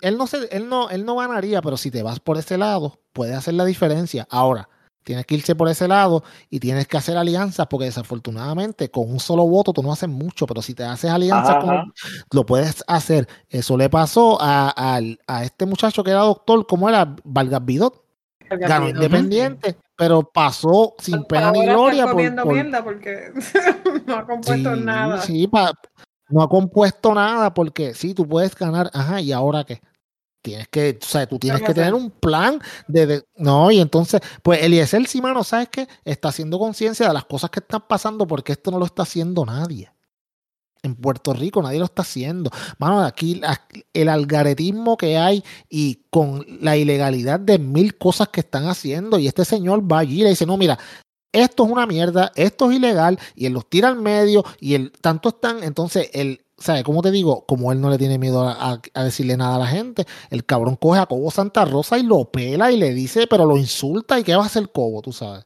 él 0.02 0.18
no 0.18 0.26
se, 0.26 0.46
él 0.54 0.68
no, 0.68 0.90
él 0.90 1.04
no 1.06 1.16
ganaría, 1.16 1.62
pero 1.62 1.76
si 1.78 1.90
te 1.90 2.02
vas 2.02 2.20
por 2.20 2.36
ese 2.36 2.58
lado, 2.58 3.00
puede 3.14 3.34
hacer 3.34 3.54
la 3.54 3.64
diferencia. 3.64 4.26
Ahora, 4.30 4.68
tienes 5.04 5.24
que 5.24 5.36
irse 5.36 5.54
por 5.54 5.68
ese 5.68 5.88
lado 5.88 6.22
y 6.50 6.60
tienes 6.60 6.86
que 6.86 6.98
hacer 6.98 7.16
alianzas, 7.16 7.66
porque 7.68 7.86
desafortunadamente 7.86 8.90
con 8.90 9.10
un 9.10 9.20
solo 9.20 9.46
voto 9.46 9.72
tú 9.72 9.82
no 9.82 9.90
haces 9.92 10.08
mucho, 10.10 10.46
pero 10.46 10.60
si 10.60 10.74
te 10.74 10.84
haces 10.84 11.10
alianzas 11.10 11.56
Ajá, 11.56 11.60
con 11.60 11.70
ajá. 11.70 11.84
lo 12.32 12.44
puedes 12.44 12.84
hacer. 12.86 13.26
Eso 13.48 13.76
le 13.78 13.88
pasó 13.88 14.36
a, 14.40 14.68
al- 14.68 15.18
a 15.26 15.44
este 15.44 15.64
muchacho 15.64 16.04
que 16.04 16.10
era 16.10 16.20
doctor, 16.20 16.66
¿cómo 16.66 16.88
era? 16.90 17.16
Vargas 17.24 17.64
Vidot. 17.64 18.04
Ganó 18.50 18.86
Ujú. 18.86 18.94
independiente, 18.96 19.76
pero 19.94 20.22
pasó 20.22 20.94
sin 20.98 21.22
pena 21.24 21.52
ni 21.52 21.66
gloria. 21.66 22.04
por- 22.04 22.12
comiendo 22.14 22.42
por- 22.44 22.54
mierda 22.54 22.82
porque 22.82 23.30
no 24.06 24.16
ha 24.16 24.26
compuesto 24.26 24.74
Sí, 24.74 24.80
nada. 24.80 25.20
sí, 25.22 25.46
pa- 25.46 25.72
no 26.28 26.42
ha 26.42 26.48
compuesto 26.48 27.14
nada 27.14 27.54
porque 27.54 27.94
sí, 27.94 28.14
tú 28.14 28.26
puedes 28.28 28.54
ganar, 28.54 28.90
ajá, 28.92 29.20
¿y 29.20 29.32
ahora 29.32 29.64
qué? 29.64 29.80
Tienes 30.42 30.68
que, 30.68 30.98
o 31.02 31.04
sea, 31.04 31.26
tú 31.26 31.38
tienes 31.38 31.60
¿Qué 31.60 31.68
que 31.68 31.74
tener 31.74 31.94
un 31.94 32.10
plan 32.10 32.60
de, 32.86 33.06
de- 33.06 33.24
no, 33.36 33.70
y 33.70 33.80
entonces, 33.80 34.20
pues 34.42 34.62
Eliezer 34.62 35.06
sí, 35.06 35.20
mano, 35.20 35.44
¿sabes 35.44 35.68
qué? 35.70 35.88
Está 36.04 36.28
haciendo 36.28 36.58
conciencia 36.58 37.08
de 37.08 37.14
las 37.14 37.24
cosas 37.24 37.50
que 37.50 37.60
están 37.60 37.82
pasando 37.88 38.26
porque 38.26 38.52
esto 38.52 38.70
no 38.70 38.78
lo 38.78 38.86
está 38.86 39.02
haciendo 39.02 39.44
nadie. 39.44 39.90
En 40.82 40.94
Puerto 40.94 41.32
Rico 41.32 41.60
nadie 41.60 41.80
lo 41.80 41.86
está 41.86 42.02
haciendo. 42.02 42.50
Mano, 42.78 43.00
aquí 43.02 43.40
el 43.92 44.08
algaretismo 44.08 44.96
que 44.96 45.18
hay 45.18 45.42
y 45.68 46.04
con 46.08 46.46
la 46.60 46.76
ilegalidad 46.76 47.40
de 47.40 47.58
mil 47.58 47.98
cosas 47.98 48.28
que 48.28 48.40
están 48.40 48.66
haciendo 48.68 49.18
y 49.18 49.26
este 49.26 49.44
señor 49.44 49.90
va 49.90 49.98
allí 49.98 50.20
y 50.20 50.22
le 50.24 50.30
dice, 50.30 50.46
no, 50.46 50.56
mira, 50.56 50.78
esto 51.32 51.64
es 51.64 51.70
una 51.70 51.86
mierda, 51.86 52.32
esto 52.36 52.70
es 52.70 52.76
ilegal, 52.76 53.18
y 53.34 53.46
él 53.46 53.52
los 53.52 53.68
tira 53.68 53.88
al 53.88 54.00
medio, 54.00 54.44
y 54.60 54.74
él 54.74 54.92
tanto 55.00 55.30
están, 55.30 55.62
entonces 55.62 56.10
él, 56.12 56.44
¿sabes? 56.56 56.84
Como 56.84 57.02
te 57.02 57.10
digo, 57.10 57.44
como 57.46 57.72
él 57.72 57.80
no 57.80 57.90
le 57.90 57.98
tiene 57.98 58.18
miedo 58.18 58.46
a, 58.48 58.80
decirle 58.94 59.36
nada 59.36 59.56
a 59.56 59.60
la 59.60 59.66
gente, 59.66 60.06
el 60.30 60.44
cabrón 60.44 60.76
coge 60.76 61.00
a 61.00 61.06
Cobo 61.06 61.30
Santa 61.30 61.64
Rosa 61.64 61.98
y 61.98 62.02
lo 62.02 62.30
pela 62.30 62.72
y 62.72 62.76
le 62.76 62.92
dice, 62.94 63.26
pero 63.26 63.44
lo 63.44 63.56
insulta, 63.56 64.18
¿y 64.18 64.24
qué 64.24 64.34
va 64.36 64.44
a 64.44 64.46
hacer 64.46 64.70
Cobo, 64.72 65.02
tú 65.02 65.12
sabes? 65.12 65.44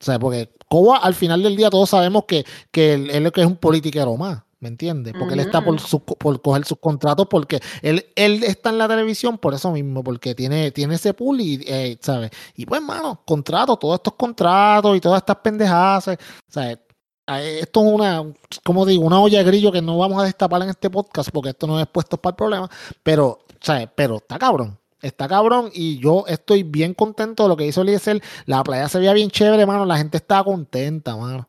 O 0.00 0.04
sea, 0.04 0.18
porque 0.18 0.50
Cobo 0.68 0.94
al 0.94 1.14
final 1.14 1.42
del 1.42 1.56
día 1.56 1.70
todos 1.70 1.90
sabemos 1.90 2.24
que, 2.26 2.44
que 2.70 2.94
él, 2.94 3.10
él 3.10 3.32
es 3.34 3.46
un 3.46 3.56
politiquero 3.56 4.16
más, 4.16 4.42
¿me 4.60 4.68
entiendes? 4.68 5.14
Porque 5.18 5.34
él 5.34 5.40
está 5.40 5.60
por, 5.64 5.80
sus- 5.80 6.00
por 6.02 6.40
coger 6.42 6.64
sus 6.64 6.78
contratos, 6.78 7.26
porque 7.28 7.60
él, 7.82 8.06
él 8.16 8.42
está 8.44 8.70
en 8.70 8.78
la 8.78 8.88
televisión 8.88 9.38
por 9.38 9.54
eso 9.54 9.70
mismo, 9.72 10.02
porque 10.02 10.34
tiene, 10.34 10.70
tiene 10.70 10.94
ese 10.96 11.14
pool 11.14 11.40
y, 11.40 11.62
eh, 11.66 11.98
¿sabes? 12.00 12.30
Y 12.54 12.66
pues, 12.66 12.80
mano, 12.82 13.22
contratos, 13.26 13.78
todos 13.78 13.96
estos 13.96 14.14
contratos 14.14 14.96
y 14.96 15.00
todas 15.00 15.18
estas 15.18 15.36
pendejadas, 15.36 16.04
sea, 16.48 16.70
eh, 16.72 17.58
esto 17.60 17.80
es 17.84 17.92
una, 17.92 18.24
como 18.64 18.86
digo, 18.86 19.04
una 19.04 19.20
olla 19.20 19.38
de 19.38 19.44
grillo 19.44 19.72
que 19.72 19.82
no 19.82 19.98
vamos 19.98 20.22
a 20.22 20.26
destapar 20.26 20.62
en 20.62 20.68
este 20.70 20.88
podcast 20.90 21.30
porque 21.32 21.50
esto 21.50 21.66
no 21.66 21.80
es 21.80 21.86
puesto 21.88 22.16
para 22.16 22.32
el 22.32 22.36
problema, 22.36 22.70
pero, 23.02 23.38
¿sabes? 23.60 23.88
Pero 23.94 24.16
está 24.16 24.38
cabrón. 24.38 24.78
Está 25.02 25.28
cabrón 25.28 25.70
y 25.74 25.98
yo 25.98 26.24
estoy 26.26 26.62
bien 26.62 26.94
contento 26.94 27.42
de 27.42 27.48
lo 27.50 27.56
que 27.56 27.66
hizo 27.66 27.82
Eliezer. 27.82 28.22
La 28.46 28.62
playa 28.64 28.88
se 28.88 28.98
veía 28.98 29.12
bien 29.12 29.30
chévere, 29.30 29.66
mano. 29.66 29.84
La 29.84 29.98
gente 29.98 30.16
estaba 30.16 30.42
contenta, 30.44 31.14
mano. 31.16 31.48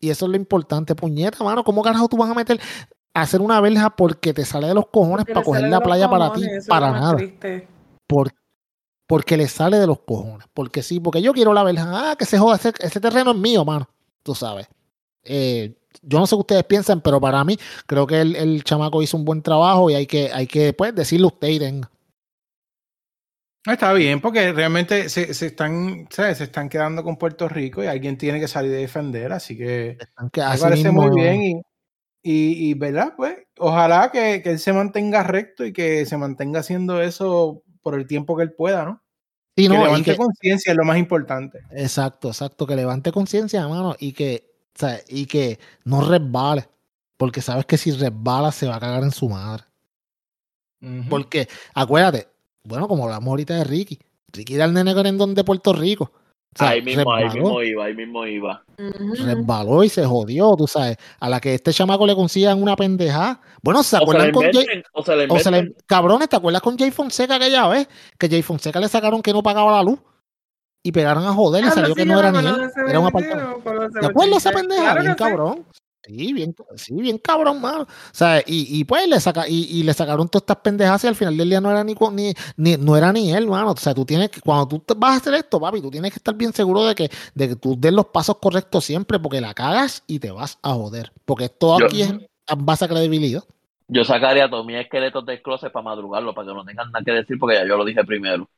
Y 0.00 0.10
eso 0.10 0.26
es 0.26 0.30
lo 0.30 0.36
importante, 0.36 0.94
puñeta, 0.94 1.42
mano. 1.42 1.64
¿Cómo 1.64 1.82
carajo 1.82 2.08
tú 2.08 2.16
vas 2.16 2.30
a 2.30 2.34
meter 2.34 2.60
a 3.14 3.22
hacer 3.22 3.40
una 3.40 3.60
verja 3.60 3.90
porque 3.90 4.34
te 4.34 4.44
sale 4.44 4.68
de 4.68 4.74
los 4.74 4.86
cojones 4.88 5.24
Porque 5.24 5.32
para 5.32 5.44
coger 5.44 5.68
la 5.68 5.80
playa 5.80 6.08
para 6.10 6.32
ti? 6.32 6.42
Para 6.68 6.92
nada. 6.92 7.16
Por- 8.06 8.32
porque 9.08 9.36
le 9.36 9.48
sale 9.48 9.78
de 9.78 9.86
los 9.86 10.00
cojones. 10.00 10.46
Porque 10.52 10.82
sí, 10.82 11.00
porque 11.00 11.22
yo 11.22 11.32
quiero 11.32 11.54
la 11.54 11.62
verja. 11.62 12.10
Ah, 12.10 12.16
que 12.16 12.24
se 12.24 12.38
joda, 12.38 12.56
ese, 12.56 12.72
ese 12.80 13.00
terreno 13.00 13.30
es 13.30 13.36
mío, 13.36 13.64
mano. 13.64 13.88
Tú 14.22 14.34
sabes. 14.34 14.66
Eh, 15.22 15.76
yo 16.02 16.18
no 16.18 16.26
sé 16.26 16.36
qué 16.36 16.40
ustedes 16.40 16.64
piensan, 16.64 17.00
pero 17.00 17.20
para 17.20 17.42
mí 17.44 17.56
creo 17.86 18.06
que 18.06 18.20
el, 18.20 18.36
el 18.36 18.64
chamaco 18.64 19.02
hizo 19.02 19.16
un 19.16 19.24
buen 19.24 19.42
trabajo 19.42 19.88
y 19.90 19.94
hay 19.94 20.06
que, 20.06 20.30
hay 20.32 20.46
que 20.46 20.72
pues, 20.72 20.94
decirle 20.94 21.26
usted 21.26 21.48
y 21.48 21.58
tenga. 21.58 21.90
Está 23.66 23.92
bien, 23.92 24.20
porque 24.20 24.52
realmente 24.52 25.08
se, 25.08 25.34
se 25.34 25.46
están, 25.46 26.06
¿sabes? 26.10 26.38
se 26.38 26.44
están 26.44 26.68
quedando 26.68 27.02
con 27.02 27.16
Puerto 27.16 27.48
Rico 27.48 27.82
y 27.82 27.86
alguien 27.88 28.16
tiene 28.16 28.38
que 28.38 28.46
salir 28.48 28.70
de 28.70 28.78
defender, 28.78 29.32
así 29.32 29.56
que 29.56 29.98
me 30.20 30.58
parece 30.58 30.90
muy 30.92 31.10
bien 31.14 31.42
y, 31.42 31.52
y, 32.22 32.70
y, 32.70 32.74
¿verdad? 32.74 33.14
Pues 33.16 33.36
ojalá 33.58 34.10
que, 34.12 34.40
que 34.42 34.50
él 34.50 34.58
se 34.60 34.72
mantenga 34.72 35.24
recto 35.24 35.64
y 35.64 35.72
que 35.72 36.06
se 36.06 36.16
mantenga 36.16 36.60
haciendo 36.60 37.02
eso 37.02 37.62
por 37.82 37.96
el 37.96 38.06
tiempo 38.06 38.36
que 38.36 38.44
él 38.44 38.52
pueda, 38.52 38.84
¿no? 38.84 39.02
Sí, 39.56 39.64
que 39.64 39.68
no, 39.70 39.80
y 39.80 39.84
levante 39.84 40.10
que- 40.12 40.16
conciencia 40.16 40.70
es 40.72 40.76
lo 40.76 40.84
más 40.84 40.98
importante. 40.98 41.60
Exacto, 41.70 42.28
exacto, 42.28 42.66
que 42.66 42.76
levante 42.76 43.10
conciencia, 43.10 43.66
mano, 43.66 43.96
y 43.98 44.12
que, 44.12 44.50
o 44.76 44.78
sea, 44.78 45.00
y 45.08 45.26
que 45.26 45.58
no 45.84 46.06
resbale, 46.08 46.68
porque 47.16 47.40
sabes 47.40 47.66
que 47.66 47.78
si 47.78 47.90
resbala 47.90 48.52
se 48.52 48.66
va 48.68 48.76
a 48.76 48.80
cagar 48.80 49.02
en 49.02 49.12
su 49.12 49.28
madre. 49.28 49.64
Porque, 51.08 51.48
acuérdate, 51.74 52.28
bueno, 52.66 52.88
como 52.88 53.04
hablamos 53.04 53.28
ahorita 53.28 53.54
de 53.54 53.64
Ricky, 53.64 53.98
Ricky 54.32 54.54
era 54.54 54.64
el 54.66 54.72
nene 54.74 54.94
querendón 54.94 55.34
de 55.34 55.44
Puerto 55.44 55.72
Rico. 55.72 56.10
O 56.54 56.58
sea, 56.58 56.70
ahí 56.70 56.80
mismo, 56.80 57.12
ahí 57.12 57.24
resbaló. 57.24 57.42
mismo 57.44 57.62
iba, 57.62 57.84
ahí 57.84 57.94
mismo 57.94 58.26
iba. 58.26 58.64
Resbaló 58.78 59.84
y 59.84 59.88
se 59.90 60.06
jodió, 60.06 60.56
tú 60.56 60.66
sabes. 60.66 60.96
A 61.20 61.28
la 61.28 61.38
que 61.38 61.54
este 61.54 61.72
chamaco 61.72 62.06
le 62.06 62.14
consigan 62.14 62.62
una 62.62 62.76
pendeja. 62.76 63.40
Bueno, 63.62 63.82
¿se 63.82 63.96
O 63.96 64.00
se 64.00 64.04
la 64.18 64.24
acuerdan 64.24 64.32
con 64.32 64.44
Jay? 64.52 64.82
o 64.92 65.02
se 65.04 65.26
O 65.28 65.38
se 65.38 65.50
le- 65.50 65.74
cabrones, 65.86 66.28
¿te 66.30 66.36
acuerdas 66.36 66.62
con 66.62 66.78
Jay 66.78 66.90
Fonseca 66.90 67.36
aquella 67.36 67.68
vez? 67.68 67.88
Que 68.18 68.28
Jay 68.28 68.40
Fonseca 68.42 68.80
le 68.80 68.88
sacaron 68.88 69.20
que 69.20 69.32
no 69.34 69.42
pagaba 69.42 69.70
la 69.72 69.82
luz 69.82 69.98
y 70.82 70.92
pegaron 70.92 71.26
a 71.26 71.32
joder 71.34 71.64
y 71.64 71.68
Ah, 71.68 71.72
salió 71.72 71.88
sí, 71.94 71.94
que 71.94 72.06
no 72.06 72.18
era 72.18 72.32
ni 72.32 72.38
él, 72.38 72.46
era 72.88 73.00
un 73.00 73.08
ese 73.08 73.22
¿Te 74.00 74.06
acuerdas 74.06 74.30
de 74.30 74.36
esa 74.36 74.52
pendeja? 74.52 74.82
Claro 74.82 75.00
bien 75.02 75.14
cabrón. 75.14 75.66
Sí, 76.06 76.32
bien, 76.32 76.54
sí, 76.76 76.94
bien 76.94 77.18
cabrón, 77.18 77.60
mano. 77.60 77.82
O 77.82 77.86
sea, 78.12 78.38
y, 78.46 78.78
y 78.78 78.84
pues 78.84 79.08
le 79.08 79.18
saca, 79.18 79.48
y, 79.48 79.64
y 79.64 79.82
le 79.82 79.92
sacaron 79.92 80.28
todas 80.28 80.42
estas 80.42 80.58
pendejas 80.58 81.02
y 81.02 81.08
al 81.08 81.16
final 81.16 81.36
del 81.36 81.50
día 81.50 81.60
no 81.60 81.70
era 81.70 81.82
ni, 81.82 81.94
ni, 82.12 82.32
ni- 82.56 82.76
no 82.76 82.96
era 82.96 83.12
ni 83.12 83.32
él, 83.32 83.46
mano. 83.48 83.72
O 83.72 83.76
sea, 83.76 83.92
tú 83.94 84.04
tienes 84.04 84.30
que, 84.30 84.40
cuando 84.40 84.66
tú 84.68 84.82
vas 84.96 85.14
a 85.14 85.16
hacer 85.16 85.34
esto, 85.34 85.58
papi, 85.60 85.80
tú 85.82 85.90
tienes 85.90 86.12
que 86.12 86.18
estar 86.18 86.34
bien 86.34 86.52
seguro 86.52 86.84
de 86.84 86.94
que, 86.94 87.10
de 87.34 87.48
que 87.48 87.56
tú 87.56 87.74
des 87.78 87.92
los 87.92 88.06
pasos 88.06 88.36
correctos 88.38 88.84
siempre, 88.84 89.18
porque 89.18 89.40
la 89.40 89.52
cagas 89.52 90.04
y 90.06 90.18
te 90.20 90.30
vas 90.30 90.58
a 90.62 90.74
joder. 90.74 91.10
Porque 91.24 91.48
todo 91.48 91.80
Yo- 91.80 91.86
aquí 91.86 92.02
es 92.02 92.10
en 92.10 92.64
base 92.64 92.84
a 92.84 92.88
credibilidad. 92.88 93.42
Yo 93.88 94.04
sacaría 94.04 94.48
todos 94.48 94.64
mis 94.66 94.76
esqueletos 94.76 95.24
del 95.26 95.42
closet 95.42 95.72
para 95.72 95.82
madrugarlo, 95.84 96.34
para 96.34 96.48
que 96.48 96.54
no 96.54 96.64
tengan 96.64 96.90
nada 96.92 97.04
que 97.04 97.12
decir, 97.12 97.38
porque 97.38 97.56
ya 97.56 97.66
yo 97.66 97.76
lo 97.76 97.84
dije 97.84 98.04
primero. 98.04 98.48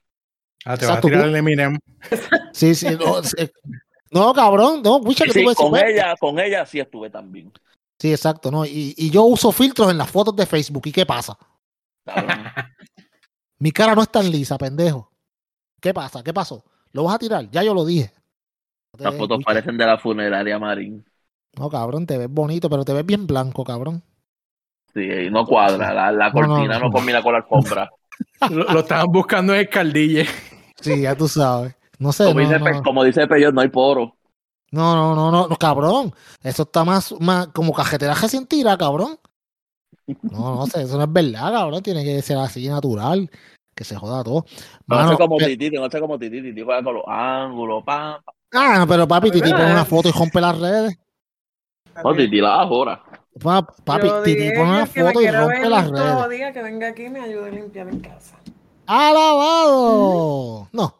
Ah, 0.64 0.76
te 0.76 0.86
vas 0.86 0.98
a 0.98 1.00
tirar 1.00 1.22
tú- 1.22 1.28
el 1.28 1.36
Eminem. 1.36 1.78
Sí, 2.52 2.74
sí, 2.74 2.88
no, 2.98 3.22
sí. 3.22 3.36
No, 4.10 4.32
cabrón, 4.32 4.82
no, 4.82 5.01
que 5.02 5.24
decir, 5.26 5.55
con 5.55 5.76
ella, 5.76 6.14
con 6.18 6.39
ella 6.39 6.64
sí 6.64 6.80
estuve 6.80 7.10
también. 7.10 7.52
Sí, 7.98 8.10
exacto, 8.12 8.51
no. 8.51 8.64
Y, 8.64 8.94
y 8.97 9.10
yo 9.10 9.24
uso 9.24 9.52
filtros 9.52 9.90
en 9.90 9.98
las 9.98 10.10
fotos 10.10 10.35
de 10.36 10.47
Facebook. 10.47 10.86
¿Y 10.86 10.93
qué 10.93 11.05
pasa? 11.05 11.36
cabrón. 12.05 12.28
Mi 13.59 13.72
cara 13.72 13.94
no 13.94 14.02
es 14.02 14.09
tan 14.10 14.30
lisa, 14.30 14.56
pendejo. 14.56 15.10
¿Qué 15.80 15.93
pasa? 15.93 16.22
¿Qué 16.22 16.32
pasó? 16.32 16.64
¿Lo 16.93 17.05
vas 17.05 17.16
a 17.16 17.18
tirar? 17.18 17.51
Ya 17.51 17.62
yo 17.62 17.74
lo 17.74 17.85
dije. 17.85 18.12
No 18.98 19.05
Las 19.05 19.14
fotos 19.16 19.43
parecen 19.44 19.76
de 19.76 19.85
la 19.86 19.98
funeraria 19.98 20.59
Marín. 20.59 21.05
No, 21.56 21.68
cabrón, 21.68 22.06
te 22.06 22.16
ves 22.18 22.30
bonito, 22.30 22.70
pero 22.70 22.85
te 22.85 22.93
ves 22.93 23.05
bien 23.05 23.26
blanco, 23.26 23.64
cabrón. 23.64 24.02
Sí, 24.94 25.28
no 25.30 25.44
cuadra. 25.44 25.93
La, 25.93 26.12
la 26.12 26.30
No, 26.30 26.40
no, 26.43 26.48
cortina 26.55 26.78
no, 26.78 26.86
no. 26.86 26.93
combina 26.93 27.22
con 27.22 27.32
la 27.32 27.39
alfombra. 27.39 27.90
Lo, 28.51 28.64
lo 28.64 28.80
estaban 28.80 29.06
buscando 29.12 29.55
en 29.55 29.60
el 29.60 29.68
Caldille. 29.68 30.26
Sí, 30.80 31.02
ya 31.02 31.14
tú 31.16 31.28
sabes. 31.28 31.74
No 31.98 32.12
sé, 32.12 32.24
Como, 32.24 32.40
no, 32.40 32.48
dice, 32.48 32.58
no, 32.58 32.82
como 32.82 33.04
dice 33.04 33.26
Peyot, 33.26 33.54
no 33.54 33.60
hay 33.60 33.68
poro. 33.68 34.16
no, 34.70 34.94
no, 34.94 35.14
no, 35.14 35.30
no, 35.30 35.48
no, 35.48 35.56
cabrón. 35.56 36.14
Eso 36.42 36.62
está 36.62 36.84
más, 36.84 37.14
más 37.20 37.48
como 37.48 37.72
cajeteraje 37.72 38.28
sin 38.28 38.46
tira, 38.46 38.76
cabrón. 38.76 39.18
No, 40.22 40.54
no 40.56 40.66
sé, 40.66 40.82
eso 40.82 40.96
no 40.96 41.04
es 41.04 41.12
verdad, 41.12 41.52
cabrón. 41.52 41.82
Tiene 41.82 42.04
que 42.04 42.22
ser 42.22 42.38
así 42.38 42.68
natural. 42.68 43.30
Que 43.74 43.84
se 43.84 43.94
joda 43.96 44.24
todo. 44.24 44.44
No 44.88 45.08
sé 45.08 45.16
como 45.16 45.36
Titi, 45.36 45.70
no 45.70 45.88
sé 45.88 46.00
como 46.00 46.18
Titi. 46.18 46.42
Titi 46.42 46.62
juega 46.62 46.82
con 46.82 46.94
los 46.94 47.04
ángulos, 47.06 47.84
pam. 47.84 48.20
pam. 48.24 48.34
ah, 48.54 48.78
no, 48.80 48.86
pero 48.88 49.06
papi, 49.06 49.30
Titi 49.30 49.50
pone 49.50 49.70
una 49.72 49.84
foto 49.84 50.08
y 50.08 50.12
rompe 50.12 50.40
las 50.40 50.58
redes. 50.58 50.98
No, 52.02 52.14
Titi 52.14 52.40
la 52.40 52.54
ahora. 52.62 53.02
Pa- 53.40 53.62
Papi, 53.62 54.08
Titi 54.24 54.50
pone 54.50 54.70
una 54.70 54.86
que 54.86 54.92
que 54.94 55.04
foto 55.04 55.20
y 55.20 55.28
rompe 55.30 55.68
las 55.68 55.90
redes. 55.90 56.28
días 56.30 56.52
que 56.52 56.62
venga 56.62 56.88
aquí 56.88 57.04
y 57.04 57.10
me 57.10 57.20
ayude 57.20 57.48
a 57.48 57.52
limpiar 57.52 57.88
en 57.88 58.00
casa. 58.00 58.36
¡Alabado! 58.86 60.68
No. 60.72 60.94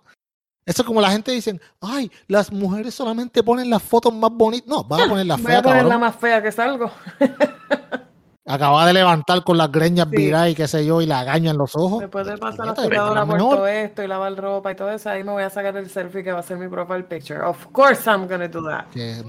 Eso 0.69 0.83
es 0.83 0.87
como 0.87 1.01
la 1.01 1.11
gente 1.11 1.33
dice, 1.33 1.59
ay, 1.81 2.11
las 2.27 2.53
mujeres 2.53 2.95
solamente 2.95 3.43
ponen 3.43 3.71
las 3.71 3.83
fotos 3.83 4.13
más 4.13 4.31
bonitas. 4.31 4.69
No, 4.69 4.85
van 4.85 5.01
a 5.01 5.09
poner 5.09 5.25
la 5.27 5.37
Voy 5.37 5.47
fea, 5.47 5.59
a 5.61 5.63
poner 5.63 5.85
la 5.87 5.99
más 5.99 6.15
fea 6.17 6.43
que 6.43 6.53
salgo. 6.53 6.91
Acaba 8.45 8.87
de 8.87 8.93
levantar 8.95 9.45
con 9.45 9.57
las 9.59 9.71
greñas 9.71 10.09
Sí. 10.11 10.17
viradas 10.17 10.51
y 10.51 10.55
qué 10.55 10.69
sé 10.69 10.85
yo, 10.85 11.01
y 11.03 11.07
la 11.07 11.23
gaña 11.25 11.51
en 11.51 11.59
los 11.59 11.75
ojos. 11.77 12.01
Después 12.01 12.27
de 12.27 12.39
pasar 12.39 12.67
la 12.67 13.15
la 13.15 13.27
por 13.27 13.39
todo 13.39 13.67
esto 13.67 14.03
y 14.03 14.07
lavar 14.07 14.35
ropa 14.37 14.73
y 14.73 14.75
todo 14.75 14.91
eso, 14.91 15.11
ahí 15.11 15.23
me 15.25 15.33
voy 15.33 15.43
a 15.43 15.51
sacar 15.51 15.77
el 15.77 15.89
selfie 15.91 16.23
que 16.23 16.33
va 16.33 16.41
a 16.41 16.43
ser 16.43 16.57
mi 16.59 16.69
profile 16.69 17.03
picture. 17.05 17.41
Of 17.41 17.67
course 17.73 18.09
I'm 18.09 18.27
gonna 18.27 18.49
do 18.49 18.63
that. 18.67 18.87
Qué- 18.93 19.23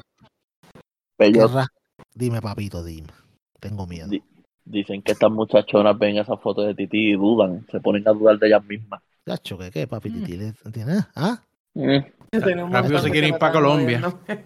Dime, 2.13 2.41
papito, 2.41 2.83
dime. 2.83 3.07
Tengo 3.59 3.85
miedo. 3.85 4.07
Di- 4.07 4.23
dicen 4.63 5.01
que 5.01 5.11
estas 5.13 5.31
muchachonas 5.31 5.97
ven 5.97 6.17
esas 6.17 6.39
fotos 6.39 6.65
de 6.65 6.75
Titi 6.75 7.11
y 7.11 7.13
dudan. 7.13 7.65
Se 7.71 7.79
ponen 7.81 8.07
a 8.07 8.11
dudar 8.11 8.37
de 8.39 8.47
ellas 8.47 8.63
mismas. 8.63 9.01
Chacho, 9.25 9.57
¿qué, 9.57 9.71
qué, 9.71 9.87
papi? 9.87 10.09
¿Tienes? 10.23 10.55
¿Ah? 11.15 11.41
Mm. 11.73 11.97
Tenía 12.31 12.65
un 12.65 12.71
Rápido 12.71 12.93
montón 12.93 13.01
se 13.03 13.11
quiere 13.11 13.27
ir 13.27 13.33
me 13.33 13.39
pa' 13.39 13.47
estaban 13.47 13.63
Colombia. 13.63 14.01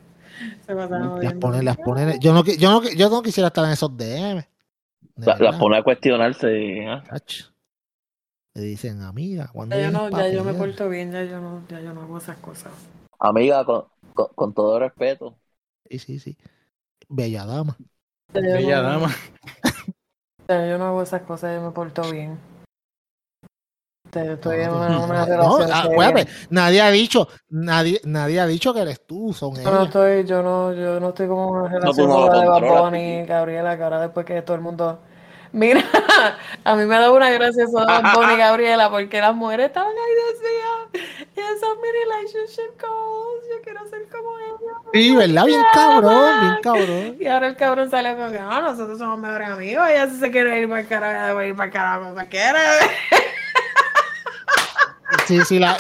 Las 1.22 1.34
ponen, 1.36 1.64
las 1.66 1.78
ponen. 1.78 2.20
Yo 2.20 2.34
no, 2.34 2.44
yo 2.44 2.70
no, 2.72 2.84
yo 2.90 3.10
no 3.10 3.22
quisiera 3.22 3.48
estar 3.48 3.64
en 3.66 3.72
esos 3.72 3.96
DM. 3.96 4.46
La- 5.18 5.38
Las 5.38 5.56
pone 5.58 5.78
a 5.78 5.84
cuestionarse. 5.84 6.86
¿ah? 6.88 7.04
chacho. 7.08 7.54
Le 8.56 8.64
dicen, 8.64 9.02
amiga, 9.02 9.50
cuando 9.52 9.76
Ya 9.76 9.84
yo, 9.84 9.92
no, 9.92 10.10
ya 10.10 10.28
yo 10.30 10.44
me 10.44 10.54
porto 10.54 10.90
bien, 10.90 11.12
ya 11.12 11.24
yo 11.24 11.40
no, 11.40 11.64
ya 11.70 11.80
yo 11.82 11.94
no 11.94 12.02
hago 12.02 12.18
esas 12.18 12.38
cosas. 12.38 12.72
Amiga, 13.20 13.64
con, 13.66 13.86
con, 14.14 14.28
con 14.36 14.54
todo 14.54 14.80
respeto. 14.80 15.36
Sí, 15.90 16.00
sí, 16.00 16.20
sí. 16.20 16.38
Bella 17.10 17.46
dama. 17.46 17.78
Ya 18.34 18.42
Bella 18.42 18.82
no- 18.82 18.90
dama. 18.90 19.16
ya 20.48 20.68
yo 20.68 20.78
no 20.78 20.86
hago 20.86 21.02
esas 21.04 21.22
cosas, 21.24 21.56
yo 21.56 21.66
me 21.66 21.72
porto 21.72 22.10
bien. 22.12 22.38
Yo 24.16 24.34
Estoy 24.34 24.62
en 24.62 24.68
No, 24.70 24.78
una, 24.78 24.90
no, 24.90 25.04
una 25.06 25.26
no, 25.26 25.26
relación 25.26 25.72
ah, 25.72 25.82
acuérdate, 25.84 26.32
nadie 26.50 26.82
ha 26.82 26.92
dicho, 26.92 27.28
nadie, 27.50 28.02
nadie 28.04 28.40
ha 28.40 28.46
dicho 28.46 28.74
que 28.74 28.82
eres 28.82 29.06
tú, 29.06 29.34
son 29.34 29.56
Yo 29.56 29.72
no 29.72 29.84
estoy, 29.84 30.26
yo 30.26 30.44
no, 30.44 30.74
yo 30.74 31.00
no 31.00 31.10
estoy 31.10 31.28
como 31.28 31.44
en 31.44 31.62
una 31.64 31.80
relación 31.80 32.08
no 32.08 32.14
como 32.14 32.28
la 32.28 32.36
la 32.36 32.42
de 32.42 32.48
Bad. 32.72 33.28
Gabriela, 33.28 33.78
que 33.78 33.84
ahora 33.84 34.02
después 34.02 34.26
que 34.26 34.42
todo 34.42 34.56
el 34.56 34.62
mundo. 34.62 35.00
Mira, 35.52 35.84
a 36.64 36.76
mí 36.76 36.86
me 36.86 36.96
da 36.98 37.12
una 37.12 37.30
gracia 37.30 37.64
eso 37.64 37.80
de 37.80 37.86
Bad 37.86 38.04
Gabriela, 38.38 38.90
porque 38.90 39.22
las 39.22 39.36
mujeres 39.36 39.68
estaban 39.68 39.92
ahí 39.92 40.14
decían, 40.34 41.30
y 41.36 41.40
esos 41.40 41.78
mi 41.82 41.88
relationship 41.92 42.82
goals, 42.82 43.44
yo 43.50 43.62
quiero 43.64 43.88
ser 43.88 44.08
como 44.10 44.40
ellos. 44.40 44.60
Sí, 44.94 45.16
¿verdad? 45.16 45.46
Bien 45.46 45.62
cabrón, 45.74 46.40
bien 46.42 46.58
cabrón. 46.64 47.18
Y 47.20 47.28
ahora 47.28 47.48
el 47.48 47.56
cabrón 47.56 47.90
sale 47.92 48.16
con 48.16 48.32
que, 48.32 48.40
no, 48.40 48.62
nosotros 48.62 48.98
somos 48.98 49.20
mejores 49.20 49.50
amigos, 49.50 49.88
ella 49.90 50.08
si 50.10 50.18
se 50.18 50.32
quiere 50.32 50.60
ir 50.60 50.68
para 50.68 50.82
el 50.82 50.88
carajo, 50.88 51.42
ir 51.44 51.56
para 51.56 51.68
el 51.68 51.74
carajo 51.74 52.14
como 52.14 52.28
quiera. 52.30 52.60
Sí, 55.28 55.40
sí, 55.46 55.60
la... 55.60 55.78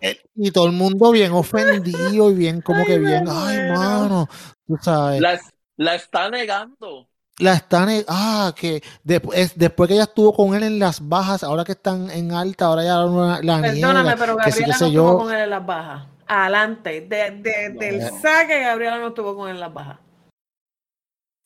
eh, 0.00 0.20
Y 0.34 0.50
todo 0.50 0.66
el 0.66 0.72
mundo 0.72 1.10
bien 1.10 1.32
ofendido 1.32 2.30
y 2.30 2.34
bien 2.34 2.60
como 2.60 2.80
Ay, 2.80 2.86
que 2.86 2.98
bien, 2.98 3.24
ay, 3.28 3.68
mano, 3.68 4.28
tú 4.66 4.76
sabes. 4.82 5.20
La, 5.20 5.32
La, 5.32 5.40
la 5.76 5.94
está 5.94 6.30
negando. 6.30 7.08
están, 7.38 7.88
ah, 8.08 8.52
que 8.56 8.82
después, 9.02 9.52
después 9.56 9.88
que 9.88 9.94
ella 9.94 10.04
estuvo 10.04 10.32
con 10.32 10.54
él 10.54 10.62
en 10.62 10.78
las 10.78 11.06
bajas, 11.08 11.42
ahora 11.42 11.64
que 11.64 11.72
están 11.72 12.10
en 12.10 12.32
alta, 12.32 12.66
ahora 12.66 12.84
ya 12.84 12.96
la, 12.98 13.40
la 13.42 13.60
Perdóname, 13.60 14.02
niega, 14.02 14.16
pero 14.18 14.36
que 14.36 14.52
sí, 14.52 14.64
Gabriela 14.64 14.78
qué 14.78 14.84
no 14.84 14.86
estuvo 14.86 15.04
yo. 15.12 15.18
con 15.18 15.32
él 15.32 15.40
en 15.40 15.50
las 15.50 15.66
bajas. 15.66 16.06
Adelante, 16.26 17.00
de, 17.02 17.30
de- 17.30 17.70
del 17.70 18.00
No. 18.00 18.18
saque, 18.20 18.60
Gabriela 18.60 18.98
no 18.98 19.08
estuvo 19.08 19.36
con 19.36 19.48
él 19.48 19.56
en 19.56 19.60
las 19.60 19.72
bajas. 19.74 19.98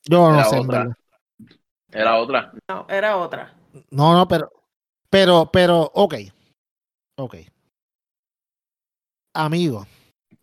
Yo 0.05 0.29
no 0.29 0.35
Era 0.35 0.45
sé, 0.45 0.57
otra. 0.59 0.97
Era 1.91 2.15
otra. 2.17 2.51
No, 2.69 2.85
era 2.89 3.17
otra. 3.17 3.53
No, 3.91 4.13
no, 4.13 4.27
pero, 4.27 4.51
pero, 5.09 5.49
pero, 5.51 5.91
ok, 5.93 6.15
ok. 7.17 7.35
Amigo 9.33 9.85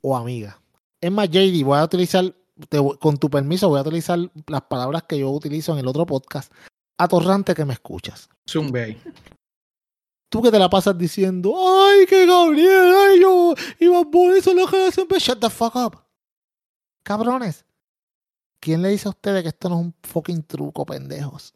o 0.00 0.16
amiga. 0.16 0.60
Es 1.00 1.10
más, 1.10 1.28
JD, 1.28 1.64
voy 1.64 1.78
a 1.78 1.84
utilizar, 1.84 2.24
te 2.68 2.78
con 3.00 3.16
tu 3.16 3.28
permiso, 3.28 3.68
voy 3.68 3.78
a 3.78 3.82
utilizar 3.82 4.18
las 4.46 4.62
palabras 4.62 5.02
que 5.04 5.18
yo 5.18 5.30
utilizo 5.30 5.72
en 5.72 5.78
el 5.78 5.88
otro 5.88 6.06
podcast. 6.06 6.52
Atorrante 6.98 7.54
que 7.54 7.64
me 7.64 7.72
escuchas. 7.72 8.28
Zumbe. 8.48 8.98
Tú 10.30 10.42
que 10.42 10.50
te 10.50 10.58
la 10.58 10.68
pasas 10.68 10.96
diciendo, 10.96 11.54
ay, 11.56 12.06
que 12.06 12.26
Gabriel, 12.26 12.94
ay, 12.96 13.20
yo, 13.20 13.54
iba 13.78 14.04
por 14.10 14.34
eso 14.34 14.54
la 14.54 14.66
generación, 14.68 15.06
pues 15.08 15.22
shut 15.22 15.40
the 15.40 15.50
fuck 15.50 15.74
up. 15.76 16.04
Cabrones. 17.04 17.64
¿Quién 18.60 18.82
le 18.82 18.88
dice 18.88 19.08
a 19.08 19.10
ustedes 19.10 19.42
que 19.42 19.50
esto 19.50 19.68
no 19.68 19.76
es 19.80 19.86
un 19.86 19.94
fucking 20.02 20.42
truco, 20.44 20.86
pendejos? 20.86 21.54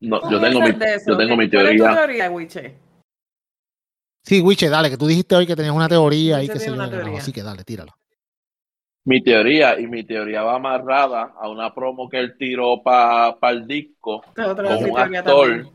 No, 0.00 0.20
¿Tú 0.20 0.30
yo 0.30 0.40
tengo 0.40 0.60
mi, 0.60 0.68
yo 0.68 1.16
tengo 1.16 1.36
mi 1.36 1.50
¿Cuál 1.50 1.66
es 1.66 1.72
tu 1.72 1.84
teoría. 1.84 1.94
teoría, 1.94 2.30
Wiche? 2.30 2.78
Sí, 4.24 4.40
Wiche, 4.40 4.68
dale, 4.70 4.88
que 4.90 4.96
tú 4.96 5.06
dijiste 5.06 5.36
hoy 5.36 5.46
que 5.46 5.54
tenías 5.54 5.74
una 5.74 5.88
teoría 5.88 6.42
y 6.42 6.48
que 6.48 6.58
se 6.58 6.70
yo. 6.70 6.76
no, 6.76 6.88
teoría. 6.88 7.18
Así 7.18 7.32
que 7.32 7.42
dale, 7.42 7.62
tírala. 7.64 7.94
Mi 9.06 9.22
teoría, 9.22 9.78
y 9.78 9.86
mi 9.86 10.02
teoría 10.04 10.42
va 10.42 10.56
amarrada 10.56 11.34
a 11.38 11.48
una 11.50 11.74
promo 11.74 12.08
que 12.08 12.18
él 12.18 12.36
tiró 12.38 12.82
para 12.82 13.36
el 13.50 13.66
disco 13.66 14.22
con 14.34 14.90
un 14.90 14.98
actor 14.98 15.22
también. 15.22 15.70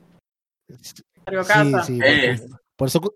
Sí, 0.71 1.73
sí, 1.84 1.99
Eh. 2.03 2.38
porque- 2.39 2.55
por 2.76 2.88
eso 2.88 3.01
que- 3.01 3.09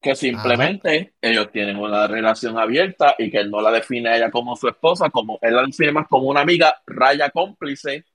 que 0.00 0.14
simplemente 0.16 1.14
ellos 1.20 1.52
tienen 1.52 1.76
una 1.76 2.06
relación 2.06 2.58
abierta 2.58 3.14
y 3.18 3.30
que 3.30 3.38
él 3.38 3.50
no 3.50 3.60
la 3.60 3.70
define 3.70 4.08
a 4.08 4.16
ella 4.16 4.30
como 4.30 4.56
su 4.56 4.68
esposa, 4.68 5.10
como 5.10 5.38
él 5.42 5.54
la 5.54 5.62
define 5.66 5.92
más 5.92 6.08
como 6.08 6.28
una 6.28 6.40
amiga 6.40 6.80
raya 6.86 7.28
cómplice 7.28 8.06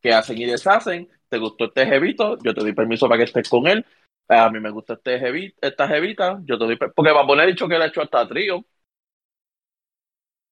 que 0.00 0.14
hacen 0.14 0.38
y 0.38 0.46
deshacen. 0.46 1.08
¿Te 1.28 1.38
gustó 1.38 1.66
este 1.66 1.84
jevito? 1.86 2.38
Yo 2.42 2.54
te 2.54 2.60
doy 2.62 2.72
permiso 2.72 3.06
para 3.06 3.18
que 3.18 3.24
estés 3.24 3.48
con 3.50 3.66
él. 3.66 3.84
A 4.28 4.50
mí 4.50 4.58
me 4.60 4.70
gusta 4.70 4.94
este 4.94 5.18
jevita, 5.20 5.66
esta 5.68 5.86
jevita, 5.88 6.40
yo 6.44 6.58
te 6.58 6.64
doy 6.64 6.76
porque 6.76 7.12
va 7.12 7.22
a 7.22 7.26
poner 7.26 7.46
dicho 7.46 7.68
que 7.68 7.76
él 7.76 7.82
ha 7.82 7.86
hecho 7.86 8.02
hasta 8.02 8.26
trío. 8.28 8.64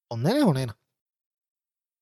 ¿Con 0.08 0.22
nenes 0.22 0.44
o 0.44 0.52
nena? 0.54 0.76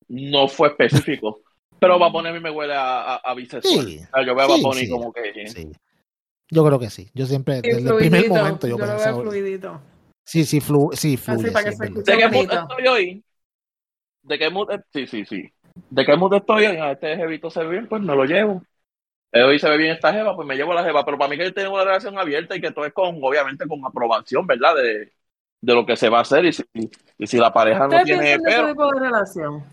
No 0.08 0.48
fue 0.48 0.68
específico. 0.68 1.40
Pero 1.80 1.98
va 1.98 2.08
a 2.08 2.12
poner 2.12 2.30
a 2.30 2.34
mí 2.34 2.40
me 2.40 2.50
huele 2.50 2.74
a, 2.74 3.14
a, 3.14 3.16
a 3.16 3.34
bisexual. 3.34 3.86
Sí, 3.86 3.98
O 3.98 4.16
sea, 4.16 4.24
yo 4.26 4.34
veo 4.34 4.44
a 4.44 4.56
sí, 4.56 4.62
Bad 4.62 4.68
Bunny 4.70 4.80
sí. 4.86 4.90
como 4.90 5.12
que 5.12 5.46
Sí. 5.48 5.72
Yo 6.50 6.64
creo 6.66 6.78
que 6.78 6.90
sí. 6.90 7.10
Yo 7.14 7.26
siempre, 7.26 7.60
Sí, 7.60 7.70
desde 7.70 7.88
el 7.90 7.96
primer 7.96 8.28
momento, 8.28 8.66
yo, 8.66 8.76
yo 8.76 8.84
lo 8.84 8.92
pensaba. 8.92 9.16
veo 9.16 9.22
fluidito. 9.22 9.80
Sí, 10.24 10.44
sí, 10.44 10.60
flu, 10.60 10.90
sí, 10.92 11.14
Así 11.14 11.18
fluye. 11.24 11.50
para 11.50 11.64
que 11.64 11.72
sí, 11.72 11.76
se 11.78 11.84
es 11.86 11.92
verdad. 11.94 11.98
escuche 11.98 12.12
¿De 12.12 12.18
qué 12.18 12.28
mood 12.28 12.52
estoy 12.52 12.86
hoy? 12.86 13.24
¿De 14.22 14.38
qué 14.38 14.50
mood? 14.50 14.68
Sí, 14.92 15.06
sí, 15.06 15.24
sí. 15.24 15.52
¿De 15.90 16.04
qué 16.04 16.16
mood 16.16 16.34
estoy 16.34 16.66
hoy? 16.66 16.76
A 16.76 16.92
este 16.92 17.16
jevito 17.16 17.50
se 17.50 17.64
ve 17.64 17.70
bien, 17.70 17.88
pues 17.88 18.02
me 18.02 18.14
lo 18.14 18.24
llevo. 18.24 18.62
Eh, 19.32 19.42
Hoy 19.42 19.58
se 19.58 19.68
ve 19.68 19.78
bien 19.78 19.92
esta 19.92 20.12
jeva, 20.12 20.36
pues 20.36 20.46
me 20.46 20.54
llevo 20.56 20.74
la 20.74 20.84
jeva. 20.84 21.04
Pero 21.04 21.18
para 21.18 21.30
mí 21.30 21.38
que 21.38 21.50
tengo 21.52 21.74
una 21.74 21.84
relación 21.84 22.18
abierta 22.18 22.54
y 22.56 22.60
que 22.60 22.70
todo 22.70 22.84
es 22.84 22.92
con, 22.92 23.18
obviamente, 23.22 23.66
con 23.66 23.84
aprobación, 23.84 24.46
¿verdad? 24.46 24.76
De, 24.76 25.12
de 25.60 25.74
lo 25.74 25.86
que 25.86 25.96
se 25.96 26.08
va 26.08 26.18
a 26.18 26.22
hacer. 26.22 26.44
Y 26.44 26.52
si, 26.52 26.64
y 27.18 27.26
si 27.26 27.38
la 27.38 27.52
pareja 27.52 27.80
no 27.80 27.96
¿Ustedes 27.96 28.04
tiene 28.04 28.38
pero, 28.44 28.68
tipo 28.68 28.92
de 28.92 29.00
relación? 29.00 29.64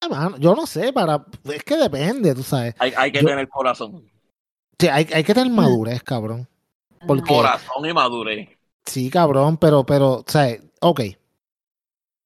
Ah, 0.00 0.08
mano, 0.08 0.36
yo 0.38 0.54
no 0.54 0.66
sé, 0.66 0.92
para, 0.92 1.24
es 1.44 1.64
que 1.64 1.76
depende, 1.76 2.34
tú 2.34 2.42
sabes. 2.42 2.74
hay, 2.78 2.92
hay 2.96 3.10
que 3.12 3.20
Yo- 3.22 3.28
tener 3.28 3.48
corazón. 3.48 4.04
Sí, 4.78 4.88
hay, 4.88 5.06
hay 5.14 5.24
que 5.24 5.32
tener 5.34 5.50
madurez, 5.52 6.02
cabrón. 6.02 6.48
Porque, 7.06 7.32
Corazón 7.34 7.86
y 7.86 7.92
madurez. 7.92 8.48
sí, 8.84 9.08
cabrón, 9.10 9.56
pero, 9.56 9.84
pero, 9.84 10.14
o 10.16 10.24
sea, 10.26 10.56
ok. 10.80 11.00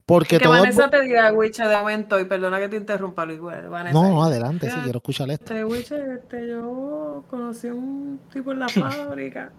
Porque 0.09 0.39
Que 0.39 0.44
todo. 0.44 0.55
es 0.55 0.60
Vanessa 0.62 0.89
te 0.89 1.02
diga, 1.02 1.30
Wiche, 1.32 1.62
de 1.68 1.76
momento, 1.76 2.18
y 2.18 2.24
perdona 2.24 2.59
que 2.59 2.70
te 2.70 2.76
interrumpa, 2.76 3.26
Luis. 3.26 3.39
bueno, 3.40 3.68
Vanessa, 3.68 3.93
No, 3.93 4.09
no, 4.09 4.24
adelante, 4.24 4.66
si 4.66 4.72
Mira, 4.72 4.85
quiero 4.85 4.97
escuchar 5.01 5.30
esto. 5.30 5.52
Este, 5.52 5.64
Wiche, 5.66 6.14
este, 6.14 6.48
yo 6.48 7.24
conocí 7.28 7.66
un 7.68 8.18
tipo 8.32 8.52
en 8.52 8.60
la 8.60 8.68
fábrica. 8.70 9.52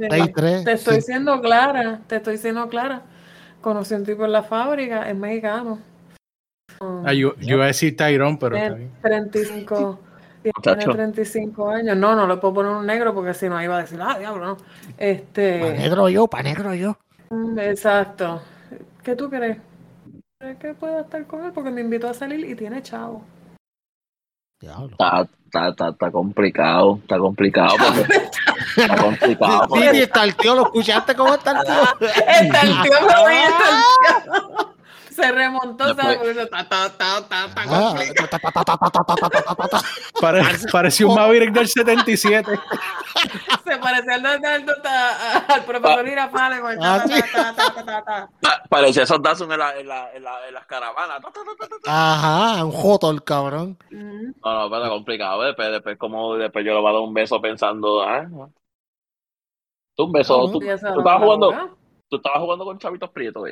Este, 0.00 0.64
te 0.64 0.72
estoy 0.72 0.96
sí. 0.96 1.02
siendo 1.02 1.40
clara, 1.40 2.00
te 2.06 2.16
estoy 2.16 2.38
siendo 2.38 2.68
clara. 2.68 3.02
Conocí 3.60 3.94
un 3.94 4.04
tipo 4.04 4.24
en 4.24 4.32
la 4.32 4.42
fábrica, 4.42 5.08
es 5.08 5.16
mexicano. 5.16 5.78
Um, 6.80 7.06
Ah, 7.06 7.12
yo, 7.12 7.36
yo 7.36 7.54
iba 7.56 7.64
a 7.64 7.68
decir 7.68 7.96
Tyrone, 7.96 8.36
pero 8.40 8.56
tiene 8.56 8.74
bien. 8.74 8.90
35, 9.02 10.00
tiene 10.42 10.52
Muchacho. 10.56 10.92
35 10.92 11.70
años. 11.70 11.96
No, 11.96 12.16
no 12.16 12.26
le 12.26 12.36
puedo 12.38 12.54
poner 12.54 12.72
un 12.72 12.86
negro 12.86 13.14
porque 13.14 13.34
si 13.34 13.48
no 13.48 13.62
iba 13.62 13.76
a 13.76 13.82
decir, 13.82 14.00
ah, 14.02 14.18
diablo, 14.18 14.44
no. 14.44 14.56
Pa' 14.56 14.64
Este, 14.98 15.60
negro 15.78 16.08
yo, 16.08 16.26
pa' 16.26 16.42
negro 16.42 16.74
yo. 16.74 16.96
Exacto. 17.58 18.42
¿Qué 19.02 19.16
tú 19.16 19.30
crees? 19.30 19.58
¿Crees 20.38 20.58
que 20.58 20.74
pueda 20.74 21.00
estar 21.02 21.26
con 21.26 21.44
él? 21.44 21.52
Porque 21.52 21.70
me 21.70 21.80
invitó 21.80 22.08
a 22.08 22.14
salir 22.14 22.48
y 22.48 22.54
tiene 22.54 22.82
chavo. 22.82 23.22
Diablo. 24.60 24.88
Está, 24.92 25.22
está, 25.46 25.68
está, 25.68 25.88
está 25.90 26.10
complicado. 26.10 26.98
Está 27.02 27.18
complicado. 27.18 27.74
Porque, 27.78 28.30
está 28.76 28.96
complicado. 28.96 29.62
Sí, 29.62 29.68
porque- 29.68 29.90
sí, 29.90 30.02
está 30.02 30.24
el 30.24 30.36
tío, 30.36 30.54
¿lo 30.54 30.62
escuchaste 30.64 31.14
cómo 31.14 31.34
está 31.34 31.52
el 31.52 31.66
tío? 31.66 32.08
Está 32.08 32.60
el 32.62 32.82
tío, 32.82 33.00
lo 33.00 33.28
vi, 33.28 33.34
está 33.36 33.68
el 33.70 34.54
tío. 34.54 34.74
Se 35.20 35.32
remontó, 35.32 35.84
Pareció 40.72 41.08
un 41.08 41.14
Maverick 41.14 41.52
del 41.52 41.68
77. 41.68 42.58
Se 43.64 43.78
parecía 43.78 44.14
al 45.48 45.64
profesor 45.64 46.08
Irafale. 46.08 46.60
Parecía 48.68 49.02
esos 49.02 49.22
Datsun 49.22 49.52
en, 49.52 49.58
las 49.58 50.66
caravanas. 50.66 51.20
Ajá, 51.86 52.64
un 52.64 52.72
joto 52.72 53.10
el 53.10 53.22
cabrón. 53.22 53.76
No, 53.90 54.32
no, 54.42 54.70
pero 54.70 54.88
complicado. 54.88 55.42
Después, 55.42 55.98
como 55.98 56.36
después 56.36 56.64
yo 56.64 56.74
le 56.74 56.80
voy 56.80 56.90
a 56.90 56.92
dar 56.92 57.02
un 57.02 57.14
beso 57.14 57.40
pensando, 57.40 58.04
Tú 59.96 60.04
un 60.04 60.12
beso. 60.12 60.50
Tú, 60.50 60.62
estabas 60.62 61.22
jugando, 61.22 61.76
tú 62.08 62.16
estabas 62.16 62.40
jugando 62.40 62.64
con 62.64 62.78
chavitos 62.78 63.10
prietos. 63.10 63.44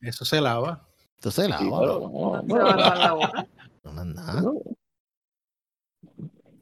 Eso 0.00 0.24
se 0.24 0.40
lava. 0.40 0.89
Entonces 1.20 1.48
la. 1.48 1.58
No, 3.82 4.04
no, 4.04 4.60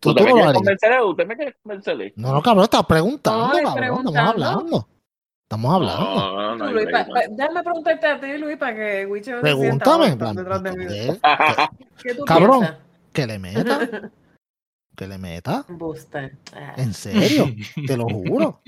¿Tú, 0.00 0.14
quieres 0.14 0.34
¿Usted 1.04 1.26
me 1.26 1.36
quiere? 1.36 2.12
No, 2.16 2.32
no, 2.32 2.40
cabrón, 2.40 2.64
estás 2.64 2.86
preguntando, 2.86 3.58
cabrón. 3.62 3.98
Estamos 4.06 4.16
hablando. 4.16 4.88
Estamos 5.42 5.74
hablando. 5.74 6.56
No, 6.56 6.72
Luis, 6.72 6.86
déjame 7.30 7.62
preguntarte 7.62 8.06
a 8.06 8.20
ti, 8.20 8.38
Luis, 8.38 8.56
para 8.56 8.74
que 8.76 9.06
Wicho. 9.06 9.40
Pregúntame, 9.40 10.16
detrás 10.16 10.62
de 10.62 10.72
mí. 10.72 10.86
Cabrón, 12.26 12.68
que 13.12 13.26
le 13.26 13.38
meta. 13.38 13.80
Que 14.96 15.06
le 15.06 15.16
meta. 15.16 15.64
En 16.76 16.92
serio, 16.92 17.54
te 17.86 17.96
lo 17.96 18.06
juro. 18.06 18.60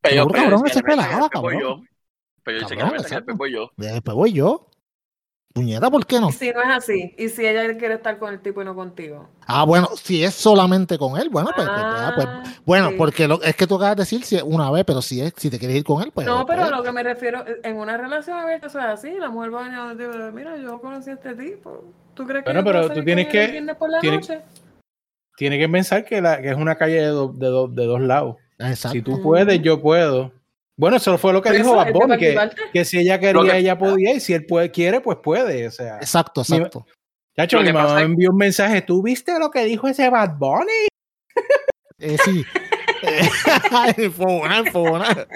Pero, 0.00 0.26
cabrón, 0.28 0.66
ese 0.66 0.82
cabrón 0.82 1.88
yo. 2.54 2.58
Pero 2.58 2.58
yo 2.58 2.64
dice 2.64 2.74
que 2.74 2.80
Cabrón, 2.80 2.96
exacto. 3.00 3.16
después 3.26 3.36
voy 3.38 3.52
yo. 3.52 3.70
Después 3.76 4.14
voy 4.16 4.32
yo. 4.32 4.70
Puñeta, 5.54 5.90
¿por 5.90 6.04
qué 6.04 6.20
no? 6.20 6.30
Si 6.32 6.50
no 6.52 6.60
es 6.60 6.68
así, 6.68 7.14
y 7.16 7.30
si 7.30 7.46
ella 7.46 7.78
quiere 7.78 7.94
estar 7.94 8.18
con 8.18 8.30
el 8.34 8.40
tipo 8.42 8.60
y 8.60 8.64
no 8.66 8.74
contigo. 8.74 9.30
Ah, 9.46 9.64
bueno, 9.64 9.88
si 9.96 10.22
es 10.22 10.34
solamente 10.34 10.98
con 10.98 11.18
él, 11.18 11.30
bueno, 11.30 11.48
pues, 11.56 11.66
pues, 11.66 11.80
Ah, 11.82 12.12
pues, 12.14 12.28
bueno, 12.66 12.90
sí. 12.90 12.94
porque 12.98 13.26
lo, 13.26 13.40
es 13.42 13.56
que 13.56 13.66
tú 13.66 13.76
acabas 13.76 13.96
de 13.96 14.02
decir 14.02 14.22
si 14.22 14.36
es 14.36 14.42
una 14.42 14.70
vez, 14.70 14.84
pero 14.84 15.00
si 15.00 15.22
es, 15.22 15.32
si 15.34 15.48
te 15.48 15.58
quieres 15.58 15.78
ir 15.78 15.84
con 15.84 16.02
él, 16.02 16.10
pues. 16.12 16.26
No, 16.26 16.44
pero 16.44 16.60
pues, 16.60 16.70
lo 16.72 16.82
que 16.82 16.92
me 16.92 17.02
refiero, 17.02 17.42
en 17.62 17.76
una 17.78 17.96
relación 17.96 18.36
abierta, 18.38 18.66
eso 18.66 18.78
es 18.80 18.84
así, 18.84 19.12
la 19.18 19.30
mujer 19.30 19.54
va 19.54 19.60
a 19.60 19.64
venir 19.64 19.78
a 19.78 19.94
decir, 19.94 20.32
mira, 20.34 20.58
yo 20.58 20.78
conocí 20.78 21.08
a 21.08 21.14
este 21.14 21.34
tipo. 21.34 21.84
¿Tú 22.12 22.26
crees 22.26 22.44
que 22.44 22.50
Bueno, 22.52 22.60
yo 22.60 22.64
pero 22.66 22.94
tú 22.94 23.02
tienes 23.02 23.28
que- 23.28 23.48
tienes- 23.48 24.28
noche? 24.28 24.42
Tiene 25.38 25.58
que 25.58 25.68
pensar 25.70 26.04
que, 26.04 26.20
la, 26.20 26.42
que 26.42 26.50
es 26.50 26.56
una 26.56 26.76
calle 26.76 26.96
de, 27.00 27.06
do- 27.08 27.32
de, 27.32 27.46
do- 27.46 27.68
de 27.68 27.86
dos 27.86 28.00
lados. 28.02 28.36
Exacto. 28.58 28.92
Si 28.92 29.00
tú 29.02 29.22
puedes, 29.22 29.60
yo 29.62 29.80
puedo. 29.80 30.32
Bueno, 30.76 30.98
eso 30.98 31.16
fue 31.16 31.32
lo 31.32 31.40
que 31.40 31.50
Pero 31.50 31.62
dijo 31.64 31.76
Bad 31.76 31.86
es 31.88 31.92
de 31.94 31.98
Bunny, 31.98 32.18
que, 32.72 32.84
si 32.84 32.98
ella 32.98 33.18
quería, 33.18 33.52
que- 33.52 33.58
ella 33.58 33.78
podía, 33.78 34.12
y 34.14 34.20
si 34.20 34.34
él 34.34 34.44
puede, 34.44 34.70
quiere, 34.70 35.00
pues 35.00 35.18
puede. 35.22 35.66
O 35.66 35.70
sea, 35.70 35.96
Exacto, 35.96 36.42
Mi- 36.48 36.56
exacto. 36.56 36.86
chacho, 37.34 37.56
Lo 37.58 37.62
mi 37.62 37.72
mamá 37.72 37.94
me 37.94 38.02
envió 38.02 38.30
un 38.30 38.36
mensaje. 38.36 38.82
¿Tú 38.82 39.02
viste 39.02 39.38
lo 39.38 39.50
que 39.50 39.64
dijo 39.64 39.88
ese 39.88 40.10
Bad 40.10 40.36
Bunny? 40.36 40.86
Eh, 41.98 42.18
sí. 42.24 42.44
Eh, 43.02 44.10
fona, 44.10 44.64
fona. 44.70 45.26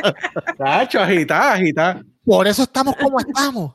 Chacho, 0.59 1.01
agita, 1.01 1.53
agita. 1.53 2.03
Por 2.25 2.47
eso 2.47 2.63
estamos 2.65 2.97
como 2.97 3.19
estamos. 3.21 3.75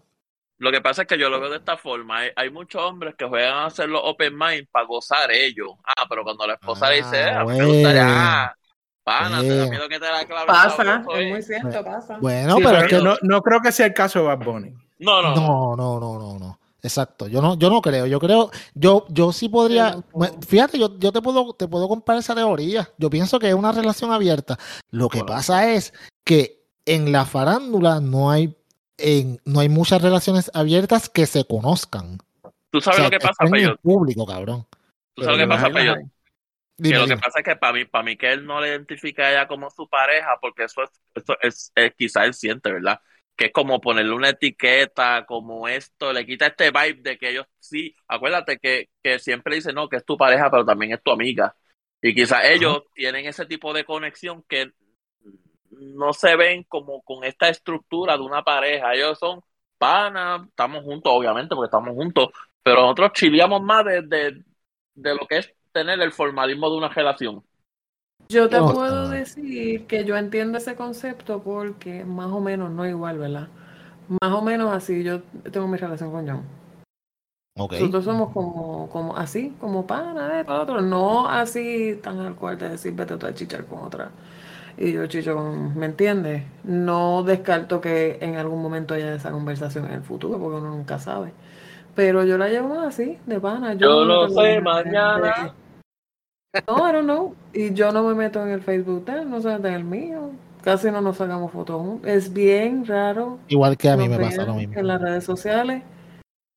Lo 0.58 0.72
que 0.72 0.82
pasa 0.82 1.02
es 1.04 1.08
que 1.08 1.18
yo 1.18 1.30
lo 1.30 1.40
veo 1.40 1.50
de 1.50 1.58
esta 1.58 1.78
forma. 1.78 2.20
Hay, 2.20 2.30
hay 2.36 2.50
muchos 2.50 2.82
hombres 2.82 3.16
que 3.18 3.26
juegan 3.26 3.54
a 3.54 3.66
hacer 3.66 3.90
los 3.90 4.02
open 4.04 4.38
mind 4.38 4.68
para 4.72 4.86
gozar 4.86 5.32
ellos. 5.32 5.72
Ah, 5.84 6.06
pero 6.10 6.24
cuando 6.24 6.48
la 6.48 6.54
esposa 6.54 6.90
le 6.90 6.98
dice, 6.98 7.24
Ah, 7.24 7.42
a 7.42 7.46
mí 7.46 7.58
me 7.58 7.66
gustaría, 7.66 8.04
bueno. 8.04 8.16
ah, 8.18 8.56
pana, 9.06 9.40
te 9.40 9.48
da 9.48 9.56
Bueno. 9.56 9.70
miedo 9.70 9.88
que 9.90 10.00
te 10.00 10.06
la 10.12 10.26
clave. 10.26 10.48
Pasa, 10.48 10.76
sabroso, 10.84 11.16
es 11.16 11.30
muy 11.32 11.42
cierto, 11.42 11.84
pasa. 11.86 12.18
Bueno, 12.20 12.58
Sí, 12.58 12.62
pero 12.64 12.70
pero 12.76 12.86
es 12.86 12.92
que 12.92 13.02
no, 13.02 13.16
no 13.22 13.42
creo 13.42 13.62
que 13.62 13.72
sea 13.72 13.86
el 13.86 13.94
caso 13.94 14.20
de 14.20 14.26
Bad 14.26 14.40
Bunny. 14.40 14.74
No, 15.00 15.22
no, 15.22 15.36
no. 15.36 15.76
No, 15.78 16.00
no, 16.00 16.20
no, 16.20 16.40
no. 16.40 16.60
Exacto. 16.84 17.28
Yo 17.28 17.42
no, 17.42 17.56
yo 17.58 17.70
no 17.70 17.82
creo. 17.82 18.06
Yo 18.06 18.20
creo, 18.20 18.52
yo, 18.74 19.06
yo 19.10 19.32
sí 19.32 19.48
podría. 19.50 19.98
Fíjate, 20.48 20.78
yo, 20.78 21.00
yo 21.00 21.12
te 21.12 21.22
puedo, 21.22 21.54
te 21.54 21.68
puedo 21.68 21.88
comprar 21.88 22.18
esa 22.18 22.36
teoría. 22.36 22.90
Yo 22.98 23.10
pienso 23.10 23.40
que 23.40 23.48
es 23.50 23.56
una 23.56 23.72
relación 23.72 24.12
abierta. 24.12 24.58
Lo 24.92 25.08
que 25.10 25.20
Bueno. 25.20 25.34
pasa 25.34 25.72
es 25.72 25.94
que 26.24 26.64
en 26.86 27.12
la 27.12 27.26
farándula 27.26 28.00
no 28.02 28.30
hay, 28.30 28.56
en, 28.98 29.40
no 29.46 29.62
hay 29.62 29.70
muchas 29.70 30.02
relaciones 30.02 30.52
abiertas 30.54 31.10
que 31.10 31.26
se 31.26 31.46
conozcan. 31.46 32.20
Tú 32.70 32.78
O 32.78 32.82
sabes 32.82 32.98
sea, 32.98 33.06
lo 33.06 33.10
que 33.12 33.20
pasa, 33.20 33.46
en 33.46 33.56
el 33.56 33.78
público, 33.78 34.26
cabrón. 34.26 34.66
Tú 35.16 35.24
sabes 35.24 35.40
lo 35.40 35.44
que 35.44 35.50
pasa, 35.50 35.70
Que 36.82 36.90
Dime, 36.90 37.00
lo 37.00 37.08
que 37.08 37.18
pasa 37.18 37.40
es 37.40 37.46
que 37.46 37.56
para 37.56 37.74
mí, 37.74 37.86
para 37.86 38.04
mí 38.04 38.18
que 38.18 38.32
él 38.32 38.46
no 38.46 38.60
le 38.60 38.70
identifica 38.70 39.24
a 39.24 39.32
ella 39.32 39.48
como 39.48 39.70
su 39.70 39.88
pareja, 39.88 40.38
porque 40.42 40.66
eso 40.66 40.84
es, 40.84 40.90
eso 41.14 41.38
es, 41.42 41.72
es 41.76 41.94
quizá 41.96 42.26
él 42.26 42.34
siente, 42.34 42.72
¿verdad? 42.72 43.00
Que 43.36 43.46
es 43.46 43.52
como 43.54 43.80
ponerle 43.80 44.14
una 44.14 44.30
etiqueta, 44.30 45.26
como 45.26 45.68
esto, 45.68 46.12
le 46.12 46.26
quita 46.26 46.48
este 46.48 46.72
vibe 46.72 47.02
de 47.02 47.18
que 47.18 47.30
ellos 47.30 47.48
sí, 47.60 47.96
acuérdate 48.08 48.60
que, 48.60 48.90
que 49.02 49.20
siempre 49.20 49.56
dicen, 49.56 49.76
no, 49.76 49.88
que 49.88 49.98
es 49.98 50.06
tu 50.06 50.18
pareja, 50.18 50.52
pero 50.52 50.66
también 50.66 50.92
es 50.94 51.02
tu 51.02 51.12
amiga. 51.12 51.56
Y 52.02 52.14
quizá 52.14 52.46
ellos 52.46 52.84
tienen 52.94 53.26
ese 53.26 53.46
tipo 53.46 53.74
de 53.74 53.86
conexión 53.86 54.44
que 54.48 54.72
no 55.72 56.14
se 56.14 56.36
ven 56.36 56.64
como 56.64 57.02
con 57.04 57.24
esta 57.24 57.50
estructura 57.50 58.18
de 58.18 58.24
una 58.24 58.44
pareja. 58.44 58.94
Ellos 58.94 59.18
son 59.20 59.42
panas, 59.78 60.48
estamos 60.48 60.84
juntos, 60.84 61.12
obviamente, 61.14 61.56
porque 61.56 61.68
estamos 61.68 61.96
juntos, 61.96 62.30
pero 62.64 62.82
nosotros 62.82 63.14
chileamos 63.14 63.62
más 63.62 63.86
de, 63.86 64.02
de, 64.04 64.44
de 64.94 65.16
lo 65.16 65.26
que 65.28 65.38
es 65.38 65.54
tener 65.76 66.02
el 66.02 66.14
formalismo 66.14 66.70
de 66.72 66.78
una 66.78 66.88
relación. 66.88 67.44
Yo 68.30 68.48
te 68.50 68.58
No. 68.58 68.72
puedo 68.74 69.10
decir 69.10 69.86
que 69.88 70.06
yo 70.06 70.16
entiendo 70.18 70.58
ese 70.58 70.76
concepto 70.76 71.44
porque 71.44 72.06
más 72.06 72.32
o 72.32 72.40
menos 72.40 72.72
no 72.72 72.88
igual, 72.88 73.20
¿verdad? 73.20 73.50
Más 74.22 74.32
o 74.32 74.42
menos 74.42 74.72
así 74.74 75.04
yo 75.04 75.22
tengo 75.52 75.68
mi 75.68 75.78
relación 75.78 76.12
con 76.12 76.28
John. 76.28 76.44
Ok. 77.58 77.74
Nosotros 77.74 78.06
somos 78.06 78.32
como, 78.32 78.90
como 78.90 79.18
así, 79.18 79.54
como 79.60 79.86
pana, 79.86 80.40
eh, 80.40 80.46
para 80.46 80.62
otro. 80.62 80.82
No 80.82 81.28
así 81.28 82.00
tan 82.02 82.20
al 82.20 82.36
cual 82.36 82.58
de 82.58 82.70
decir 82.70 82.94
vete 82.94 83.18
tú 83.18 83.26
a 83.28 83.34
chichar 83.34 83.66
con 83.66 83.80
otra. 83.80 84.12
Y 84.78 84.94
yo 84.94 85.06
chicho 85.08 85.36
con, 85.36 85.78
¿me 85.78 85.86
entiendes? 85.86 86.44
No 86.64 87.24
descarto 87.24 87.80
que 87.82 88.18
en 88.22 88.36
algún 88.38 88.62
momento 88.62 88.94
haya 88.94 89.14
esa 89.16 89.32
conversación 89.32 89.86
en 89.86 89.94
el 89.94 90.04
futuro, 90.04 90.40
porque 90.40 90.58
uno 90.58 90.70
nunca 90.72 91.00
sabe. 91.00 91.32
Pero 91.96 92.26
yo 92.26 92.38
la 92.38 92.50
llevo 92.50 92.70
más 92.76 92.88
así, 92.88 93.18
de 93.26 93.40
pana. 93.40 93.74
Yo 93.74 94.06
no 94.06 94.06
lo 94.06 94.30
sé 94.30 94.60
mañana. 94.62 95.54
No, 96.68 96.90
I 96.90 96.92
don't 96.92 97.04
know. 97.04 97.36
Y 97.54 97.74
yo 97.74 97.92
no 97.92 98.04
me 98.04 98.14
meto 98.16 98.42
en 98.44 98.50
el 98.50 98.62
Facebook 98.62 99.06
de 99.06 99.22
él, 99.22 99.30
no 99.30 99.42
se 99.42 99.50
mete 99.50 99.68
en 99.68 99.74
el 99.74 99.84
mío. 99.84 100.32
Casi 100.64 100.90
no 100.90 101.02
nos 101.02 101.18
sacamos 101.18 101.52
fotos 101.52 101.82
juntos. 101.82 102.10
Es 102.10 102.34
bien 102.34 102.86
raro. 102.86 103.38
Igual 103.48 103.78
que 103.78 103.90
a 103.90 103.98
mí 103.98 104.10
me 104.10 104.18
pasa 104.18 104.46
lo 104.46 104.56
mismo. 104.56 104.74
En 104.76 104.88
las 104.88 105.02
redes 105.02 105.24
sociales, 105.24 105.84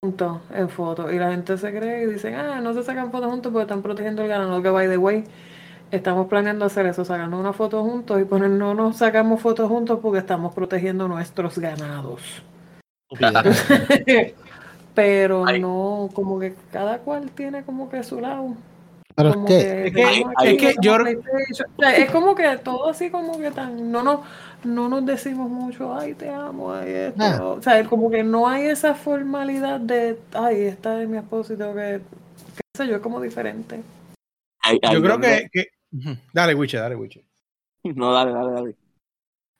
juntos, 0.02 0.40
en 0.54 0.68
fotos. 0.68 1.12
Y 1.12 1.18
la 1.18 1.30
gente 1.30 1.58
se 1.58 1.70
cree 1.70 2.04
y 2.04 2.06
dicen, 2.06 2.34
ah, 2.34 2.60
no 2.60 2.72
se 2.72 2.82
sacan 2.84 3.10
fotos 3.10 3.30
juntos 3.30 3.52
porque 3.52 3.64
están 3.64 3.82
protegiendo 3.82 4.22
el 4.22 4.28
ganado. 4.28 4.62
Que 4.62 4.70
by 4.70 4.88
the 4.88 4.96
way, 4.96 5.24
estamos 5.90 6.26
planeando 6.28 6.64
hacer 6.64 6.86
eso, 6.86 7.04
sacarnos 7.04 7.38
una 7.38 7.52
foto 7.52 7.82
juntos 7.82 8.20
y 8.20 8.24
poner 8.24 8.50
no 8.50 8.74
nos 8.74 8.96
sacamos 8.96 9.40
fotos 9.40 9.68
juntos 9.68 9.98
porque 10.00 10.20
estamos 10.20 10.54
protegiendo 10.54 11.08
nuestros 11.08 11.58
ganados. 11.58 12.42
Pero 14.94 15.44
no, 15.58 16.08
como 16.12 16.40
que 16.40 16.54
cada 16.72 16.98
cual 16.98 17.30
tiene 17.30 17.62
como 17.62 17.88
que 17.88 18.02
su 18.02 18.20
lado. 18.20 18.56
Pero 19.18 19.30
es 19.30 19.34
Como 19.34 19.46
que, 19.48 19.86
es 19.86 19.92
que- 19.92 20.68
es 20.68 20.76
yo- 20.80 20.96
es 21.88 22.10
como 22.12 22.34
que 22.36 22.56
todo 22.58 22.88
así 22.88 23.10
como 23.10 23.36
que 23.36 23.50
tan, 23.50 23.90
no 23.90 24.04
nos, 24.04 24.20
no 24.62 24.88
nos 24.88 25.04
decimos 25.04 25.50
mucho, 25.50 25.92
ay 25.92 26.14
te 26.14 26.30
amo, 26.30 26.72
ay 26.72 26.88
esto. 26.92 27.50
O 27.54 27.60
sea, 27.62 27.84
como 27.84 28.10
que 28.12 28.22
no 28.22 28.48
hay 28.48 28.66
esa 28.66 28.94
formalidad 28.94 29.80
de, 29.80 30.16
ay, 30.34 30.60
esta 30.62 31.02
es 31.02 31.08
mi 31.08 31.16
esposo 31.18 31.52
y 31.52 31.56
tengo 31.56 31.74
que, 31.74 32.00
qué 32.54 32.62
sé 32.76 32.86
yo, 32.86 32.94
es 32.94 33.02
como 33.02 33.20
diferente. 33.20 33.82
Ay, 34.62 34.78
ay, 34.82 34.94
Yo 34.94 35.02
creo 35.02 35.18
que. 35.18 35.48
Dale, 36.32 36.54
Wiche, 36.54 36.76
dale, 36.78 36.94
Wiche. 36.94 37.24
No, 37.82 38.12
dale, 38.12 38.30
dale, 38.32 38.52
dale. 38.52 38.76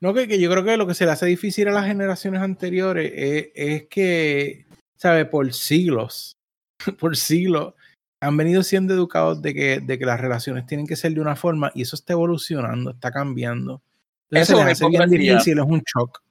No, 0.01 0.15
que, 0.15 0.29
que 0.29 0.39
yo 0.39 0.49
creo 0.53 0.63
que 0.63 0.77
lo 0.77 0.87
que 0.87 0.95
se 0.95 1.05
le 1.05 1.11
hace 1.11 1.27
difícil 1.27 1.67
a 1.67 1.73
las 1.73 1.87
generaciones 1.87 2.43
anteriores 2.43 3.13
es, 3.17 3.49
es 3.57 3.89
que, 3.89 4.67
¿sabe? 4.97 5.25
Por 5.25 5.53
siglos, 5.53 6.37
por 7.01 7.17
siglos, 7.17 7.75
han 8.21 8.37
venido 8.37 8.63
siendo 8.63 8.95
educados 8.95 9.41
de 9.43 9.55
que, 9.55 9.81
de 9.81 9.99
que 9.99 10.05
las 10.07 10.21
relaciones 10.21 10.67
tienen 10.67 10.87
que 10.87 10.97
ser 10.97 11.13
de 11.13 11.21
una 11.21 11.37
forma 11.37 11.71
y 11.75 11.83
eso 11.83 11.95
está 11.97 12.15
evolucionando, 12.15 12.91
está 12.91 13.11
cambiando. 13.13 13.83
Entonces 14.31 14.49
Eso 14.51 14.57
se 14.57 14.61
es 14.63 14.67
les 14.69 14.73
hace 14.83 14.89
bien 14.91 15.03
hipocresía. 15.03 15.33
difícil, 15.35 15.59
es 15.59 15.65
un 15.65 15.83
shock. 15.85 16.23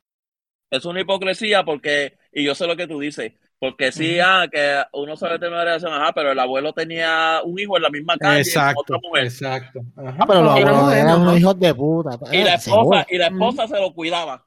Es 0.69 0.85
una 0.85 0.99
hipocresía 1.01 1.63
porque, 1.63 2.17
y 2.33 2.43
yo 2.43 2.53
sé 2.55 2.67
lo 2.67 2.75
que 2.75 2.87
tú 2.87 2.99
dices, 2.99 3.31
porque 3.57 3.91
sí, 3.93 4.19
Ujú. 4.19 4.27
ah, 4.29 4.47
que 4.51 4.83
uno 4.93 5.15
sabe 5.15 5.39
tener 5.39 5.53
una 5.53 5.63
relación, 5.63 5.93
ajá, 5.93 6.11
pero 6.13 6.31
el 6.33 6.39
abuelo 6.39 6.73
tenía 6.73 7.39
un 7.45 7.57
hijo 7.57 7.77
en 7.77 7.83
la 7.83 7.89
misma 7.89 8.17
calle 8.17 8.41
con 8.43 8.47
Exacto, 8.47 8.81
otra 8.81 8.97
mujer. 9.01 9.23
exacto. 9.23 9.79
Ajá. 9.95 10.15
ah, 10.19 10.25
pero 10.27 10.41
los 10.43 10.51
abuelos 10.51 10.93
eran 10.93 11.21
unos 11.21 11.39
hijos 11.39 11.57
de 11.59 11.73
puta. 11.73 12.19
Y 12.33 12.43
la 12.43 12.51
Eh, 12.53 12.55
esposa, 12.55 13.05
y 13.09 13.17
la 13.17 13.27
esposa 13.27 13.67
se 13.67 13.79
lo 13.79 13.93
cuidaba. 13.93 14.45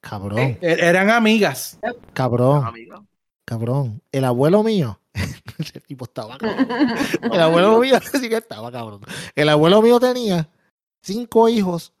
Cabrón, 0.00 0.38
Eh. 0.38 0.58
E- 0.62 0.78
Eran 0.80 1.10
amigas. 1.10 1.78
cabrón, 2.12 2.64
Amiga. 2.64 3.00
Cabrón. 3.44 4.02
El 4.12 4.24
abuelo 4.24 4.62
mío, 4.62 5.00
ese 5.58 5.80
tipo 5.80 6.04
estaba 6.04 6.38
cabrón. 6.38 6.68
El 7.22 7.40
abuelo 7.40 7.78
mío 7.80 7.98
sí 8.20 8.28
que 8.28 8.36
estaba 8.36 8.70
cabrón. 8.70 9.00
El 9.34 9.48
abuelo 9.48 9.82
mío 9.82 10.00
tenía 10.00 10.48
cinco 11.02 11.48
hijos 11.48 11.92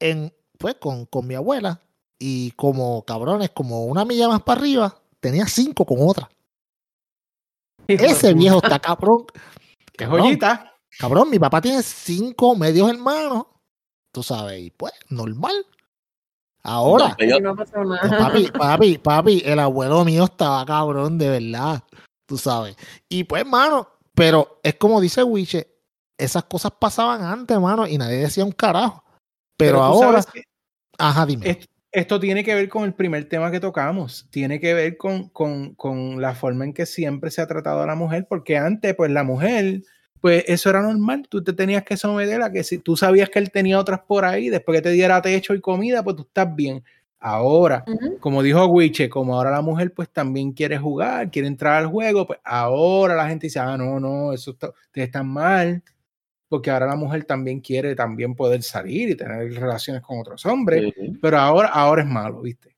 en, 0.00 0.32
pues, 0.58 0.76
con, 0.76 1.06
con 1.06 1.26
mi 1.26 1.34
abuela. 1.34 1.80
Y 2.18 2.52
como 2.52 3.04
cabrones, 3.04 3.50
como 3.50 3.84
una 3.84 4.06
milla 4.06 4.28
más 4.28 4.42
para 4.42 4.60
arriba, 4.60 5.02
tenía 5.20 5.46
cinco 5.46 5.84
con 5.84 5.98
otra. 6.00 6.30
Ese 7.86 8.32
viejo 8.32 8.56
está 8.62 8.78
cabrón. 8.78 9.26
Qué 9.96 10.06
joyita. 10.06 10.72
Cabrón, 10.98 11.28
mi 11.28 11.38
papá 11.38 11.60
tiene 11.60 11.82
cinco 11.82 12.56
medios 12.56 12.88
hermanos. 12.88 13.46
Tú 14.12 14.22
sabes, 14.22 14.60
y 14.60 14.70
pues, 14.70 14.94
normal. 15.10 15.66
Ahora, 16.66 17.16
no 17.40 17.54
pasó 17.54 17.72
pues, 17.74 17.88
nada. 17.88 18.18
papi, 18.18 18.50
papi, 18.58 18.98
papi, 18.98 19.42
el 19.44 19.58
abuelo 19.60 20.04
mío 20.04 20.24
estaba 20.24 20.66
cabrón, 20.66 21.16
de 21.16 21.30
verdad. 21.30 21.82
Tú 22.26 22.36
sabes. 22.36 22.76
Y 23.08 23.24
pues, 23.24 23.46
mano, 23.46 23.88
pero 24.14 24.58
es 24.64 24.74
como 24.74 25.00
dice 25.00 25.22
Wiche, 25.22 25.68
esas 26.18 26.44
cosas 26.44 26.72
pasaban 26.78 27.22
antes, 27.22 27.58
mano, 27.60 27.86
y 27.86 27.96
nadie 27.98 28.16
decía 28.16 28.44
un 28.44 28.52
carajo. 28.52 29.04
Pero, 29.56 29.82
ahora, 29.82 30.22
que 30.22 30.42
ajá, 30.98 31.24
dime. 31.24 31.50
es- 31.50 31.68
esto 31.92 32.20
tiene 32.20 32.44
que 32.44 32.54
ver 32.54 32.68
con 32.68 32.84
el 32.84 32.92
primer 32.92 33.26
tema 33.26 33.50
que 33.50 33.58
tocamos. 33.60 34.28
Tiene 34.30 34.60
que 34.60 34.74
ver 34.74 34.98
con, 34.98 35.30
con, 35.30 35.74
con 35.76 36.20
la 36.20 36.34
forma 36.34 36.64
en 36.66 36.74
que 36.74 36.84
siempre 36.84 37.30
se 37.30 37.40
ha 37.40 37.46
tratado 37.46 37.80
a 37.82 37.86
la 37.86 37.94
mujer, 37.94 38.26
porque 38.28 38.58
antes, 38.58 38.94
pues 38.94 39.10
la 39.10 39.24
mujer, 39.24 39.82
pues 40.26 40.42
eso 40.48 40.70
era 40.70 40.82
normal. 40.82 41.24
Tú 41.28 41.40
te 41.44 41.52
tenías 41.52 41.84
que 41.84 41.96
someter 41.96 42.42
a 42.42 42.50
que 42.50 42.64
si 42.64 42.78
tú 42.78 42.96
sabías 42.96 43.30
que 43.30 43.38
él 43.38 43.52
tenía 43.52 43.78
otras 43.78 44.00
por 44.00 44.24
ahí, 44.24 44.48
después 44.48 44.76
que 44.76 44.82
te 44.82 44.90
diera 44.90 45.22
techo 45.22 45.54
y 45.54 45.60
comida, 45.60 46.02
pues 46.02 46.16
tú 46.16 46.22
estás 46.22 46.52
bien. 46.52 46.82
Ahora, 47.20 47.84
como 48.18 48.42
dijo 48.42 48.66
Wiche, 48.66 49.08
como 49.08 49.36
ahora 49.36 49.52
la 49.52 49.60
mujer 49.60 49.92
pues 49.94 50.08
también 50.08 50.50
quiere 50.50 50.78
jugar, 50.78 51.30
quiere 51.30 51.46
entrar 51.46 51.74
al 51.74 51.86
juego, 51.86 52.26
pues 52.26 52.40
ahora 52.42 53.14
la 53.14 53.28
gente 53.28 53.46
dice, 53.46 53.60
ah, 53.60 53.76
no, 53.76 54.00
no, 54.00 54.32
eso 54.32 54.50
está, 54.50 54.70
ustedes 54.70 55.06
están 55.06 55.28
mal, 55.28 55.80
porque 56.48 56.72
ahora 56.72 56.86
la 56.86 56.96
mujer 56.96 57.22
también 57.22 57.60
quiere 57.60 57.94
también 57.94 58.34
poder 58.34 58.64
salir 58.64 59.10
y 59.10 59.14
tener 59.14 59.52
relaciones 59.52 60.02
con 60.02 60.18
otros 60.18 60.44
hombres, 60.44 60.92
pero 61.22 61.38
ahora, 61.38 61.68
ahora 61.68 62.02
es 62.02 62.08
malo, 62.08 62.42
¿viste? 62.42 62.75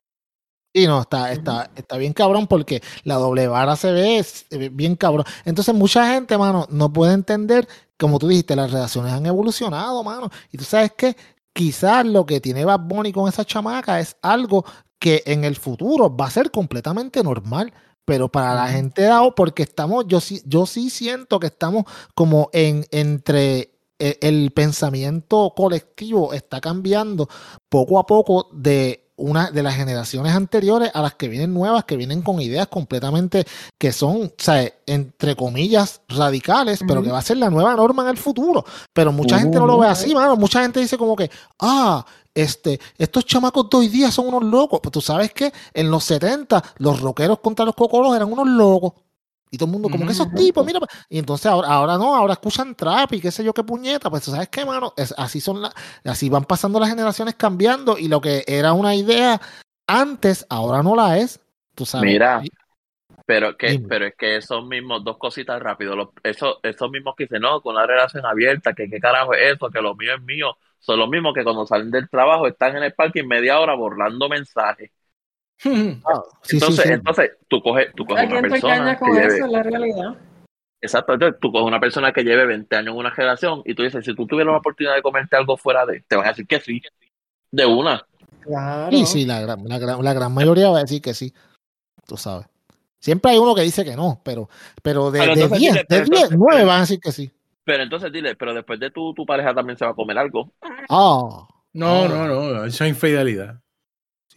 Y 0.73 0.86
no, 0.86 1.03
está, 1.03 1.32
está, 1.32 1.70
está 1.74 1.97
bien 1.97 2.12
cabrón 2.12 2.47
porque 2.47 2.82
la 3.05 3.15
doble 3.15 3.49
vara 3.49 3.74
se 3.77 3.90
ve 3.90 4.24
bien 4.70 4.97
cabrón. 4.97 5.24
Entonces, 5.45 5.74
mucha 5.74 6.12
gente, 6.12 6.36
mano, 6.36 6.66
no 6.70 6.93
puede 6.93 7.15
entender, 7.15 7.66
como 7.99 8.19
tú 8.19 8.28
dijiste, 8.28 8.55
las 8.55 8.70
relaciones 8.70 9.12
han 9.12 9.27
evolucionado, 9.27 10.03
mano. 10.05 10.31
Y 10.53 10.59
tú 10.59 10.65
sabes 10.65 10.93
que 10.93 11.16
quizás 11.53 12.05
lo 12.07 12.27
que 12.27 12.40
tiene 12.40 12.65
Bad 12.65 12.81
Bunny 12.81 13.12
con 13.12 13.28
esa 13.28 13.45
chamaca 13.45 13.99
es 13.99 14.16
algo 14.23 14.65
que 14.99 15.23
en 15.27 15.45
el 15.45 15.57
futuro 15.57 16.15
va 16.15 16.27
a 16.27 16.31
ser 16.31 16.51
completamente 16.51 17.23
normal. 17.23 17.73
Pero 18.05 18.31
para 18.31 18.55
la 18.55 18.69
gente 18.69 19.03
dado, 19.03 19.35
porque 19.35 19.65
estamos, 19.65 20.07
yo 20.07 20.20
sí, 20.20 20.40
yo 20.47 20.65
sí 20.65 20.89
siento 20.89 21.39
que 21.39 21.49
estamos 21.49 21.85
como 22.15 22.49
en 22.55 22.86
entre 22.90 23.78
eh, 23.99 24.16
el 24.23 24.51
pensamiento 24.53 25.53
colectivo 25.57 26.32
está 26.32 26.61
cambiando 26.61 27.28
poco 27.69 27.99
a 27.99 28.07
poco 28.07 28.49
de 28.53 29.07
una 29.19 29.51
de 29.51 29.62
las 29.62 29.74
generaciones 29.74 30.32
anteriores 30.32 30.90
a 30.95 31.03
las 31.03 31.15
que 31.15 31.28
vienen 31.28 31.53
nuevas, 31.53 31.85
que 31.85 31.97
vienen 31.97 32.23
con 32.23 32.40
ideas 32.40 32.69
completamente 32.69 33.45
que 33.77 33.93
son, 33.93 34.27
o 34.27 34.32
sea, 34.39 34.73
entre 34.86 35.36
comillas, 35.36 36.01
radicales, 36.09 36.81
pero 36.86 37.03
que 37.03 37.11
va 37.11 37.19
a 37.19 37.23
ser 37.23 37.36
la 37.36 37.51
nueva 37.51 37.74
norma 37.74 38.05
en 38.05 38.11
el 38.11 38.16
futuro. 38.16 38.65
Pero 38.93 39.12
mucha 39.12 39.39
gente 39.39 39.59
no 39.59 39.66
lo 39.66 39.78
ve 39.78 39.89
así, 39.89 40.15
mano. 40.15 40.36
Mucha 40.36 40.62
gente 40.62 40.81
dice 40.81 40.97
como 40.97 41.16
que, 41.16 41.31
ah, 41.59 42.07
este, 42.32 42.81
estos 42.97 43.27
chamacos 43.27 43.69
de 43.69 43.77
hoy 43.77 43.89
día 43.89 44.11
son 44.12 44.28
unos 44.28 44.45
locos. 44.45 44.81
Pues 44.81 44.93
tú 44.93 45.01
sabes 45.01 45.32
que 45.32 45.53
en 45.74 45.90
los 45.90 46.05
70 46.05 46.62
los 46.78 47.01
rockeros 47.01 47.40
contra 47.40 47.65
los 47.65 47.74
cocolos 47.74 48.15
eran 48.15 48.32
unos 48.32 48.47
locos. 48.47 48.93
Y 49.50 49.58
todo 49.58 49.66
el 49.66 49.72
mundo, 49.72 49.88
como 49.88 50.04
que 50.06 50.12
esos 50.12 50.32
tipos, 50.34 50.64
mira. 50.64 50.80
Y 51.08 51.18
entonces 51.18 51.46
ahora, 51.46 51.68
ahora 51.68 51.98
no, 51.98 52.14
ahora 52.14 52.34
escuchan 52.34 52.74
trap 52.74 53.12
y 53.14 53.20
qué 53.20 53.30
sé 53.30 53.44
yo 53.44 53.52
qué 53.54 53.64
puñeta. 53.64 54.10
Pues 54.10 54.24
tú 54.24 54.30
sabes 54.30 54.48
qué, 54.48 54.64
mano, 54.64 54.92
Es- 54.96 55.14
así 55.16 55.40
son 55.40 55.62
las, 55.62 55.74
así 56.04 56.28
van 56.28 56.44
pasando 56.44 56.80
las 56.80 56.88
generaciones 56.90 57.34
cambiando 57.34 57.98
y 57.98 58.08
lo 58.08 58.20
que 58.20 58.44
era 58.46 58.72
una 58.72 58.94
idea 58.94 59.40
antes, 59.86 60.46
ahora 60.50 60.82
no 60.82 60.94
la 60.94 61.18
es. 61.18 61.40
Tú 61.74 61.86
sabes. 61.86 62.06
Mira, 62.06 62.42
pero 63.26 63.56
que, 63.56 63.68
Dime. 63.72 63.88
pero 63.88 64.06
es 64.06 64.14
que 64.16 64.36
esos 64.36 64.66
mismos, 64.66 65.04
dos 65.04 65.18
cositas 65.18 65.60
rápido, 65.62 65.96
los, 65.96 66.08
esos, 66.22 66.58
esos 66.62 66.90
mismos 66.90 67.14
que 67.16 67.24
dicen, 67.24 67.42
no, 67.42 67.60
con 67.60 67.74
una 67.76 67.86
relación 67.86 68.24
abierta, 68.26 68.74
que 68.74 68.88
qué 68.90 69.00
carajo 69.00 69.34
es 69.34 69.54
eso, 69.56 69.70
que 69.70 69.82
lo 69.82 69.94
mío 69.94 70.14
es 70.14 70.22
mío, 70.22 70.56
son 70.78 70.98
los 70.98 71.08
mismos 71.08 71.34
que 71.34 71.44
cuando 71.44 71.66
salen 71.66 71.90
del 71.90 72.08
trabajo 72.08 72.46
están 72.46 72.76
en 72.76 72.84
el 72.84 72.94
parking 72.94 73.26
media 73.26 73.60
hora 73.60 73.74
borrando 73.74 74.28
mensajes. 74.28 74.90
ah, 76.06 76.22
sí, 76.43 76.51
sí, 76.51 76.56
Entonces, 76.56 76.85
sí. 76.86 76.93
entonces 76.93 77.30
tú 77.48 77.60
coges, 77.62 77.89
tú 77.94 78.05
coges 78.06 78.24
¿A 78.24 78.26
una 78.26 78.40
persona 78.43 78.94
que 78.98 79.05
con 79.05 79.14
lleve, 79.14 79.26
eso? 79.36 79.44
Es 79.47 79.51
la 79.52 79.62
realidad. 79.62 80.16
exacto, 80.80 81.12
entonces 81.14 81.40
tú 81.40 81.51
coges 81.52 81.66
una 81.66 81.80
persona 81.80 82.12
que 82.12 82.22
lleve 82.22 82.47
20 82.47 82.76
años 82.76 82.93
en 82.93 82.98
una 82.98 83.10
relación 83.10 83.62
y 83.64 83.74
tú 83.74 83.82
dices, 83.82 84.05
si 84.05 84.14
tú 84.14 84.26
tuvieras 84.26 84.52
la 84.52 84.59
oportunidad 84.59 84.94
de 84.94 85.02
comerte 85.02 85.36
algo 85.36 85.56
fuera 85.56 85.85
de, 85.86 86.02
te 86.06 86.16
van 86.16 86.26
a 86.26 86.28
decir 86.30 86.47
que 86.47 86.60
sí, 86.60 86.80
de 87.51 87.66
una. 87.66 88.06
Claro. 88.40 88.90
Sí, 88.97 89.05
sí, 89.06 89.26
la 89.26 89.40
gran, 89.40 89.62
la, 89.66 89.78
gran, 89.78 90.02
la 90.02 90.12
gran 90.14 90.32
mayoría 90.32 90.70
va 90.70 90.78
a 90.78 90.82
decir 90.82 91.02
que 91.02 91.12
sí. 91.14 91.35
Tú 92.06 92.16
sabes. 92.16 92.47
Siempre 93.01 93.32
hay 93.32 93.39
uno 93.39 93.55
que 93.55 93.62
dice 93.62 93.85
que 93.85 93.94
no, 93.94 94.20
pero, 94.24 94.48
pero 94.82 95.10
de, 95.10 95.18
Pero 95.20 95.35
de 95.35 95.43
entonces 95.43 95.59
10, 95.60 95.72
dile, 95.72 95.80
de 95.80 95.86
pero 95.89 96.05
10, 96.05 96.09
entonces- 96.22 96.39
9 96.39 96.64
van 96.64 96.76
a 96.76 96.80
decir 96.80 97.01
que 97.01 97.12
sí. 97.12 97.30
Pero 97.64 97.82
entonces 97.82 98.10
dile, 98.10 98.35
pero 98.35 98.55
después 98.55 98.80
de 98.80 98.90
tu, 98.90 99.12
tu 99.12 99.26
pareja 99.26 99.55
también 99.55 99.76
se 99.76 99.85
va 99.85 99.90
a 99.90 99.94
comer 99.94 100.16
algo. 100.18 100.51
Ah, 100.89 101.47
No, 101.74 102.02
Ah. 102.05 102.09
no, 102.09 102.26
no, 102.26 102.64
eso 102.64 102.85
es 102.85 102.90
infidelidad. 102.90 103.60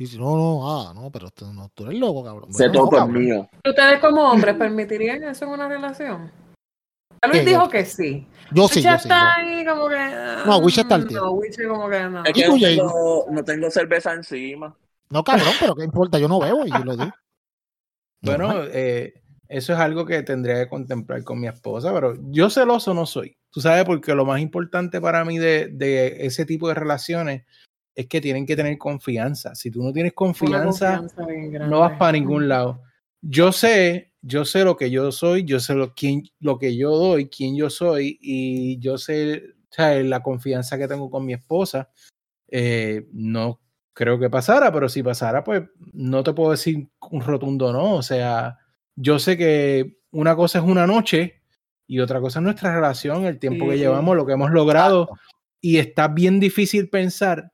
Sí, 0.07 0.13
sí, 0.13 0.17
no, 0.17 0.35
no, 0.35 0.69
ah, 0.69 0.93
no, 0.93 1.11
pero 1.11 1.29
tú, 1.29 1.51
no, 1.53 1.69
tú 1.73 1.85
eres 1.85 1.99
loco, 1.99 2.23
cabrón. 2.23 2.49
No, 2.51 2.89
todo 2.89 3.07
mío. 3.07 3.49
¿Ustedes 3.67 3.99
como 3.99 4.31
hombres 4.31 4.55
permitirían 4.55 5.23
eso 5.23 5.45
en 5.45 5.51
una 5.51 5.67
relación? 5.67 6.31
Luis 7.27 7.43
¿Qué? 7.43 7.49
dijo 7.49 7.69
que 7.69 7.85
sí. 7.85 8.27
Yo 8.51 8.67
sí, 8.67 8.81
yo 8.81 8.89
sí. 8.91 8.95
está 8.95 9.19
yo- 9.19 9.49
ahí 9.51 9.65
como 9.65 9.87
que... 9.87 9.97
No, 10.45 10.57
Wicha 10.57 10.81
está 10.81 10.95
al 10.95 11.07
tiro. 11.07 11.25
No, 11.25 11.31
Wicha 11.33 11.67
como 11.67 11.87
que 11.87 11.99
no. 12.01 12.23
Es 12.23 12.29
¿Y 12.31 12.33
que 12.33 12.45
tú, 12.45 12.53
no 12.53 12.59
tengo, 12.59 13.25
no 13.29 13.43
tengo 13.43 13.69
cerveza 13.69 14.13
encima. 14.13 14.75
No, 15.11 15.23
cabrón, 15.23 15.53
pero 15.59 15.75
qué 15.75 15.83
importa, 15.83 16.17
yo 16.17 16.27
no 16.27 16.39
bebo 16.39 16.65
y 16.65 16.71
yo 16.71 16.83
lo 16.83 16.97
digo. 16.97 17.11
Bueno, 18.23 18.53
eh, 18.65 19.15
eso 19.47 19.73
es 19.73 19.79
algo 19.79 20.05
que 20.05 20.21
tendría 20.21 20.55
que 20.55 20.69
contemplar 20.69 21.23
con 21.23 21.39
mi 21.39 21.47
esposa, 21.47 21.91
pero 21.91 22.13
yo 22.29 22.51
celoso 22.51 22.93
no 22.93 23.07
soy. 23.07 23.35
Tú 23.49 23.61
sabes, 23.61 23.83
porque 23.83 24.13
lo 24.13 24.25
más 24.25 24.39
importante 24.41 25.01
para 25.01 25.25
mí 25.25 25.39
de, 25.39 25.69
de 25.71 26.25
ese 26.27 26.45
tipo 26.45 26.67
de 26.67 26.75
relaciones 26.75 27.45
es 27.95 28.07
que 28.07 28.21
tienen 28.21 28.45
que 28.45 28.55
tener 28.55 28.77
confianza. 28.77 29.55
Si 29.55 29.69
tú 29.71 29.83
no 29.83 29.91
tienes 29.91 30.13
confianza, 30.13 30.97
confianza 30.99 31.67
no 31.67 31.79
vas 31.81 31.97
para 31.97 32.13
ningún 32.13 32.47
lado. 32.47 32.81
Yo 33.21 33.51
sé, 33.51 34.13
yo 34.21 34.45
sé 34.45 34.63
lo 34.63 34.77
que 34.77 34.89
yo 34.89 35.11
soy, 35.11 35.43
yo 35.43 35.59
sé 35.59 35.73
lo, 35.73 35.93
quién, 35.93 36.23
lo 36.39 36.57
que 36.57 36.75
yo 36.75 36.95
doy, 36.95 37.27
quién 37.29 37.55
yo 37.55 37.69
soy, 37.69 38.17
y 38.21 38.79
yo 38.79 38.97
sé 38.97 39.43
o 39.69 39.73
sea, 39.73 39.93
la 40.03 40.21
confianza 40.21 40.77
que 40.77 40.87
tengo 40.87 41.09
con 41.09 41.25
mi 41.25 41.33
esposa. 41.33 41.89
Eh, 42.47 43.07
no 43.13 43.61
creo 43.93 44.19
que 44.19 44.29
pasara, 44.29 44.71
pero 44.71 44.89
si 44.89 45.03
pasara, 45.03 45.43
pues 45.43 45.63
no 45.93 46.23
te 46.23 46.33
puedo 46.33 46.51
decir 46.51 46.89
un 47.11 47.21
rotundo 47.21 47.71
no. 47.71 47.95
O 47.95 48.01
sea, 48.01 48.57
yo 48.95 49.19
sé 49.19 49.37
que 49.37 49.99
una 50.11 50.35
cosa 50.35 50.59
es 50.59 50.65
una 50.65 50.85
noche 50.87 51.41
y 51.87 51.99
otra 51.99 52.19
cosa 52.19 52.39
es 52.39 52.43
nuestra 52.43 52.73
relación, 52.73 53.25
el 53.25 53.39
tiempo 53.39 53.65
que 53.67 53.73
Sí. 53.73 53.79
llevamos, 53.79 54.15
lo 54.15 54.25
que 54.25 54.33
hemos 54.33 54.51
logrado. 54.51 55.09
Y 55.61 55.77
está 55.77 56.07
bien 56.07 56.39
difícil 56.39 56.89
pensar 56.89 57.51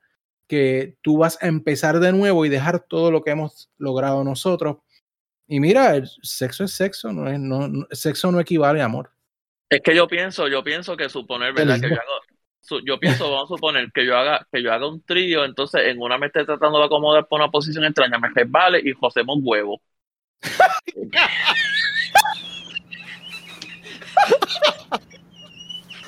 que 0.48 0.96
tú 1.02 1.18
vas 1.18 1.38
a 1.42 1.48
empezar 1.48 2.00
de 2.00 2.14
nuevo 2.14 2.46
y 2.46 2.50
dejar 2.50 2.80
todo 2.80 3.12
lo 3.12 3.24
que 3.24 3.32
hemos 3.32 3.70
logrado 3.78 4.24
nosotros. 4.24 4.78
Y 5.48 5.60
mira, 5.60 5.96
el 5.96 6.10
sexo 6.22 6.64
es 6.64 6.72
sexo, 6.74 7.12
no 7.12 7.30
es, 7.30 7.40
no, 7.40 7.68
no- 7.68 7.88
sexo 7.92 8.32
no 8.32 8.40
equivale 8.40 8.82
a 8.82 8.86
amor. 8.86 9.12
Es 9.70 9.82
que 9.82 9.96
yo 9.96 10.08
pienso, 10.08 10.48
yo 10.48 10.64
pienso 10.64 10.96
que 10.96 11.10
suponer, 11.10 11.54
¿verdad? 11.54 11.80
Que 11.80 11.90
yo 11.90 11.96
hago, 11.96 12.82
yo 12.86 13.00
pienso, 13.00 13.30
vamos 13.30 13.52
a 13.52 13.56
suponer 13.56 13.92
que 13.94 14.06
yo 14.06 14.18
haga, 14.18 14.48
que 14.52 14.64
yo 14.64 14.72
haga 14.72 14.88
un 14.88 15.02
trío, 15.04 15.44
entonces 15.46 15.82
en 15.88 16.02
una 16.02 16.18
me 16.18 16.28
esté 16.28 16.46
tratando 16.46 16.80
de 16.80 16.86
acomodar 16.86 17.28
por 17.28 17.40
una 17.42 17.52
posición 17.52 17.84
extraña, 17.86 18.18
me 18.18 18.30
resbale 18.34 18.82
y 18.84 18.94
josemos 18.94 19.38
huevo. 19.42 19.82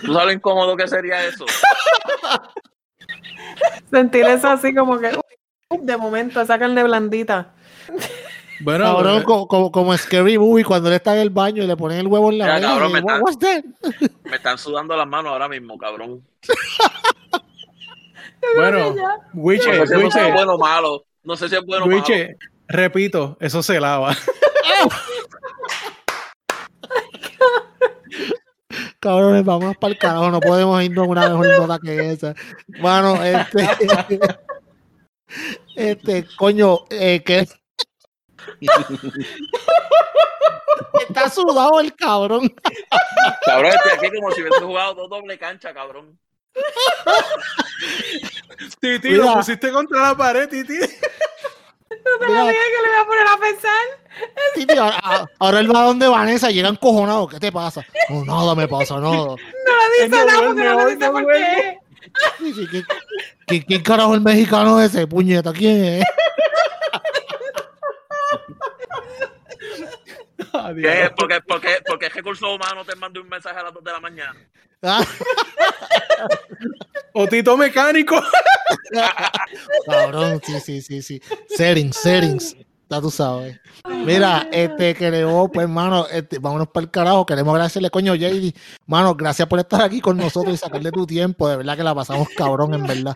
¿Tú 0.02 0.14
sabes 0.14 0.28
lo 0.28 0.32
incómodo 0.32 0.78
que 0.78 0.88
sería 0.88 1.26
eso? 1.26 1.46
Sentir 3.92 4.26
eso 4.26 4.50
así 4.50 4.74
como 4.74 5.00
que 5.00 5.12
uy, 5.70 5.80
de 5.82 5.98
momento 5.98 6.46
sacan 6.46 6.76
de 6.76 6.84
blandita. 6.84 7.54
Bueno, 8.62 8.84
Cabrón, 8.86 9.24
como, 9.24 9.48
como, 9.48 9.72
como 9.72 9.98
Scary 9.98 10.38
Movie 10.38 10.66
cuando 10.66 10.90
él 10.90 10.96
está 10.96 11.14
en 11.16 11.22
el 11.22 11.30
baño 11.30 11.64
y 11.64 11.68
le 11.68 11.78
ponen 11.78 12.00
el 12.00 12.08
huevo 12.08 12.30
en 12.30 12.40
la 12.40 12.48
Ya, 12.48 12.54
mesa. 12.56 12.68
cabrón, 12.68 12.92
y, 14.26 14.30
me 14.30 14.36
están 14.36 14.58
sudando 14.58 14.98
las 14.98 15.08
manos 15.08 15.32
ahora 15.32 15.48
mismo, 15.48 15.78
cabrón. 15.78 16.22
bueno, 18.56 18.96
Wiche, 19.34 19.78
No 19.78 19.86
sé 19.86 19.96
si 19.96 20.04
Wiche, 20.04 20.28
es 20.28 20.34
bueno 20.34 20.56
o 20.56 20.60
malo. 20.60 21.06
No 21.24 21.38
sé 21.38 21.48
si 21.48 21.56
es 21.56 21.66
bueno 21.66 21.86
o 21.86 21.88
malo. 21.88 22.02
Wiche, 22.02 22.36
repito, 22.68 23.38
eso 23.40 23.64
se 23.64 23.80
lava. 23.80 24.14
Cabrones, 29.00 29.46
vámonos 29.46 29.78
para 29.78 29.94
el 29.94 30.00
carajo, 30.00 30.30
no 30.30 30.40
podemos 30.42 30.84
irnos 30.84 31.08
a 31.08 31.10
una 31.10 31.30
mejor 31.30 31.60
nota 31.60 31.80
que 31.80 32.12
esa. 32.12 32.36
Bueno, 32.82 33.24
este. 33.24 33.68
Este, 35.76 36.26
coño, 36.38 36.80
eh, 36.90 37.22
que. 37.24 37.48
Está 41.08 41.30
sudado 41.30 41.80
el 41.80 41.96
cabrón. 41.96 42.52
Cabrón, 43.46 43.72
estoy 43.74 43.92
aquí 43.92 44.16
como 44.16 44.32
si 44.32 44.42
hubiese 44.42 44.60
jugado 44.62 44.96
dos 44.96 45.10
doble 45.10 45.38
cancha, 45.38 45.72
cabrón. 45.72 46.20
Titi, 48.80 49.10
Mira. 49.10 49.26
lo 49.26 49.34
pusiste 49.36 49.72
contra 49.72 50.02
la 50.02 50.18
pared, 50.18 50.50
Titi. 50.50 50.80
Mira, 52.28 52.44
Mira 52.44 52.54
que 52.54 52.82
le 52.84 52.90
voy 52.90 53.02
a 53.02 53.06
poner 53.06 53.28
a 53.28 53.38
pensar. 53.38 53.72
Titi, 54.56 54.78
ahora, 54.78 55.30
ahora 55.40 55.60
él 55.60 55.74
va 55.76 55.84
donde 55.84 56.08
Vanessa 56.08 56.50
y 56.52 56.56
llega 56.56 56.70
encojonado. 56.70 57.28
¿Qué 57.28 57.40
te 57.40 57.52
pasa? 57.52 57.86
No, 58.10 58.26
nada 58.26 58.56
me 58.56 58.68
pasa, 58.68 58.96
nada. 59.00 59.16
No 59.16 59.36
le 59.36 60.04
Él 60.06 60.12
dice 60.12 60.26
no 60.26 60.26
nada 60.26 60.38
duerme 60.42 60.48
porque 60.48 60.64
no 60.64 60.78
le 60.78 60.84
hoy, 60.86 60.94
dice 60.96 61.06
no 61.06 61.12
por 61.14 61.24
duerme. 61.24 61.46
qué. 61.46 61.80
Sí, 62.40 62.54
sí, 62.54 62.68
¿qué- 62.72 62.84
qué- 63.48 63.66
¿Quién 63.66 63.82
carajo 63.84 64.16
el 64.16 64.22
mexicano 64.22 64.82
ese? 64.82 65.06
Puñeta, 65.08 65.54
¿quién 65.54 65.84
es? 65.86 66.04
Adiós. 70.70 70.94
¿Qué? 70.94 71.10
Porque, 71.16 71.42
porque, 71.48 71.70
porque 71.86 72.06
es 72.08 72.14
recursos 72.14 72.48
humanos 72.48 72.86
te 72.86 72.96
mandó 72.96 73.22
un 73.22 73.30
mensaje 73.30 73.60
a 73.60 73.64
las 73.64 73.74
2 73.74 73.84
de 73.84 73.92
la 73.92 74.00
mañana. 74.00 74.40
Ah, 74.84 75.04
O 77.14 77.28
Tito 77.28 77.58
Mecánico. 77.58 78.22
Cabrón, 79.86 80.42
sí, 80.46 80.60
sí, 80.60 80.82
sí, 80.82 81.02
sí. 81.02 81.22
Settings, 81.50 81.98
settings. 81.98 82.56
Ya 82.90 83.02
tú 83.02 83.12
sabes. 83.12 83.60
Mira, 84.06 84.48
este, 84.52 84.96
queremos, 84.96 85.50
pues, 85.54 85.68
mano, 85.68 86.08
este, 86.08 86.40
vámonos 86.40 86.68
para 86.70 86.86
el 86.86 86.92
carajo. 86.92 87.26
Queremos 87.26 87.54
agradecerle, 87.54 87.90
coño, 87.90 88.16
JD. 88.16 88.54
Mano, 88.86 89.16
gracias 89.16 89.48
por 89.48 89.60
estar 89.60 89.82
aquí 89.82 90.02
con 90.02 90.18
nosotros 90.18 90.54
y 90.54 90.58
sacarle 90.58 90.92
tu 90.92 91.06
tiempo. 91.06 91.50
De 91.50 91.58
verdad 91.58 91.78
que 91.78 91.84
la 91.84 91.96
pasamos 91.96 92.28
cabrón, 92.36 92.74
en 92.76 92.86
verdad. 92.86 93.14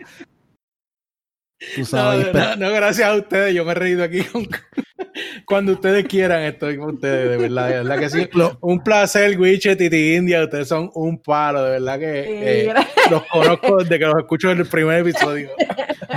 Tú 1.74 1.80
No, 1.80 1.86
sabes. 1.86 2.28
pero- 2.32 2.44
no, 2.50 2.56
no, 2.56 2.72
gracias 2.72 3.08
a 3.08 3.14
ustedes. 3.14 3.54
Yo 3.54 3.64
me 3.64 3.72
he 3.72 3.74
reído 3.74 4.02
aquí. 4.04 4.22
con- 4.24 4.46
Cuando 5.46 5.72
ustedes 5.72 6.06
quieran, 6.06 6.42
estoy 6.42 6.76
con 6.78 6.94
ustedes, 6.94 7.30
de 7.30 7.36
verdad. 7.36 7.68
De 7.68 7.74
verdad 7.76 7.98
que 7.98 8.10
sí. 8.10 8.28
Lo- 8.32 8.58
Un 8.62 8.82
placer, 8.82 9.38
Wiche, 9.38 9.76
Titi 9.76 10.14
India. 10.14 10.42
Ustedes 10.44 10.68
son 10.68 10.90
un 10.94 11.20
palo, 11.22 11.62
de 11.64 11.70
verdad 11.72 11.98
que 11.98 12.66
eh, 12.68 12.74
los 13.10 13.24
conozco 13.26 13.76
desde 13.78 13.98
que 13.98 14.04
los 14.06 14.16
escucho 14.18 14.50
en 14.50 14.58
el 14.58 14.66
primer 14.66 15.00
episodio. 15.00 15.50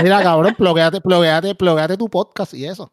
Mira, 0.02 0.22
cabrón, 0.24 0.56
plogueate, 0.58 1.02
plogueate, 1.02 1.56
plogueate 1.56 1.98
tu 1.98 2.10
podcast 2.10 2.54
y 2.54 2.66
eso. 2.66 2.92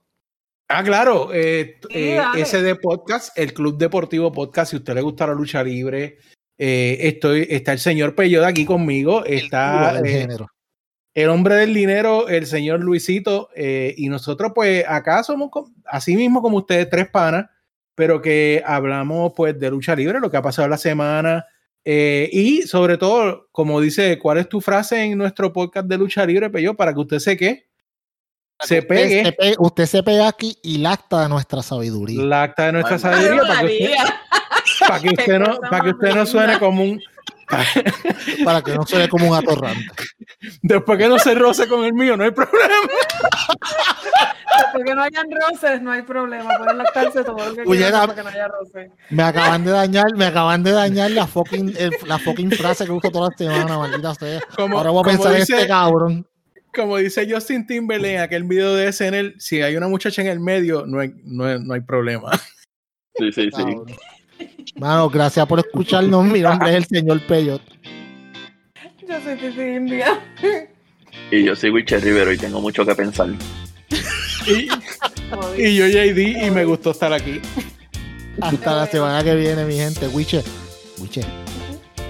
Ah, 0.68 0.82
claro, 0.82 1.28
eh, 1.32 1.78
eh. 1.90 2.18
SD 2.44 2.76
Podcast, 2.76 3.38
el 3.38 3.52
Club 3.52 3.76
Deportivo 3.76 4.32
Podcast, 4.32 4.70
si 4.70 4.76
a 4.76 4.78
usted 4.78 4.94
le 4.94 5.02
gusta 5.02 5.26
la 5.26 5.34
lucha 5.34 5.62
libre, 5.62 6.16
eh, 6.56 6.96
estoy, 7.00 7.46
está 7.50 7.72
el 7.72 7.78
señor 7.78 8.14
Peyoda 8.14 8.48
aquí 8.48 8.64
conmigo, 8.64 9.24
está 9.26 9.98
El 9.98 10.06
eh, 10.06 10.08
género. 10.20 10.48
El 11.14 11.28
hombre 11.28 11.54
del 11.56 11.72
dinero, 11.72 12.28
el 12.28 12.46
señor 12.46 12.80
Luisito, 12.80 13.48
eh, 13.54 13.94
y 13.96 14.08
nosotros 14.08 14.52
pues 14.54 14.84
acá 14.88 15.22
somos 15.22 15.50
así 15.86 16.16
mismo 16.16 16.42
como 16.42 16.58
ustedes, 16.58 16.90
tres 16.90 17.08
panas, 17.08 17.46
pero 17.94 18.20
que 18.20 18.62
hablamos 18.66 19.32
pues 19.36 19.58
de 19.58 19.70
lucha 19.70 19.94
libre, 19.94 20.18
lo 20.20 20.30
que 20.30 20.36
ha 20.36 20.42
pasado 20.42 20.66
la 20.68 20.76
semana, 20.76 21.46
eh, 21.84 22.28
y 22.32 22.62
sobre 22.62 22.96
todo, 22.98 23.46
como 23.52 23.80
dice, 23.80 24.18
¿cuál 24.18 24.38
es 24.38 24.48
tu 24.48 24.60
frase 24.60 25.02
en 25.04 25.16
nuestro 25.18 25.52
podcast 25.52 25.86
de 25.86 25.98
lucha 25.98 26.24
libre, 26.26 26.50
Peyo, 26.50 26.74
para 26.74 26.92
que 26.94 27.00
usted 27.00 27.18
se 27.18 27.36
qué? 27.36 27.68
Se 28.60 28.78
Usted 28.78 28.88
pegue 28.88 29.24
se 29.24 29.32
pe- 29.32 29.54
usted 29.58 29.86
se 29.86 30.02
pega 30.02 30.28
aquí 30.28 30.56
y 30.62 30.78
lacta 30.78 31.22
de 31.22 31.28
nuestra 31.28 31.60
sabiduría. 31.62 32.22
la 32.24 32.42
acta 32.44 32.66
de 32.66 32.72
nuestra 32.72 32.94
Ay, 32.94 33.00
sabiduría 33.00 33.42
para 33.42 33.60
que 33.60 33.66
usted, 33.66 33.84
María. 33.90 34.20
para 34.88 35.00
que 35.00 35.08
usted 35.08 35.38
no, 35.38 35.60
para 35.70 35.84
que 35.84 35.90
usted 35.90 36.14
no 36.14 36.26
suene 36.26 36.58
como 36.58 36.82
un 36.84 37.00
Para 38.44 38.62
que 38.62 38.74
no 38.74 38.86
se 38.86 38.98
ve 38.98 39.08
como 39.08 39.28
un 39.30 39.36
atorrante. 39.36 39.84
después 40.62 40.98
que 40.98 41.08
no 41.08 41.18
se 41.18 41.34
roce 41.34 41.66
con 41.68 41.84
el 41.84 41.92
mío, 41.92 42.16
no 42.16 42.24
hay 42.24 42.30
problema. 42.30 42.74
Porque 44.72 44.94
no 44.94 45.02
hayan 45.02 45.26
roces, 45.30 45.82
no 45.82 45.90
hay 45.92 46.02
problema. 46.02 46.56
Pueden 46.58 46.78
lactarse 46.78 47.24
todo 47.24 47.36
lo 47.48 47.54
que 47.54 47.62
quieran 47.64 48.06
para 48.08 48.14
que 48.14 48.22
no 48.22 48.28
haya 48.28 48.48
roces. 48.48 48.90
Me 49.10 49.22
acaban 49.22 49.64
de 49.64 49.70
dañar, 49.72 50.06
me 50.16 50.26
acaban 50.26 50.62
de 50.62 50.72
dañar 50.72 51.10
la 51.10 51.26
fucking, 51.26 51.74
el- 51.78 51.92
la 52.06 52.18
fucking 52.18 52.50
frase 52.52 52.84
que 52.84 52.92
uso 52.92 53.10
toda 53.10 53.30
la 53.30 53.36
semana, 53.36 53.78
maldita 53.78 54.14
sea. 54.14 54.40
Como, 54.56 54.78
Ahora 54.78 54.90
voy 54.90 55.02
a 55.02 55.10
pensar 55.10 55.34
en 55.34 55.42
este 55.42 55.66
cabrón. 55.66 56.26
como 56.74 56.96
dice 56.98 57.26
Justin 57.30 57.66
Timberlake 57.66 58.14
en 58.16 58.20
aquel 58.20 58.44
video 58.44 58.74
de 58.74 58.88
SNL, 58.92 59.34
si 59.38 59.62
hay 59.62 59.76
una 59.76 59.88
muchacha 59.88 60.22
en 60.22 60.28
el 60.28 60.40
medio, 60.40 60.84
no 60.86 61.00
hay, 61.00 61.12
no 61.24 61.44
hay, 61.46 61.58
no 61.62 61.74
hay 61.74 61.80
problema. 61.80 62.30
Sí, 63.16 63.30
sí, 63.32 63.42
sí. 63.44 63.50
Cabrón. 63.50 63.86
Mano, 64.76 65.08
gracias 65.10 65.46
por 65.46 65.58
escucharnos. 65.60 66.24
Mi 66.24 66.40
nombre 66.40 66.70
es 66.70 66.76
el 66.76 66.84
señor 66.86 67.20
Peyot. 67.26 67.62
Yo 69.08 69.20
soy 69.22 69.36
Titi 69.36 69.60
India. 69.60 70.20
Y 71.30 71.44
yo 71.44 71.54
soy 71.56 71.70
Wiche 71.70 71.98
Rivero 71.98 72.32
y 72.32 72.38
tengo 72.38 72.60
mucho 72.60 72.84
que 72.84 72.94
pensar. 72.94 73.28
Y, 74.46 74.68
y 75.62 75.76
yo 75.76 75.86
JD 75.86 76.46
y 76.46 76.50
me 76.50 76.64
gustó 76.64 76.90
estar 76.90 77.12
aquí. 77.12 77.40
Hasta 78.40 78.74
la 78.74 78.86
semana 78.86 79.22
que 79.22 79.34
viene, 79.34 79.64
mi 79.64 79.76
gente. 79.76 80.08
Wiche, 80.08 80.42
Wiche, 80.98 81.22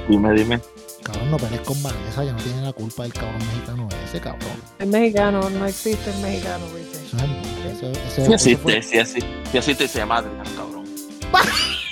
Dime, 0.09 0.33
dime. 0.35 0.61
cabrón, 1.03 1.31
no 1.31 1.37
pelees 1.37 1.61
con 1.63 1.81
Vanessa. 1.83 2.25
Ya 2.25 2.33
no 2.33 2.39
tiene 2.39 2.63
la 2.63 2.73
culpa 2.73 3.03
del 3.05 3.13
cabrón 3.13 3.39
mexicano 3.39 3.89
ese, 4.05 4.21
cabrón. 4.21 4.57
Es 4.79 4.87
mexicano, 4.87 5.51
no 5.51 5.67
existe 5.67 6.11
el 6.11 6.19
mexicano, 6.23 6.65
¿viste? 6.75 6.99
Eso 7.07 7.17
eso- 7.17 7.91
eso- 7.93 8.11
Sí 8.15 8.21
eso 8.23 8.35
existe, 8.35 8.63
fue- 8.63 8.83
sí 8.83 8.99
existe. 8.99 9.29
Sí 9.53 9.59
existe 9.59 9.85
y 9.85 9.89
se 9.89 9.99
llama 9.99 10.17
Adrián, 10.19 10.47
cabrón. 10.57 10.85